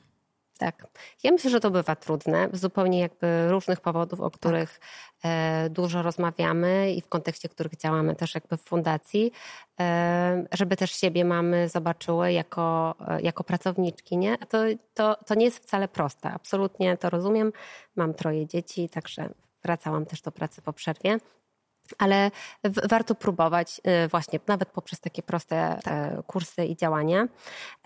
Tak. 0.58 0.88
Ja 1.24 1.32
myślę, 1.32 1.50
że 1.50 1.60
to 1.60 1.72
bywa 1.72 1.96
trudne 1.96 2.50
z 2.54 2.60
zupełnie 2.60 3.00
jakby 3.00 3.48
różnych 3.50 3.82
powodów, 3.82 4.22
o 4.22 4.32
których 4.32 4.80
tak. 5.22 5.72
dużo 5.72 6.02
rozmawiamy 6.02 6.94
i 6.94 7.02
w 7.02 7.08
kontekście 7.08 7.50
których 7.50 7.78
działamy 7.78 8.16
też 8.16 8.36
jakby 8.36 8.58
w 8.58 8.62
fundacji, 8.62 9.32
e, 9.80 10.46
żeby 10.52 10.78
też 10.78 10.92
siebie 10.92 11.26
mamy 11.26 11.70
zobaczyły 11.70 12.32
jako, 12.32 12.96
e, 13.08 13.22
jako 13.22 13.44
pracowniczki. 13.44 14.18
Nie? 14.18 14.38
To, 14.38 14.58
to, 14.94 15.16
to 15.26 15.36
nie 15.36 15.46
jest 15.46 15.60
wcale 15.60 15.88
proste. 15.88 16.32
Absolutnie 16.32 16.98
to 16.98 17.10
rozumiem. 17.10 17.52
Mam 17.96 18.14
troje 18.14 18.48
dzieci, 18.48 18.90
także 18.90 19.30
wracałam 19.64 20.06
też 20.06 20.22
do 20.22 20.32
pracy 20.32 20.62
po 20.62 20.74
przerwie 20.74 21.18
ale 21.97 22.31
warto 22.89 23.15
próbować 23.15 23.81
y, 24.05 24.07
właśnie 24.07 24.39
nawet 24.47 24.69
poprzez 24.69 24.99
takie 24.99 25.23
proste 25.23 25.80
tak. 25.84 25.93
E, 25.93 26.23
kursy 26.27 26.65
i 26.65 26.76
działania. 26.76 27.27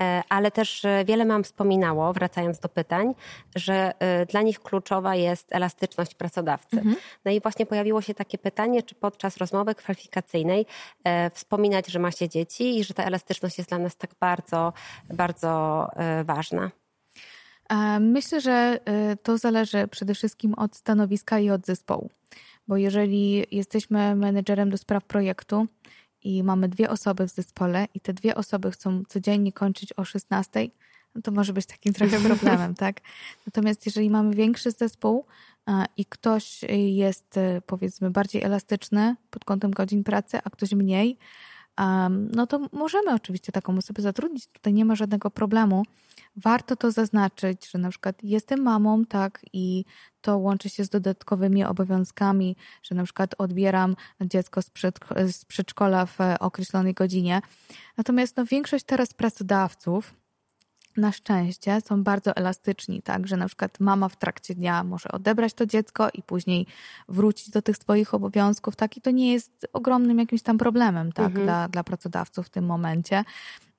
E, 0.01 0.23
ale 0.29 0.51
też 0.51 0.85
e, 0.85 1.05
wiele 1.05 1.25
mam 1.25 1.43
wspominało, 1.43 2.13
wracając 2.13 2.59
do 2.59 2.69
pytań, 2.69 3.15
że 3.55 3.93
dla 4.29 4.41
nich 4.41 4.59
kluczowa 4.59 5.15
jest 5.15 5.55
elastyczność 5.55 6.15
pracodawcy. 6.15 6.77
Mhm. 6.77 6.95
No 7.25 7.31
i 7.31 7.41
właśnie 7.41 7.65
pojawiło 7.65 8.01
się 8.01 8.13
takie 8.13 8.37
pytanie, 8.37 8.83
czy 8.83 8.95
podczas 8.95 9.37
rozmowy 9.37 9.75
kwalifikacyjnej 9.75 10.65
wspominać, 11.33 11.87
że 11.87 11.99
ma 11.99 12.11
się 12.11 12.29
dzieci 12.29 12.79
i 12.79 12.83
że 12.83 12.93
ta 12.93 13.03
elastyczność 13.03 13.57
jest 13.57 13.69
dla 13.69 13.79
nas 13.79 13.95
tak 13.97 14.11
bardzo, 14.19 14.73
bardzo 15.13 15.87
ważna. 16.23 16.71
Myślę, 17.99 18.41
że 18.41 18.79
to 19.23 19.37
zależy 19.37 19.87
przede 19.87 20.13
wszystkim 20.13 20.53
od 20.53 20.75
stanowiska 20.75 21.39
i 21.39 21.49
od 21.49 21.65
zespołu. 21.65 22.09
Bo 22.67 22.77
jeżeli 22.77 23.45
jesteśmy 23.51 24.15
menedżerem 24.15 24.69
do 24.69 24.77
spraw 24.77 25.03
projektu 25.03 25.67
i 26.23 26.43
mamy 26.43 26.69
dwie 26.69 26.89
osoby 26.89 27.27
w 27.27 27.31
zespole 27.31 27.87
i 27.93 27.99
te 27.99 28.13
dwie 28.13 28.35
osoby 28.35 28.71
chcą 28.71 29.03
codziennie 29.07 29.51
kończyć 29.53 29.93
o 29.97 30.05
16, 30.05 30.69
no 31.15 31.21
to 31.21 31.31
może 31.31 31.53
być 31.53 31.65
takim 31.65 31.93
trochę 31.93 32.19
problemem, 32.29 32.75
tak? 32.75 33.01
Natomiast 33.45 33.85
jeżeli 33.85 34.09
mamy 34.09 34.35
większy 34.35 34.71
zespół 34.71 35.25
i 35.97 36.05
ktoś 36.05 36.61
jest 36.87 37.39
powiedzmy 37.65 38.09
bardziej 38.09 38.43
elastyczny 38.43 39.15
pod 39.29 39.45
kątem 39.45 39.71
godzin 39.71 40.03
pracy, 40.03 40.39
a 40.43 40.49
ktoś 40.49 40.71
mniej, 40.71 41.17
no 42.35 42.47
to 42.47 42.69
możemy 42.71 43.13
oczywiście 43.13 43.51
taką 43.51 43.77
osobę 43.77 44.01
zatrudnić. 44.01 44.47
Tutaj 44.47 44.73
nie 44.73 44.85
ma 44.85 44.95
żadnego 44.95 45.31
problemu. 45.31 45.83
Warto 46.37 46.75
to 46.75 46.91
zaznaczyć, 46.91 47.71
że 47.71 47.77
na 47.77 47.89
przykład 47.89 48.23
jestem 48.23 48.61
mamą, 48.61 49.05
tak, 49.05 49.45
i 49.53 49.85
to 50.21 50.37
łączy 50.37 50.69
się 50.69 50.83
z 50.83 50.89
dodatkowymi 50.89 51.63
obowiązkami, 51.63 52.55
że 52.83 52.95
na 52.95 53.03
przykład 53.03 53.35
odbieram 53.37 53.95
dziecko 54.21 54.61
z, 54.61 54.71
z 55.31 55.45
przedszkola 55.45 56.05
w 56.05 56.17
określonej 56.39 56.93
godzinie. 56.93 57.41
Natomiast 57.97 58.37
no, 58.37 58.45
większość 58.45 58.85
teraz 58.85 59.13
pracodawców, 59.13 60.13
na 60.97 61.11
szczęście 61.11 61.81
są 61.81 62.03
bardzo 62.03 62.35
elastyczni, 62.35 63.01
tak, 63.01 63.27
że 63.27 63.37
na 63.37 63.47
przykład 63.47 63.79
mama 63.79 64.09
w 64.09 64.15
trakcie 64.15 64.55
dnia 64.55 64.83
może 64.83 65.11
odebrać 65.11 65.53
to 65.53 65.65
dziecko 65.65 66.09
i 66.13 66.23
później 66.23 66.65
wrócić 67.09 67.49
do 67.49 67.61
tych 67.61 67.77
swoich 67.77 68.13
obowiązków, 68.13 68.75
tak, 68.75 68.97
i 68.97 69.01
to 69.01 69.11
nie 69.11 69.33
jest 69.33 69.67
ogromnym 69.73 70.19
jakimś 70.19 70.41
tam 70.41 70.57
problemem, 70.57 71.11
tak, 71.11 71.25
mhm. 71.25 71.45
dla, 71.45 71.67
dla 71.67 71.83
pracodawców 71.83 72.47
w 72.47 72.49
tym 72.49 72.65
momencie. 72.65 73.23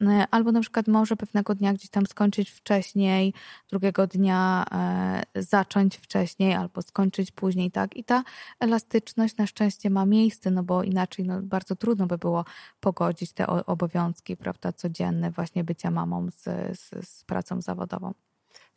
E, 0.03 0.27
albo 0.31 0.53
na 0.53 0.61
przykład 0.61 0.89
może 0.89 1.17
pewnego 1.17 1.55
dnia 1.55 1.73
gdzieś 1.73 1.91
tam 1.91 2.07
skończyć 2.07 2.51
wcześniej, 2.51 3.35
drugiego 3.71 4.07
dnia 4.07 4.65
e, 4.73 5.43
zacząć 5.43 5.97
wcześniej 5.97 6.55
albo 6.55 6.83
skończyć 6.83 7.31
później, 7.31 7.71
tak? 7.71 7.97
I 7.97 8.05
ta 8.05 8.25
elastyczność 8.61 9.37
na 9.37 9.47
szczęście 9.47 9.91
ma 9.91 10.07
miejsce, 10.07 10.51
no 10.51 10.63
bo 10.63 10.83
inaczej 10.83 11.25
no, 11.25 11.43
bardzo 11.43 11.77
trudno 11.77 12.07
by 12.07 12.19
było 12.19 12.45
pogodzić 12.81 13.33
te 13.33 13.47
obowiązki, 13.47 14.37
prawda, 14.37 14.73
codzienne 14.73 15.31
właśnie 15.31 15.65
bycia 15.65 15.91
mamą 15.91 16.31
z, 16.31 16.45
z, 16.79 17.09
z 17.09 17.25
pracą 17.25 17.61
zawodową. 17.61 18.28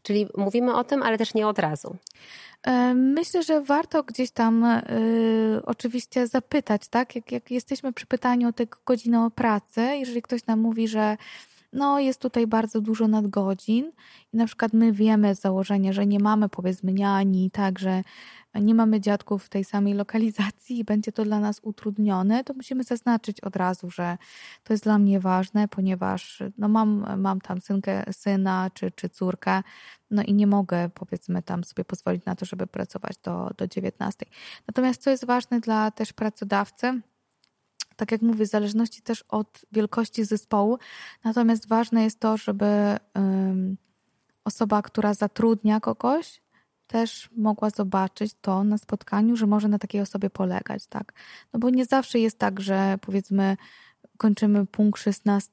Czyli 0.03 0.27
mówimy 0.37 0.73
o 0.75 0.83
tym, 0.83 1.03
ale 1.03 1.17
też 1.17 1.33
nie 1.33 1.47
od 1.47 1.59
razu. 1.59 1.95
E, 2.63 2.93
myślę, 2.93 3.43
że 3.43 3.61
warto 3.61 4.03
gdzieś 4.03 4.31
tam 4.31 4.63
y, 4.63 5.61
oczywiście 5.65 6.27
zapytać, 6.27 6.87
tak? 6.87 7.15
Jak, 7.15 7.31
jak 7.31 7.51
jesteśmy 7.51 7.93
przy 7.93 8.05
pytaniu 8.05 8.49
o 8.49 8.53
tę 8.53 8.63
godzinę 8.85 9.29
pracy, 9.35 9.81
jeżeli 9.81 10.21
ktoś 10.21 10.45
nam 10.45 10.59
mówi, 10.59 10.87
że 10.87 11.17
no 11.73 11.99
jest 11.99 12.21
tutaj 12.21 12.47
bardzo 12.47 12.81
dużo 12.81 13.07
nadgodzin 13.07 13.91
i 14.33 14.37
na 14.37 14.45
przykład 14.45 14.73
my 14.73 14.91
wiemy 14.91 15.35
z 15.35 15.41
założenia, 15.41 15.93
że 15.93 16.05
nie 16.05 16.19
mamy 16.19 16.49
powiedzmy 16.49 16.93
niani, 16.93 17.51
tak, 17.51 17.79
że 17.79 18.01
nie 18.55 18.75
mamy 18.75 19.01
dziadków 19.01 19.43
w 19.43 19.49
tej 19.49 19.63
samej 19.63 19.93
lokalizacji 19.93 20.79
i 20.79 20.83
będzie 20.83 21.11
to 21.11 21.23
dla 21.23 21.39
nas 21.39 21.59
utrudnione, 21.63 22.43
to 22.43 22.53
musimy 22.53 22.83
zaznaczyć 22.83 23.41
od 23.41 23.55
razu, 23.55 23.91
że 23.91 24.17
to 24.63 24.73
jest 24.73 24.83
dla 24.83 24.97
mnie 24.97 25.19
ważne, 25.19 25.67
ponieważ 25.67 26.43
no 26.57 26.67
mam, 26.67 27.21
mam 27.21 27.41
tam 27.41 27.61
synkę, 27.61 28.03
syna 28.11 28.69
czy, 28.73 28.91
czy 28.91 29.09
córkę, 29.09 29.63
no 30.11 30.23
i 30.23 30.33
nie 30.33 30.47
mogę 30.47 30.89
powiedzmy 30.89 31.43
tam 31.43 31.63
sobie 31.63 31.85
pozwolić 31.85 32.25
na 32.25 32.35
to, 32.35 32.45
żeby 32.45 32.67
pracować 32.67 33.17
do, 33.23 33.49
do 33.57 33.67
19. 33.67 34.25
Natomiast 34.67 35.01
co 35.01 35.09
jest 35.09 35.25
ważne 35.25 35.59
dla 35.59 35.91
też 35.91 36.13
pracodawcy, 36.13 37.01
tak 38.01 38.11
jak 38.11 38.21
mówię, 38.21 38.45
w 38.45 38.49
zależności 38.49 39.01
też 39.01 39.23
od 39.29 39.61
wielkości 39.71 40.25
zespołu. 40.25 40.77
Natomiast 41.23 41.67
ważne 41.67 42.03
jest 42.03 42.19
to, 42.19 42.37
żeby 42.37 42.97
osoba, 44.43 44.81
która 44.81 45.13
zatrudnia 45.13 45.79
kogoś, 45.79 46.41
też 46.87 47.29
mogła 47.37 47.69
zobaczyć 47.69 48.33
to 48.41 48.63
na 48.63 48.77
spotkaniu, 48.77 49.35
że 49.35 49.47
może 49.47 49.67
na 49.67 49.79
takiej 49.79 50.01
osobie 50.01 50.29
polegać, 50.29 50.87
tak? 50.87 51.13
No 51.53 51.59
bo 51.59 51.69
nie 51.69 51.85
zawsze 51.85 52.19
jest 52.19 52.39
tak, 52.39 52.59
że 52.59 52.97
powiedzmy 53.01 53.57
kończymy 54.17 54.65
punkt 54.65 55.01
16 55.01 55.51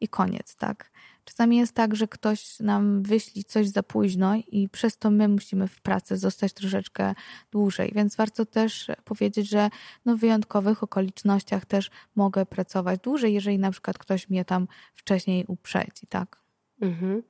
i 0.00 0.08
koniec, 0.08 0.56
tak? 0.56 0.90
Czasami 1.26 1.56
jest 1.56 1.74
tak, 1.74 1.96
że 1.96 2.08
ktoś 2.08 2.60
nam 2.60 3.02
wyśli 3.02 3.44
coś 3.44 3.68
za 3.68 3.82
późno 3.82 4.34
i 4.48 4.68
przez 4.68 4.98
to 4.98 5.10
my 5.10 5.28
musimy 5.28 5.68
w 5.68 5.80
pracy 5.80 6.16
zostać 6.16 6.52
troszeczkę 6.52 7.14
dłużej. 7.52 7.92
Więc 7.94 8.16
warto 8.16 8.46
też 8.46 8.90
powiedzieć, 9.04 9.48
że 9.48 9.70
no 10.04 10.16
w 10.16 10.20
wyjątkowych 10.20 10.82
okolicznościach 10.82 11.64
też 11.64 11.90
mogę 12.16 12.46
pracować 12.46 13.00
dłużej, 13.00 13.34
jeżeli 13.34 13.58
na 13.58 13.70
przykład 13.70 13.98
ktoś 13.98 14.28
mnie 14.28 14.44
tam 14.44 14.68
wcześniej 14.94 15.44
uprzedzi, 15.48 16.06
tak? 16.08 16.40
Mhm. 16.80 17.22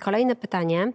Kolejne 0.00 0.36
pytanie 0.36 0.92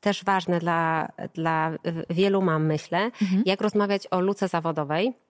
też 0.00 0.24
ważne 0.24 0.58
dla, 0.58 1.08
dla 1.34 1.72
wielu 2.10 2.42
mam, 2.42 2.66
myślę, 2.66 2.98
mhm. 3.04 3.42
jak 3.46 3.60
rozmawiać 3.60 4.06
o 4.10 4.20
luce 4.20 4.48
zawodowej 4.48 5.23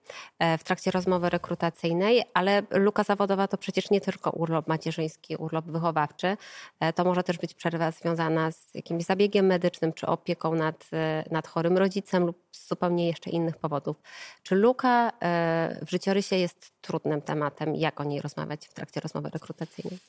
w 0.57 0.63
trakcie 0.63 0.91
rozmowy 0.91 1.29
rekrutacyjnej, 1.29 2.23
ale 2.33 2.63
luka 2.71 3.03
zawodowa 3.03 3.47
to 3.47 3.57
przecież 3.57 3.89
nie 3.89 4.01
tylko 4.01 4.31
urlop 4.31 4.67
macierzyński, 4.67 5.35
urlop 5.35 5.65
wychowawczy. 5.65 6.37
E, 6.79 6.93
to 6.93 7.03
może 7.03 7.23
też 7.23 7.37
być 7.37 7.53
przerwa 7.53 7.91
związana 7.91 8.51
z 8.51 8.75
jakimś 8.75 9.03
zabiegiem 9.03 9.45
medycznym, 9.45 9.93
czy 9.93 10.07
opieką 10.07 10.55
nad, 10.55 10.87
e, 10.93 11.23
nad 11.31 11.47
chorym 11.47 11.77
rodzicem 11.77 12.25
lub 12.25 12.37
z 12.51 12.67
zupełnie 12.67 13.07
jeszcze 13.07 13.29
innych 13.29 13.57
powodów. 13.57 13.97
Czy 14.43 14.55
luka 14.55 15.11
w 15.81 15.89
życiorysie 15.89 16.35
jest 16.35 16.71
trudnym 16.81 17.21
tematem? 17.21 17.75
Jak 17.75 18.01
o 18.01 18.03
niej 18.03 18.21
rozmawiać 18.21 18.67
w 18.67 18.73
trakcie 18.73 18.99
rozmowy 18.99 19.29
rekrutacyjnej? 19.29 19.99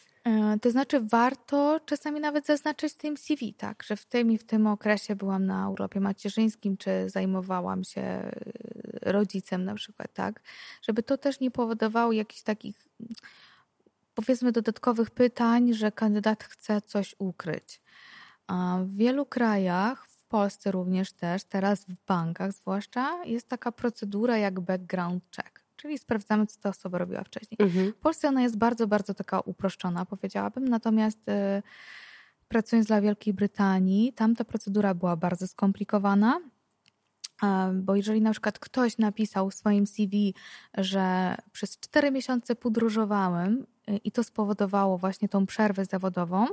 To 0.62 0.70
znaczy 0.70 1.01
warto 1.01 1.81
czasami 1.86 2.20
nawet 2.20 2.47
zaznaczyć 2.47 2.93
w 2.93 2.97
tym 2.97 3.16
CV, 3.16 3.55
tak, 3.55 3.82
że 3.82 3.97
w 3.97 4.06
tym 4.06 4.32
i 4.32 4.39
w 4.39 4.44
tym 4.44 4.66
okresie 4.66 5.16
byłam 5.16 5.47
na 5.47 5.70
urlopie 5.70 6.01
macierzyńskim, 6.01 6.77
czy 6.77 7.10
zajmowałam 7.10 7.85
się 7.85 8.31
rodzicem 9.02 9.64
na 9.64 9.74
przykład, 9.74 9.85
tak? 10.12 10.42
Żeby 10.82 11.02
to 11.02 11.18
też 11.18 11.40
nie 11.40 11.50
powodowało 11.50 12.12
jakichś 12.12 12.42
takich 12.42 12.88
powiedzmy 14.14 14.52
dodatkowych 14.52 15.10
pytań, 15.10 15.74
że 15.74 15.92
kandydat 15.92 16.44
chce 16.44 16.82
coś 16.82 17.14
ukryć. 17.18 17.80
W 18.84 18.96
wielu 18.96 19.26
krajach, 19.26 20.06
w 20.06 20.24
Polsce 20.24 20.72
również 20.72 21.12
też, 21.12 21.44
teraz 21.44 21.84
w 21.84 21.94
bankach 22.06 22.52
zwłaszcza, 22.52 23.24
jest 23.24 23.48
taka 23.48 23.72
procedura 23.72 24.38
jak 24.38 24.60
background 24.60 25.24
check, 25.36 25.62
czyli 25.76 25.98
sprawdzamy, 25.98 26.46
co 26.46 26.60
ta 26.60 26.68
osoba 26.68 26.98
robiła 26.98 27.24
wcześniej. 27.24 27.58
Mhm. 27.60 27.92
W 27.92 27.96
Polsce 27.96 28.28
ona 28.28 28.42
jest 28.42 28.58
bardzo, 28.58 28.86
bardzo 28.86 29.14
taka 29.14 29.40
uproszczona, 29.40 30.06
powiedziałabym, 30.06 30.68
natomiast 30.68 31.28
y, 31.28 31.62
pracując 32.48 32.86
dla 32.86 33.00
Wielkiej 33.00 33.34
Brytanii, 33.34 34.12
tam 34.12 34.36
ta 34.36 34.44
procedura 34.44 34.94
była 34.94 35.16
bardzo 35.16 35.46
skomplikowana, 35.46 36.40
bo 37.74 37.96
jeżeli 37.96 38.20
na 38.22 38.30
przykład 38.30 38.58
ktoś 38.58 38.98
napisał 38.98 39.50
w 39.50 39.54
swoim 39.54 39.86
CV, 39.86 40.34
że 40.78 41.36
przez 41.52 41.78
cztery 41.78 42.10
miesiące 42.10 42.56
podróżowałem 42.56 43.66
y, 43.90 43.96
i 43.96 44.12
to 44.12 44.24
spowodowało 44.24 44.98
właśnie 44.98 45.28
tą 45.28 45.46
przerwę 45.46 45.84
zawodową, 45.84 46.46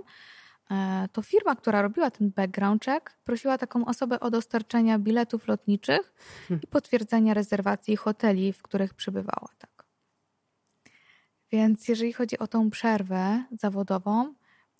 e, 0.71 1.07
to 1.11 1.21
firma, 1.21 1.55
która 1.55 1.81
robiła 1.81 2.11
ten 2.11 2.31
background 2.31 2.85
check, 2.85 3.17
prosiła 3.23 3.57
taką 3.57 3.85
osobę 3.85 4.19
o 4.19 4.31
dostarczenie 4.31 4.99
biletów 4.99 5.47
lotniczych 5.47 6.13
i 6.63 6.67
potwierdzenia 6.67 7.33
rezerwacji 7.33 7.95
hoteli, 7.95 8.53
w 8.53 8.61
których 8.61 8.93
przybywała. 8.93 9.49
Tak. 9.57 9.85
Więc 11.51 11.87
jeżeli 11.87 12.13
chodzi 12.13 12.39
o 12.39 12.47
tą 12.47 12.69
przerwę 12.69 13.43
zawodową, 13.51 14.33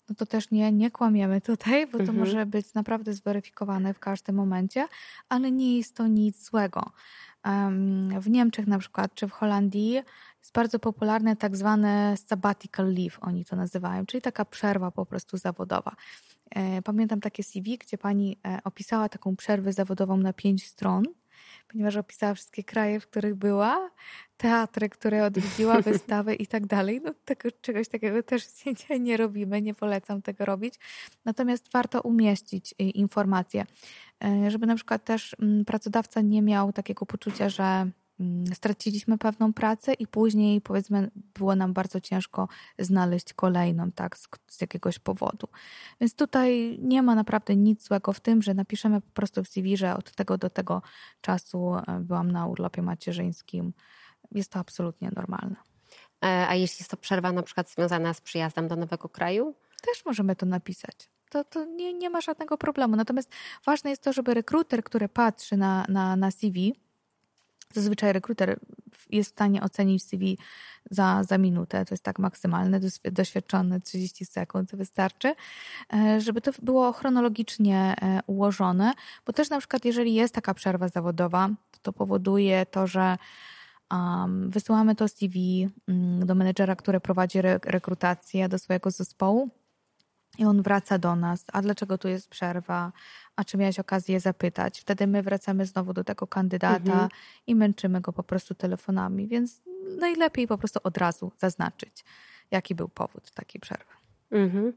no 0.08 0.14
to 0.14 0.26
też 0.26 0.50
nie, 0.50 0.72
nie 0.72 0.90
kłamiemy 0.90 1.40
tutaj, 1.40 1.86
bo 1.86 1.98
to 1.98 2.04
mhm. 2.04 2.18
może 2.18 2.46
być 2.46 2.74
naprawdę 2.74 3.14
zweryfikowane 3.14 3.94
w 3.94 3.98
każdym 3.98 4.36
momencie, 4.36 4.88
ale 5.28 5.52
nie 5.52 5.76
jest 5.76 5.96
to 5.96 6.06
nic 6.06 6.44
złego. 6.44 6.92
W 8.20 8.30
Niemczech 8.30 8.66
na 8.66 8.78
przykład, 8.78 9.14
czy 9.14 9.28
w 9.28 9.32
Holandii 9.32 9.92
jest 10.38 10.52
bardzo 10.54 10.78
popularne 10.78 11.36
tak 11.36 11.56
zwane 11.56 12.16
sabbatical 12.16 12.94
leave, 12.94 13.18
oni 13.20 13.44
to 13.44 13.56
nazywają, 13.56 14.06
czyli 14.06 14.22
taka 14.22 14.44
przerwa 14.44 14.90
po 14.90 15.06
prostu 15.06 15.36
zawodowa. 15.36 15.96
E, 16.50 16.82
pamiętam 16.82 17.20
takie 17.20 17.42
CV, 17.42 17.78
gdzie 17.78 17.98
pani 17.98 18.36
e, 18.46 18.58
opisała 18.64 19.08
taką 19.08 19.36
przerwę 19.36 19.72
zawodową 19.72 20.16
na 20.16 20.32
pięć 20.32 20.66
stron 20.66 21.04
ponieważ 21.68 21.96
opisała 21.96 22.34
wszystkie 22.34 22.64
kraje, 22.64 23.00
w 23.00 23.06
których 23.06 23.34
była, 23.34 23.90
teatry, 24.36 24.88
które 24.88 25.24
odwiedziła, 25.24 25.80
wystawy 25.92 26.34
i 26.34 26.46
tak 26.46 26.66
dalej. 26.66 27.00
No, 27.04 27.14
tego, 27.24 27.48
czegoś 27.60 27.88
takiego 27.88 28.22
też 28.22 28.46
nie, 28.90 28.98
nie 29.00 29.16
robimy, 29.16 29.62
nie 29.62 29.74
polecam 29.74 30.22
tego 30.22 30.44
robić. 30.44 30.74
Natomiast 31.24 31.72
warto 31.72 32.00
umieścić 32.00 32.72
y, 32.72 32.84
informacje, 32.84 33.66
y, 34.24 34.50
żeby 34.50 34.66
na 34.66 34.74
przykład 34.74 35.04
też 35.04 35.36
mm, 35.42 35.64
pracodawca 35.64 36.20
nie 36.20 36.42
miał 36.42 36.72
takiego 36.72 37.06
poczucia, 37.06 37.48
że 37.48 37.90
straciliśmy 38.54 39.18
pewną 39.18 39.52
pracę 39.52 39.92
i 39.92 40.06
później 40.06 40.60
powiedzmy 40.60 41.10
było 41.34 41.56
nam 41.56 41.72
bardzo 41.72 42.00
ciężko 42.00 42.48
znaleźć 42.78 43.32
kolejną, 43.32 43.92
tak, 43.92 44.18
z, 44.18 44.28
z, 44.48 44.60
jakiegoś 44.60 44.98
powodu. 44.98 45.48
Więc 46.00 46.14
tutaj 46.14 46.78
nie 46.82 47.02
ma 47.02 47.14
naprawdę 47.14 47.56
nic 47.56 47.86
złego 47.86 48.12
w 48.12 48.20
tym, 48.20 48.42
że 48.42 48.54
napiszemy 48.54 49.00
po 49.00 49.10
prostu 49.10 49.44
w 49.44 49.48
CV, 49.48 49.76
że 49.76 49.96
od 49.96 50.12
tego 50.12 50.38
do 50.38 50.50
tego 50.50 50.82
czasu 51.20 51.74
e, 51.74 52.00
byłam 52.00 52.30
na 52.30 52.46
urlopie 52.46 52.82
macierzyńskim. 52.82 53.72
Jest 54.32 54.52
to 54.52 54.58
absolutnie 54.58 55.10
normalne. 55.16 55.56
E, 56.24 56.48
a 56.48 56.54
jeśli 56.54 56.82
jest 56.82 56.90
to 56.90 56.96
przerwa 56.96 57.32
na 57.32 57.42
przykład 57.42 57.70
związana 57.70 58.14
z 58.14 58.20
przyjazdem 58.20 58.68
do 58.68 58.76
nowego 58.76 59.08
kraju? 59.08 59.54
Też 59.82 60.04
możemy 60.04 60.36
to 60.36 60.46
napisać. 60.46 61.10
To, 61.30 61.44
to 61.44 61.64
nie, 61.64 61.92
nie 61.94 62.10
ma 62.10 62.20
żadnego 62.20 62.58
problemu. 62.58 62.96
Natomiast 62.96 63.30
ważne 63.66 63.90
jest 63.90 64.02
to, 64.02 64.12
żeby 64.12 64.34
rekruter, 64.34 64.84
który 64.84 65.08
patrzy 65.08 65.56
na, 65.56 65.84
na, 65.88 66.16
na 66.16 66.30
CV, 66.30 66.74
Zazwyczaj 67.74 68.12
rekruter 68.12 68.60
jest 69.10 69.30
w 69.30 69.32
stanie 69.32 69.62
ocenić 69.62 70.04
CV 70.04 70.38
za, 70.90 71.24
za 71.24 71.38
minutę, 71.38 71.84
to 71.84 71.94
jest 71.94 72.04
tak 72.04 72.18
maksymalne, 72.18 72.80
doświadczone 73.12 73.80
30 73.80 74.24
sekund 74.24 74.76
wystarczy, 74.76 75.34
e, 75.94 76.20
żeby 76.20 76.40
to 76.40 76.50
było 76.62 76.92
chronologicznie 76.92 77.94
e, 78.02 78.20
ułożone, 78.26 78.92
bo 79.26 79.32
też 79.32 79.50
na 79.50 79.58
przykład 79.58 79.84
jeżeli 79.84 80.14
jest 80.14 80.34
taka 80.34 80.54
przerwa 80.54 80.88
zawodowa, 80.88 81.48
to, 81.70 81.78
to 81.82 81.92
powoduje 81.92 82.66
to, 82.66 82.86
że 82.86 83.18
um, 83.90 84.50
wysyłamy 84.50 84.94
to 84.94 85.08
CV 85.08 85.68
um, 85.88 86.26
do 86.26 86.34
menedżera, 86.34 86.76
który 86.76 87.00
prowadzi 87.00 87.38
re 87.38 87.60
rekrutację 87.64 88.48
do 88.48 88.58
swojego 88.58 88.90
zespołu 88.90 89.50
i 90.38 90.44
on 90.44 90.62
wraca 90.62 90.98
do 90.98 91.16
nas, 91.16 91.44
a 91.52 91.62
dlaczego 91.62 91.98
tu 91.98 92.08
jest 92.08 92.28
przerwa, 92.28 92.92
a 93.36 93.44
czy 93.44 93.56
miałeś 93.56 93.78
okazję 93.78 94.20
zapytać. 94.20 94.80
Wtedy 94.80 95.06
my 95.06 95.22
wracamy 95.22 95.66
znowu 95.66 95.92
do 95.92 96.04
tego 96.04 96.26
kandydata 96.26 96.92
mhm. 96.92 97.08
i 97.46 97.54
męczymy 97.54 98.00
go 98.00 98.12
po 98.12 98.22
prostu 98.22 98.54
telefonami, 98.54 99.26
więc 99.26 99.62
najlepiej 99.98 100.46
po 100.46 100.58
prostu 100.58 100.80
od 100.82 100.98
razu 100.98 101.32
zaznaczyć, 101.38 102.04
jaki 102.50 102.74
był 102.74 102.88
powód 102.88 103.30
takiej 103.30 103.60
przerwy. 103.60 103.92
Mhm. 104.30 104.72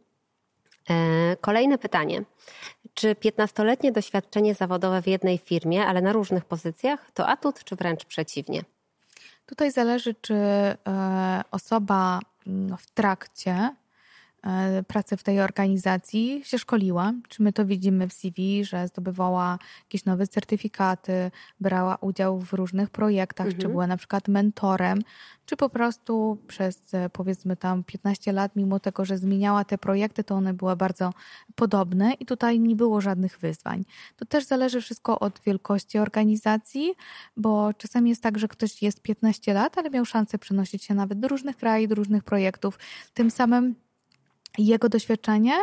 E, 0.90 1.36
kolejne 1.42 1.78
pytanie. 1.78 2.24
Czy 2.94 3.16
15-letnie 3.16 3.92
doświadczenie 3.92 4.56
zawodowe 4.56 5.02
w 5.02 5.08
jednej 5.08 5.38
firmie, 5.38 5.86
ale 5.86 6.02
na 6.02 6.14
różnych 6.14 6.46
pozycjach, 6.46 7.12
to 7.14 7.28
atut, 7.28 7.64
czy 7.64 7.76
wręcz 7.76 8.06
przeciwnie? 8.06 8.64
Tutaj 9.46 9.72
zależy, 9.72 10.16
czy 10.22 10.34
e, 10.36 10.78
osoba 11.52 12.20
mm, 12.48 12.78
w 12.78 12.92
trakcie 12.92 13.76
E, 14.44 14.84
pracy 14.84 15.18
w 15.18 15.24
tej 15.24 15.42
organizacji 15.42 16.42
się 16.46 16.58
szkoliła. 16.58 17.14
Czy 17.28 17.44
my 17.44 17.54
to 17.54 17.66
widzimy 17.66 18.08
w 18.08 18.14
CV, 18.14 18.66
że 18.66 18.88
zdobywała 18.88 19.60
jakieś 19.86 20.06
nowe 20.06 20.28
certyfikaty, 20.28 21.32
brała 21.60 21.96
udział 21.96 22.40
w 22.40 22.54
różnych 22.54 22.90
projektach, 22.90 23.48
mhm. 23.48 23.62
czy 23.62 23.68
była 23.68 23.88
na 23.88 23.98
przykład 23.98 24.28
mentorem, 24.28 25.00
czy 25.46 25.58
po 25.58 25.70
prostu 25.70 26.38
przez 26.48 26.94
e, 26.94 27.10
powiedzmy 27.10 27.56
tam 27.56 27.84
15 27.84 28.32
lat, 28.32 28.56
mimo 28.56 28.80
tego, 28.80 29.06
że 29.06 29.18
zmieniała 29.18 29.66
te 29.66 29.78
projekty, 29.78 30.24
to 30.24 30.36
one 30.36 30.54
były 30.54 30.76
bardzo 30.76 31.14
podobne 31.56 32.14
i 32.14 32.26
tutaj 32.26 32.60
nie 32.60 32.76
było 32.76 33.02
żadnych 33.02 33.40
wyzwań. 33.40 33.86
To 34.16 34.26
też 34.26 34.46
zależy 34.46 34.82
wszystko 34.82 35.20
od 35.20 35.40
wielkości 35.46 36.00
organizacji, 36.00 36.94
bo 37.38 37.74
czasami 37.74 38.10
jest 38.10 38.24
tak, 38.24 38.40
że 38.40 38.48
ktoś 38.48 38.82
jest 38.82 39.02
15 39.02 39.54
lat, 39.54 39.78
ale 39.78 39.90
miał 39.90 40.06
szansę 40.06 40.38
przenosić 40.38 40.84
się 40.84 40.94
nawet 40.94 41.20
do 41.20 41.28
różnych 41.28 41.58
krajów, 41.58 41.90
do 41.90 41.96
różnych 41.96 42.24
projektów. 42.24 42.80
Tym 43.14 43.32
samym 43.32 43.76
jego 44.58 44.90
doświadczenie 44.90 45.54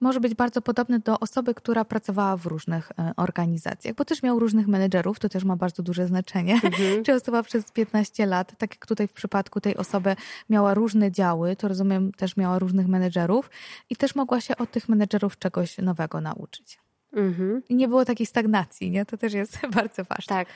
może 0.00 0.20
być 0.20 0.34
bardzo 0.34 0.62
podobne 0.62 0.98
do 0.98 1.20
osoby, 1.20 1.54
która 1.54 1.84
pracowała 1.84 2.36
w 2.36 2.46
różnych 2.46 2.92
e, 2.98 3.12
organizacjach, 3.16 3.94
bo 3.94 4.04
też 4.04 4.22
miał 4.22 4.38
różnych 4.38 4.68
menedżerów, 4.68 5.18
to 5.18 5.28
też 5.28 5.44
ma 5.44 5.56
bardzo 5.56 5.82
duże 5.82 6.06
znaczenie. 6.06 6.54
Mhm. 6.54 7.02
Czy 7.04 7.14
osoba 7.14 7.42
przez 7.42 7.72
15 7.72 8.26
lat, 8.26 8.58
tak 8.58 8.74
jak 8.74 8.86
tutaj 8.86 9.08
w 9.08 9.12
przypadku 9.12 9.60
tej 9.60 9.76
osoby, 9.76 10.16
miała 10.50 10.74
różne 10.74 11.12
działy, 11.12 11.56
to 11.56 11.68
rozumiem, 11.68 12.12
też 12.12 12.36
miała 12.36 12.58
różnych 12.58 12.88
menedżerów 12.88 13.50
i 13.90 13.96
też 13.96 14.14
mogła 14.14 14.40
się 14.40 14.56
od 14.56 14.70
tych 14.70 14.88
menedżerów 14.88 15.38
czegoś 15.38 15.78
nowego 15.78 16.20
nauczyć. 16.20 16.78
Mhm. 17.12 17.62
I 17.68 17.74
nie 17.74 17.88
było 17.88 18.04
takiej 18.04 18.26
stagnacji, 18.26 18.90
nie? 18.90 19.06
To 19.06 19.16
też 19.16 19.32
jest 19.32 19.58
bardzo 19.74 20.04
ważne. 20.04 20.36
Tak. 20.36 20.48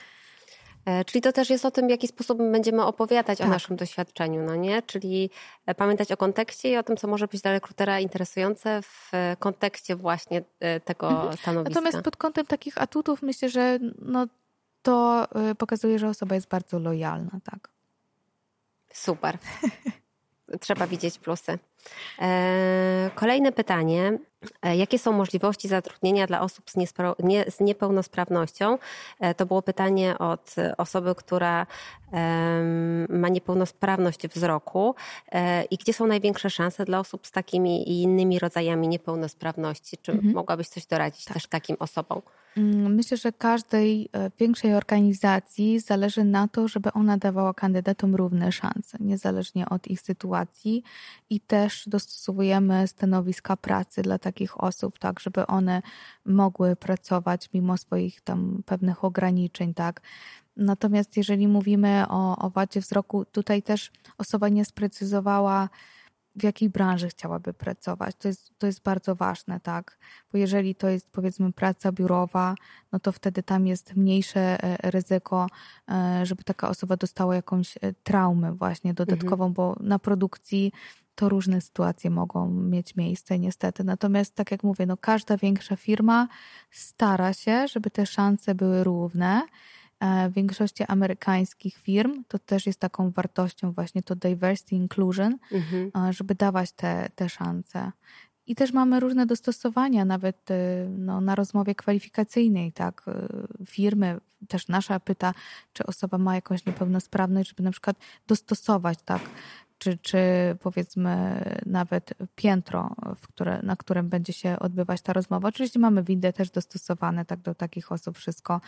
E, 0.84 1.04
czyli 1.04 1.22
to 1.22 1.32
też 1.32 1.50
jest 1.50 1.64
o 1.64 1.70
tym, 1.70 1.86
w 1.86 1.90
jaki 1.90 2.08
sposób 2.08 2.38
będziemy 2.38 2.84
opowiadać 2.84 3.38
tak. 3.38 3.46
o 3.46 3.50
naszym 3.50 3.76
doświadczeniu, 3.76 4.42
no 4.42 4.56
nie? 4.56 4.82
Czyli 4.82 5.30
e, 5.66 5.74
pamiętać 5.74 6.12
o 6.12 6.16
kontekście 6.16 6.70
i 6.70 6.76
o 6.76 6.82
tym, 6.82 6.96
co 6.96 7.08
może 7.08 7.28
być 7.28 7.42
dla 7.42 7.52
rekrutera 7.52 8.00
interesujące 8.00 8.82
w 8.82 9.10
kontekście 9.38 9.96
właśnie 9.96 10.42
e, 10.60 10.80
tego 10.80 11.10
mhm. 11.10 11.36
stanowiska. 11.36 11.80
Natomiast 11.80 12.04
pod 12.04 12.16
kątem 12.16 12.46
takich 12.46 12.82
atutów 12.82 13.22
myślę, 13.22 13.48
że 13.48 13.78
no, 13.98 14.26
to 14.82 15.28
pokazuje, 15.58 15.98
że 15.98 16.08
osoba 16.08 16.34
jest 16.34 16.48
bardzo 16.48 16.78
lojalna, 16.78 17.40
tak. 17.44 17.68
Super. 18.92 19.38
Trzeba 20.60 20.86
widzieć 20.86 21.18
plusy. 21.18 21.58
Kolejne 23.14 23.52
pytanie. 23.52 24.18
E, 24.62 24.76
jakie 24.76 24.98
są 24.98 25.12
możliwości 25.12 25.68
zatrudnienia 25.68 26.26
dla 26.26 26.40
osób 26.40 26.70
z, 26.70 26.76
nie, 27.22 27.44
z 27.50 27.60
niepełnosprawnością? 27.60 28.78
E, 29.20 29.34
to 29.34 29.46
było 29.46 29.62
pytanie 29.62 30.18
od 30.18 30.54
osoby, 30.78 31.14
która 31.14 31.66
ma 33.08 33.28
niepełnosprawność 33.28 34.28
wzroku. 34.28 34.94
E, 35.32 35.64
I 35.64 35.76
gdzie 35.76 35.92
są 35.92 36.06
największe 36.06 36.50
szanse 36.50 36.84
dla 36.84 36.98
osób 36.98 37.26
z 37.26 37.30
takimi 37.30 37.90
i 37.90 38.02
innymi 38.02 38.38
rodzajami 38.38 38.88
niepełnosprawności? 38.88 39.96
Czy 40.02 40.12
mhm. 40.12 40.34
mogłabyś 40.34 40.68
coś 40.68 40.86
doradzić 40.86 41.24
tak. 41.24 41.34
też 41.34 41.46
takim 41.46 41.76
osobom? 41.78 42.22
Mm, 42.56 42.94
myślę, 42.94 43.16
że 43.16 43.32
każdej 43.32 44.08
większej 44.40 44.74
organizacji 44.74 45.80
zależy 45.80 46.24
na 46.24 46.48
to, 46.48 46.68
żeby 46.68 46.92
ona 46.92 47.16
dawała 47.16 47.54
kandydatom 47.54 48.14
równe 48.16 48.52
szanse, 48.52 48.98
niezależnie 49.00 49.68
od 49.68 49.86
ich 49.86 50.00
sytuacji 50.00 50.82
i 51.30 51.40
też 51.40 51.71
dostosowujemy 51.86 52.88
stanowiska 52.88 53.56
pracy 53.56 54.02
dla 54.02 54.18
takich 54.18 54.60
osób, 54.60 54.98
tak, 54.98 55.20
żeby 55.20 55.46
one 55.46 55.82
mogły 56.26 56.76
pracować 56.76 57.50
mimo 57.54 57.76
swoich 57.76 58.20
tam 58.20 58.62
pewnych 58.66 59.04
ograniczeń, 59.04 59.74
tak. 59.74 60.00
Natomiast 60.56 61.16
jeżeli 61.16 61.48
mówimy 61.48 62.04
o, 62.08 62.38
o 62.38 62.50
wadzie 62.50 62.80
wzroku, 62.80 63.24
tutaj 63.24 63.62
też 63.62 63.90
osoba 64.18 64.48
nie 64.48 64.64
sprecyzowała, 64.64 65.68
w 66.36 66.42
jakiej 66.42 66.70
branży 66.70 67.08
chciałaby 67.08 67.54
pracować. 67.54 68.16
To 68.18 68.28
jest, 68.28 68.58
to 68.58 68.66
jest 68.66 68.82
bardzo 68.82 69.14
ważne, 69.14 69.60
tak? 69.60 69.98
Bo 70.32 70.38
jeżeli 70.38 70.74
to 70.74 70.88
jest 70.88 71.10
powiedzmy 71.10 71.52
praca 71.52 71.92
biurowa, 71.92 72.54
no 72.92 73.00
to 73.00 73.12
wtedy 73.12 73.42
tam 73.42 73.66
jest 73.66 73.96
mniejsze 73.96 74.64
e, 74.64 74.90
ryzyko, 74.90 75.46
e, 75.90 76.26
żeby 76.26 76.44
taka 76.44 76.68
osoba 76.68 76.96
dostała 76.96 77.34
jakąś 77.34 77.76
e, 77.76 77.92
traumę 77.92 78.52
właśnie 78.52 78.94
dodatkową, 78.94 79.46
mhm. 79.46 79.52
bo 79.52 79.76
na 79.80 79.98
produkcji 79.98 80.72
to 81.14 81.28
różne 81.28 81.60
sytuacje 81.60 82.10
mogą 82.10 82.50
mieć 82.50 82.96
miejsce 82.96 83.38
niestety. 83.38 83.84
Natomiast 83.84 84.34
tak 84.34 84.50
jak 84.50 84.62
mówię, 84.62 84.86
no 84.86 84.96
każda 84.96 85.36
większa 85.36 85.76
firma 85.76 86.28
stara 86.70 87.32
się, 87.32 87.68
żeby 87.68 87.90
te 87.90 88.06
szanse 88.06 88.54
były 88.54 88.84
równe 88.84 89.42
większości 90.30 90.84
amerykańskich 90.88 91.76
firm 91.76 92.24
to 92.28 92.38
też 92.38 92.66
jest 92.66 92.80
taką 92.80 93.10
wartością 93.10 93.72
właśnie 93.72 94.02
to 94.02 94.16
diversity 94.16 94.74
inclusion, 94.74 95.38
mhm. 95.52 96.08
E, 96.08 96.12
żeby 96.12 96.34
dawać 96.34 96.72
te, 96.72 97.08
te 97.14 97.28
szanse. 97.28 97.92
I 98.46 98.54
też 98.54 98.72
mamy 98.72 99.00
różne 99.00 99.26
dostosowania, 99.26 100.04
nawet 100.04 100.50
e, 100.50 100.86
no, 100.98 101.20
na 101.20 101.34
rozmowie 101.34 101.74
kwalifikacyjnej, 101.74 102.72
tak? 102.72 103.04
Firmy, 103.66 104.20
też 104.48 104.68
nasza 104.68 105.00
pyta, 105.00 105.34
czy 105.72 105.86
osoba 105.86 106.18
ma 106.18 106.34
jakąś 106.34 106.66
niepełnosprawność, 106.66 107.48
żeby 107.48 107.62
na 107.62 107.70
przykład 107.70 107.96
dostosować, 108.26 108.98
tak? 109.04 109.22
Czy, 109.78 109.98
czy 109.98 110.18
powiedzmy 110.60 111.44
nawet 111.66 112.14
piętro, 112.34 112.96
które, 113.22 113.60
na 113.62 113.76
którym 113.76 114.08
będzie 114.08 114.32
się 114.32 114.58
odbywać 114.58 115.02
ta 115.02 115.12
rozmowa. 115.12 115.48
Oczywiście 115.48 115.78
mamy 115.78 116.02
windę 116.02 116.32
też 116.32 116.50
dostosowane 116.50 117.24
tak 117.24 117.40
do 117.40 117.54
takich 117.54 117.92
osób 117.92 118.18
wszystko. 118.18 118.60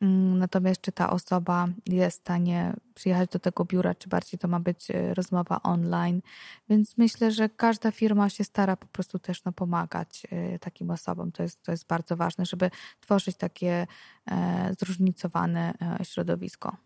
Mm, 0.00 0.38
natomiast 0.38 0.80
czy 0.80 0.92
ta 0.92 1.10
osoba 1.10 1.68
jest 1.86 2.18
w 2.18 2.20
stanie 2.20 2.72
przyjechać 2.94 3.30
do 3.30 3.38
tego 3.38 3.64
biura, 3.64 3.94
czy 3.94 4.08
bardziej 4.08 4.38
to 4.38 4.48
ma 4.48 4.60
być 4.60 4.90
e, 4.90 5.14
rozmowa 5.14 5.62
online. 5.62 6.22
Więc 6.68 6.98
myślę, 6.98 7.32
że 7.32 7.48
każda 7.48 7.90
firma 7.90 8.28
się 8.28 8.44
stara 8.44 8.76
po 8.76 8.86
prostu 8.86 9.18
też 9.18 9.44
no, 9.44 9.52
pomagać 9.52 10.26
e, 10.30 10.58
takim 10.58 10.90
osobom. 10.90 11.32
To 11.32 11.42
jest, 11.42 11.62
to 11.62 11.70
jest 11.70 11.86
bardzo 11.86 12.16
ważne, 12.16 12.46
żeby 12.46 12.70
tworzyć 13.00 13.36
takie 13.36 13.86
e, 14.30 14.74
zróżnicowane 14.80 15.74
środowisko. 16.02 16.76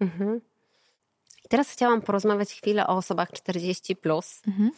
Mhm. 0.00 0.40
I 1.44 1.48
teraz 1.48 1.70
chciałam 1.70 2.02
porozmawiać 2.02 2.52
chwilę 2.52 2.86
o 2.86 2.96
osobach 2.96 3.32
40, 3.32 3.96
plus, 3.96 4.42
mhm. 4.46 4.70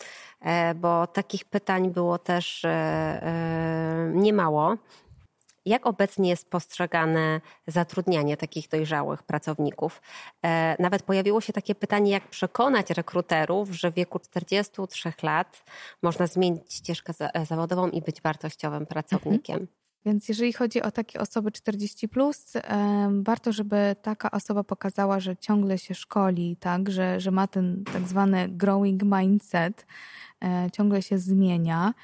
bo 0.80 1.06
takich 1.06 1.44
pytań 1.44 1.90
było 1.90 2.18
też 2.18 2.66
niemało. 4.14 4.76
Jak 5.66 5.86
obecnie 5.86 6.30
jest 6.30 6.50
postrzegane 6.50 7.40
zatrudnianie 7.66 8.36
takich 8.36 8.68
dojrzałych 8.68 9.22
pracowników? 9.22 10.02
E, 10.44 10.76
nawet 10.82 11.02
pojawiło 11.02 11.40
się 11.40 11.52
takie 11.52 11.74
pytanie, 11.74 12.10
jak 12.10 12.28
przekonać 12.28 12.90
rekruterów, 12.90 13.70
że 13.70 13.90
w 13.90 13.94
wieku 13.94 14.18
43 14.18 15.12
lat 15.22 15.64
można 16.02 16.26
zmienić 16.26 16.74
ścieżkę 16.74 17.12
zawodową 17.48 17.88
i 17.88 18.02
być 18.02 18.22
wartościowym 18.22 18.86
pracownikiem. 18.86 19.54
Mhm. 19.54 19.68
Więc 20.06 20.28
jeżeli 20.28 20.52
chodzi 20.52 20.82
o 20.82 20.90
takie 20.90 21.20
osoby 21.20 21.52
40, 21.52 22.08
plus, 22.08 22.52
warto, 23.22 23.52
żeby 23.52 23.96
taka 24.02 24.30
osoba 24.30 24.64
pokazała, 24.64 25.20
że 25.20 25.36
ciągle 25.36 25.78
się 25.78 25.94
szkoli, 25.94 26.56
tak, 26.60 26.90
że, 26.90 27.20
że 27.20 27.30
ma 27.30 27.46
ten 27.46 27.84
tak 27.92 28.08
zwany 28.08 28.48
growing 28.48 29.02
mindset, 29.02 29.86
e, 30.44 30.68
ciągle 30.72 31.02
się 31.02 31.18
zmienia. 31.18 31.94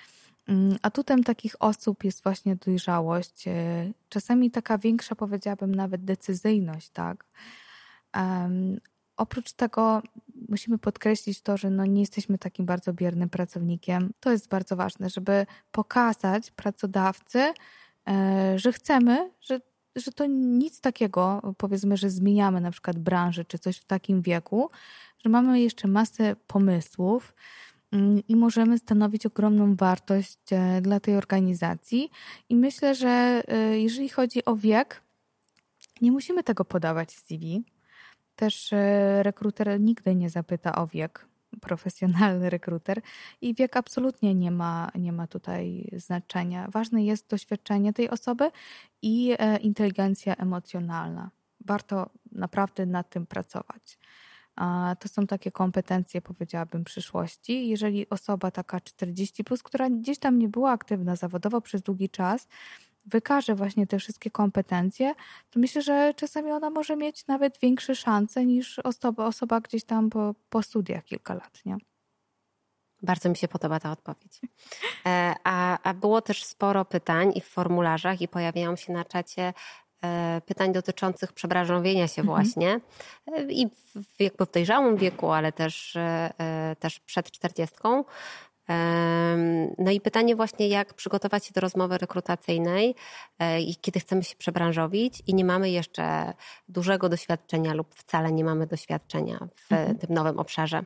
Mm, 0.48 0.77
atutem 0.82 1.24
takich 1.24 1.56
osób 1.60 2.05
jest 2.05 2.23
właśnie 2.23 2.56
dojrzałość, 2.56 3.48
e, 3.48 3.93
czasami 4.09 4.51
taka 4.51 4.78
większa, 4.78 5.14
powiedziałabym, 5.14 5.74
nawet 5.74 6.05
decyzyjność, 6.05 6.90
tak. 6.90 7.24
Um, 8.16 8.81
oprócz 9.16 9.52
tego 9.52 10.02
musimy 10.48 10.78
podkreślić 10.78 11.43
to, 11.43 11.56
że 11.56 11.70
no 11.70 11.86
nie 11.86 12.01
jesteśmy 12.01 12.39
takim 12.39 12.66
bardzo 12.66 12.93
biernym 12.93 13.28
pracownikiem. 13.28 14.12
To 14.20 14.31
jest 14.32 14.48
bardzo 14.48 14.77
ważne, 14.77 15.10
żeby 15.10 15.47
pokazać 15.73 16.51
pracodawcy, 16.51 17.52
e, 18.09 18.59
że 18.59 18.73
chcemy, 18.73 19.31
że, 19.40 19.60
że 19.97 20.12
to 20.12 20.27
nic 20.28 20.81
takiego, 20.81 21.55
powiedzmy, 21.59 21.97
że 21.97 22.10
zmieniamy 22.10 22.60
na 22.60 22.70
przykład 22.70 22.98
branży 22.98 23.44
czy 23.44 23.59
coś 23.59 23.77
w 23.77 23.85
takim 23.85 24.23
wieku, 24.23 24.70
że 25.24 25.28
mamy 25.31 25.60
jeszcze 25.60 25.89
masę 25.89 26.36
pomysłów, 26.47 27.35
i 28.28 28.36
możemy 28.36 28.78
stanowić 28.78 29.27
ogromną 29.27 29.77
wartość 29.77 30.39
e, 30.52 30.81
dla 30.81 31.01
tej 31.01 31.16
organizacji. 31.16 32.10
I 32.48 32.56
myślę, 32.56 32.94
że 32.94 33.43
e, 33.48 33.78
jeżeli 33.78 34.09
chodzi 34.09 34.44
o 34.44 34.56
wiek, 34.56 35.02
nie 36.01 36.12
musimy 36.12 36.43
tego 36.43 36.64
podawać 36.64 37.14
w 37.14 37.20
CV. 37.20 37.64
Też 38.36 38.73
e, 38.73 39.23
rekruter 39.23 39.81
nigdy 39.81 40.14
nie 40.14 40.31
zapyta 40.31 40.74
o 40.74 40.86
wiek, 40.86 41.27
profesjonalny 41.60 42.51
rekruter, 42.51 43.01
i 43.40 43.55
wiek 43.55 43.77
absolutnie 43.77 44.35
nie 44.35 44.51
ma, 44.51 44.90
nie 44.94 45.12
ma 45.12 45.27
tutaj 45.27 45.90
znaczenia. 45.97 46.69
Ważne 46.70 47.05
jest 47.05 47.28
doświadczenie 47.28 47.93
tej 47.93 48.10
osoby 48.10 48.51
i 49.02 49.36
inteligencja 49.60 50.35
emocjonalna. 50.36 51.31
Warto 51.66 52.10
naprawdę 52.32 52.86
nad 52.86 53.10
tym 53.10 53.27
pracować. 53.27 53.98
To 55.01 55.09
są 55.09 55.27
takie 55.27 55.51
kompetencje, 55.51 56.23
powiedziałabym, 56.23 56.85
przyszłości. 56.85 57.69
Jeżeli 57.69 58.09
osoba 58.09 58.51
taka 58.51 58.81
40, 58.81 59.45
plus, 59.45 59.62
która 59.62 59.91
gdzieś 59.91 60.19
tam 60.19 60.39
nie 60.39 60.49
była 60.49 60.70
aktywna 60.70 61.16
zawodowo 61.16 61.61
przez 61.61 61.83
długi 61.83 62.11
czas, 62.11 62.49
wykaże 63.07 63.55
właśnie 63.55 63.87
te 63.87 63.99
wszystkie 63.99 64.31
kompetencje, 64.31 65.15
to 65.51 65.61
myślę, 65.61 65.83
że 65.83 66.15
czasami 66.16 66.51
ona 66.51 66.70
może 66.70 66.97
mieć 66.97 67.27
nawet 67.27 67.59
większe 67.59 67.95
szanse 67.95 68.47
niż 68.47 68.79
osoba, 68.79 69.27
osoba 69.27 69.61
gdzieś 69.61 69.85
tam 69.85 70.11
po, 70.11 70.35
po 70.51 70.62
studiach 70.62 71.05
kilka 71.05 71.35
lat. 71.35 71.61
Nie? 71.65 71.77
Bardzo 73.03 73.29
mi 73.29 73.37
się 73.37 73.49
podoba 73.49 73.81
ta 73.81 73.93
odpowiedź. 73.93 74.41
E, 75.07 75.35
a, 75.45 75.79
a 75.83 75.95
było 75.95 76.20
też 76.20 76.45
sporo 76.45 76.85
pytań 76.85 77.33
i 77.35 77.41
w 77.41 77.47
formularzach, 77.47 78.20
i 78.20 78.29
pojawiają 78.29 78.77
się 78.77 78.93
na 78.93 79.05
czacie 79.05 79.53
pytań 80.47 80.73
dotyczących 80.73 81.33
przebranżowienia 81.33 82.09
się 82.09 82.23
mhm. 82.23 82.27
właśnie 82.27 82.81
e, 83.27 83.43
i 83.43 83.69
w, 83.95 84.20
jakby 84.20 84.47
w 84.47 84.51
dojrzałym 84.51 84.97
wieku, 84.97 85.31
ale 85.31 85.53
też, 85.53 85.97
e, 85.97 86.77
też 86.79 87.01
przed 87.01 87.31
czterdziestką. 87.31 88.05
No 89.79 89.91
i 89.91 90.01
pytanie 90.01 90.37
właśnie, 90.37 90.69
jak 90.69 90.95
przygotować 90.95 91.47
się 91.47 91.53
do 91.55 91.61
rozmowy 91.61 91.99
rekrutacyjnej 91.99 92.95
i 93.61 93.77
kiedy 93.77 94.01
chcemy 94.01 94.24
się 94.24 94.37
przebranżowić 94.37 95.23
i 95.27 95.35
nie 95.35 95.45
mamy 95.45 95.70
jeszcze 95.70 96.33
dużego 96.69 97.09
doświadczenia 97.09 97.74
lub 97.74 97.95
wcale 97.95 98.33
nie 98.33 98.45
mamy 98.45 98.66
doświadczenia 98.66 99.49
w 99.57 99.73
mhm. 99.73 99.99
tym 99.99 100.15
nowym 100.15 100.39
obszarze. 100.39 100.85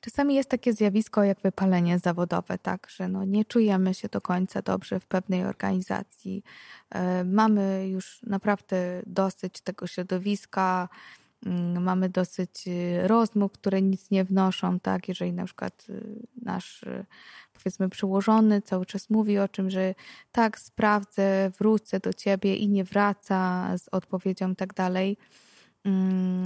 Czasami 0.00 0.34
jest 0.34 0.50
takie 0.50 0.72
zjawisko 0.72 1.24
jak 1.24 1.40
wypalenie 1.40 1.98
zawodowe, 1.98 2.58
tak, 2.58 2.86
że 2.90 3.08
no 3.08 3.24
nie 3.24 3.44
czujemy 3.44 3.94
się 3.94 4.08
do 4.08 4.20
końca 4.20 4.62
dobrze 4.62 5.00
w 5.00 5.06
pewnej 5.06 5.44
organizacji. 5.44 6.42
E, 6.90 7.24
mamy 7.24 7.88
już 7.88 8.22
naprawdę 8.22 9.02
dosyć 9.06 9.60
tego 9.60 9.86
środowiska, 9.86 10.88
mm, 11.46 11.82
mamy 11.82 12.08
dosyć 12.08 12.68
y, 12.68 13.08
rozmów, 13.08 13.52
które 13.52 13.82
nic 13.82 14.10
nie 14.10 14.24
wnoszą, 14.24 14.80
tak, 14.80 15.08
jeżeli 15.08 15.32
na 15.32 15.44
przykład 15.44 15.86
y, 15.88 16.26
nasz 16.42 16.82
y, 16.82 17.06
powiedzmy 17.52 17.88
przełożony 17.88 18.62
cały 18.62 18.86
czas 18.86 19.10
mówi 19.10 19.38
o 19.38 19.48
czym, 19.48 19.70
że 19.70 19.94
tak, 20.32 20.58
sprawdzę, 20.58 21.50
wrócę 21.58 22.00
do 22.00 22.12
ciebie 22.12 22.56
i 22.56 22.68
nie 22.68 22.84
wraca 22.84 23.68
z 23.78 23.88
odpowiedzią 23.88 24.54
tak 24.54 24.74
dalej 24.74 25.16
mm, 25.84 26.44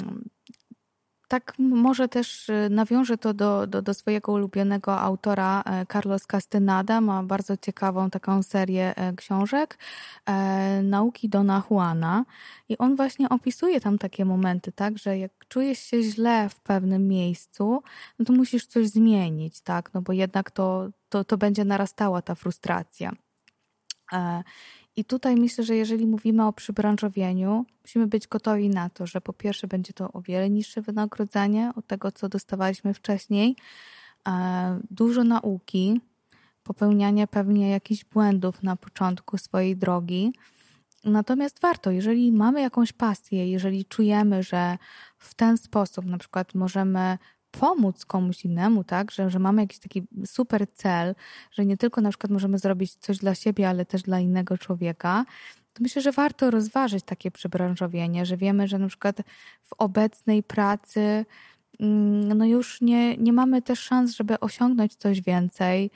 tak 1.32 1.54
może 1.58 2.08
też 2.08 2.48
y, 2.48 2.68
nawiążę 2.70 3.18
to 3.18 3.34
do, 3.34 3.66
do, 3.66 3.82
do, 3.82 3.94
swojego 3.94 4.32
ulubionego 4.32 5.00
autora 5.00 5.62
e, 5.66 5.86
Carlos 5.86 6.26
Castaneda. 6.26 7.00
Ma 7.00 7.22
bardzo 7.22 7.56
ciekawą 7.56 8.10
taką 8.10 8.42
serię 8.42 8.96
e, 8.96 9.12
książek 9.12 9.78
e, 10.26 10.82
Nauki 10.82 11.28
Dona 11.28 11.62
Juana 11.70 12.24
i 12.68 12.78
on 12.78 12.96
właśnie 12.96 13.28
opisuje 13.28 13.80
tam 13.80 13.98
takie 13.98 14.24
momenty, 14.24 14.72
tak, 14.72 14.98
że 14.98 15.18
jak 15.18 15.32
czujesz 15.48 15.78
się 15.78 16.02
źle 16.02 16.48
w 16.48 16.60
pewnym 16.60 17.08
miejscu, 17.08 17.82
no 18.18 18.24
to 18.24 18.32
musisz 18.32 18.66
coś 18.66 18.88
zmienić, 18.88 19.60
tak, 19.60 19.94
no 19.94 20.02
bo 20.02 20.12
jednak 20.12 20.50
to, 20.50 20.88
to, 21.08 21.24
to 21.24 21.38
będzie 21.38 21.64
narastała 21.64 22.22
ta 22.22 22.34
frustracja. 22.34 23.12
I 24.96 25.04
tutaj 25.04 25.36
myślę, 25.36 25.64
że 25.64 25.76
jeżeli 25.76 26.06
mówimy 26.06 26.46
o 26.46 26.52
przybranżowieniu, 26.52 27.64
musimy 27.82 28.06
być 28.06 28.28
gotowi 28.28 28.68
na 28.68 28.90
to, 28.90 29.06
że 29.06 29.20
po 29.20 29.32
pierwsze 29.32 29.66
będzie 29.66 29.92
to 29.92 30.12
o 30.12 30.22
wiele 30.22 30.50
niższe 30.50 30.82
wynagrodzenie 30.82 31.72
od 31.76 31.86
tego, 31.86 32.12
co 32.12 32.28
dostawaliśmy 32.28 32.94
wcześniej, 32.94 33.56
e, 34.28 34.80
dużo 34.90 35.24
nauki, 35.24 36.00
popełnianie 36.62 37.26
pewnie 37.26 37.70
jakichś 37.70 38.04
błędów 38.04 38.62
na 38.62 38.76
początku 38.76 39.38
swojej 39.38 39.76
drogi. 39.76 40.32
Natomiast 41.04 41.60
warto, 41.60 41.90
jeżeli 41.90 42.32
mamy 42.32 42.60
jakąś 42.60 42.92
pasję, 42.92 43.50
jeżeli 43.50 43.84
czujemy, 43.84 44.42
że 44.42 44.78
w 45.18 45.34
ten 45.34 45.58
sposób 45.58 46.04
na 46.04 46.18
przykład 46.18 46.54
możemy 46.54 47.18
pomóc 47.60 48.04
komuś 48.04 48.44
innemu, 48.44 48.84
tak, 48.84 49.10
że, 49.10 49.30
że 49.30 49.38
mamy 49.38 49.62
jakiś 49.62 49.78
taki 49.78 50.02
super 50.26 50.66
cel, 50.74 51.14
że 51.50 51.66
nie 51.66 51.76
tylko 51.76 52.00
na 52.00 52.08
przykład 52.08 52.30
możemy 52.30 52.58
zrobić 52.58 52.94
coś 52.94 53.18
dla 53.18 53.34
siebie, 53.34 53.68
ale 53.68 53.86
też 53.86 54.02
dla 54.02 54.20
innego 54.20 54.58
człowieka, 54.58 55.24
to 55.74 55.82
myślę, 55.82 56.02
że 56.02 56.12
warto 56.12 56.50
rozważyć 56.50 57.04
takie 57.04 57.30
przebranżowienie, 57.30 58.26
że 58.26 58.36
wiemy, 58.36 58.68
że 58.68 58.78
na 58.78 58.88
przykład 58.88 59.16
w 59.62 59.72
obecnej 59.78 60.42
pracy 60.42 61.24
mm, 61.80 62.38
no 62.38 62.44
już 62.44 62.80
nie, 62.80 63.16
nie 63.16 63.32
mamy 63.32 63.62
też 63.62 63.80
szans, 63.80 64.16
żeby 64.16 64.40
osiągnąć 64.40 64.94
coś 64.94 65.20
więcej. 65.20 65.90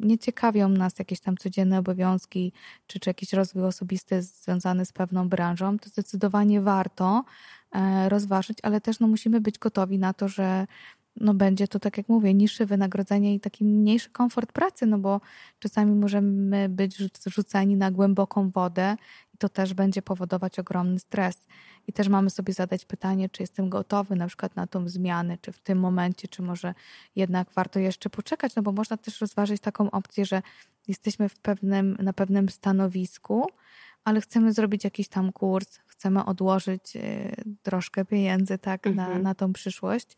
Nie 0.00 0.18
ciekawią 0.18 0.68
nas 0.68 0.98
jakieś 0.98 1.20
tam 1.20 1.36
codzienne 1.36 1.78
obowiązki, 1.78 2.52
czy, 2.86 3.00
czy 3.00 3.10
jakiś 3.10 3.32
rozwój 3.32 3.64
osobisty 3.64 4.22
związany 4.22 4.84
z 4.84 4.92
pewną 4.92 5.28
branżą. 5.28 5.78
To 5.78 5.88
zdecydowanie 5.88 6.60
warto 6.60 7.24
rozważyć, 8.08 8.58
ale 8.62 8.80
też 8.80 9.00
no, 9.00 9.08
musimy 9.08 9.40
być 9.40 9.58
gotowi 9.58 9.98
na 9.98 10.12
to, 10.14 10.28
że 10.28 10.66
no 11.16 11.34
będzie 11.34 11.68
to, 11.68 11.78
tak 11.78 11.96
jak 11.96 12.08
mówię, 12.08 12.34
niższe 12.34 12.66
wynagrodzenie 12.66 13.34
i 13.34 13.40
taki 13.40 13.64
mniejszy 13.64 14.10
komfort 14.10 14.52
pracy, 14.52 14.86
no 14.86 14.98
bo 14.98 15.20
czasami 15.58 15.96
możemy 15.96 16.68
być 16.68 16.96
rzuceni 17.26 17.76
na 17.76 17.90
głęboką 17.90 18.50
wodę 18.50 18.96
i 19.34 19.38
to 19.38 19.48
też 19.48 19.74
będzie 19.74 20.02
powodować 20.02 20.58
ogromny 20.58 20.98
stres. 20.98 21.46
I 21.86 21.92
też 21.92 22.08
mamy 22.08 22.30
sobie 22.30 22.52
zadać 22.52 22.84
pytanie, 22.84 23.28
czy 23.28 23.42
jestem 23.42 23.68
gotowy 23.68 24.16
na 24.16 24.26
przykład 24.26 24.56
na 24.56 24.66
tą 24.66 24.88
zmianę, 24.88 25.38
czy 25.38 25.52
w 25.52 25.58
tym 25.58 25.78
momencie, 25.78 26.28
czy 26.28 26.42
może 26.42 26.74
jednak 27.16 27.48
warto 27.54 27.78
jeszcze 27.78 28.10
poczekać, 28.10 28.54
no 28.54 28.62
bo 28.62 28.72
można 28.72 28.96
też 28.96 29.20
rozważyć 29.20 29.60
taką 29.60 29.90
opcję, 29.90 30.26
że 30.26 30.42
jesteśmy 30.88 31.28
w 31.28 31.38
pewnym, 31.38 31.96
na 32.00 32.12
pewnym 32.12 32.48
stanowisku, 32.48 33.46
ale 34.04 34.20
chcemy 34.20 34.52
zrobić 34.52 34.84
jakiś 34.84 35.08
tam 35.08 35.32
kurs, 35.32 35.78
chcemy 36.00 36.24
odłożyć 36.24 36.96
y, 36.96 37.34
troszkę 37.62 38.04
pieniędzy 38.04 38.58
tak, 38.58 38.86
mhm. 38.86 39.12
na, 39.12 39.18
na 39.18 39.34
tą 39.34 39.52
przyszłość 39.52 40.16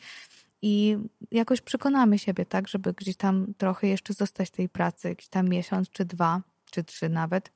i 0.62 0.98
jakoś 1.30 1.60
przekonamy 1.60 2.18
siebie, 2.18 2.46
tak, 2.46 2.68
żeby 2.68 2.92
gdzieś 2.92 3.16
tam 3.16 3.54
trochę 3.58 3.86
jeszcze 3.86 4.14
zostać 4.14 4.50
tej 4.50 4.68
pracy, 4.68 5.08
jakiś 5.08 5.28
tam 5.28 5.48
miesiąc, 5.48 5.90
czy 5.90 6.04
dwa, 6.04 6.42
czy 6.70 6.84
trzy 6.84 7.08
nawet. 7.08 7.52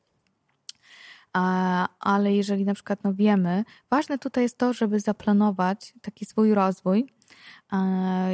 A, 1.33 1.89
ale 2.01 2.35
jeżeli 2.35 2.65
na 2.65 2.75
przykład 2.75 3.05
no 3.05 3.15
wiemy, 3.15 3.65
ważne 3.91 4.19
tutaj 4.19 4.43
jest 4.43 4.59
to, 4.59 4.73
żeby 4.73 5.01
zaplanować 5.01 5.95
taki 6.03 6.25
swój 6.25 6.55
rozwój. 6.55 7.07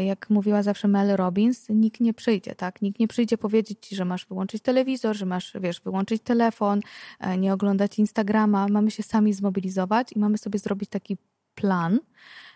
Jak 0.04 0.30
mówiła 0.30 0.62
zawsze 0.62 0.88
Mel 0.88 1.16
Robbins, 1.16 1.68
nikt 1.68 2.00
nie 2.00 2.14
przyjdzie, 2.14 2.54
tak? 2.54 2.82
Nikt 2.82 3.00
nie 3.00 3.08
przyjdzie 3.08 3.38
powiedzieć 3.38 3.78
ci, 3.86 3.96
że 3.96 4.04
masz 4.04 4.26
wyłączyć 4.26 4.62
telewizor, 4.62 5.16
że 5.16 5.26
masz, 5.26 5.52
wiesz, 5.60 5.80
wyłączyć 5.80 6.22
telefon, 6.22 6.80
e, 7.20 7.38
nie 7.38 7.52
oglądać 7.52 7.98
Instagrama. 7.98 8.68
Mamy 8.68 8.90
się 8.90 9.02
sami 9.02 9.32
zmobilizować 9.32 10.12
i 10.12 10.18
mamy 10.18 10.38
sobie 10.38 10.58
zrobić 10.58 10.90
taki 10.90 11.16
plan. 11.54 12.00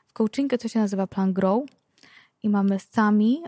W 0.07 0.13
coachingu 0.13 0.59
to 0.59 0.69
się 0.69 0.79
nazywa 0.79 1.07
plan 1.07 1.33
Grow 1.33 1.65
i 2.43 2.49
mamy 2.49 2.81
sami 2.81 3.43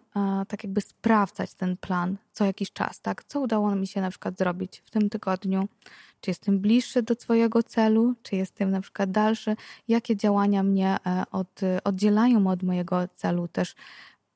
tak 0.48 0.64
jakby 0.64 0.80
sprawdzać 0.80 1.54
ten 1.54 1.76
plan 1.76 2.16
co 2.32 2.44
jakiś 2.44 2.72
czas, 2.72 3.00
tak? 3.00 3.24
Co 3.24 3.40
udało 3.40 3.74
mi 3.74 3.86
się 3.86 4.00
na 4.00 4.10
przykład 4.10 4.38
zrobić 4.38 4.82
w 4.84 4.90
tym 4.90 5.10
tygodniu? 5.10 5.68
Czy 6.20 6.30
jestem 6.30 6.60
bliższy 6.60 7.02
do 7.02 7.14
swojego 7.14 7.62
celu? 7.62 8.14
Czy 8.22 8.36
jestem 8.36 8.70
na 8.70 8.80
przykład 8.80 9.10
dalszy? 9.10 9.56
Jakie 9.88 10.16
działania 10.16 10.62
mnie 10.62 10.96
e, 11.06 11.24
od, 11.30 11.60
oddzielają 11.84 12.46
od 12.46 12.62
mojego 12.62 13.08
celu 13.14 13.48
też? 13.48 13.74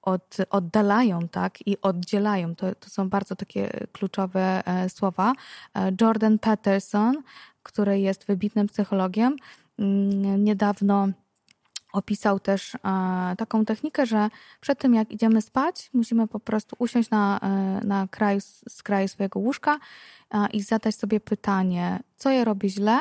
Od, 0.03 0.37
oddalają, 0.51 1.29
tak? 1.29 1.67
I 1.67 1.81
oddzielają. 1.81 2.57
To, 2.57 2.75
to 2.75 2.91
są 2.91 3.09
bardzo 3.09 3.37
takie 3.37 3.87
kluczowe 3.93 4.67
e, 4.67 4.89
słowa. 4.89 5.33
E, 5.77 5.93
Jordan 6.01 6.39
Peterson, 6.39 7.23
który 7.63 8.01
jest 8.01 8.27
wybitnym 8.27 8.67
psychologiem, 8.67 9.37
mm, 9.79 10.45
niedawno 10.45 11.09
opisał 11.93 12.41
też 12.41 12.75
e, 12.75 12.79
taką 13.39 13.65
technikę, 13.65 14.07
że 14.07 14.31
przed 14.61 14.79
tym 14.79 14.95
jak 14.95 15.11
idziemy 15.11 15.43
spać, 15.43 15.91
musimy 15.93 16.29
po 16.29 16.41
prostu 16.41 16.77
usiąść 16.79 17.11
na, 17.11 17.41
e, 17.43 17.81
na 17.87 18.09
kraju, 18.09 18.41
z 18.69 18.83
kraju 18.83 19.09
swojego 19.09 19.41
łóżka 19.41 19.79
e, 20.31 20.47
i 20.53 20.63
zadać 20.63 20.95
sobie 20.95 21.21
pytanie, 21.21 22.01
co 22.17 22.31
ja 22.31 22.45
robię 22.45 22.69
źle, 22.69 23.01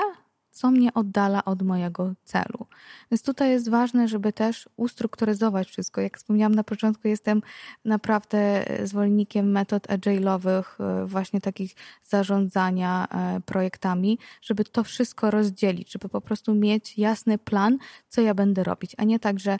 co 0.51 0.71
mnie 0.71 0.93
oddala 0.93 1.45
od 1.45 1.61
mojego 1.61 2.13
celu. 2.23 2.67
Więc 3.11 3.23
tutaj 3.23 3.49
jest 3.49 3.69
ważne, 3.69 4.07
żeby 4.07 4.33
też 4.33 4.69
ustrukturyzować 4.77 5.67
wszystko. 5.67 6.01
Jak 6.01 6.17
wspomniałam 6.17 6.55
na 6.55 6.63
początku, 6.63 7.07
jestem 7.07 7.41
naprawdę 7.85 8.65
zwolennikiem 8.83 9.51
metod 9.51 9.87
agile'owych, 9.87 10.63
e, 10.79 11.05
właśnie 11.05 11.41
takich 11.41 11.75
zarządzania 12.03 13.07
e, 13.07 13.41
projektami, 13.41 14.19
żeby 14.41 14.63
to 14.63 14.83
wszystko 14.83 15.31
rozdzielić, 15.31 15.91
żeby 15.91 16.09
po 16.09 16.21
prostu 16.21 16.55
mieć 16.55 16.97
jasny 16.97 17.37
plan, 17.37 17.77
co 18.09 18.21
ja 18.21 18.33
będę 18.33 18.63
robić, 18.63 18.95
a 18.97 19.03
nie 19.03 19.19
tak, 19.19 19.39
że 19.39 19.57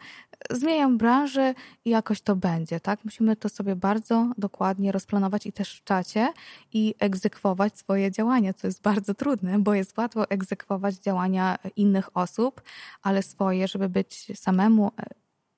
zmieniam 0.49 0.97
branżę 0.97 1.53
i 1.85 1.89
jakoś 1.89 2.22
to 2.22 2.35
będzie, 2.35 2.80
tak? 2.80 3.05
Musimy 3.05 3.35
to 3.35 3.49
sobie 3.49 3.76
bardzo 3.76 4.31
dokładnie 4.38 4.91
rozplanować 4.91 5.45
i 5.45 5.53
też 5.53 5.80
w 5.80 5.84
czacie 5.84 6.34
i 6.73 6.95
egzekwować 6.99 7.77
swoje 7.77 8.11
działania, 8.11 8.53
co 8.53 8.68
jest 8.68 8.81
bardzo 8.81 9.13
trudne, 9.13 9.59
bo 9.59 9.73
jest 9.73 9.97
łatwo 9.97 10.30
egzekwować 10.30 10.80
działania 10.89 11.57
innych 11.75 12.17
osób, 12.17 12.61
ale 13.01 13.23
swoje, 13.23 13.67
żeby 13.67 13.89
być 13.89 14.39
samemu 14.39 14.91
e, 14.97 15.05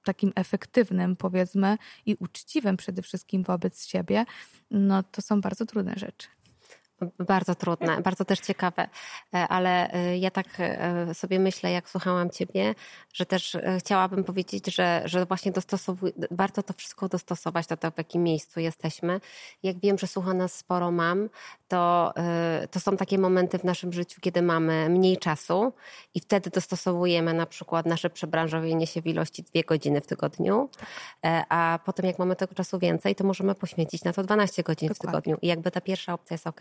takim 0.03 0.31
efektywnym, 0.35 1.15
powiedzmy, 1.15 1.77
i 2.05 2.15
uczciwym 2.19 2.77
przede 2.77 3.01
wszystkim 3.01 3.43
wobec 3.43 3.87
siebie, 3.87 4.25
no 4.71 5.03
to 5.03 5.21
są 5.21 5.41
bardzo 5.41 5.65
trudne 5.65 5.93
rzeczy. 5.97 6.27
Bardzo 7.19 7.55
trudne, 7.55 8.01
bardzo 8.01 8.25
też 8.25 8.39
ciekawe, 8.39 8.87
e, 9.33 9.47
ale 9.47 9.93
e, 9.93 10.17
ja 10.17 10.31
tak 10.31 10.47
e, 10.59 11.13
sobie 11.13 11.39
myślę, 11.39 11.71
jak 11.71 11.89
słuchałam 11.89 12.29
Ciebie, 12.29 12.75
że 13.13 13.25
też 13.25 13.57
chciałabym 13.79 14.23
powiedzieć, 14.23 14.75
że, 14.75 15.01
że 15.05 15.25
właśnie 15.25 15.51
dostosowuj, 15.51 16.13
warto 16.31 16.63
to 16.63 16.73
wszystko 16.73 17.09
dostosować 17.09 17.67
do 17.67 17.77
tego, 17.77 17.93
w 17.93 17.97
jakim 17.97 18.23
miejscu 18.23 18.59
jesteśmy. 18.59 19.21
Jak 19.63 19.79
wiem, 19.79 19.97
że 19.97 20.07
słucha 20.07 20.33
nas 20.33 20.55
sporo 20.55 20.91
mam, 20.91 21.29
to, 21.67 22.13
to 22.71 22.79
są 22.79 22.97
takie 22.97 23.17
momenty 23.17 23.59
w 23.59 23.63
naszym 23.63 23.93
życiu, 23.93 24.21
kiedy 24.21 24.41
mamy 24.41 24.89
mniej 24.89 25.17
czasu 25.17 25.73
i 26.13 26.19
wtedy 26.19 26.49
dostosowujemy 26.49 27.33
na 27.33 27.45
przykład 27.45 27.85
nasze 27.85 28.09
przebranżowienie 28.09 28.87
się 28.87 29.01
w 29.01 29.07
ilości 29.07 29.43
dwie 29.43 29.63
godziny 29.63 30.01
w 30.01 30.07
tygodniu, 30.07 30.69
a 31.49 31.79
potem 31.85 32.05
jak 32.05 32.19
mamy 32.19 32.35
tego 32.35 32.55
czasu 32.55 32.79
więcej, 32.79 33.15
to 33.15 33.23
możemy 33.23 33.55
poświęcić 33.55 34.03
na 34.03 34.13
to 34.13 34.23
12 34.23 34.63
godzin 34.63 34.89
Dokładnie. 34.89 35.09
w 35.09 35.11
tygodniu. 35.11 35.37
I 35.41 35.47
jakby 35.47 35.71
ta 35.71 35.81
pierwsza 35.81 36.13
opcja 36.13 36.33
jest 36.33 36.47
ok, 36.47 36.59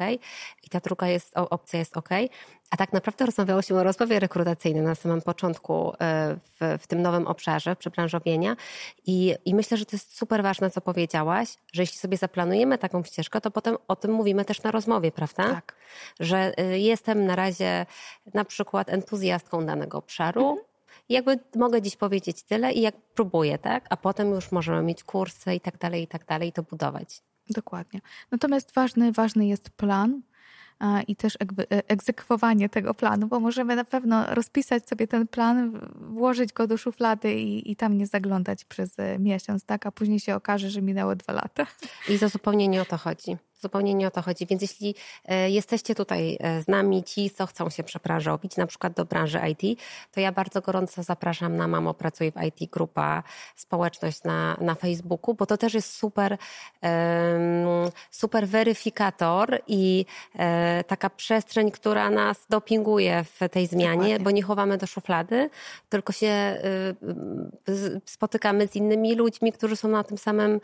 i 0.62 0.68
ta 0.68 0.80
druga 0.80 1.08
jest, 1.08 1.32
opcja 1.34 1.78
jest 1.78 1.96
ok. 1.96 2.08
A 2.70 2.76
tak 2.76 2.92
naprawdę 2.92 3.26
rozmawiało 3.26 3.62
się 3.62 3.74
o 3.74 3.82
rozmowie 3.82 4.20
rekrutacyjnej 4.20 4.82
na 4.82 4.94
samym 4.94 5.22
początku 5.22 5.92
e, 5.92 5.94
w, 6.36 6.78
w 6.82 6.86
tym 6.86 7.02
nowym 7.02 7.26
obszarze 7.26 7.76
przebranżowienia 7.76 8.56
I, 9.06 9.34
i 9.44 9.54
myślę, 9.54 9.76
że 9.76 9.86
to 9.86 9.96
jest 9.96 10.16
super 10.16 10.42
ważne, 10.42 10.70
co 10.70 10.80
powiedziałaś, 10.80 11.48
że 11.72 11.82
jeśli 11.82 11.98
sobie 11.98 12.16
zaplanujemy 12.16 12.78
taką 12.78 13.04
ścieżkę, 13.04 13.40
to 13.40 13.50
potem 13.50 13.76
o 13.88 13.96
tym 13.96 14.12
mówimy 14.12 14.44
też 14.44 14.62
na 14.62 14.70
rozmowie, 14.70 15.12
prawda? 15.12 15.44
Tak. 15.54 15.74
Że 16.20 16.58
e, 16.58 16.78
jestem 16.78 17.26
na 17.26 17.36
razie 17.36 17.86
na 18.34 18.44
przykład 18.44 18.88
entuzjastką 18.88 19.66
danego 19.66 19.98
obszaru, 19.98 20.48
mhm. 20.48 20.72
I 21.08 21.14
jakby 21.14 21.38
mogę 21.56 21.82
dziś 21.82 21.96
powiedzieć 21.96 22.42
tyle 22.42 22.72
i 22.72 22.80
jak 22.80 22.94
próbuję, 23.14 23.58
tak? 23.58 23.86
A 23.90 23.96
potem 23.96 24.30
już 24.30 24.52
możemy 24.52 24.82
mieć 24.82 25.04
kursy 25.04 25.54
i 25.54 25.60
tak 25.60 25.78
dalej, 25.78 26.02
i 26.02 26.06
tak 26.06 26.24
dalej, 26.24 26.48
i 26.48 26.52
to 26.52 26.62
budować. 26.62 27.22
Dokładnie. 27.52 28.00
Natomiast 28.30 28.74
ważny, 28.74 29.12
ważny 29.12 29.46
jest 29.46 29.70
plan 29.70 30.22
i 31.08 31.16
też 31.16 31.36
jakby 31.40 31.62
e, 31.62 31.88
egzekwowanie 31.88 32.68
tego 32.68 32.94
planu, 32.94 33.26
bo 33.26 33.40
możemy 33.40 33.76
na 33.76 33.84
pewno 33.84 34.34
rozpisać 34.34 34.88
sobie 34.88 35.06
ten 35.06 35.28
plan, 35.28 35.80
włożyć 35.94 36.52
go 36.52 36.66
do 36.66 36.76
szuflady 36.76 37.34
i, 37.34 37.70
i 37.70 37.76
tam 37.76 37.98
nie 37.98 38.06
zaglądać 38.06 38.64
przez 38.64 38.98
e, 38.98 39.18
miesiąc, 39.18 39.64
tak? 39.64 39.86
A 39.86 39.92
później 39.92 40.20
się 40.20 40.34
okaże, 40.34 40.70
że 40.70 40.82
minęło 40.82 41.16
dwa 41.16 41.32
lata. 41.32 41.66
I 42.08 42.18
to 42.18 42.28
zupełnie 42.28 42.68
nie 42.68 42.82
o 42.82 42.84
to 42.84 42.96
chodzi. 42.96 43.36
Zupełnie 43.62 43.94
nie 43.94 44.06
o 44.06 44.10
to 44.10 44.22
chodzi. 44.22 44.46
Więc 44.46 44.62
jeśli 44.62 44.94
e, 45.24 45.50
jesteście 45.50 45.94
tutaj 45.94 46.38
e, 46.40 46.62
z 46.62 46.68
nami, 46.68 47.04
ci, 47.04 47.30
co 47.30 47.46
chcą 47.46 47.70
się 47.70 47.82
przebranżowić, 47.82 48.56
na 48.56 48.66
przykład 48.66 48.92
do 48.92 49.04
branży 49.04 49.40
IT, 49.50 49.80
to 50.12 50.20
ja 50.20 50.32
bardzo 50.32 50.60
gorąco 50.60 51.02
zapraszam 51.02 51.56
na 51.56 51.68
Mamo 51.68 51.94
Pracuję 51.94 52.32
w 52.32 52.42
IT 52.42 52.70
grupa, 52.70 53.22
społeczność 53.56 54.22
na, 54.24 54.56
na 54.60 54.74
Facebooku, 54.74 55.34
bo 55.34 55.46
to 55.46 55.56
też 55.56 55.74
jest 55.74 55.94
super, 55.94 56.36
super 58.10 58.48
weryfikator 58.48 59.60
i 59.66 60.06
e, 60.38 60.84
taka 60.84 61.10
przestrzeń, 61.10 61.70
która 61.70 62.10
nas 62.10 62.46
dopinguje 62.50 63.24
w 63.24 63.48
tej 63.48 63.66
zmianie, 63.66 63.96
Dokładnie. 63.96 64.20
bo 64.20 64.30
nie 64.30 64.42
chowamy 64.42 64.78
do 64.78 64.86
szuflady, 64.86 65.50
tylko 65.88 66.12
się 66.12 66.62
spotykamy 68.04 68.68
z 68.68 68.76
innymi 68.76 69.14
ludźmi, 69.14 69.52
którzy 69.52 69.76
są 69.76 69.88
na 69.88 70.04
tym 70.04 70.18
samym, 70.18 70.60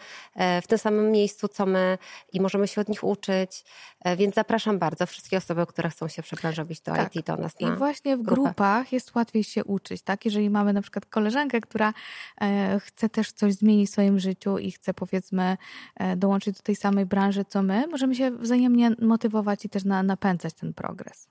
w 0.63 0.67
tym 0.67 0.79
samym 0.79 1.11
miejscu, 1.11 1.49
co 1.49 1.67
my 1.67 1.99
i 2.33 2.41
możemy 2.41 2.69
się 2.69 2.81
od 2.81 2.88
nich 2.89 3.05
uczyć. 3.05 3.65
E, 4.01 4.17
więc 4.17 4.35
zapraszam 4.35 4.79
bardzo 4.79 5.07
wszystkie 5.07 5.37
osoby, 5.37 5.67
które 5.67 5.91
chcą 5.91 6.09
się 6.09 6.23
przebranżowić 6.23 6.81
do 6.81 6.93
tak. 6.93 7.17
IT, 7.17 7.27
do 7.27 7.37
nas 7.37 7.61
na 7.61 7.75
I 7.75 7.77
właśnie 7.77 8.17
w 8.17 8.23
grupę. 8.23 8.43
grupach 8.43 8.93
jest 8.93 9.15
łatwiej 9.15 9.45
się 9.45 9.65
uczyć, 9.65 10.03
tak? 10.03 10.25
Jeżeli 10.25 10.51
mamy 10.51 10.73
na 10.73 10.83
przykład 10.83 11.07
koleżankę, 11.07 11.61
która 11.61 11.95
e, 12.41 12.81
chce 12.81 13.09
też 13.09 13.33
coś 13.33 13.55
zmienić 13.55 13.89
w 13.89 13.93
swoim 13.93 14.19
życiu 14.19 14.59
i 14.59 14.71
chce 14.71 14.95
powiedzmy 14.95 15.57
e, 15.97 16.17
dołączyć 16.17 16.57
do 16.57 16.63
tej 16.63 16.77
samej 16.77 17.07
branży 17.07 17.45
co 17.49 17.63
my, 17.63 17.87
możemy 17.87 18.15
się 18.15 18.31
wzajemnie 18.31 18.91
motywować 19.01 19.65
i 19.65 19.69
też 19.69 19.85
napędzać 19.85 20.55
ten 20.55 20.75
progres. 20.75 21.29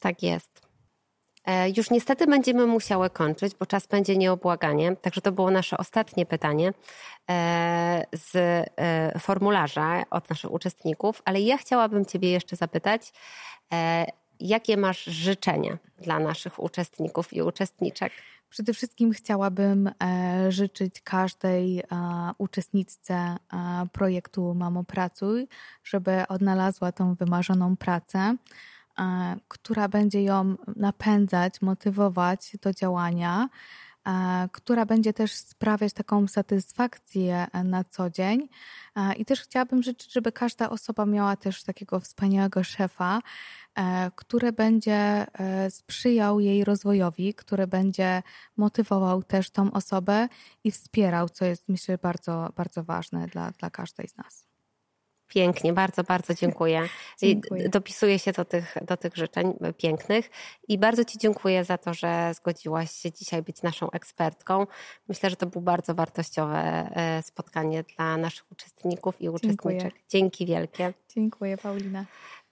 Tak 0.00 0.22
jest. 0.22 0.67
E, 1.48 1.70
już 1.76 1.90
niestety 1.90 2.26
będziemy 2.26 2.66
musiały 2.66 3.10
kończyć, 3.10 3.54
bo 3.54 3.66
czas 3.66 3.86
będzie 3.86 4.16
nieobłaganie. 4.16 4.96
Także 4.96 5.20
to 5.20 5.32
było 5.32 5.50
nasze 5.50 5.78
ostatnie 5.78 6.26
pytanie 6.26 6.72
e, 7.30 8.04
z 8.12 8.36
e, 8.36 9.18
formularza 9.18 10.02
od 10.10 10.30
naszych 10.30 10.52
uczestników, 10.52 11.22
ale 11.24 11.40
ja 11.40 11.56
chciałabym 11.56 12.06
Ciebie 12.06 12.30
jeszcze 12.30 12.56
zapytać, 12.56 13.12
jakie 14.40 14.76
masz 14.76 15.04
życzenia 15.04 15.78
dla 15.98 16.18
naszych 16.18 16.62
uczestników 16.62 17.32
i 17.32 17.42
uczestniczek? 17.42 18.12
Przede 18.50 18.74
wszystkim 18.74 19.12
chciałabym 19.12 19.90
życzyć 20.48 21.00
każdej 21.00 21.82
uczestniczce 22.38 23.36
projektu 23.92 24.54
Mamo 24.54 24.84
Pracuj, 24.84 25.48
żeby 25.84 26.22
odnalazła 26.28 26.92
tą 26.92 27.14
wymarzoną 27.14 27.76
pracę, 27.76 28.36
która 29.48 29.88
będzie 29.88 30.22
ją 30.22 30.56
napędzać, 30.76 31.60
motywować 31.60 32.52
do 32.62 32.72
działania 32.72 33.48
E, 34.08 34.48
która 34.52 34.86
będzie 34.86 35.12
też 35.12 35.32
sprawiać 35.32 35.92
taką 35.92 36.28
satysfakcję 36.28 37.46
e, 37.52 37.64
na 37.64 37.84
co 37.84 38.10
dzień. 38.10 38.48
E, 38.96 39.14
I 39.14 39.24
też 39.24 39.40
chciałabym 39.40 39.82
życzyć, 39.82 40.12
żeby 40.12 40.32
każda 40.32 40.70
osoba 40.70 41.06
miała 41.06 41.36
też 41.36 41.62
takiego 41.62 42.00
wspaniałego 42.00 42.64
szefa, 42.64 43.20
który 44.14 44.52
będzie 44.52 45.26
sprzyjał 45.70 46.40
jej 46.40 46.64
rozwojowi, 46.64 47.34
który 47.34 47.66
będzie 47.66 48.22
motywował 48.56 49.22
też 49.22 49.50
tą 49.50 49.72
osobę 49.72 50.28
i 50.64 50.70
wspierał, 50.70 51.28
co 51.28 51.44
jest 51.44 51.68
myślę 51.68 51.98
bardzo, 51.98 52.52
bardzo 52.56 52.84
ważne 52.84 53.26
dla, 53.26 53.50
dla 53.50 53.70
każdej 53.70 54.08
z 54.08 54.16
nas. 54.16 54.47
Pięknie, 55.28 55.72
bardzo, 55.72 56.04
bardzo 56.04 56.34
dziękuję. 56.34 56.88
dziękuję. 57.22 57.68
Dopisuję 57.68 58.18
się 58.18 58.32
do 58.32 58.44
tych, 58.44 58.74
do 58.82 58.96
tych 58.96 59.16
życzeń 59.16 59.54
pięknych 59.76 60.30
i 60.68 60.78
bardzo 60.78 61.04
Ci 61.04 61.18
dziękuję 61.18 61.64
za 61.64 61.78
to, 61.78 61.94
że 61.94 62.32
zgodziłaś 62.34 62.90
się 62.90 63.12
dzisiaj 63.12 63.42
być 63.42 63.62
naszą 63.62 63.90
ekspertką. 63.90 64.66
Myślę, 65.08 65.30
że 65.30 65.36
to 65.36 65.46
było 65.46 65.62
bardzo 65.62 65.94
wartościowe 65.94 66.58
e, 66.58 67.22
spotkanie 67.22 67.84
dla 67.96 68.16
naszych 68.16 68.52
uczestników 68.52 69.20
i 69.20 69.28
uczestniczek. 69.28 69.62
Dziękuję. 69.62 69.90
Dzięki 70.08 70.46
wielkie. 70.46 70.92
Dziękuję, 71.14 71.58
Paulina. 71.58 72.04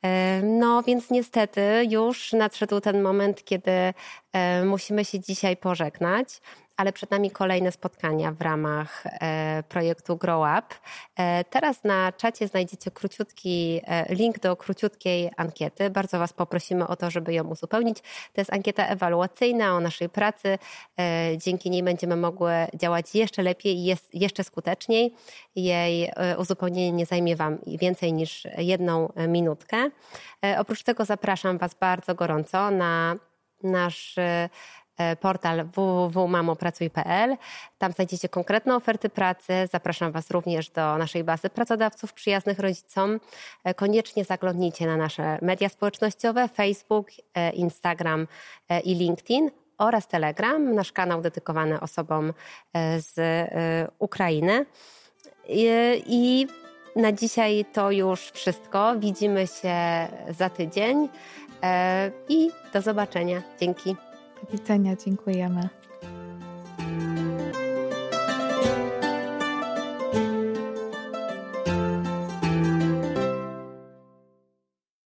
E, 0.03 0.43
no 0.43 0.83
więc 0.83 1.11
niestety 1.11 1.61
już 1.91 2.33
nadszedł 2.33 2.81
ten 2.81 3.03
moment, 3.03 3.45
kiedy 3.45 3.71
e, 4.33 4.65
musimy 4.65 5.05
się 5.05 5.21
dzisiaj 5.21 5.57
pożegnać 5.57 6.41
ale 6.77 6.93
przed 6.93 7.11
nami 7.11 7.31
kolejne 7.31 7.73
spotkania 7.73 8.33
w 8.33 8.41
ramach 8.41 9.05
e, 9.07 9.63
projektu 9.69 10.17
Grow 10.17 10.59
Up. 10.59 10.75
E, 11.17 11.45
teraz 11.45 11.85
na 11.85 12.13
czacie 12.13 12.49
znajdziecie 12.49 12.91
króciutki 12.91 13.81
e, 13.85 14.15
link 14.15 14.39
do 14.39 14.57
króciutkiej 14.57 15.31
ankiety. 15.37 15.91
Bardzo 15.91 16.19
Was 16.19 16.33
poprosimy 16.33 16.87
o 16.87 16.97
to, 16.97 17.11
żeby 17.11 17.35
ją 17.35 17.45
uzupełnić. 17.45 18.01
To 18.33 18.41
jest 18.41 18.53
ankieta 18.53 18.87
ewaluacyjna 18.87 19.77
o 19.77 19.81
naszej 19.81 20.09
pracy. 20.09 20.59
Dzięki 21.37 21.71
niej 21.71 21.83
będziemy 21.83 22.17
mogły 22.17 22.53
działać 22.75 23.15
jeszcze 23.15 23.43
lepiej 23.43 23.77
i 23.77 23.97
jeszcze 24.13 24.45
skuteczniej. 24.45 25.15
Jej 25.57 26.11
uzupełnienie 26.39 26.93
nie 26.93 27.07
zajmie 27.07 27.37
Wam 27.37 27.59
więcej 27.67 28.13
niż 28.13 28.47
jedną 28.59 29.13
minutkę. 29.29 29.91
Oprócz 30.59 30.83
tego 30.83 31.05
zapraszam 31.05 31.59
Was 31.59 31.75
bardzo 31.75 32.15
gorąco 32.15 32.71
na 32.71 33.17
nasz 33.63 34.17
portal 35.21 35.65
www.mamopracuj.pl. 35.65 37.37
Tam 37.79 37.93
znajdziecie 37.93 38.29
konkretne 38.29 38.77
oferty 38.77 39.09
pracy. 39.09 39.53
Zapraszam 39.73 40.13
Was 40.13 40.31
również 40.31 40.71
do 40.71 40.99
naszej 40.99 41.25
bazy 41.25 41.51
pracodawców 41.51 42.13
przyjaznych 42.13 42.59
rodzicom. 42.59 43.21
E, 43.65 43.75
koniecznie 43.75 44.25
zaglądnijcie 44.25 44.87
na 44.87 44.97
nasze 44.97 45.39
media 45.43 45.69
społecznościowe 45.69 46.49
Facebook, 46.49 47.07
e, 47.35 47.51
Instagram 47.51 48.27
i 48.85 48.95
LinkedIn 48.95 49.51
oraz 49.79 50.09
Telegram, 50.09 50.75
nasz 50.75 50.93
kanał 50.93 51.21
dedykowany 51.21 51.81
osobom 51.81 52.33
z 52.99 53.15
Ukrainy. 53.99 54.67
I 56.07 56.47
na 56.97 57.13
dzisiaj 57.13 57.65
to 57.73 57.91
już 57.91 58.21
wszystko. 58.21 58.95
Widzimy 58.99 59.47
się 59.47 59.75
za 60.31 60.51
tydzień 60.51 61.09
i 62.29 62.51
do 62.73 62.83
zobaczenia. 62.83 63.43
Dzięki. 63.61 64.06
Do 64.43 64.53
widzenia, 64.53 64.97
dziękujemy. 64.97 65.69